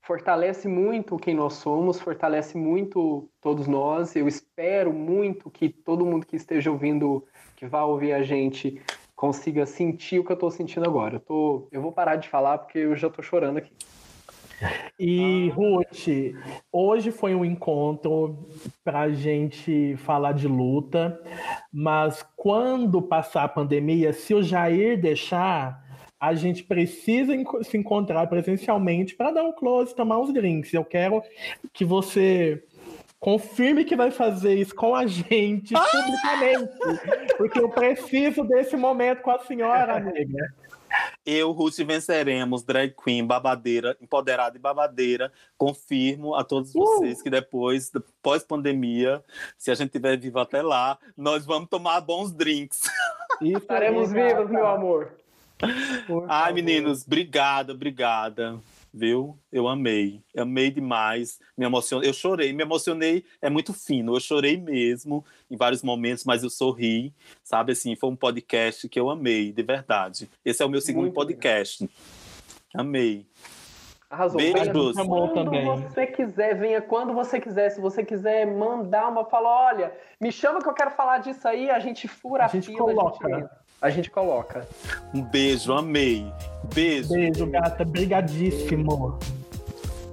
Fortalece 0.02 0.68
muito 0.68 1.18
quem 1.18 1.36
nós 1.36 1.54
somos, 1.54 2.02
fortalece 2.02 2.58
muito 2.58 3.30
todos 3.40 3.66
nós. 3.66 4.16
Eu 4.16 4.28
espero 4.28 4.92
muito 4.92 5.50
que 5.50 5.70
todo 5.70 6.06
mundo 6.06 6.26
que 6.26 6.36
esteja 6.36 6.70
ouvindo, 6.70 7.26
que 7.56 7.66
vá 7.66 7.84
ouvir 7.86 8.12
a 8.12 8.24
gente, 8.24 8.82
consiga 9.16 9.66
sentir 9.66 10.20
o 10.20 10.26
que 10.26 10.32
eu 10.32 10.34
estou 10.34 10.52
sentindo 10.52 10.86
agora. 10.86 11.16
Eu, 11.16 11.20
tô, 11.20 11.68
eu 11.72 11.82
vou 11.82 11.92
parar 11.94 12.18
de 12.18 12.28
falar 12.28 12.58
porque 12.58 12.80
eu 12.80 12.96
já 12.96 13.08
estou 13.08 13.24
chorando 13.24 13.58
aqui. 13.58 13.72
E, 15.00 15.50
ah. 15.50 15.54
Ruth, 15.54 16.08
hoje 16.72 17.12
foi 17.12 17.34
um 17.36 17.46
encontro 17.46 18.50
para 18.84 19.02
a 19.02 19.10
gente 19.12 19.96
falar 19.98 20.34
de 20.34 20.48
luta, 20.48 21.20
mas 21.72 22.26
quando 22.36 23.02
passar 23.02 23.44
a 23.44 23.50
pandemia, 23.50 24.14
se 24.14 24.34
o 24.34 24.44
Jair 24.44 25.00
deixar, 25.00 25.84
a 26.20 26.34
gente 26.34 26.64
precisa 26.64 27.34
se 27.64 27.78
encontrar 27.78 28.28
presencialmente 28.28 29.16
para 29.16 29.32
dar 29.32 29.44
um 29.44 29.54
close, 29.54 29.96
tomar 29.96 30.20
uns 30.20 30.34
drinks. 30.34 30.74
Eu 30.74 30.84
quero 30.84 31.24
que 31.72 31.86
você 31.86 32.62
confirme 33.20 33.86
que 33.86 33.96
vai 33.96 34.12
fazer 34.12 34.56
isso 34.56 34.76
com 34.76 34.96
a 34.96 35.06
gente 35.06 35.76
ah! 35.76 35.86
publicamente, 35.92 37.38
porque 37.38 37.60
eu 37.60 37.70
preciso 37.70 38.44
desse 38.44 38.76
momento 38.76 39.22
com 39.22 39.32
a 39.32 39.40
senhora, 39.40 39.98
amiga. 39.98 40.54
Eu, 41.26 41.52
Ruth, 41.52 41.78
venceremos, 41.78 42.64
drag 42.64 42.94
queen, 42.96 43.26
babadeira, 43.26 43.98
empoderada 44.02 44.58
e 44.58 44.60
babadeira. 44.60 45.32
Confirmo 45.58 46.36
a 46.36 46.44
todos 46.44 46.74
uh! 46.74 46.80
vocês 46.80 47.22
que 47.22 47.30
depois, 47.30 47.92
pós-pandemia, 48.22 49.24
se 49.58 49.72
a 49.72 49.76
gente 49.76 49.88
estiver 49.88 50.18
vivo 50.18 50.40
até 50.40 50.62
lá, 50.62 50.98
nós 51.16 51.46
vamos 51.46 51.70
tomar 51.70 52.02
bons 52.02 52.32
drinks. 52.32 52.82
Estaremos 53.42 54.12
vivos, 54.12 54.50
meu 54.50 54.68
amor. 54.68 55.12
Ai, 56.28 56.54
meninos, 56.54 57.06
obrigada, 57.06 57.74
obrigada 57.74 58.60
viu? 58.94 59.38
Eu 59.52 59.68
amei, 59.68 60.22
amei 60.36 60.72
demais, 60.72 61.40
me 61.58 61.66
emocionei, 61.66 62.10
eu 62.10 62.14
chorei, 62.14 62.54
me 62.54 62.64
emocionei, 62.64 63.24
é 63.42 63.50
muito 63.50 63.74
fino, 63.74 64.16
eu 64.16 64.20
chorei 64.20 64.58
mesmo 64.58 65.26
em 65.50 65.56
vários 65.56 65.84
momentos, 65.84 66.26
mas 66.26 66.44
eu 66.44 66.50
sorri, 66.50 67.14
sabe 67.44 67.72
assim, 67.72 67.96
foi 67.96 68.10
um 68.10 68.16
podcast 68.16 68.88
que 68.90 69.00
eu 69.00 69.10
amei, 69.10 69.52
de 69.52 69.64
verdade. 69.64 70.30
Esse 70.44 70.64
é 70.64 70.66
o 70.66 70.70
meu 70.70 70.82
segundo 70.82 71.04
muito 71.04 71.16
podcast. 71.16 71.84
Legal. 71.84 71.96
Amei. 72.76 73.26
Arrasou. 74.10 74.38
Beijos. 74.38 74.96
Quando 74.96 75.34
também. 75.34 75.66
você 75.66 76.08
quiser, 76.08 76.56
venha 76.56 76.82
quando 76.82 77.14
você 77.14 77.40
quiser. 77.40 77.70
Se 77.70 77.80
você 77.80 78.04
quiser 78.04 78.48
mandar 78.48 79.08
uma, 79.08 79.24
fala, 79.26 79.50
olha, 79.68 79.94
me 80.20 80.32
chama 80.32 80.62
que 80.62 80.68
eu 80.68 80.74
quero 80.74 80.92
falar 80.92 81.20
disso 81.20 81.48
aí, 81.48 81.70
a 81.70 81.80
gente 81.80 82.08
fura 82.08 82.44
a, 82.44 82.46
a 82.48 82.50
gente 82.50 82.68
fila, 82.68 82.80
coloca. 82.80 83.28
A 83.28 83.40
gente 83.40 83.50
a 83.82 83.90
gente 83.90 84.12
coloca. 84.12 84.68
Um 85.14 85.22
beijo, 85.22 85.72
amei. 85.74 86.32
Beijo. 86.74 87.14
Beijo, 87.14 87.46
gata. 87.48 87.86
Brigadíssimo. 87.86 89.18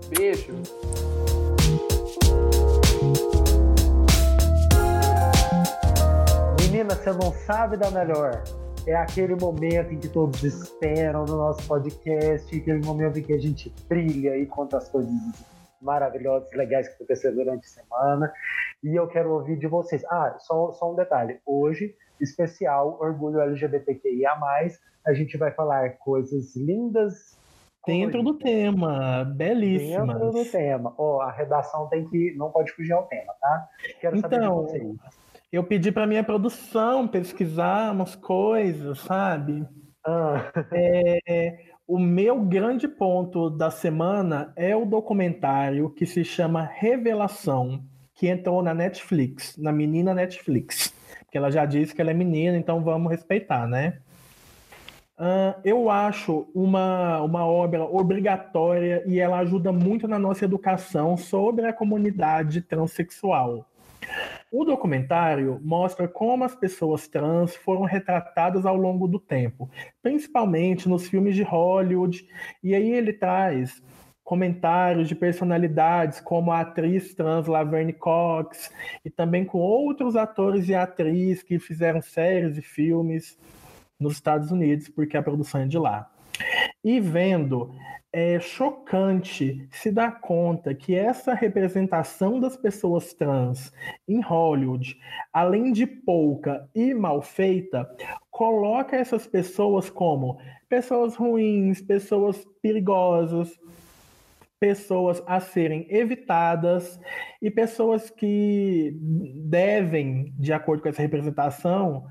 Beijo. 0.09 0.55
Menina, 6.61 6.95
você 6.95 7.13
não 7.13 7.33
sabe 7.33 7.77
da 7.77 7.91
melhor. 7.91 8.43
É 8.87 8.95
aquele 8.95 9.35
momento 9.35 9.93
em 9.93 9.99
que 9.99 10.09
todos 10.09 10.45
esperam 10.45 11.25
no 11.25 11.37
nosso 11.37 11.67
podcast, 11.67 12.57
aquele 12.57 12.87
momento 12.87 13.19
em 13.19 13.23
que 13.23 13.33
a 13.33 13.39
gente 13.39 13.75
brilha 13.89 14.37
e 14.37 14.47
conta 14.47 14.77
as 14.77 14.89
coisas 14.89 15.11
maravilhosas, 15.83 16.53
legais 16.53 16.87
que 16.87 16.95
aconteceram 16.95 17.35
durante 17.35 17.67
a 17.67 17.69
semana. 17.69 18.33
E 18.85 18.95
eu 18.95 19.09
quero 19.09 19.33
ouvir 19.33 19.59
de 19.59 19.67
vocês. 19.67 20.05
Ah, 20.05 20.37
só, 20.39 20.71
só 20.71 20.93
um 20.93 20.95
detalhe. 20.95 21.41
Hoje 21.45 21.97
especial 22.21 22.99
Orgulho 23.01 23.41
LGBTQIA+. 23.41 24.37
A 25.07 25.13
gente 25.15 25.37
vai 25.37 25.53
falar 25.53 25.91
coisas 25.99 26.57
lindas. 26.57 27.37
Dentro 27.87 28.23
do 28.23 28.35
tema, 28.35 29.25
belíssima. 29.25 30.07
Dentro 30.07 30.33
do 30.33 30.45
tema. 30.45 30.93
Ó, 30.99 31.19
oh, 31.19 31.21
a 31.21 31.31
redação 31.31 31.89
tem 31.89 32.05
que 32.09 32.35
não 32.37 32.51
pode 32.51 32.73
fugir 32.73 32.93
ao 32.93 33.07
tema, 33.07 33.33
tá? 33.41 33.69
Quero 34.01 34.17
então, 34.17 34.67
eu 35.53 35.63
pedi 35.63 35.93
para 35.93 36.07
minha 36.07 36.25
produção 36.25 37.07
pesquisar 37.07 37.93
umas 37.93 38.17
coisas, 38.17 38.99
sabe? 38.99 39.65
Ah. 40.05 40.51
É, 40.73 41.59
o 41.87 42.01
meu 42.01 42.41
grande 42.41 42.89
ponto 42.89 43.49
da 43.49 43.71
semana 43.71 44.53
é 44.57 44.75
o 44.75 44.85
documentário 44.85 45.89
que 45.91 46.05
se 46.05 46.25
chama 46.25 46.63
Revelação, 46.63 47.85
que 48.13 48.27
entrou 48.27 48.61
na 48.63 48.75
Netflix, 48.75 49.57
na 49.57 49.71
menina 49.71 50.13
Netflix 50.13 50.96
que 51.31 51.39
ela 51.39 51.51
já 51.51 51.65
disse 51.65 51.95
que 51.95 52.01
ela 52.01 52.11
é 52.11 52.15
menina, 52.15 52.57
então 52.57 52.83
vamos 52.83 53.11
respeitar, 53.11 53.67
né? 53.67 53.99
Uh, 55.19 55.59
eu 55.65 55.89
acho 55.89 56.47
uma, 56.55 57.23
uma 57.23 57.47
obra 57.47 57.83
obrigatória 57.85 59.03
e 59.07 59.19
ela 59.19 59.39
ajuda 59.39 59.73
muito 59.73 60.07
na 60.07 60.19
nossa 60.19 60.45
educação 60.45 61.17
sobre 61.17 61.67
a 61.67 61.73
comunidade 61.73 62.61
transexual. 62.61 63.67
O 64.53 64.65
documentário 64.65 65.59
mostra 65.65 66.07
como 66.07 66.45
as 66.45 66.55
pessoas 66.55 67.09
trans 67.09 67.57
foram 67.57 67.83
retratadas 67.83 68.65
ao 68.67 68.77
longo 68.77 69.09
do 69.09 69.19
tempo, 69.19 69.71
principalmente 70.03 70.89
nos 70.89 71.09
filmes 71.09 71.35
de 71.35 71.43
Hollywood, 71.43 72.29
e 72.63 72.75
aí 72.75 72.91
ele 72.91 73.13
traz 73.13 73.83
comentários 74.27 75.07
de 75.07 75.15
personalidades 75.15 76.21
como 76.21 76.51
a 76.51 76.63
atriz 76.63 77.15
trans 77.15 77.47
Laverne 77.47 77.93
Cox 77.93 78.73
e 79.05 79.09
também 79.09 79.45
com 79.45 79.59
outros 79.59 80.17
atores 80.17 80.69
e 80.69 80.75
atrizes 80.75 81.45
que 81.45 81.61
fizeram 81.61 82.03
séries 82.03 82.59
e 82.59 82.61
filmes 82.61 83.39
nos 84.01 84.15
Estados 84.15 84.51
Unidos, 84.51 84.89
porque 84.89 85.17
a 85.17 85.23
produção 85.23 85.61
é 85.61 85.67
de 85.67 85.79
lá. 85.79 86.11
E 86.83 86.99
vendo, 86.99 87.73
é 88.13 88.41
chocante 88.41 89.69
se 89.71 89.93
dar 89.93 90.21
conta 90.21 90.75
que 90.75 90.93
essa 90.93 91.33
representação 91.33 92.41
das 92.41 92.57
pessoas 92.57 93.15
trans 93.15 93.73
em 94.09 94.21
Hollywood, 94.21 94.99
além 95.33 95.71
de 95.71 95.87
pouca 95.87 96.69
e 96.75 96.93
mal 96.93 97.23
feita, 97.23 97.89
coloca 98.29 98.97
essas 98.97 99.25
pessoas 99.25 99.89
como 99.89 100.41
pessoas 100.69 101.15
ruins, 101.15 101.81
pessoas 101.81 102.45
perigosas, 102.61 103.57
pessoas 104.59 105.23
a 105.27 105.39
serem 105.41 105.87
evitadas 105.91 106.99
e 107.41 107.51
pessoas 107.51 108.11
que 108.11 108.97
devem, 109.01 110.33
de 110.39 110.53
acordo 110.53 110.83
com 110.83 110.89
essa 110.89 111.03
representação, 111.03 112.07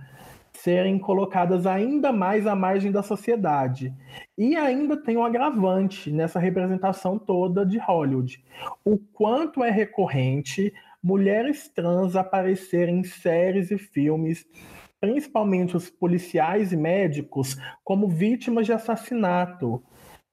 serem 0.54 0.98
colocadas 0.98 1.66
ainda 1.66 2.12
mais 2.12 2.48
à 2.48 2.56
margem 2.56 2.92
da 2.92 3.04
sociedade. 3.04 3.94
E 4.38 4.56
ainda 4.56 4.96
tem 4.98 5.18
um 5.18 5.24
agravante 5.24 6.12
nessa 6.12 6.40
representação 6.40 7.20
toda 7.20 7.66
de 7.66 7.78
Hollywood. 7.78 8.44
O 8.84 8.98
quanto 8.98 9.64
é 9.64 9.70
recorrente 9.70 10.74
mulheres 11.04 11.68
trans 11.68 12.16
aparecerem 12.16 13.00
em 13.00 13.04
séries 13.04 13.70
e 13.70 13.78
filmes, 13.78 14.46
principalmente 15.00 15.78
os 15.78 15.90
policiais 15.90 16.72
e 16.72 16.78
médicos, 16.78 17.58
como 17.84 18.08
vítimas 18.08 18.66
de 18.66 18.74
assassinato. 18.74 19.84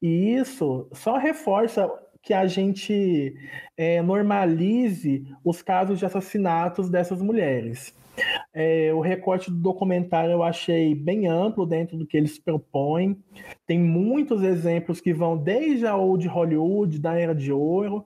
E 0.01 0.35
isso 0.35 0.89
só 0.93 1.17
reforça 1.17 1.91
que 2.23 2.33
a 2.33 2.47
gente 2.47 3.35
é, 3.77 4.01
normalize 4.01 5.25
os 5.45 5.61
casos 5.61 5.99
de 5.99 6.07
assassinatos 6.07 6.89
dessas 6.89 7.21
mulheres. 7.21 7.95
É, 8.55 8.93
o 8.93 9.01
recorte 9.01 9.51
do 9.51 9.57
documentário 9.57 10.33
eu 10.33 10.43
achei 10.43 10.95
bem 10.95 11.27
amplo 11.27 11.67
dentro 11.67 11.97
do 11.97 12.07
que 12.07 12.17
eles 12.17 12.39
propõem. 12.39 13.23
Tem 13.67 13.79
muitos 13.79 14.43
exemplos 14.43 15.01
que 15.01 15.13
vão 15.13 15.37
desde 15.37 15.87
a 15.87 15.97
Old 15.97 16.29
Hollywood, 16.29 16.99
da 16.99 17.19
Era 17.19 17.35
de 17.35 17.53
Ouro, 17.53 18.05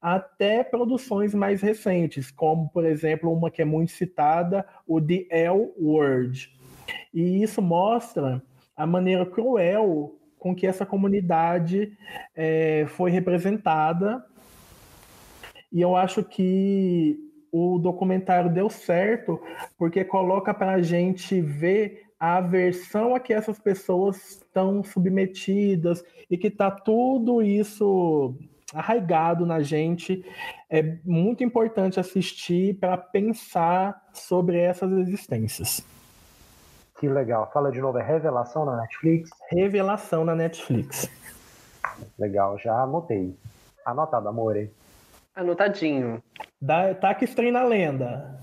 até 0.00 0.64
produções 0.64 1.34
mais 1.34 1.62
recentes, 1.62 2.30
como, 2.30 2.68
por 2.70 2.84
exemplo, 2.84 3.32
uma 3.32 3.50
que 3.50 3.62
é 3.62 3.64
muito 3.64 3.92
citada, 3.92 4.66
o 4.86 5.00
The 5.00 5.26
L 5.30 5.72
Word. 5.78 6.50
E 7.12 7.42
isso 7.42 7.62
mostra 7.62 8.42
a 8.76 8.86
maneira 8.86 9.24
cruel 9.24 10.18
com 10.44 10.54
que 10.54 10.66
essa 10.66 10.84
comunidade 10.84 11.96
é, 12.36 12.84
foi 12.86 13.10
representada. 13.10 14.22
E 15.72 15.80
eu 15.80 15.96
acho 15.96 16.22
que 16.22 17.18
o 17.50 17.78
documentário 17.78 18.52
deu 18.52 18.68
certo 18.68 19.40
porque 19.78 20.04
coloca 20.04 20.52
para 20.52 20.72
a 20.72 20.82
gente 20.82 21.40
ver 21.40 22.02
a 22.20 22.36
aversão 22.36 23.14
a 23.14 23.20
que 23.20 23.32
essas 23.32 23.58
pessoas 23.58 24.32
estão 24.32 24.84
submetidas 24.84 26.04
e 26.30 26.36
que 26.36 26.48
está 26.48 26.70
tudo 26.70 27.40
isso 27.40 28.36
arraigado 28.74 29.46
na 29.46 29.62
gente. 29.62 30.22
É 30.68 30.98
muito 31.06 31.42
importante 31.42 31.98
assistir 31.98 32.74
para 32.74 32.98
pensar 32.98 33.98
sobre 34.12 34.58
essas 34.58 34.92
existências. 34.92 35.82
Que 36.98 37.08
legal. 37.08 37.50
Fala 37.52 37.72
de 37.72 37.80
novo, 37.80 37.98
é 37.98 38.02
Revelação 38.02 38.64
na 38.64 38.76
Netflix? 38.76 39.30
Revelação 39.50 40.24
na 40.24 40.34
Netflix. 40.34 41.10
Legal, 42.18 42.58
já 42.58 42.82
anotei. 42.82 43.36
Anotado, 43.84 44.28
amor, 44.28 44.56
hein? 44.56 44.70
Anotadinho. 45.34 46.22
Dá, 46.60 46.94
tá 46.94 47.14
que 47.14 47.24
estranho 47.24 47.52
na 47.52 47.64
lenda. 47.64 48.40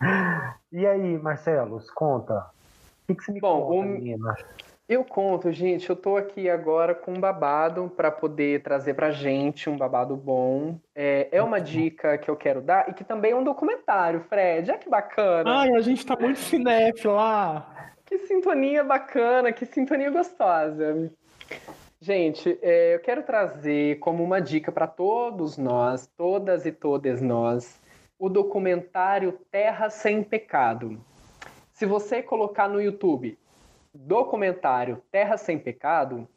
E 0.72 0.86
aí, 0.86 1.18
Marcelos, 1.18 1.90
conta. 1.90 2.46
O 3.02 3.06
que, 3.08 3.16
que 3.16 3.24
você 3.24 3.32
me 3.32 3.40
Bom, 3.40 3.66
conta, 3.66 3.88
menina? 3.88 4.36
Eu 4.90 5.04
conto, 5.04 5.52
gente. 5.52 5.88
Eu 5.88 5.94
tô 5.94 6.16
aqui 6.16 6.50
agora 6.50 6.96
com 6.96 7.12
um 7.12 7.20
babado 7.20 7.92
para 7.96 8.10
poder 8.10 8.60
trazer 8.60 8.94
pra 8.94 9.12
gente 9.12 9.70
um 9.70 9.76
babado 9.76 10.16
bom. 10.16 10.80
É, 10.92 11.28
é 11.30 11.40
uma 11.40 11.60
dica 11.60 12.18
que 12.18 12.28
eu 12.28 12.34
quero 12.34 12.60
dar 12.60 12.90
e 12.90 12.92
que 12.92 13.04
também 13.04 13.30
é 13.30 13.36
um 13.36 13.44
documentário, 13.44 14.18
Fred. 14.28 14.68
Olha 14.68 14.80
que 14.80 14.90
bacana. 14.90 15.60
Ai, 15.60 15.70
a 15.76 15.80
gente 15.80 16.04
tá 16.04 16.16
muito 16.18 16.40
cinéfilo 16.40 17.14
lá. 17.14 17.92
Que 18.04 18.18
sintonia 18.18 18.82
bacana, 18.82 19.52
que 19.52 19.64
sintonia 19.64 20.10
gostosa. 20.10 21.08
Gente, 22.00 22.58
é, 22.60 22.96
eu 22.96 22.98
quero 22.98 23.22
trazer 23.22 24.00
como 24.00 24.24
uma 24.24 24.40
dica 24.40 24.72
para 24.72 24.88
todos 24.88 25.56
nós, 25.56 26.08
todas 26.16 26.66
e 26.66 26.72
todas 26.72 27.22
nós, 27.22 27.80
o 28.18 28.28
documentário 28.28 29.38
Terra 29.52 29.88
Sem 29.88 30.24
Pecado. 30.24 31.00
Se 31.70 31.86
você 31.86 32.20
colocar 32.20 32.68
no 32.68 32.82
YouTube 32.82 33.38
documentário 33.94 35.02
Terra 35.10 35.36
Sem 35.36 35.58
Pecado, 35.58 36.28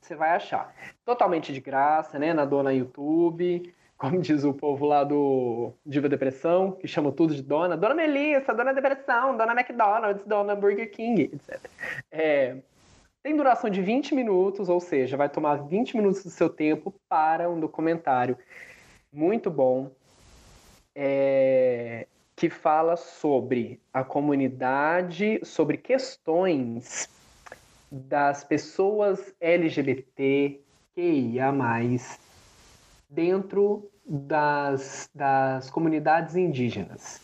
você 0.00 0.14
vai 0.14 0.30
achar. 0.30 0.74
Totalmente 1.04 1.52
de 1.52 1.60
graça, 1.60 2.18
né? 2.18 2.32
Na 2.32 2.44
dona 2.44 2.72
YouTube, 2.72 3.72
como 3.96 4.18
diz 4.22 4.44
o 4.44 4.52
povo 4.52 4.86
lá 4.86 5.04
do 5.04 5.72
Diva 5.84 6.08
Depressão, 6.08 6.72
que 6.72 6.88
chama 6.88 7.12
tudo 7.12 7.34
de 7.34 7.42
dona. 7.42 7.76
Dona 7.76 7.94
Melissa, 7.94 8.54
Dona 8.54 8.72
Depressão, 8.72 9.36
Dona 9.36 9.52
McDonald's, 9.52 10.24
Dona 10.24 10.56
Burger 10.56 10.90
King, 10.90 11.30
etc. 11.32 11.60
É, 12.10 12.56
tem 13.22 13.36
duração 13.36 13.68
de 13.68 13.82
20 13.82 14.14
minutos, 14.14 14.68
ou 14.68 14.80
seja, 14.80 15.16
vai 15.16 15.28
tomar 15.28 15.56
20 15.56 15.96
minutos 15.96 16.24
do 16.24 16.30
seu 16.30 16.48
tempo 16.48 16.94
para 17.08 17.50
um 17.50 17.60
documentário 17.60 18.36
muito 19.12 19.50
bom 19.50 19.90
é, 20.94 22.06
que 22.40 22.48
fala 22.48 22.96
sobre 22.96 23.78
a 23.92 24.02
comunidade, 24.02 25.38
sobre 25.44 25.76
questões 25.76 27.06
das 27.92 28.44
pessoas 28.44 29.34
LGBT 29.38 30.58
mais 31.52 32.18
dentro 33.10 33.90
das, 34.06 35.10
das 35.14 35.68
comunidades 35.68 36.34
indígenas. 36.34 37.20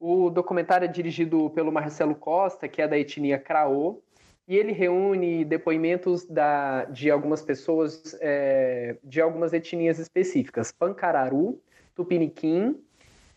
O 0.00 0.30
documentário 0.30 0.86
é 0.86 0.88
dirigido 0.88 1.50
pelo 1.50 1.70
Marcelo 1.70 2.14
Costa, 2.14 2.66
que 2.66 2.80
é 2.80 2.88
da 2.88 2.98
etnia 2.98 3.38
Craô, 3.38 4.00
e 4.48 4.56
ele 4.56 4.72
reúne 4.72 5.44
depoimentos 5.44 6.24
da, 6.24 6.86
de 6.86 7.10
algumas 7.10 7.42
pessoas 7.42 8.16
é, 8.22 8.96
de 9.04 9.20
algumas 9.20 9.52
etnias 9.52 9.98
específicas: 9.98 10.72
Pancararu, 10.72 11.60
Tupiniquim, 11.94 12.85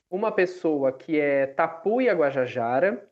uma 0.10 0.32
pessoa 0.32 0.92
que 0.92 1.20
é 1.20 1.46
Tapuia 1.46 2.14
Guajajara, 2.14 3.08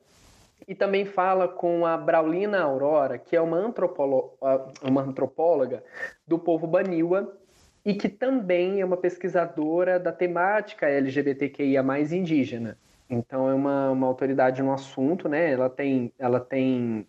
e 0.66 0.74
também 0.74 1.06
fala 1.06 1.48
com 1.48 1.86
a 1.86 1.96
Braulina 1.96 2.60
Aurora, 2.60 3.16
que 3.16 3.34
é 3.34 3.40
uma, 3.40 3.56
antropolo, 3.56 4.36
uma 4.82 5.00
antropóloga 5.00 5.82
do 6.26 6.38
povo 6.38 6.66
Baniwa 6.66 7.34
e 7.82 7.94
que 7.94 8.08
também 8.08 8.82
é 8.82 8.84
uma 8.84 8.98
pesquisadora 8.98 9.98
da 9.98 10.12
temática 10.12 10.86
LGBTQIA 10.86 11.82
mais 11.82 12.12
indígena. 12.12 12.76
Então 13.08 13.48
é 13.48 13.54
uma, 13.54 13.90
uma 13.90 14.06
autoridade 14.06 14.62
no 14.62 14.70
assunto, 14.70 15.26
né? 15.26 15.50
Ela 15.50 15.70
tem, 15.70 16.12
ela 16.18 16.38
tem 16.38 17.06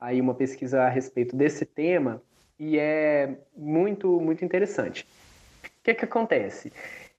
aí 0.00 0.20
uma 0.20 0.34
pesquisa 0.34 0.82
a 0.82 0.88
respeito 0.88 1.34
desse 1.34 1.64
tema 1.66 2.22
e 2.56 2.78
é 2.78 3.38
muito, 3.56 4.20
muito 4.20 4.44
interessante. 4.44 5.04
O 5.64 5.82
que, 5.82 5.94
que 5.94 6.04
acontece? 6.04 6.72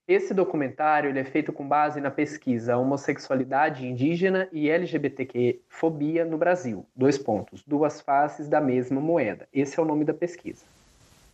Esse 0.07 0.33
documentário 0.33 1.09
ele 1.09 1.19
é 1.19 1.23
feito 1.23 1.53
com 1.53 1.67
base 1.67 2.01
na 2.01 2.11
pesquisa 2.11 2.75
Homossexualidade 2.75 3.85
Indígena 3.85 4.49
e 4.51 4.69
LGBTQ-fobia 4.69 6.25
no 6.25 6.37
Brasil. 6.37 6.85
Dois 6.95 7.17
pontos, 7.17 7.63
duas 7.65 8.01
faces 8.01 8.49
da 8.49 8.59
mesma 8.59 8.99
moeda. 8.99 9.47
Esse 9.53 9.79
é 9.79 9.83
o 9.83 9.85
nome 9.85 10.03
da 10.03 10.13
pesquisa. 10.13 10.65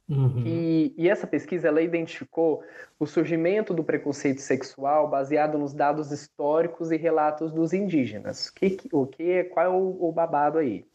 Uhum. 0.10 0.44
E, 0.46 0.94
e, 0.98 1.10
essa 1.10 1.28
pesquisa 1.28 1.68
ela 1.68 1.82
identificou 1.82 2.64
o 2.98 3.06
surgimento 3.06 3.74
do 3.74 3.84
preconceito 3.84 4.40
sexual 4.40 5.10
baseado 5.10 5.58
nos 5.58 5.74
dados 5.74 6.14
históricos 6.14 6.92
e 6.92 6.98
relatos 6.98 7.52
dos 7.52 7.74
indígenas. 7.74 8.48
O 8.48 8.54
que, 8.54 8.78
o 8.94 9.06
que, 9.06 9.44
qual 9.46 9.66
é 9.66 9.70
o, 9.70 9.98
o 10.00 10.12
babado 10.14 10.60
aí? 10.60 10.86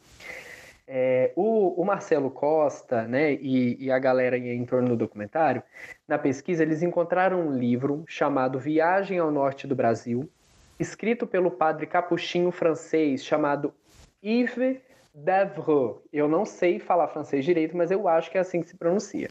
É, 0.86 1.32
o, 1.36 1.80
o, 1.80 1.84
Marcelo 1.84 2.30
Costa 2.30 3.02
né, 3.06 3.34
e, 3.34 3.84
e, 3.84 3.90
a 3.90 3.98
galera 3.98 4.36
em 4.36 4.64
torno 4.64 4.88
do 4.88 4.96
documentário, 4.96 5.62
na 6.08 6.18
pesquisa, 6.18 6.62
eles 6.62 6.82
encontraram 6.82 7.40
um 7.40 7.56
livro 7.56 8.04
chamado 8.06 8.58
Viagem 8.58 9.18
ao 9.18 9.30
Norte 9.30 9.66
do 9.66 9.76
Brasil, 9.76 10.28
escrito 10.78 11.26
pelo 11.26 11.50
padre 11.50 11.86
capuchinho 11.86 12.50
francês 12.50 13.24
chamado 13.24 13.72
Yves 14.22 14.78
Devreux. 15.14 16.00
Eu 16.12 16.28
não 16.28 16.44
sei 16.44 16.80
falar 16.80 17.08
francês 17.08 17.44
direito, 17.44 17.76
mas 17.76 17.90
eu 17.90 18.08
acho 18.08 18.30
que 18.30 18.36
é 18.36 18.40
assim 18.40 18.60
que 18.60 18.68
se 18.68 18.76
pronuncia. 18.76 19.30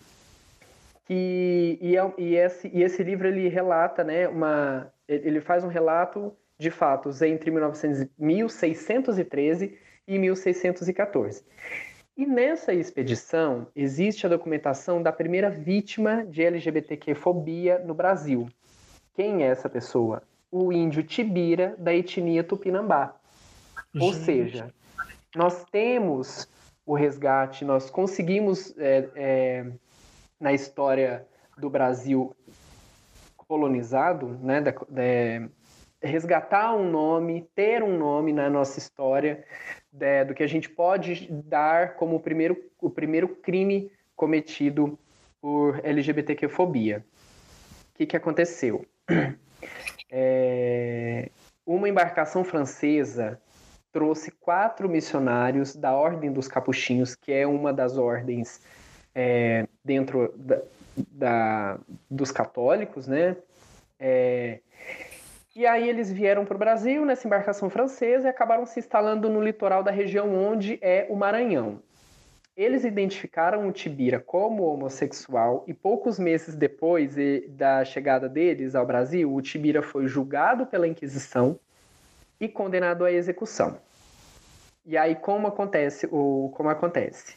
Que, 1.06 1.78
e, 1.82 1.98
é, 1.98 2.14
e, 2.18 2.36
esse, 2.36 2.70
e 2.74 2.82
esse 2.82 3.04
livro 3.04 3.28
ele 3.28 3.50
relata, 3.50 4.04
né, 4.04 4.28
uma, 4.28 4.92
ele 5.08 5.42
faz 5.42 5.64
um 5.64 5.68
relato 5.68 6.34
de 6.58 6.70
fatos 6.70 7.22
entre 7.22 7.52
1900, 7.52 8.08
1613 8.18 9.78
e 10.12 10.20
1614. 10.20 11.44
E 12.18 12.26
nessa 12.26 12.74
expedição 12.74 13.68
existe 13.74 14.26
a 14.26 14.30
documentação 14.30 15.02
da 15.02 15.12
primeira 15.12 15.50
vítima 15.50 16.26
de 16.26 16.44
LGBTQ-fobia 16.44 17.80
no 17.80 17.94
Brasil. 17.94 18.50
Quem 19.14 19.44
é 19.44 19.48
essa 19.48 19.70
pessoa? 19.70 20.22
O 20.52 20.74
índio 20.74 21.02
Tibira, 21.02 21.76
da 21.78 21.96
etnia 21.96 22.44
Tupinambá. 22.44 23.16
Gente. 23.94 24.04
Ou 24.04 24.14
seja, 24.14 24.74
nós 25.34 25.64
temos 25.72 26.48
o 26.86 26.94
resgate, 26.94 27.64
nós 27.64 27.90
conseguimos, 27.90 28.78
é, 28.78 29.10
é, 29.16 29.72
na 30.38 30.52
história 30.52 31.26
do 31.58 31.70
Brasil 31.70 32.36
colonizado, 33.38 34.38
né, 34.42 34.60
da, 34.60 34.72
da, 34.72 35.50
resgatar 36.02 36.74
um 36.74 36.90
nome, 36.90 37.48
ter 37.54 37.84
um 37.84 37.98
nome 37.98 38.34
na 38.34 38.50
nossa 38.50 38.80
história, 38.80 39.44
é, 40.00 40.24
do 40.24 40.34
que 40.34 40.44
a 40.44 40.48
gente 40.48 40.70
pode 40.70 41.28
dar 41.32 41.96
como 41.96 42.16
o 42.16 42.20
primeiro, 42.20 42.58
o 42.80 42.90
primeiro 42.90 43.28
crime 43.28 43.92
cometido 44.16 44.98
por 45.42 45.80
LGBTQ-fobia. 45.84 47.04
O 47.94 47.98
que, 47.98 48.06
que 48.06 48.18
aconteceu? 48.18 48.86
É, 50.14 51.30
uma 51.66 51.88
embarcação 51.88 52.44
francesa 52.44 53.40
trouxe 53.94 54.30
quatro 54.32 54.90
missionários 54.90 55.74
da 55.74 55.94
Ordem 55.94 56.34
dos 56.34 56.50
Capuchinhos, 56.50 57.16
que 57.16 57.32
é 57.32 57.48
uma 57.48 57.72
das 57.72 57.98
ordens 57.98 58.62
é, 59.16 59.66
dentro 59.84 60.34
da, 60.36 60.62
da, 61.12 61.80
dos 62.10 62.32
católicos, 62.32 63.08
né? 63.08 63.38
É, 64.00 64.60
e 65.54 65.66
aí 65.66 65.90
eles 65.90 66.12
vieram 66.12 66.46
para 66.46 66.56
o 66.56 66.60
Brasil 66.60 67.06
nessa 67.06 67.28
embarcação 67.28 67.70
francesa 67.70 68.28
e 68.28 68.30
acabaram 68.30 68.66
se 68.66 68.80
instalando 68.80 69.30
no 69.30 69.42
litoral 69.42 69.84
da 69.84 69.92
região 69.92 70.34
onde 70.34 70.80
é 70.82 71.06
o 71.10 71.16
Maranhão. 71.16 71.82
Eles 72.56 72.86
identificaram 72.86 73.68
o 73.68 73.72
Tibira 73.72 74.20
como 74.20 74.64
homossexual 74.64 75.66
e 75.68 75.74
poucos 75.74 76.18
meses 76.18 76.56
depois 76.56 77.16
da 77.50 77.84
chegada 77.84 78.30
deles 78.30 78.76
ao 78.76 78.86
Brasil, 78.86 79.34
o 79.34 79.42
Tibira 79.42 79.82
foi 79.82 80.08
julgado 80.08 80.66
pela 80.66 80.88
Inquisição 80.88 81.60
e 82.40 82.48
condenado 82.48 83.04
à 83.04 83.12
execução. 83.12 83.78
E 84.86 84.98
aí 84.98 85.16
como 85.16 85.48
acontece 85.48 86.08
o 86.12 86.52
como 86.56 86.70
acontece? 86.70 87.36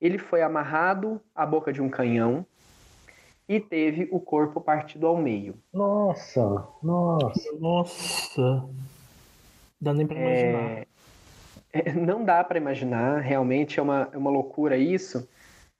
Ele 0.00 0.18
foi 0.18 0.42
amarrado 0.42 1.20
à 1.34 1.46
boca 1.46 1.72
de 1.72 1.80
um 1.80 1.88
canhão 1.88 2.46
e 3.48 3.60
teve 3.60 4.08
o 4.10 4.20
corpo 4.20 4.60
partido 4.60 5.06
ao 5.06 5.16
meio. 5.16 5.54
Nossa, 5.72 6.66
nossa, 6.82 7.52
nossa. 7.58 8.64
Dá 9.80 9.92
nem 9.92 10.06
para 10.06 10.18
imaginar. 10.18 10.70
É... 10.70 10.86
É, 11.72 11.92
não 11.92 12.24
dá 12.24 12.44
para 12.44 12.56
imaginar, 12.56 13.20
realmente 13.20 13.80
é 13.80 13.82
uma, 13.82 14.08
é 14.12 14.16
uma 14.16 14.30
loucura 14.30 14.76
isso. 14.76 15.28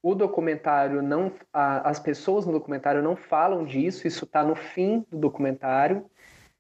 O 0.03 0.15
documentário 0.15 1.01
não. 1.01 1.31
A, 1.53 1.89
as 1.89 2.01
pessoas 2.01 2.45
no 2.45 2.53
documentário 2.53 3.01
não 3.01 3.15
falam 3.15 3.65
disso, 3.65 4.07
isso 4.07 4.25
está 4.25 4.43
no 4.43 4.57
fim 4.57 5.07
do 5.11 5.19
documentário 5.19 6.05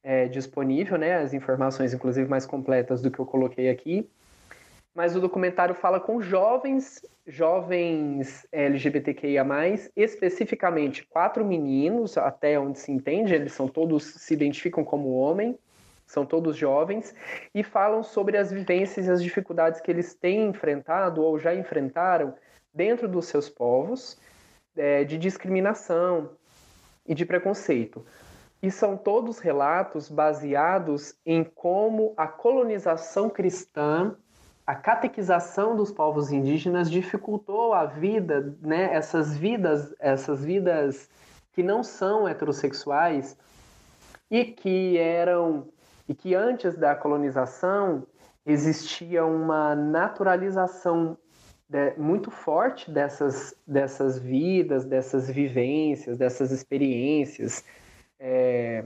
é, 0.04 0.28
disponível, 0.28 0.98
né? 0.98 1.16
As 1.16 1.34
informações, 1.34 1.94
inclusive, 1.94 2.28
mais 2.28 2.46
completas 2.46 3.02
do 3.02 3.10
que 3.10 3.18
eu 3.18 3.26
coloquei 3.26 3.70
aqui. 3.70 4.08
Mas 4.94 5.16
o 5.16 5.20
documentário 5.20 5.74
fala 5.74 5.98
com 5.98 6.22
jovens, 6.22 7.04
jovens 7.26 8.46
LGBTQIA, 8.52 9.44
especificamente 9.96 11.04
quatro 11.04 11.44
meninos, 11.44 12.16
até 12.16 12.58
onde 12.58 12.78
se 12.78 12.92
entende, 12.92 13.34
eles 13.34 13.52
são 13.52 13.66
todos 13.66 14.04
se 14.04 14.32
identificam 14.32 14.84
como 14.84 15.16
homem, 15.16 15.58
são 16.06 16.24
todos 16.24 16.56
jovens, 16.56 17.12
e 17.52 17.64
falam 17.64 18.04
sobre 18.04 18.36
as 18.36 18.52
vivências 18.52 19.06
e 19.06 19.10
as 19.10 19.22
dificuldades 19.22 19.80
que 19.80 19.90
eles 19.90 20.14
têm 20.14 20.46
enfrentado 20.48 21.22
ou 21.22 21.40
já 21.40 21.52
enfrentaram 21.52 22.34
dentro 22.72 23.08
dos 23.08 23.26
seus 23.26 23.48
povos, 23.48 24.16
é, 24.76 25.02
de 25.02 25.18
discriminação 25.18 26.30
e 27.06 27.14
de 27.14 27.24
preconceito. 27.24 28.04
E 28.62 28.70
são 28.70 28.96
todos 28.96 29.38
relatos 29.38 30.08
baseados 30.08 31.14
em 31.26 31.42
como 31.44 32.14
a 32.16 32.26
colonização 32.26 33.28
cristã, 33.28 34.16
a 34.66 34.74
catequização 34.74 35.76
dos 35.76 35.92
povos 35.92 36.32
indígenas 36.32 36.90
dificultou 36.90 37.74
a 37.74 37.84
vida, 37.84 38.56
né, 38.62 38.94
essas 38.94 39.36
vidas, 39.36 39.94
essas 39.98 40.44
vidas 40.44 41.08
que 41.52 41.62
não 41.62 41.82
são 41.82 42.26
heterossexuais 42.26 43.36
e 44.30 44.44
que 44.44 44.96
eram 44.96 45.68
e 46.08 46.14
que 46.14 46.34
antes 46.34 46.76
da 46.76 46.94
colonização 46.94 48.06
existia 48.44 49.24
uma 49.24 49.74
naturalização 49.74 51.16
de, 51.68 51.94
muito 51.96 52.30
forte 52.30 52.90
dessas, 52.90 53.54
dessas 53.66 54.18
vidas, 54.18 54.84
dessas 54.84 55.30
vivências, 55.30 56.18
dessas 56.18 56.50
experiências 56.50 57.64
é, 58.20 58.84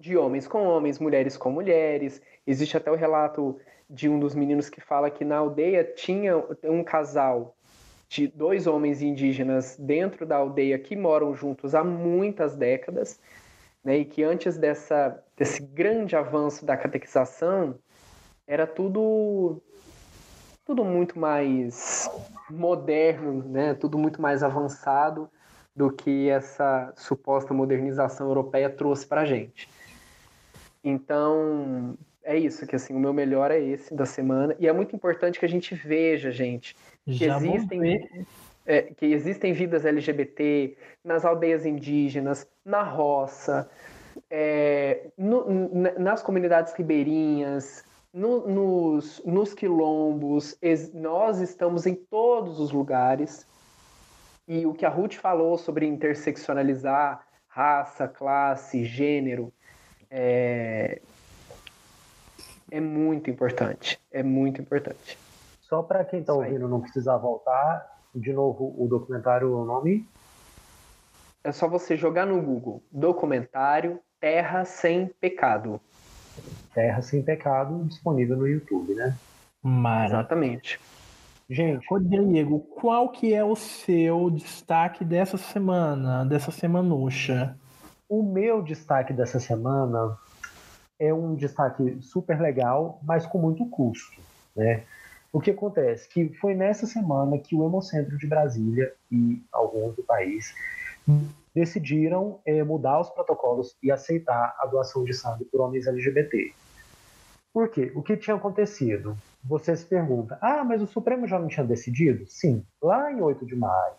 de 0.00 0.16
homens 0.16 0.48
com 0.48 0.64
homens, 0.66 0.98
mulheres 0.98 1.36
com 1.36 1.50
mulheres. 1.50 2.20
Existe 2.44 2.76
até 2.76 2.90
o 2.90 2.96
relato 2.96 3.60
de 3.90 4.08
um 4.08 4.20
dos 4.20 4.36
meninos 4.36 4.70
que 4.70 4.80
fala 4.80 5.10
que 5.10 5.24
na 5.24 5.38
aldeia 5.38 5.82
tinha 5.82 6.42
um 6.62 6.84
casal 6.84 7.56
de 8.08 8.28
dois 8.28 8.68
homens 8.68 9.02
indígenas 9.02 9.76
dentro 9.76 10.24
da 10.24 10.36
aldeia 10.36 10.78
que 10.78 10.94
moram 10.94 11.34
juntos 11.34 11.74
há 11.74 11.82
muitas 11.82 12.54
décadas 12.54 13.20
né, 13.84 13.98
e 13.98 14.04
que 14.04 14.22
antes 14.22 14.56
dessa, 14.56 15.20
desse 15.36 15.60
grande 15.62 16.14
avanço 16.14 16.64
da 16.64 16.76
catequização 16.76 17.76
era 18.46 18.66
tudo 18.66 19.60
tudo 20.64 20.84
muito 20.84 21.18
mais 21.18 22.08
moderno, 22.48 23.42
né, 23.42 23.74
tudo 23.74 23.98
muito 23.98 24.22
mais 24.22 24.44
avançado 24.44 25.28
do 25.74 25.90
que 25.90 26.28
essa 26.28 26.92
suposta 26.96 27.52
modernização 27.52 28.28
europeia 28.28 28.70
trouxe 28.70 29.04
para 29.04 29.24
gente. 29.24 29.68
Então, 30.84 31.96
é 32.22 32.36
isso, 32.36 32.66
que 32.66 32.76
assim, 32.76 32.94
o 32.94 32.98
meu 32.98 33.12
melhor 33.12 33.50
é 33.50 33.58
esse 33.58 33.94
da 33.94 34.06
semana. 34.06 34.54
E 34.58 34.66
é 34.66 34.72
muito 34.72 34.94
importante 34.94 35.38
que 35.38 35.44
a 35.44 35.48
gente 35.48 35.74
veja, 35.74 36.30
gente, 36.30 36.76
que 37.04 37.12
Já 37.12 37.36
existem 37.36 38.26
é, 38.66 38.82
que 38.82 39.06
existem 39.06 39.52
vidas 39.52 39.84
LGBT 39.84 40.76
nas 41.04 41.24
aldeias 41.24 41.66
indígenas, 41.66 42.46
na 42.64 42.82
roça, 42.82 43.68
é, 44.30 45.08
no, 45.16 45.44
nas 45.98 46.22
comunidades 46.22 46.72
ribeirinhas, 46.74 47.84
no, 48.12 48.46
nos, 48.46 49.22
nos 49.24 49.54
quilombos. 49.54 50.56
nós 50.94 51.40
estamos 51.40 51.86
em 51.86 51.94
todos 51.94 52.60
os 52.60 52.70
lugares. 52.70 53.46
E 54.46 54.66
o 54.66 54.74
que 54.74 54.84
a 54.84 54.88
Ruth 54.88 55.14
falou 55.14 55.56
sobre 55.56 55.86
interseccionalizar 55.86 57.24
raça, 57.48 58.06
classe, 58.06 58.84
gênero, 58.84 59.52
é, 60.08 61.00
é 62.70 62.80
muito 62.80 63.30
importante. 63.30 64.00
É 64.10 64.22
muito 64.22 64.60
importante. 64.60 65.18
Só 65.62 65.82
para 65.82 66.04
quem 66.04 66.20
está 66.20 66.32
ouvindo 66.32 66.68
não 66.68 66.80
precisar 66.80 67.16
voltar, 67.16 67.98
de 68.14 68.32
novo 68.32 68.74
o 68.76 68.88
documentário, 68.88 69.56
o 69.56 69.64
nome? 69.64 70.06
É 71.42 71.52
só 71.52 71.68
você 71.68 71.96
jogar 71.96 72.26
no 72.26 72.40
Google 72.42 72.82
documentário 72.90 74.00
Terra 74.20 74.64
Sem 74.64 75.06
Pecado. 75.20 75.80
Terra 76.74 77.00
Sem 77.02 77.22
Pecado, 77.22 77.84
disponível 77.84 78.36
no 78.36 78.46
YouTube, 78.46 78.94
né? 78.94 79.16
Mara. 79.62 80.06
Exatamente. 80.06 80.80
Gente. 81.48 81.84
Rodrigo, 81.88 82.60
qual 82.60 83.08
que 83.08 83.34
é 83.34 83.44
o 83.44 83.56
seu 83.56 84.30
destaque 84.30 85.04
dessa 85.04 85.36
semana, 85.36 86.24
dessa 86.24 86.50
semanucha? 86.50 87.56
O 88.08 88.22
meu 88.22 88.62
destaque 88.62 89.12
dessa 89.12 89.40
semana 89.40 90.16
é 91.00 91.12
um 91.12 91.34
destaque 91.34 91.98
super 92.02 92.38
legal, 92.38 93.00
mas 93.02 93.26
com 93.26 93.38
muito 93.38 93.64
custo, 93.66 94.20
né? 94.54 94.84
O 95.32 95.40
que 95.40 95.50
acontece? 95.50 96.08
Que 96.08 96.28
foi 96.34 96.54
nessa 96.54 96.86
semana 96.86 97.38
que 97.38 97.56
o 97.56 97.64
Hemocentro 97.64 98.18
de 98.18 98.26
Brasília 98.26 98.92
e 99.10 99.42
alguns 99.50 99.96
do 99.96 100.02
país 100.02 100.54
decidiram 101.54 102.38
é, 102.44 102.62
mudar 102.62 103.00
os 103.00 103.08
protocolos 103.10 103.76
e 103.82 103.90
aceitar 103.90 104.54
a 104.58 104.66
doação 104.66 105.04
de 105.04 105.14
sangue 105.14 105.44
por 105.44 105.60
homens 105.60 105.86
LGBT. 105.86 106.52
Por 107.52 107.68
quê? 107.68 107.90
O 107.94 108.02
que 108.02 108.16
tinha 108.16 108.36
acontecido? 108.36 109.16
Você 109.44 109.74
se 109.76 109.84
pergunta, 109.84 110.38
ah, 110.40 110.62
mas 110.62 110.82
o 110.82 110.86
Supremo 110.86 111.26
já 111.26 111.38
não 111.38 111.48
tinha 111.48 111.64
decidido? 111.64 112.26
Sim, 112.26 112.64
lá 112.80 113.10
em 113.10 113.20
8 113.20 113.46
de 113.46 113.56
maio, 113.56 113.94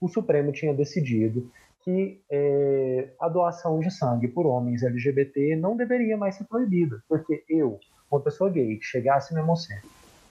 o 0.00 0.08
Supremo 0.08 0.52
tinha 0.52 0.74
decidido 0.74 1.50
que 1.82 2.22
é, 2.30 3.10
a 3.20 3.28
doação 3.28 3.80
de 3.80 3.90
sangue 3.90 4.28
por 4.28 4.46
homens 4.46 4.82
LGBT 4.82 5.56
não 5.56 5.76
deveria 5.76 6.16
mais 6.16 6.36
ser 6.36 6.44
proibida, 6.44 7.02
porque 7.08 7.44
eu, 7.48 7.78
uma 8.10 8.20
pessoa 8.20 8.50
gay, 8.50 8.76
que 8.76 8.84
chegasse 8.84 9.34
no 9.34 9.40
Hemocentro 9.40 9.88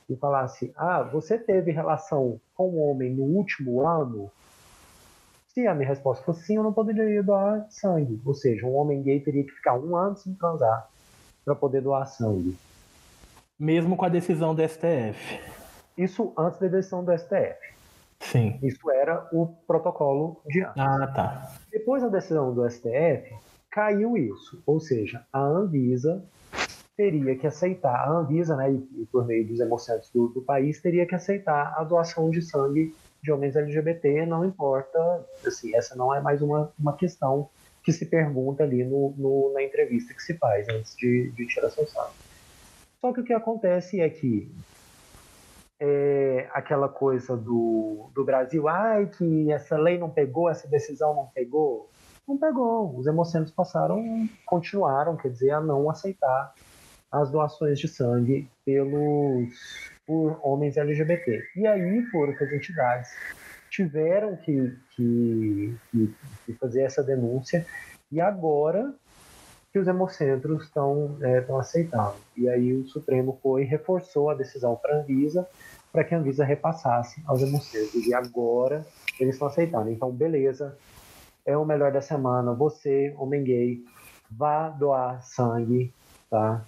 e 0.09 0.15
falasse: 0.15 0.71
Ah, 0.75 1.03
você 1.03 1.37
teve 1.37 1.71
relação 1.71 2.39
com 2.55 2.69
um 2.69 2.89
homem 2.89 3.13
no 3.13 3.23
último 3.23 3.85
ano? 3.85 4.31
Se 5.49 5.67
a 5.67 5.75
minha 5.75 5.87
resposta 5.87 6.23
fosse 6.23 6.45
sim, 6.45 6.55
eu 6.55 6.63
não 6.63 6.71
poderia 6.71 7.21
doar 7.21 7.65
sangue. 7.69 8.21
Ou 8.25 8.33
seja, 8.33 8.65
um 8.65 8.75
homem 8.75 9.01
gay 9.01 9.19
teria 9.19 9.43
que 9.43 9.51
ficar 9.51 9.77
um 9.77 9.97
ano 9.97 10.15
sem 10.15 10.33
transar 10.33 10.89
para 11.43 11.55
poder 11.55 11.81
doar 11.81 12.05
sangue. 12.07 12.57
Mesmo 13.59 13.97
com 13.97 14.05
a 14.05 14.09
decisão 14.09 14.55
do 14.55 14.65
STF. 14.65 15.39
Isso 15.97 16.33
antes 16.37 16.57
da 16.59 16.67
decisão 16.67 17.03
do 17.03 17.11
STF. 17.17 17.80
Sim. 18.21 18.59
Isso 18.61 18.89
era 18.91 19.27
o 19.31 19.47
protocolo 19.67 20.41
de 20.47 20.61
antes. 20.61 20.77
Ah, 20.77 21.07
tá. 21.07 21.51
Depois 21.71 22.01
da 22.01 22.09
decisão 22.09 22.53
do 22.53 22.69
STF, 22.69 23.33
caiu 23.69 24.15
isso. 24.15 24.61
Ou 24.65 24.79
seja, 24.79 25.25
a 25.33 25.41
Anvisa 25.41 26.23
teria 26.95 27.35
que 27.35 27.47
aceitar, 27.47 27.95
a 27.95 28.11
Anvisa, 28.11 28.55
né, 28.55 28.71
e, 28.71 29.05
por 29.11 29.25
meio 29.25 29.47
dos 29.47 29.59
hemocentros 29.59 30.11
do, 30.11 30.27
do 30.27 30.41
país, 30.41 30.79
teria 30.81 31.05
que 31.05 31.15
aceitar 31.15 31.73
a 31.77 31.83
doação 31.83 32.29
de 32.29 32.41
sangue 32.41 32.93
de 33.23 33.31
homens 33.31 33.55
LGBT, 33.55 34.25
não 34.25 34.45
importa, 34.45 34.99
assim, 35.45 35.75
essa 35.75 35.95
não 35.95 36.13
é 36.13 36.19
mais 36.19 36.41
uma, 36.41 36.71
uma 36.79 36.95
questão 36.95 37.49
que 37.83 37.91
se 37.91 38.05
pergunta 38.05 38.63
ali 38.63 38.83
no, 38.83 39.13
no 39.17 39.51
na 39.53 39.63
entrevista 39.63 40.13
que 40.13 40.21
se 40.21 40.35
faz 40.35 40.67
antes 40.69 40.95
de, 40.95 41.31
de 41.31 41.47
tirar 41.47 41.69
seu 41.69 41.87
sangue. 41.87 42.13
Só 42.99 43.11
que 43.11 43.21
o 43.21 43.23
que 43.23 43.33
acontece 43.33 43.99
é 43.99 44.09
que 44.09 44.51
é, 45.83 46.47
aquela 46.53 46.87
coisa 46.87 47.35
do, 47.35 48.11
do 48.13 48.23
Brasil, 48.23 48.67
ai, 48.67 49.07
que 49.07 49.51
essa 49.51 49.75
lei 49.75 49.97
não 49.97 50.11
pegou, 50.11 50.47
essa 50.47 50.67
decisão 50.67 51.15
não 51.15 51.25
pegou. 51.33 51.89
Não 52.27 52.37
pegou. 52.37 52.95
Os 52.95 53.07
hemocentros 53.07 53.51
passaram, 53.51 53.99
continuaram, 54.45 55.17
quer 55.17 55.29
dizer, 55.29 55.49
a 55.49 55.59
não 55.59 55.89
aceitar 55.89 56.53
as 57.11 57.31
doações 57.31 57.79
de 57.79 57.87
sangue 57.87 58.47
pelos 58.63 59.49
por 60.05 60.39
homens 60.43 60.77
LGBT. 60.77 61.41
E 61.55 61.65
aí 61.65 62.05
foram 62.11 62.33
que 62.33 62.43
as 62.43 62.51
entidades 62.51 63.09
tiveram 63.71 64.35
que, 64.35 64.77
que, 64.91 65.75
que 66.45 66.53
fazer 66.59 66.83
essa 66.83 67.01
denúncia 67.01 67.65
e 68.11 68.21
agora 68.21 68.93
que 69.71 69.79
os 69.79 69.87
hemocentros 69.87 70.65
estão 70.65 71.17
é, 71.21 71.45
aceitando. 71.57 72.15
E 72.35 72.49
aí 72.49 72.73
o 72.73 72.85
Supremo 72.85 73.39
foi 73.41 73.63
reforçou 73.63 74.29
a 74.29 74.35
decisão 74.35 74.75
para 74.75 74.95
a 74.95 74.99
Anvisa 74.99 75.47
para 75.91 76.03
que 76.03 76.15
a 76.15 76.17
Anvisa 76.17 76.43
repassasse 76.43 77.21
aos 77.25 77.41
hemocentros. 77.41 78.05
E 78.05 78.13
agora 78.13 78.85
eles 79.19 79.35
estão 79.35 79.47
aceitando. 79.47 79.89
Então, 79.89 80.11
beleza, 80.11 80.77
é 81.45 81.55
o 81.57 81.65
melhor 81.65 81.91
da 81.91 82.01
semana. 82.01 82.53
Você, 82.53 83.13
homem 83.17 83.43
gay, 83.43 83.83
vá 84.29 84.69
doar 84.69 85.21
sangue, 85.23 85.93
tá? 86.29 86.63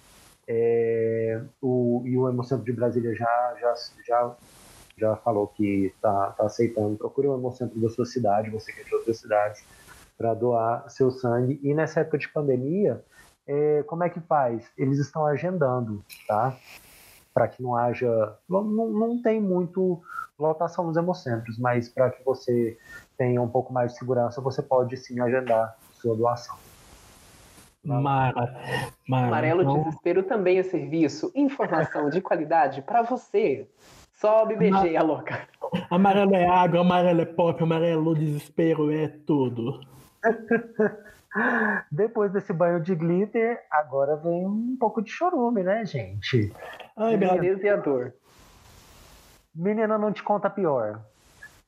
É, 0.46 1.40
o, 1.60 2.02
e 2.04 2.16
o 2.18 2.28
Hemocentro 2.28 2.64
de 2.64 2.72
Brasília 2.72 3.14
já, 3.14 3.56
já, 3.60 3.74
já, 4.06 4.36
já 4.96 5.16
falou 5.16 5.46
que 5.46 5.86
está 5.86 6.30
tá 6.32 6.44
aceitando. 6.44 6.98
Procure 6.98 7.28
o 7.28 7.34
Hemocentro 7.34 7.80
da 7.80 7.88
sua 7.88 8.04
cidade, 8.04 8.50
você 8.50 8.72
que 8.72 8.80
é 8.80 8.84
de 8.84 8.94
outras 8.94 9.18
cidades, 9.18 9.64
para 10.18 10.34
doar 10.34 10.88
seu 10.90 11.10
sangue. 11.10 11.58
E 11.62 11.72
nessa 11.72 12.00
época 12.00 12.18
de 12.18 12.28
pandemia, 12.28 13.02
é, 13.46 13.82
como 13.84 14.04
é 14.04 14.10
que 14.10 14.20
faz? 14.20 14.70
Eles 14.76 14.98
estão 14.98 15.26
agendando, 15.26 16.04
tá? 16.26 16.56
Para 17.34 17.48
que 17.48 17.62
não 17.62 17.76
haja. 17.76 18.38
Não, 18.48 18.62
não 18.62 19.20
tem 19.20 19.40
muito 19.40 20.00
lotação 20.38 20.86
nos 20.86 20.96
hemocentros, 20.96 21.58
mas 21.58 21.88
para 21.88 22.10
que 22.10 22.24
você 22.24 22.78
tenha 23.18 23.42
um 23.42 23.48
pouco 23.48 23.72
mais 23.72 23.92
de 23.92 23.98
segurança, 23.98 24.40
você 24.40 24.62
pode 24.62 24.96
sim 24.96 25.20
agendar 25.20 25.76
sua 25.92 26.16
doação. 26.16 26.56
Mara, 27.84 28.32
Mara. 29.06 29.26
Amarelo 29.26 29.62
então... 29.62 29.82
Desespero 29.82 30.22
também 30.22 30.58
é 30.58 30.62
serviço. 30.62 31.30
Informação 31.34 32.08
de 32.08 32.20
qualidade 32.20 32.80
para 32.80 33.02
você. 33.02 33.68
Sobe, 34.14 34.56
BG, 34.56 34.96
a 34.96 35.02
louca. 35.02 35.46
Amarelo 35.90 36.34
é 36.34 36.46
água, 36.46 36.80
amarelo 36.80 37.20
é 37.20 37.26
pop, 37.26 37.62
amarelo 37.62 38.14
desespero 38.14 38.90
é 38.90 39.08
tudo. 39.08 39.80
Depois 41.90 42.32
desse 42.32 42.52
banho 42.52 42.80
de 42.80 42.94
glitter, 42.94 43.60
agora 43.70 44.16
vem 44.16 44.46
um 44.46 44.76
pouco 44.78 45.02
de 45.02 45.10
chorume, 45.10 45.62
né, 45.62 45.84
gente? 45.84 46.52
Ai, 46.96 47.16
beleza 47.16 47.66
e 47.66 47.68
a 47.68 47.76
dor. 47.76 48.14
Menina, 49.54 49.98
não 49.98 50.12
te 50.12 50.22
conta 50.22 50.48
pior. 50.48 51.04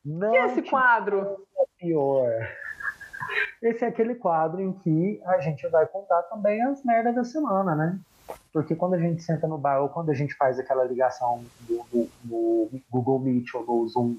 Não 0.04 0.30
que 0.30 0.36
é 0.36 0.46
esse 0.46 0.62
quadro? 0.62 1.46
Pior. 1.78 2.30
Esse 3.62 3.84
é 3.84 3.88
aquele 3.88 4.14
quadro 4.14 4.60
em 4.60 4.72
que 4.72 5.20
a 5.24 5.40
gente 5.40 5.66
vai 5.68 5.86
contar 5.86 6.22
também 6.24 6.62
as 6.62 6.84
merdas 6.84 7.14
da 7.14 7.24
semana, 7.24 7.74
né? 7.74 7.98
Porque 8.52 8.74
quando 8.74 8.94
a 8.94 8.98
gente 8.98 9.22
senta 9.22 9.48
no 9.48 9.58
bar 9.58 9.80
ou 9.82 9.88
quando 9.88 10.10
a 10.10 10.14
gente 10.14 10.34
faz 10.36 10.58
aquela 10.58 10.84
ligação 10.84 11.44
no 11.68 11.86
Google 12.88 13.18
Meet 13.20 13.54
ou 13.54 13.66
no 13.66 13.88
Zoom 13.88 14.16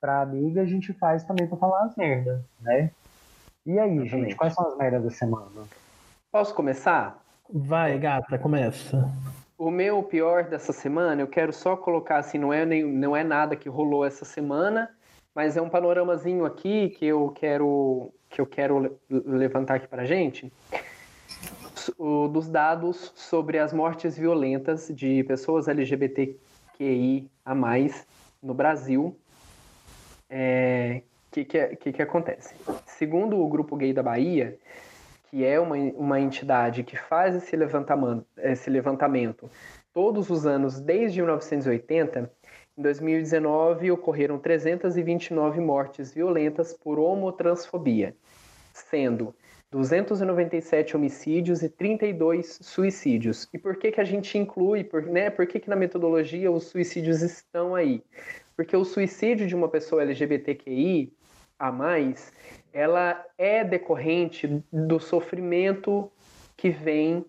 pra 0.00 0.22
amiga, 0.22 0.62
a 0.62 0.66
gente 0.66 0.92
faz 0.94 1.24
também 1.24 1.46
pra 1.46 1.58
falar 1.58 1.84
as 1.84 1.96
merdas, 1.96 2.40
né? 2.60 2.92
E 3.66 3.78
aí, 3.78 3.90
Exatamente. 3.90 4.10
gente, 4.10 4.36
quais 4.36 4.54
são 4.54 4.66
as 4.66 4.76
merdas 4.76 5.02
da 5.04 5.10
semana? 5.10 5.68
Posso 6.32 6.54
começar? 6.54 7.22
Vai, 7.48 7.98
gata, 7.98 8.38
começa. 8.38 9.10
O 9.58 9.70
meu 9.70 10.02
pior 10.02 10.44
dessa 10.44 10.72
semana, 10.72 11.20
eu 11.20 11.28
quero 11.28 11.52
só 11.52 11.76
colocar 11.76 12.18
assim, 12.18 12.38
não 12.38 12.52
é, 12.52 12.64
nem, 12.64 12.84
não 12.84 13.16
é 13.16 13.22
nada 13.22 13.56
que 13.56 13.68
rolou 13.68 14.04
essa 14.04 14.24
semana, 14.24 14.90
mas 15.34 15.56
é 15.56 15.60
um 15.60 15.68
panoramazinho 15.68 16.44
aqui 16.44 16.90
que 16.90 17.06
eu 17.06 17.30
quero 17.36 18.12
que 18.30 18.40
eu 18.40 18.46
quero 18.46 18.96
levantar 19.10 19.74
aqui 19.74 19.88
para 19.88 20.02
a 20.02 20.06
gente, 20.06 20.52
o, 21.98 22.28
dos 22.28 22.48
dados 22.48 23.12
sobre 23.16 23.58
as 23.58 23.72
mortes 23.72 24.16
violentas 24.16 24.88
de 24.88 25.24
pessoas 25.24 25.66
LGBTQI 25.66 27.28
a 27.44 27.54
mais 27.54 28.06
no 28.40 28.54
Brasil. 28.54 29.06
O 29.06 29.16
é, 30.30 31.02
que, 31.32 31.44
que, 31.44 31.76
que, 31.76 31.92
que 31.92 32.02
acontece? 32.02 32.54
Segundo 33.00 33.40
o 33.40 33.48
Grupo 33.48 33.76
Gay 33.76 33.94
da 33.94 34.02
Bahia, 34.02 34.58
que 35.30 35.42
é 35.42 35.58
uma, 35.58 35.74
uma 35.74 36.20
entidade 36.20 36.82
que 36.82 36.98
faz 36.98 37.34
esse 37.34 37.56
levantamento, 37.56 38.26
esse 38.36 38.68
levantamento 38.68 39.50
todos 39.90 40.28
os 40.28 40.44
anos 40.44 40.78
desde 40.78 41.22
1980, 41.22 42.30
em 42.76 42.82
2019, 42.82 43.90
ocorreram 43.90 44.38
329 44.38 45.62
mortes 45.62 46.12
violentas 46.12 46.74
por 46.74 46.98
homotransfobia, 46.98 48.14
sendo 48.74 49.34
297 49.70 50.94
homicídios 50.94 51.62
e 51.62 51.70
32 51.70 52.58
suicídios. 52.60 53.48
E 53.54 53.56
por 53.56 53.76
que, 53.76 53.92
que 53.92 54.00
a 54.02 54.04
gente 54.04 54.36
inclui, 54.36 54.84
por, 54.84 55.06
né, 55.06 55.30
por 55.30 55.46
que, 55.46 55.58
que 55.58 55.70
na 55.70 55.76
metodologia 55.76 56.52
os 56.52 56.64
suicídios 56.64 57.22
estão 57.22 57.74
aí? 57.74 58.02
Porque 58.54 58.76
o 58.76 58.84
suicídio 58.84 59.46
de 59.46 59.56
uma 59.56 59.70
pessoa 59.70 60.02
LGBTQI 60.02 61.14
a 61.60 61.70
mais, 61.70 62.32
ela 62.72 63.24
é 63.36 63.64
decorrente 63.64 64.62
do 64.72 64.98
sofrimento 65.00 66.10
que 66.56 66.70
vem 66.70 67.24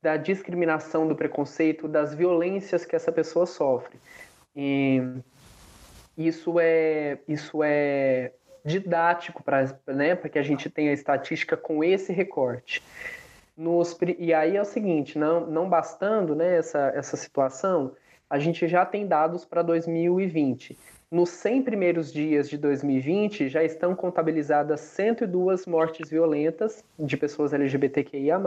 da 0.00 0.16
discriminação, 0.16 1.06
do 1.06 1.14
preconceito, 1.14 1.86
das 1.86 2.14
violências 2.14 2.84
que 2.84 2.96
essa 2.96 3.12
pessoa 3.12 3.46
sofre. 3.46 3.96
E 4.54 5.00
isso 6.18 6.58
é, 6.58 7.18
isso 7.28 7.62
é 7.62 8.32
didático 8.64 9.42
para 9.42 9.78
né, 9.86 10.16
que 10.16 10.38
a 10.38 10.42
gente 10.42 10.68
tenha 10.68 10.92
estatística 10.92 11.56
com 11.56 11.84
esse 11.84 12.12
recorte. 12.12 12.82
Nos, 13.56 13.96
e 14.18 14.32
aí 14.32 14.56
é 14.56 14.60
o 14.60 14.64
seguinte, 14.64 15.18
não, 15.18 15.46
não 15.46 15.68
bastando 15.68 16.34
né, 16.34 16.56
essa, 16.56 16.92
essa 16.94 17.16
situação, 17.16 17.94
a 18.28 18.38
gente 18.38 18.66
já 18.66 18.84
tem 18.84 19.06
dados 19.06 19.44
para 19.44 19.62
2020. 19.62 20.78
Nos 21.12 21.28
100 21.28 21.64
primeiros 21.64 22.10
dias 22.10 22.48
de 22.48 22.56
2020, 22.56 23.46
já 23.50 23.62
estão 23.62 23.94
contabilizadas 23.94 24.80
102 24.80 25.66
mortes 25.66 26.08
violentas 26.08 26.82
de 26.98 27.18
pessoas 27.18 27.52
LGBTQIA+, 27.52 28.40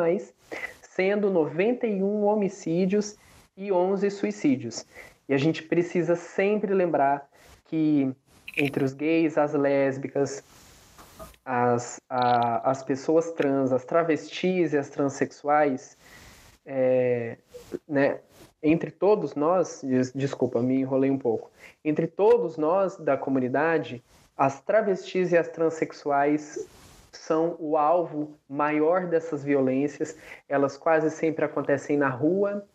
sendo 0.81 1.29
91 1.29 2.23
homicídios 2.23 3.17
e 3.55 3.71
11 3.71 4.09
suicídios. 4.09 4.83
E 5.29 5.35
a 5.35 5.37
gente 5.37 5.61
precisa 5.61 6.15
sempre 6.15 6.73
lembrar 6.73 7.29
que 7.65 8.11
entre 8.57 8.83
os 8.83 8.93
gays, 8.93 9.37
as 9.37 9.53
lésbicas, 9.53 10.43
as, 11.45 12.01
a, 12.09 12.71
as 12.71 12.81
pessoas 12.81 13.31
trans, 13.33 13.71
as 13.71 13.85
travestis 13.85 14.73
e 14.73 14.77
as 14.79 14.89
transexuais, 14.89 15.95
é, 16.65 17.37
né, 17.87 18.21
entre 18.63 18.89
todos 18.89 19.35
nós, 19.35 19.81
des, 19.83 20.11
desculpa, 20.11 20.63
me 20.63 20.79
enrolei 20.79 21.11
um 21.11 21.19
pouco, 21.19 21.51
entre 21.85 22.07
todos 22.07 22.57
nós 22.57 22.97
da 22.97 23.15
comunidade, 23.15 24.03
as 24.35 24.59
travestis 24.59 25.31
e 25.31 25.37
as 25.37 25.47
transexuais 25.47 26.67
são 27.11 27.55
o 27.59 27.77
alvo 27.77 28.33
maior 28.49 29.05
dessas 29.05 29.43
violências, 29.43 30.17
elas 30.49 30.75
quase 30.75 31.09
sempre 31.11 31.45
acontecem 31.45 31.95
na 31.95 32.09
rua, 32.09 32.65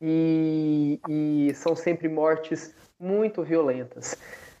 e, 0.00 0.98
e 1.08 1.52
são 1.54 1.76
sempre 1.76 2.08
mortes 2.08 2.74
muito 2.98 3.42
violentas. 3.42 4.16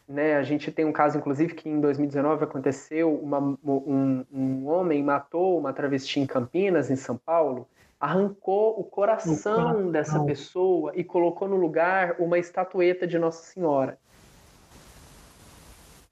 né, 0.06 0.36
a 0.36 0.42
gente 0.42 0.70
tem 0.72 0.84
um 0.84 0.92
caso, 0.92 1.16
inclusive, 1.16 1.54
que 1.54 1.68
em 1.68 1.80
2019 1.80 2.44
aconteceu, 2.44 3.14
uma, 3.14 3.38
um, 3.38 4.24
um 4.30 4.66
homem 4.66 5.02
matou 5.02 5.58
uma 5.58 5.72
travesti 5.72 6.20
em 6.20 6.26
Campinas, 6.26 6.90
em 6.90 6.96
São 6.96 7.16
Paulo, 7.16 7.66
arrancou 8.00 8.80
o 8.80 8.84
coração, 8.84 9.88
o 9.88 9.92
dessa 9.92 10.24
pessoa 10.24 10.92
e 10.96 11.04
colocou 11.04 11.46
no 11.46 11.56
lugar 11.56 12.16
uma 12.18 12.38
estatueta 12.38 13.06
de 13.06 13.18
Nossa 13.18 13.42
Senhora. 13.42 13.98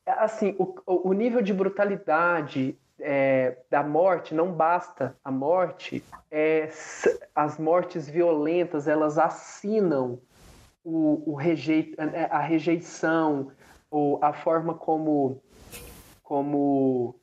É, 0.05 0.11
assim, 0.13 0.55
o, 0.59 0.75
o 0.87 1.13
nível 1.15 1.41
de 1.41 1.53
brutalidade 1.55 2.79
é, 3.01 3.57
da 3.71 3.83
morte 3.83 4.35
não 4.35 4.53
basta. 4.53 5.17
A 5.25 5.31
morte, 5.31 6.05
é, 6.31 6.69
as 7.35 7.59
mortes 7.59 8.09
violentas, 8.09 8.87
elas 8.87 9.17
assinam 9.17 10.21
o, 10.85 11.35
o 11.35 11.39
a 12.31 12.39
rejeição, 12.41 13.51
ou 13.91 14.19
a 14.23 14.33
forma 14.33 14.75
como, 14.75 15.41
como 16.23 17.18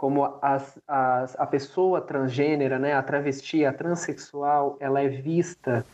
como 0.00 0.38
as, 0.40 0.78
as, 0.88 1.38
a 1.38 1.46
pessoa 1.46 2.00
transgênera, 2.00 2.78
né, 2.78 2.94
a 2.94 3.02
travesti, 3.02 3.66
a 3.66 3.72
transexual, 3.72 4.78
ela 4.80 5.02
é 5.02 5.08
vista 5.08 5.84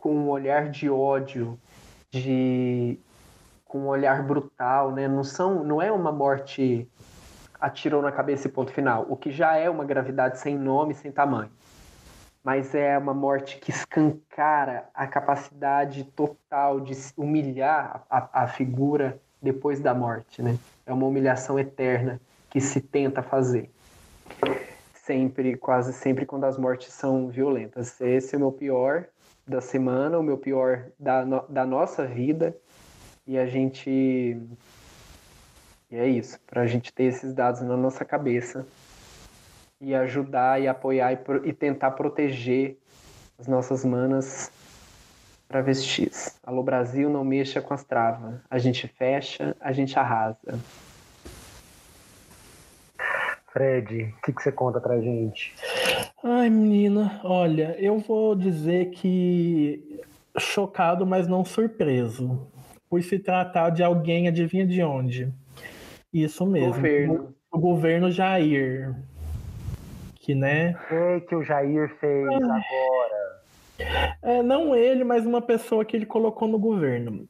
com 0.00 0.12
um 0.12 0.28
olhar 0.28 0.68
de 0.68 0.90
ódio, 0.90 1.56
de 2.10 2.98
com 3.64 3.82
um 3.82 3.86
olhar 3.86 4.24
brutal, 4.24 4.90
né? 4.90 5.06
Não 5.06 5.22
são, 5.22 5.62
não 5.62 5.80
é 5.80 5.92
uma 5.92 6.10
morte 6.10 6.90
atirou 7.60 8.02
na 8.02 8.10
cabeça 8.10 8.48
e 8.48 8.50
ponto 8.50 8.72
final, 8.72 9.06
o 9.08 9.16
que 9.16 9.30
já 9.30 9.54
é 9.54 9.70
uma 9.70 9.84
gravidade 9.84 10.40
sem 10.40 10.58
nome, 10.58 10.92
sem 10.92 11.12
tamanho. 11.12 11.50
Mas 12.42 12.74
é 12.74 12.98
uma 12.98 13.14
morte 13.14 13.58
que 13.58 13.70
escancara 13.70 14.88
a 14.92 15.06
capacidade 15.06 16.02
total 16.02 16.80
de 16.80 16.94
humilhar 17.16 18.04
a, 18.10 18.42
a 18.42 18.48
figura 18.48 19.20
depois 19.40 19.78
da 19.78 19.94
morte, 19.94 20.42
né? 20.42 20.58
É 20.84 20.92
uma 20.92 21.06
humilhação 21.06 21.56
eterna 21.60 22.20
que 22.56 22.60
se 22.62 22.80
tenta 22.80 23.22
fazer. 23.22 23.70
Sempre, 24.94 25.58
quase 25.58 25.92
sempre 25.92 26.24
quando 26.24 26.44
as 26.44 26.56
mortes 26.56 26.90
são 26.90 27.28
violentas. 27.28 28.00
Esse 28.00 28.34
é 28.34 28.38
o 28.38 28.40
meu 28.40 28.50
pior 28.50 29.04
da 29.46 29.60
semana, 29.60 30.18
o 30.18 30.22
meu 30.22 30.38
pior 30.38 30.86
da, 30.98 31.22
no, 31.22 31.44
da 31.50 31.66
nossa 31.66 32.06
vida. 32.06 32.56
E 33.26 33.36
a 33.36 33.44
gente. 33.44 34.40
E 35.90 35.96
é 35.96 36.08
isso, 36.08 36.40
para 36.46 36.62
a 36.62 36.66
gente 36.66 36.90
ter 36.94 37.04
esses 37.04 37.34
dados 37.34 37.60
na 37.60 37.76
nossa 37.76 38.06
cabeça 38.06 38.66
e 39.78 39.94
ajudar 39.94 40.58
e 40.58 40.66
apoiar 40.66 41.12
e, 41.12 41.18
e 41.44 41.52
tentar 41.52 41.90
proteger 41.90 42.78
as 43.38 43.46
nossas 43.46 43.84
manas 43.84 44.50
travestis. 45.46 46.38
Alô 46.42 46.62
Brasil, 46.62 47.10
não 47.10 47.22
mexa 47.22 47.60
com 47.60 47.74
as 47.74 47.84
travas. 47.84 48.40
A 48.48 48.56
gente 48.56 48.88
fecha, 48.88 49.54
a 49.60 49.72
gente 49.72 49.98
arrasa. 49.98 50.58
Fred, 53.56 54.14
o 54.18 54.20
que, 54.20 54.34
que 54.34 54.42
você 54.42 54.52
conta 54.52 54.78
pra 54.78 55.00
gente? 55.00 55.54
Ai, 56.22 56.50
menina, 56.50 57.18
olha, 57.24 57.74
eu 57.78 57.98
vou 57.98 58.34
dizer 58.34 58.90
que 58.90 59.98
chocado, 60.38 61.06
mas 61.06 61.26
não 61.26 61.42
surpreso. 61.42 62.46
Por 62.90 63.02
se 63.02 63.18
tratar 63.18 63.70
de 63.70 63.82
alguém, 63.82 64.28
adivinha 64.28 64.66
de 64.66 64.82
onde? 64.82 65.32
Isso 66.12 66.44
mesmo. 66.44 66.74
Governo. 66.74 67.34
O, 67.50 67.58
governo 67.58 68.10
Jair. 68.10 68.94
Que, 70.16 70.34
né? 70.34 70.76
O 70.90 71.20
que 71.22 71.34
o 71.34 71.42
Jair 71.42 71.96
fez 71.98 72.26
agora? 72.28 73.40
É, 74.20 74.42
não 74.42 74.76
ele, 74.76 75.02
mas 75.02 75.24
uma 75.24 75.40
pessoa 75.40 75.82
que 75.82 75.96
ele 75.96 76.04
colocou 76.04 76.46
no 76.46 76.58
governo. 76.58 77.26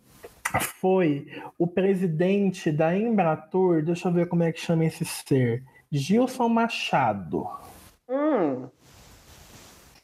Foi 0.81 1.29
o 1.57 1.69
presidente 1.69 2.73
da 2.73 2.97
Embratur, 2.97 3.85
deixa 3.85 4.09
eu 4.09 4.13
ver 4.13 4.27
como 4.27 4.43
é 4.43 4.51
que 4.51 4.59
chama 4.59 4.85
esse 4.85 5.05
ser. 5.05 5.63
Gilson 5.97 6.49
Machado. 6.49 7.49
Hum. 8.09 8.69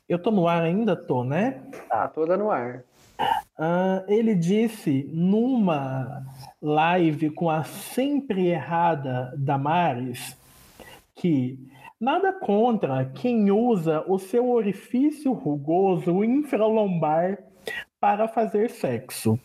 Eu 0.09 0.19
tô 0.19 0.31
no 0.31 0.49
ar 0.49 0.63
ainda? 0.63 0.97
Tô, 0.97 1.23
né? 1.23 1.63
Tá, 1.89 2.09
toda 2.09 2.37
no 2.37 2.51
ar. 2.51 2.85
Uh, 3.59 4.03
ele 4.09 4.35
disse 4.35 5.09
numa 5.13 6.25
live 6.61 7.31
com 7.31 7.49
a 7.49 7.63
sempre 7.63 8.49
errada 8.49 9.33
Damares 9.37 10.37
que 11.15 11.59
nada 12.01 12.33
contra 12.33 13.05
quem 13.05 13.51
usa 13.51 14.05
o 14.09 14.19
seu 14.19 14.51
orifício 14.51 15.33
rugoso 15.33 16.25
infralombar 16.25 17.39
para 18.01 18.27
fazer 18.27 18.71
sexo. 18.71 19.39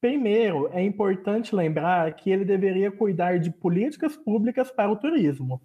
Primeiro, 0.00 0.68
é 0.72 0.82
importante 0.82 1.54
lembrar 1.54 2.12
que 2.14 2.30
ele 2.30 2.44
deveria 2.44 2.90
cuidar 2.90 3.38
de 3.38 3.50
políticas 3.50 4.16
públicas 4.16 4.70
para 4.70 4.90
o 4.90 4.96
turismo 4.96 5.60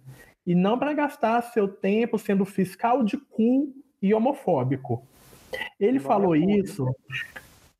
e 0.46 0.54
não 0.54 0.78
para 0.78 0.92
gastar 0.92 1.42
seu 1.42 1.68
tempo 1.68 2.18
sendo 2.18 2.44
fiscal 2.44 3.02
de 3.02 3.16
cu 3.16 3.72
e 4.00 4.12
homofóbico. 4.12 5.06
Ele 5.78 6.00
falou 6.00 6.34
é 6.34 6.40
isso. 6.40 6.86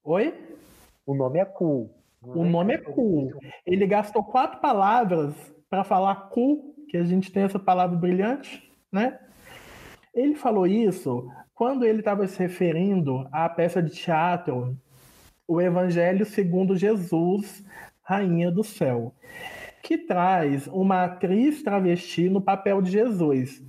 Oi? 0.05 0.35
O 1.07 1.15
nome 1.15 1.39
é 1.39 1.44
cu. 1.44 1.90
O 2.23 2.44
nome 2.44 2.74
é 2.74 2.78
cu. 2.78 3.31
Ele 3.66 3.86
gastou 3.86 4.23
quatro 4.23 4.61
palavras 4.61 5.35
para 5.69 5.82
falar 5.82 6.28
cu, 6.28 6.74
que 6.89 6.97
a 6.97 7.05
gente 7.05 7.32
tem 7.32 7.43
essa 7.43 7.59
palavra 7.59 7.97
brilhante, 7.97 8.70
né? 8.93 9.19
Ele 10.15 10.35
falou 10.35 10.66
isso 10.66 11.28
quando 11.55 11.85
ele 11.85 12.01
estava 12.01 12.27
se 12.27 12.39
referindo 12.39 13.27
à 13.32 13.49
peça 13.49 13.82
de 13.82 13.90
teatro 13.90 14.77
o 15.52 15.60
Evangelho 15.60 16.24
segundo 16.24 16.74
Jesus, 16.74 17.62
Rainha 18.02 18.50
do 18.50 18.64
Céu, 18.64 19.14
que 19.82 19.98
traz 19.98 20.66
uma 20.66 21.04
atriz 21.04 21.62
travesti 21.62 22.30
no 22.30 22.40
papel 22.40 22.80
de 22.80 22.90
Jesus. 22.90 23.62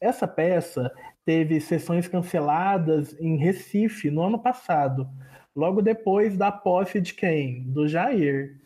Essa 0.00 0.26
peça 0.26 0.90
teve 1.24 1.60
sessões 1.60 2.08
canceladas 2.08 3.16
em 3.20 3.36
Recife 3.36 4.10
no 4.10 4.22
ano 4.22 4.40
passado, 4.40 5.08
logo 5.54 5.80
depois 5.80 6.36
da 6.36 6.50
posse 6.50 7.00
de 7.00 7.14
quem? 7.14 7.62
Do 7.62 7.86
Jair. 7.86 8.56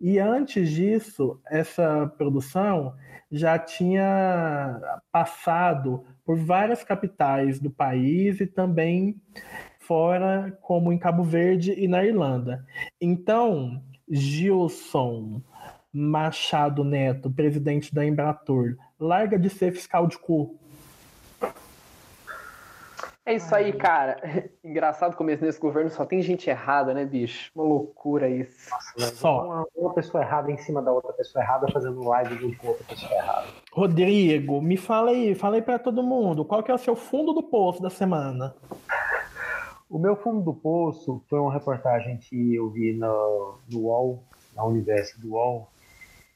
E 0.00 0.20
antes 0.20 0.70
disso, 0.70 1.40
essa 1.50 2.06
produção 2.16 2.94
já 3.28 3.58
tinha 3.58 4.80
passado 5.10 6.04
por 6.24 6.38
várias 6.38 6.84
capitais 6.84 7.58
do 7.58 7.70
país 7.70 8.40
e 8.40 8.46
também 8.46 9.20
fora, 9.86 10.56
como 10.62 10.92
em 10.92 10.98
Cabo 10.98 11.22
Verde 11.22 11.74
e 11.76 11.86
na 11.86 12.04
Irlanda. 12.04 12.64
Então, 13.00 13.82
Gilson 14.08 15.42
Machado 15.92 16.82
Neto, 16.82 17.30
presidente 17.30 17.94
da 17.94 18.04
Embratur, 18.04 18.76
larga 18.98 19.38
de 19.38 19.48
ser 19.48 19.72
fiscal 19.72 20.06
de 20.06 20.18
cu. 20.18 20.58
É 23.26 23.34
isso 23.36 23.54
aí, 23.54 23.72
cara. 23.72 24.18
Engraçado 24.62 25.16
começo 25.16 25.42
nesse 25.42 25.58
governo 25.58 25.88
só 25.88 26.04
tem 26.04 26.20
gente 26.20 26.50
errada, 26.50 26.92
né, 26.92 27.06
bicho? 27.06 27.50
Uma 27.54 27.64
loucura 27.64 28.28
isso. 28.28 28.68
Nossa, 28.98 29.14
só. 29.14 29.46
Uma, 29.46 29.66
uma, 29.74 29.94
pessoa 29.94 30.22
errada 30.22 30.52
em 30.52 30.58
cima 30.58 30.82
da 30.82 30.92
outra 30.92 31.12
pessoa 31.14 31.42
errada 31.42 31.66
fazendo 31.72 32.06
live 32.06 32.36
junto 32.36 32.58
com 32.58 32.68
outra 32.68 32.84
pessoa 32.84 33.10
errada. 33.12 33.46
Rodrigo, 33.72 34.60
me 34.60 34.76
fala 34.76 35.10
aí, 35.10 35.34
fala 35.34 35.54
aí 35.56 35.62
pra 35.62 35.78
todo 35.78 36.02
mundo. 36.02 36.44
Qual 36.44 36.62
que 36.62 36.70
é 36.70 36.74
o 36.74 36.78
seu 36.78 36.94
fundo 36.94 37.32
do 37.32 37.42
poço 37.42 37.80
da 37.80 37.88
semana? 37.88 38.54
O 39.94 39.98
meu 40.00 40.16
fundo 40.16 40.40
do 40.40 40.52
poço 40.52 41.22
foi 41.30 41.38
uma 41.38 41.52
reportagem 41.52 42.16
que 42.16 42.56
eu 42.56 42.68
vi 42.68 42.92
no, 42.94 43.54
no 43.70 43.82
UOL, 43.82 44.24
na 44.56 44.64
Universo 44.64 45.20
do 45.20 45.34
UOL, 45.34 45.70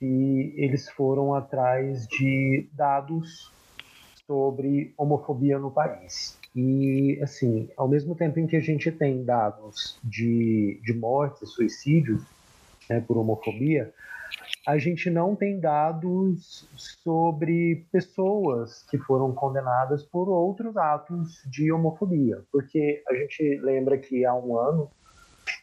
e 0.01 0.55
eles 0.57 0.89
foram 0.89 1.35
atrás 1.35 2.07
de 2.07 2.69
dados 2.73 3.51
sobre 4.29 4.95
homofobia 4.97 5.59
no 5.59 5.73
país. 5.73 6.39
E, 6.55 7.19
assim, 7.21 7.69
ao 7.77 7.89
mesmo 7.89 8.15
tempo 8.15 8.39
em 8.39 8.47
que 8.47 8.55
a 8.55 8.61
gente 8.61 8.93
tem 8.93 9.25
dados 9.25 9.99
de, 10.05 10.81
de 10.85 10.95
mortes, 10.95 11.51
suicídios 11.51 12.23
né, 12.89 13.01
por 13.01 13.19
homofobia, 13.19 13.93
a 14.69 14.77
gente 14.77 15.09
não 15.09 15.35
tem 15.35 15.59
dados 15.59 16.69
sobre 16.77 17.87
pessoas 17.91 18.85
que 18.91 18.99
foram 18.99 19.33
condenadas 19.33 20.03
por 20.03 20.29
outros 20.29 20.77
atos 20.77 21.43
de 21.47 21.73
homofobia, 21.73 22.43
porque 22.53 23.03
a 23.09 23.15
gente 23.15 23.59
lembra 23.63 23.97
que 23.97 24.27
há 24.27 24.35
um 24.35 24.59
ano, 24.59 24.91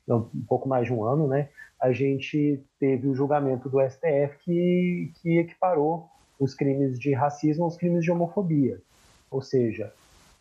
um 0.09 0.43
pouco 0.47 0.67
mais 0.67 0.87
de 0.87 0.93
um 0.93 1.03
ano, 1.03 1.27
né, 1.27 1.49
a 1.79 1.91
gente 1.91 2.59
teve 2.79 3.07
o 3.07 3.13
julgamento 3.13 3.69
do 3.69 3.79
STF 3.79 4.39
que, 4.43 5.11
que 5.21 5.37
equiparou 5.37 6.09
os 6.39 6.55
crimes 6.55 6.99
de 6.99 7.13
racismo 7.13 7.65
aos 7.65 7.77
crimes 7.77 8.03
de 8.03 8.11
homofobia, 8.11 8.81
ou 9.29 9.39
seja, 9.39 9.93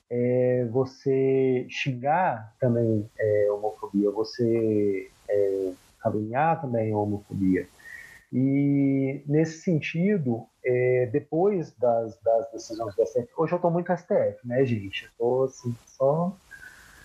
é, 0.08 0.66
você 0.70 1.66
xingar 1.68 2.54
também 2.58 3.10
é 3.18 3.46
homofobia, 3.50 4.10
você 4.10 5.10
é, 5.28 5.72
também 6.62 6.92
é 6.92 6.96
homofobia. 6.96 7.68
E, 8.36 9.22
nesse 9.28 9.62
sentido, 9.62 10.44
é, 10.64 11.08
depois 11.12 11.72
das, 11.76 12.18
das, 12.20 12.50
decisões 12.50 12.92
do 12.96 13.06
STF, 13.06 13.28
hoje 13.36 13.52
eu 13.52 13.56
estou 13.56 13.70
muito 13.70 13.96
STF, 13.96 14.38
né, 14.44 14.64
gente? 14.64 15.04
Eu 15.04 15.10
estou 15.10 15.44
assim, 15.44 15.76
só 15.86 16.36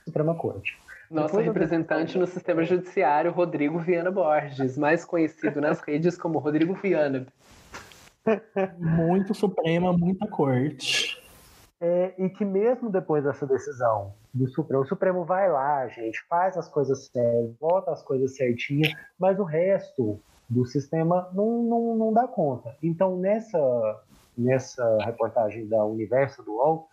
Suprema 0.06 0.34
Corte. 0.34 0.76
Nosso 1.12 1.38
representante 1.38 2.18
no 2.18 2.26
sistema 2.26 2.64
judiciário, 2.64 3.32
Rodrigo 3.32 3.78
Viana 3.78 4.10
Borges, 4.10 4.76
mais 4.76 5.06
conhecido 5.06 5.62
nas 5.62 5.80
redes 5.82 6.18
como 6.18 6.40
Rodrigo 6.40 6.74
Viana. 6.74 7.28
Muito 8.80 9.36
Suprema, 9.36 9.94
muita 9.96 10.28
corte. 10.28 11.22
É, 11.80 12.14
e 12.18 12.28
que 12.30 12.44
mesmo 12.44 12.90
depois 12.90 13.24
dessa 13.24 13.46
decisão 13.46 14.14
do 14.34 14.48
Supremo, 14.50 14.84
o 14.84 14.88
Supremo 14.88 15.24
vai 15.24 15.50
lá, 15.50 15.88
gente, 15.88 16.20
faz 16.28 16.58
as 16.58 16.68
coisas 16.68 17.06
certas, 17.06 17.56
vota 17.60 17.92
as 17.92 18.02
coisas 18.02 18.36
certinhas, 18.36 18.92
mas 19.18 19.40
o 19.40 19.44
resto 19.44 20.20
do 20.50 20.66
sistema 20.66 21.30
não, 21.34 21.64
não, 21.64 21.96
não 21.96 22.14
dá 22.14 22.28
conta. 22.28 22.76
Então, 22.82 23.18
nessa, 23.18 24.02
nessa 24.38 24.98
reportagem 25.04 25.68
da 25.68 25.86
Universo 25.86 26.44
do 26.44 26.54
UOL, 26.54 26.90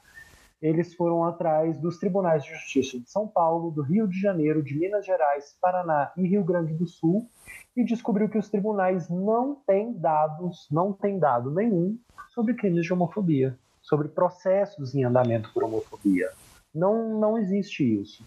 eles 0.60 0.94
foram 0.94 1.24
atrás 1.24 1.78
dos 1.78 1.98
tribunais 1.98 2.42
de 2.42 2.50
justiça 2.50 2.98
de 2.98 3.10
São 3.10 3.28
Paulo, 3.28 3.70
do 3.70 3.82
Rio 3.82 4.08
de 4.08 4.18
Janeiro, 4.20 4.62
de 4.62 4.76
Minas 4.78 5.04
Gerais, 5.04 5.56
Paraná 5.60 6.12
e 6.16 6.26
Rio 6.26 6.44
Grande 6.44 6.74
do 6.74 6.86
Sul 6.86 7.28
e 7.76 7.84
descobriu 7.84 8.28
que 8.28 8.38
os 8.38 8.48
tribunais 8.48 9.08
não 9.08 9.56
têm 9.66 9.92
dados, 9.92 10.66
não 10.70 10.92
têm 10.92 11.18
dado 11.18 11.50
nenhum 11.50 11.98
sobre 12.30 12.54
crimes 12.54 12.86
de 12.86 12.92
homofobia, 12.92 13.58
sobre 13.82 14.08
processos 14.08 14.94
em 14.94 15.04
andamento 15.04 15.50
por 15.52 15.62
homofobia. 15.62 16.30
Não, 16.74 17.18
não 17.18 17.38
existe 17.38 17.84
isso. 18.00 18.24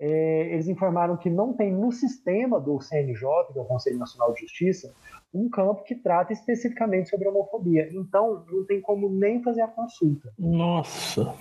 É, 0.00 0.52
eles 0.52 0.68
informaram 0.68 1.16
que 1.16 1.28
não 1.28 1.52
tem 1.52 1.72
no 1.72 1.90
sistema 1.90 2.60
do 2.60 2.80
CNJ, 2.80 3.52
do 3.52 3.64
Conselho 3.64 3.98
Nacional 3.98 4.32
de 4.32 4.42
Justiça, 4.42 4.94
um 5.34 5.48
campo 5.48 5.82
que 5.82 5.94
trata 5.94 6.32
especificamente 6.32 7.10
sobre 7.10 7.28
homofobia. 7.28 7.90
Então, 7.92 8.44
não 8.50 8.64
tem 8.64 8.80
como 8.80 9.08
nem 9.08 9.42
fazer 9.42 9.62
a 9.62 9.68
consulta. 9.68 10.32
Nossa! 10.38 11.34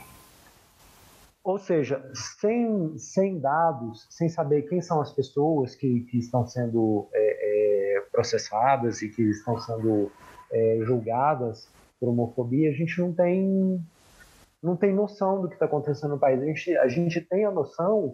Ou 1.43 1.57
seja, 1.57 2.03
sem, 2.13 2.97
sem 2.97 3.39
dados, 3.39 4.05
sem 4.09 4.27
saber 4.27 4.63
quem 4.63 4.81
são 4.81 4.99
as 4.99 5.13
pessoas 5.13 5.75
que, 5.75 6.01
que 6.01 6.17
estão 6.17 6.45
sendo 6.45 7.07
é, 7.13 7.95
é, 7.95 8.01
processadas 8.11 9.01
e 9.01 9.07
que 9.07 9.21
estão 9.21 9.57
sendo 9.57 10.11
é, 10.51 10.79
julgadas 10.83 11.69
por 11.99 12.09
homofobia, 12.09 12.69
a 12.69 12.73
gente 12.73 12.99
não 12.99 13.13
tem, 13.13 13.81
não 14.61 14.75
tem 14.75 14.93
noção 14.93 15.41
do 15.41 15.47
que 15.47 15.53
está 15.53 15.67
acontecendo 15.67 16.11
no 16.11 16.19
país. 16.19 16.41
A 16.41 16.45
gente, 16.45 16.77
a 16.77 16.87
gente 16.89 17.21
tem 17.21 17.45
a 17.45 17.51
noção 17.51 18.13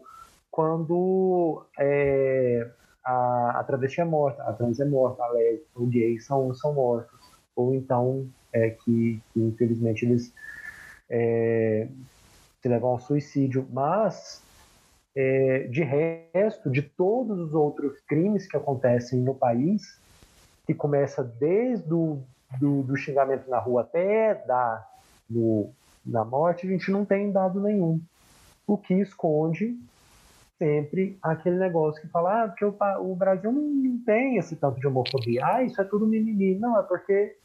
quando 0.54 1.66
é, 1.80 2.70
a, 3.04 3.60
a 3.60 3.64
travesti 3.64 4.02
é 4.02 4.06
morta, 4.06 4.44
a 4.44 4.54
trans 4.54 4.80
é 4.80 4.86
morta, 4.86 5.24
a 5.24 5.30
lésbica, 5.30 5.68
o 5.74 5.88
gay 5.88 6.20
são, 6.20 6.54
são 6.54 6.76
mortos. 6.76 7.20
Ou 7.56 7.74
então 7.74 8.30
é, 8.54 8.70
que, 8.70 9.20
que 9.34 9.40
infelizmente 9.40 10.06
eles 10.06 10.32
é, 11.10 11.88
se 12.62 12.70
levam 12.70 12.92
ao 12.92 13.00
suicídio, 13.00 13.68
mas 13.74 14.44
é, 15.16 15.68
de 15.72 15.82
resto, 15.82 16.70
de 16.70 16.84
todos 16.84 17.40
os 17.40 17.56
outros 17.56 18.00
crimes 18.02 18.46
que 18.46 18.56
acontecem 18.56 19.20
no 19.22 19.34
país, 19.34 20.00
que 20.68 20.74
começa 20.76 21.24
desde 21.24 21.92
o 21.92 22.22
do, 22.60 22.84
do 22.84 22.96
xingamento 22.96 23.50
na 23.50 23.58
rua 23.58 23.82
até 23.82 24.36
da 24.46 24.88
no, 25.28 25.74
morte, 26.06 26.68
a 26.68 26.70
gente 26.70 26.92
não 26.92 27.04
tem 27.06 27.32
dado 27.32 27.60
nenhum. 27.60 28.00
O 28.68 28.78
que 28.78 28.94
esconde 28.94 29.76
sempre 30.64 31.18
aquele 31.22 31.58
negócio 31.58 32.02
que 32.02 32.08
fala, 32.08 32.46
ah, 32.46 33.00
o, 33.02 33.12
o 33.12 33.16
Brasil 33.16 33.52
não 33.52 34.00
tem 34.06 34.38
esse 34.38 34.56
tanto 34.56 34.80
de 34.80 34.88
homofobia. 34.88 35.46
Ah, 35.46 35.62
isso 35.62 35.82
é 35.82 35.84
tudo 35.84 36.08
mimimi. 36.08 36.56
Não, 36.56 36.80
é 36.80 36.84
porque 36.84 37.36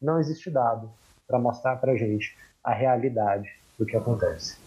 não 0.00 0.20
existe 0.20 0.50
dado 0.50 0.90
para 1.26 1.38
mostrar 1.38 1.76
para 1.76 1.96
gente 1.96 2.36
a 2.62 2.74
realidade 2.74 3.50
do 3.78 3.86
que 3.86 3.96
acontece. 3.96 4.58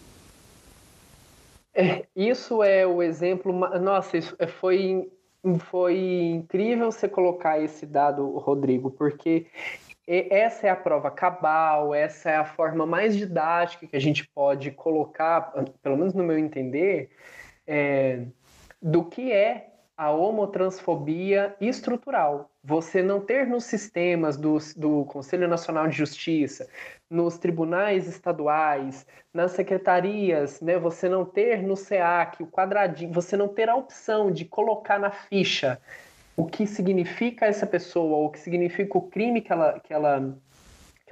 É, 1.72 2.04
isso 2.16 2.62
é 2.62 2.84
o 2.84 3.00
exemplo. 3.00 3.52
Nossa, 3.78 4.16
isso 4.16 4.34
é, 4.36 4.48
foi, 4.48 5.08
foi 5.60 5.96
incrível 6.34 6.90
você 6.90 7.08
colocar 7.08 7.60
esse 7.60 7.86
dado, 7.86 8.36
Rodrigo, 8.38 8.90
porque 8.90 9.46
essa 10.08 10.66
é 10.66 10.70
a 10.70 10.76
prova 10.76 11.08
cabal, 11.08 11.94
essa 11.94 12.30
é 12.30 12.36
a 12.36 12.44
forma 12.44 12.84
mais 12.84 13.16
didática 13.16 13.86
que 13.86 13.96
a 13.96 14.00
gente 14.00 14.28
pode 14.34 14.72
colocar, 14.72 15.52
pelo 15.80 15.96
menos 15.96 16.12
no 16.14 16.24
meu 16.24 16.36
entender, 16.36 17.10
é, 17.66 18.24
do 18.80 19.04
que 19.04 19.32
é 19.32 19.68
a 19.96 20.10
homotransfobia 20.10 21.54
estrutural. 21.60 22.50
Você 22.64 23.02
não 23.02 23.20
ter 23.20 23.46
nos 23.46 23.64
sistemas 23.64 24.36
do, 24.36 24.58
do 24.76 25.04
Conselho 25.04 25.46
Nacional 25.46 25.86
de 25.86 25.96
Justiça, 25.96 26.68
nos 27.08 27.38
tribunais 27.38 28.08
estaduais, 28.08 29.06
nas 29.32 29.52
secretarias, 29.52 30.60
né, 30.60 30.78
você 30.78 31.08
não 31.08 31.24
ter 31.24 31.62
no 31.62 31.76
SEAC 31.76 32.42
o 32.42 32.46
quadradinho, 32.46 33.12
você 33.12 33.36
não 33.36 33.48
ter 33.48 33.68
a 33.68 33.76
opção 33.76 34.30
de 34.32 34.44
colocar 34.44 34.98
na 34.98 35.10
ficha 35.10 35.78
o 36.36 36.46
que 36.46 36.66
significa 36.66 37.46
essa 37.46 37.66
pessoa, 37.66 38.26
o 38.26 38.30
que 38.30 38.38
significa 38.38 38.96
o 38.96 39.02
crime 39.02 39.40
que 39.40 39.52
ela, 39.52 39.78
que 39.80 39.92
ela, 39.92 40.34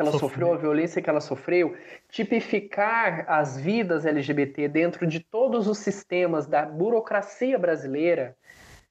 que 0.00 0.08
ela 0.08 0.18
sofreu, 0.18 0.52
a 0.52 0.56
violência 0.56 1.02
que 1.02 1.10
ela 1.10 1.20
sofreu, 1.20 1.76
tipificar 2.08 3.24
as 3.28 3.58
vidas 3.58 4.06
LGBT 4.06 4.68
dentro 4.68 5.06
de 5.06 5.20
todos 5.20 5.68
os 5.68 5.78
sistemas 5.78 6.46
da 6.46 6.64
burocracia 6.64 7.58
brasileira, 7.58 8.36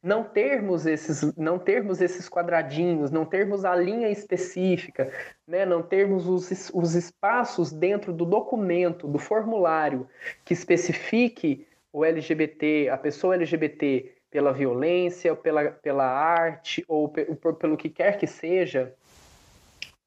não 0.02 0.24
termos 0.24 0.86
esses, 0.86 1.36
não 1.36 1.60
termos 1.60 2.00
esses 2.00 2.30
quadradinhos, 2.30 3.12
não 3.12 3.26
termos 3.26 3.66
a 3.66 3.76
linha 3.76 4.10
específica, 4.10 5.12
né? 5.46 5.66
não 5.66 5.82
termos 5.82 6.28
os, 6.28 6.72
os 6.74 6.96
espaços 6.96 7.72
dentro 7.72 8.14
do 8.14 8.24
documento, 8.24 9.08
do 9.08 9.20
formulário 9.20 10.08
que 10.46 10.54
especifique 10.54 11.68
o 11.92 12.06
LGBT, 12.06 12.90
a 12.90 12.98
pessoa 12.98 13.36
LGBT 13.36 14.14
pela 14.32 14.54
violência, 14.54 15.36
pela, 15.36 15.72
pela 15.72 16.06
arte 16.06 16.86
ou 16.88 17.10
por, 17.10 17.56
pelo 17.56 17.76
que 17.76 17.90
quer 17.90 18.18
que 18.18 18.28
seja, 18.28 18.94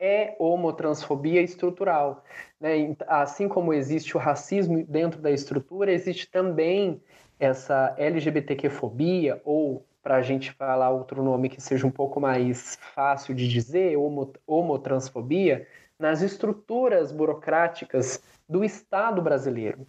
é 0.03 0.35
homotransfobia 0.37 1.41
estrutural. 1.41 2.25
Né? 2.61 2.97
Assim 3.07 3.49
como 3.49 3.73
existe 3.73 4.17
o 4.17 4.21
racismo 4.21 4.85
dentro 4.85 5.21
da 5.21 5.31
estrutura, 5.31 5.93
existe 5.93 6.29
também 6.29 7.01
essa 7.39 7.95
LGBTQ-fobia, 7.97 9.41
ou 9.45 9.87
para 10.03 10.17
a 10.17 10.23
gente 10.23 10.51
falar 10.51 10.91
outro 10.91 11.23
nome 11.23 11.49
que 11.49 11.61
seja 11.61 11.87
um 11.87 11.91
pouco 11.91 12.21
mais 12.21 12.77
fácil 12.95 13.33
de 13.33 13.47
dizer, 13.47 13.97
homo, 13.97 14.33
homotransfobia, 14.45 15.69
nas 15.97 16.21
estruturas 16.21 17.13
burocráticas 17.13 18.21
do 18.49 18.65
Estado 18.65 19.23
brasileiro. 19.23 19.87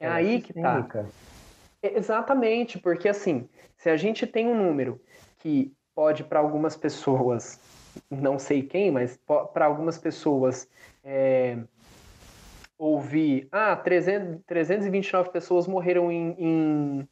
É, 0.00 0.06
é 0.06 0.08
aí 0.08 0.40
que 0.40 0.52
está. 0.52 1.04
Exatamente, 1.82 2.78
porque 2.78 3.08
assim, 3.08 3.46
se 3.76 3.90
a 3.90 3.96
gente 3.98 4.26
tem 4.26 4.48
um 4.48 4.56
número 4.56 4.98
que 5.40 5.74
pode 5.94 6.24
para 6.24 6.40
algumas 6.40 6.74
pessoas, 6.74 7.60
não 8.10 8.38
sei 8.38 8.62
quem, 8.62 8.90
mas 8.90 9.18
para 9.52 9.66
algumas 9.66 9.98
pessoas 9.98 10.68
é, 11.04 11.58
ouvir, 12.78 13.48
ah, 13.52 13.76
300, 13.76 14.40
329 14.46 15.30
pessoas 15.30 15.66
morreram 15.66 16.10
em, 16.10 16.34
em, 16.38 17.08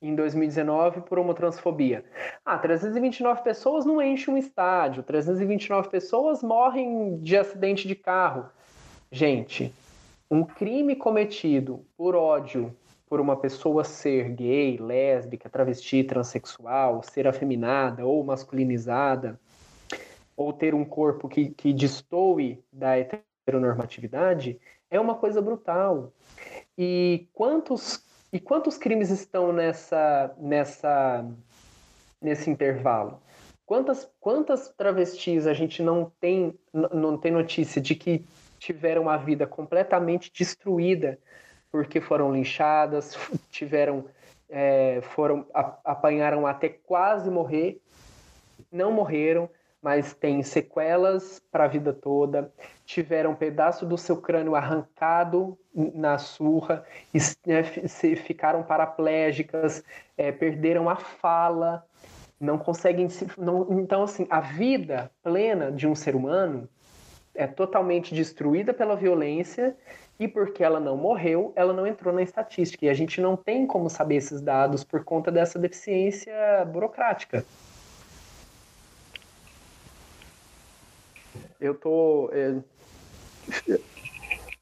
em 0.00 0.14
2019 0.14 1.02
por 1.02 1.18
homotransfobia. 1.18 2.04
Ah, 2.44 2.58
329 2.58 3.42
pessoas 3.42 3.84
não 3.84 4.00
enchem 4.00 4.34
um 4.34 4.38
estádio, 4.38 5.02
329 5.02 5.88
pessoas 5.88 6.42
morrem 6.42 7.18
de 7.18 7.36
acidente 7.36 7.86
de 7.86 7.94
carro. 7.94 8.46
Gente, 9.12 9.74
um 10.30 10.44
crime 10.44 10.94
cometido 10.94 11.84
por 11.96 12.14
ódio 12.14 12.74
por 13.08 13.20
uma 13.20 13.36
pessoa 13.36 13.82
ser 13.82 14.28
gay, 14.30 14.76
lésbica, 14.76 15.50
travesti, 15.50 16.04
transexual, 16.04 17.02
ser 17.02 17.26
afeminada 17.26 18.06
ou 18.06 18.22
masculinizada, 18.22 19.38
ou 20.40 20.54
ter 20.54 20.74
um 20.74 20.86
corpo 20.86 21.28
que, 21.28 21.50
que 21.50 21.70
destoe 21.70 22.64
da 22.72 22.96
heteronormatividade, 22.96 24.58
é 24.90 24.98
uma 24.98 25.14
coisa 25.14 25.42
brutal. 25.42 26.14
E 26.78 27.28
quantos 27.34 28.02
e 28.32 28.40
quantos 28.40 28.78
crimes 28.78 29.10
estão 29.10 29.52
nessa 29.52 30.34
nessa 30.38 31.30
nesse 32.22 32.48
intervalo? 32.48 33.20
Quantas 33.66 34.10
quantas 34.18 34.70
travestis 34.70 35.46
a 35.46 35.52
gente 35.52 35.82
não 35.82 36.10
tem 36.18 36.58
não 36.72 37.18
tem 37.18 37.30
notícia 37.30 37.78
de 37.78 37.94
que 37.94 38.24
tiveram 38.58 39.10
a 39.10 39.18
vida 39.18 39.46
completamente 39.46 40.32
destruída 40.32 41.18
porque 41.70 42.00
foram 42.00 42.32
linchadas, 42.32 43.14
tiveram 43.52 44.06
é, 44.48 45.02
foram 45.02 45.46
apanharam 45.52 46.46
até 46.46 46.70
quase 46.70 47.30
morrer, 47.30 47.78
não 48.72 48.90
morreram, 48.90 49.46
mas 49.82 50.12
têm 50.12 50.42
sequelas 50.42 51.40
para 51.50 51.64
a 51.64 51.68
vida 51.68 51.92
toda, 51.92 52.52
tiveram 52.84 53.32
um 53.32 53.34
pedaço 53.34 53.86
do 53.86 53.96
seu 53.96 54.16
crânio 54.16 54.54
arrancado 54.54 55.58
na 55.74 56.18
surra, 56.18 56.84
né, 57.46 57.62
ficaram 58.16 58.62
paraplégicas, 58.62 59.82
é, 60.18 60.30
perderam 60.30 60.88
a 60.90 60.96
fala, 60.96 61.84
não 62.38 62.58
conseguem 62.58 63.08
se. 63.08 63.26
Não, 63.38 63.66
então, 63.70 64.02
assim, 64.02 64.26
a 64.30 64.40
vida 64.40 65.10
plena 65.22 65.70
de 65.70 65.86
um 65.86 65.94
ser 65.94 66.16
humano 66.16 66.68
é 67.34 67.46
totalmente 67.46 68.14
destruída 68.14 68.74
pela 68.74 68.96
violência 68.96 69.76
e 70.18 70.26
porque 70.26 70.62
ela 70.64 70.80
não 70.80 70.96
morreu, 70.96 71.52
ela 71.56 71.72
não 71.72 71.86
entrou 71.86 72.12
na 72.12 72.22
estatística. 72.22 72.84
E 72.84 72.88
a 72.88 72.94
gente 72.94 73.20
não 73.20 73.36
tem 73.36 73.66
como 73.66 73.88
saber 73.88 74.16
esses 74.16 74.40
dados 74.40 74.84
por 74.84 75.04
conta 75.04 75.30
dessa 75.30 75.58
deficiência 75.58 76.34
burocrática. 76.66 77.44
Eu 81.60 81.74
tô. 81.74 82.30
É, 82.32 82.56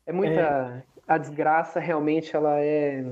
é 0.06 0.12
muita. 0.12 0.40
É... 0.40 0.82
A 1.06 1.16
desgraça 1.16 1.80
realmente 1.80 2.36
ela 2.36 2.60
é. 2.60 3.04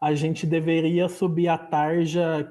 A 0.00 0.14
gente 0.14 0.46
deveria 0.46 1.08
subir 1.08 1.48
a 1.48 1.58
tarja 1.58 2.48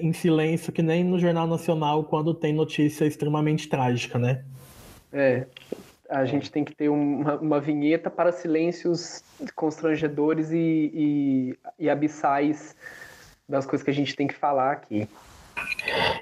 em 0.00 0.12
silêncio, 0.12 0.72
que 0.72 0.82
nem 0.82 1.04
no 1.04 1.18
Jornal 1.18 1.46
Nacional, 1.46 2.04
quando 2.04 2.34
tem 2.34 2.52
notícia 2.52 3.04
extremamente 3.04 3.68
trágica, 3.68 4.18
né? 4.18 4.44
É 5.12 5.46
a 6.10 6.24
gente 6.24 6.50
tem 6.50 6.64
que 6.64 6.74
ter 6.74 6.88
uma, 6.88 7.36
uma 7.36 7.60
vinheta 7.60 8.10
para 8.10 8.32
silêncios 8.32 9.22
constrangedores 9.54 10.50
e, 10.50 10.90
e, 10.92 11.58
e 11.78 11.88
abissais 11.88 12.74
das 13.48 13.64
coisas 13.64 13.84
que 13.84 13.90
a 13.90 13.94
gente 13.94 14.16
tem 14.16 14.26
que 14.26 14.34
falar 14.34 14.72
aqui. 14.72 15.08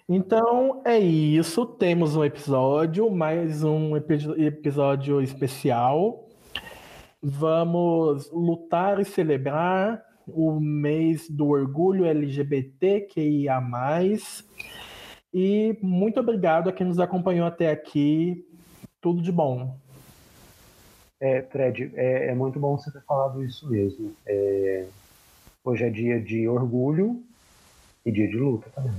Então 0.08 0.82
é 0.84 0.98
isso. 0.98 1.66
Temos 1.66 2.16
um 2.16 2.24
episódio, 2.24 3.10
mais 3.10 3.62
um 3.62 3.96
episódio 3.96 5.20
especial. 5.20 6.28
Vamos 7.22 8.30
lutar 8.32 9.00
e 9.00 9.04
celebrar 9.04 10.02
o 10.26 10.60
mês 10.60 11.28
do 11.28 11.48
orgulho 11.48 12.04
LGBTQIA. 12.04 13.60
E 15.32 15.78
muito 15.82 16.20
obrigado 16.20 16.68
a 16.68 16.72
quem 16.72 16.86
nos 16.86 16.98
acompanhou 16.98 17.46
até 17.46 17.70
aqui. 17.70 18.46
Tudo 19.00 19.22
de 19.22 19.30
bom. 19.30 19.76
É, 21.20 21.42
Fred, 21.42 21.92
é, 21.94 22.28
é 22.28 22.34
muito 22.34 22.58
bom 22.60 22.78
você 22.78 22.90
ter 22.92 23.02
falado 23.02 23.42
isso 23.42 23.68
mesmo. 23.68 24.12
É, 24.26 24.86
hoje 25.64 25.84
é 25.84 25.90
dia 25.90 26.20
de 26.20 26.48
orgulho 26.48 27.27
e 28.04 28.12
dia 28.12 28.28
de 28.28 28.36
luta 28.36 28.70
também. 28.74 28.92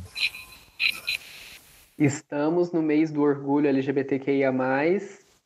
Estamos 1.98 2.72
no 2.72 2.82
mês 2.82 3.12
do 3.12 3.22
orgulho 3.22 3.68
LGBTQIA, 3.68 4.54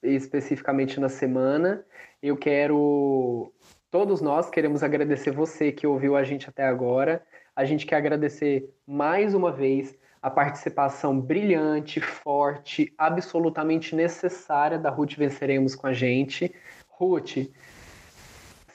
especificamente 0.04 1.00
na 1.00 1.10
semana. 1.10 1.84
Eu 2.22 2.38
quero. 2.38 3.52
Todos 3.90 4.22
nós 4.22 4.50
queremos 4.50 4.84
agradecer 4.84 5.32
você 5.32 5.72
que 5.72 5.88
ouviu 5.88 6.16
a 6.16 6.24
gente 6.24 6.48
até 6.48 6.64
agora. 6.64 7.24
A 7.56 7.66
gente 7.66 7.86
quer 7.86 7.96
agradecer 7.96 8.70
mais 8.86 9.34
uma 9.34 9.52
vez 9.52 9.96
a 10.22 10.30
participação 10.30 11.20
brilhante, 11.20 12.00
forte, 12.00 12.94
absolutamente 12.98 13.96
necessária 13.96 14.80
da 14.80 14.90
Ruth 14.90 15.16
Venceremos 15.16 15.76
com 15.76 15.88
a 15.88 15.94
gente. 15.94 16.54
Ruth, 16.88 17.50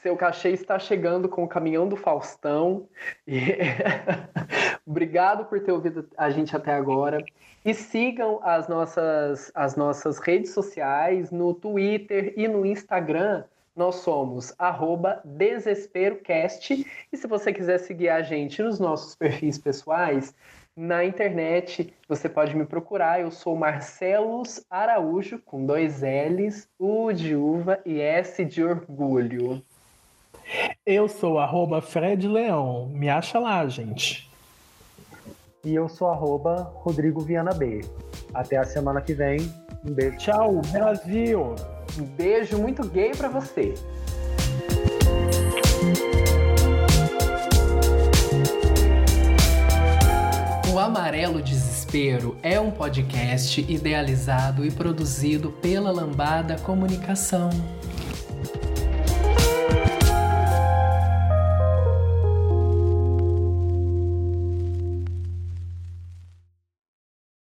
seu 0.03 0.17
cachê 0.17 0.51
está 0.51 0.79
chegando 0.79 1.29
com 1.29 1.45
o 1.45 1.49
caminhão 1.49 1.89
do 1.89 1.97
Faustão. 1.97 2.89
Obrigado 4.87 5.45
por 5.47 5.61
ter 5.61 5.73
ouvido 5.73 6.09
a 6.17 6.31
gente 6.31 6.57
até 6.57 6.73
agora. 6.75 7.25
E 7.65 7.75
sigam 7.75 8.41
as 8.43 8.69
nossas, 8.69 9.51
as 9.55 9.77
nossas 9.77 10.19
redes 10.19 10.53
sociais 10.53 11.31
no 11.31 11.53
Twitter 11.53 12.33
e 12.37 12.47
no 12.47 12.65
Instagram. 12.65 13.45
Nós 13.75 13.97
somos 13.97 14.55
DesesperoCast. 15.25 16.87
E 17.13 17.17
se 17.17 17.27
você 17.27 17.53
quiser 17.53 17.79
seguir 17.79 18.09
a 18.09 18.23
gente 18.23 18.63
nos 18.63 18.81
nossos 18.81 19.15
perfis 19.15 19.59
pessoais, 19.59 20.35
na 20.79 21.05
internet. 21.05 21.93
Você 22.09 22.29
pode 22.29 22.57
me 22.57 22.65
procurar. 22.65 23.21
Eu 23.21 23.33
sou 23.33 23.57
Marcelos 23.57 24.65
Araújo, 24.71 25.41
com 25.41 25.67
dois 25.67 26.03
L's, 26.03 26.69
U 26.79 27.13
de 27.13 27.35
uva 27.35 27.81
e 27.85 28.01
S 28.01 28.45
de 28.45 28.63
orgulho. 28.63 29.61
Eu 30.87 31.09
sou 31.09 31.39
arroba 31.39 31.81
Fred 31.83 32.27
Leão. 32.27 32.89
Me 32.89 33.09
acha 33.09 33.39
lá, 33.39 33.67
gente. 33.67 34.31
E 35.65 35.75
eu 35.75 35.89
sou 35.89 36.09
arroba 36.09 36.73
Rodrigo 36.77 37.21
Viana 37.21 37.53
B. 37.53 37.83
Até 38.33 38.57
a 38.57 38.65
semana 38.65 39.01
que 39.01 39.13
vem. 39.13 39.41
Um 39.85 39.93
beijo. 39.93 40.17
Tchau, 40.19 40.61
Brasil. 40.73 41.55
Um 41.99 42.05
beijo 42.05 42.59
muito 42.59 42.87
gay 42.89 43.11
para 43.11 43.29
você. 43.29 43.75
O 50.73 50.79
Amarelo 50.79 51.43
Desespero 51.43 52.37
é 52.43 52.61
um 52.61 52.71
podcast 52.71 53.61
idealizado 53.69 54.65
e 54.65 54.71
produzido 54.71 55.51
pela 55.51 55.91
Lambada 55.91 56.57
Comunicação. 56.59 57.51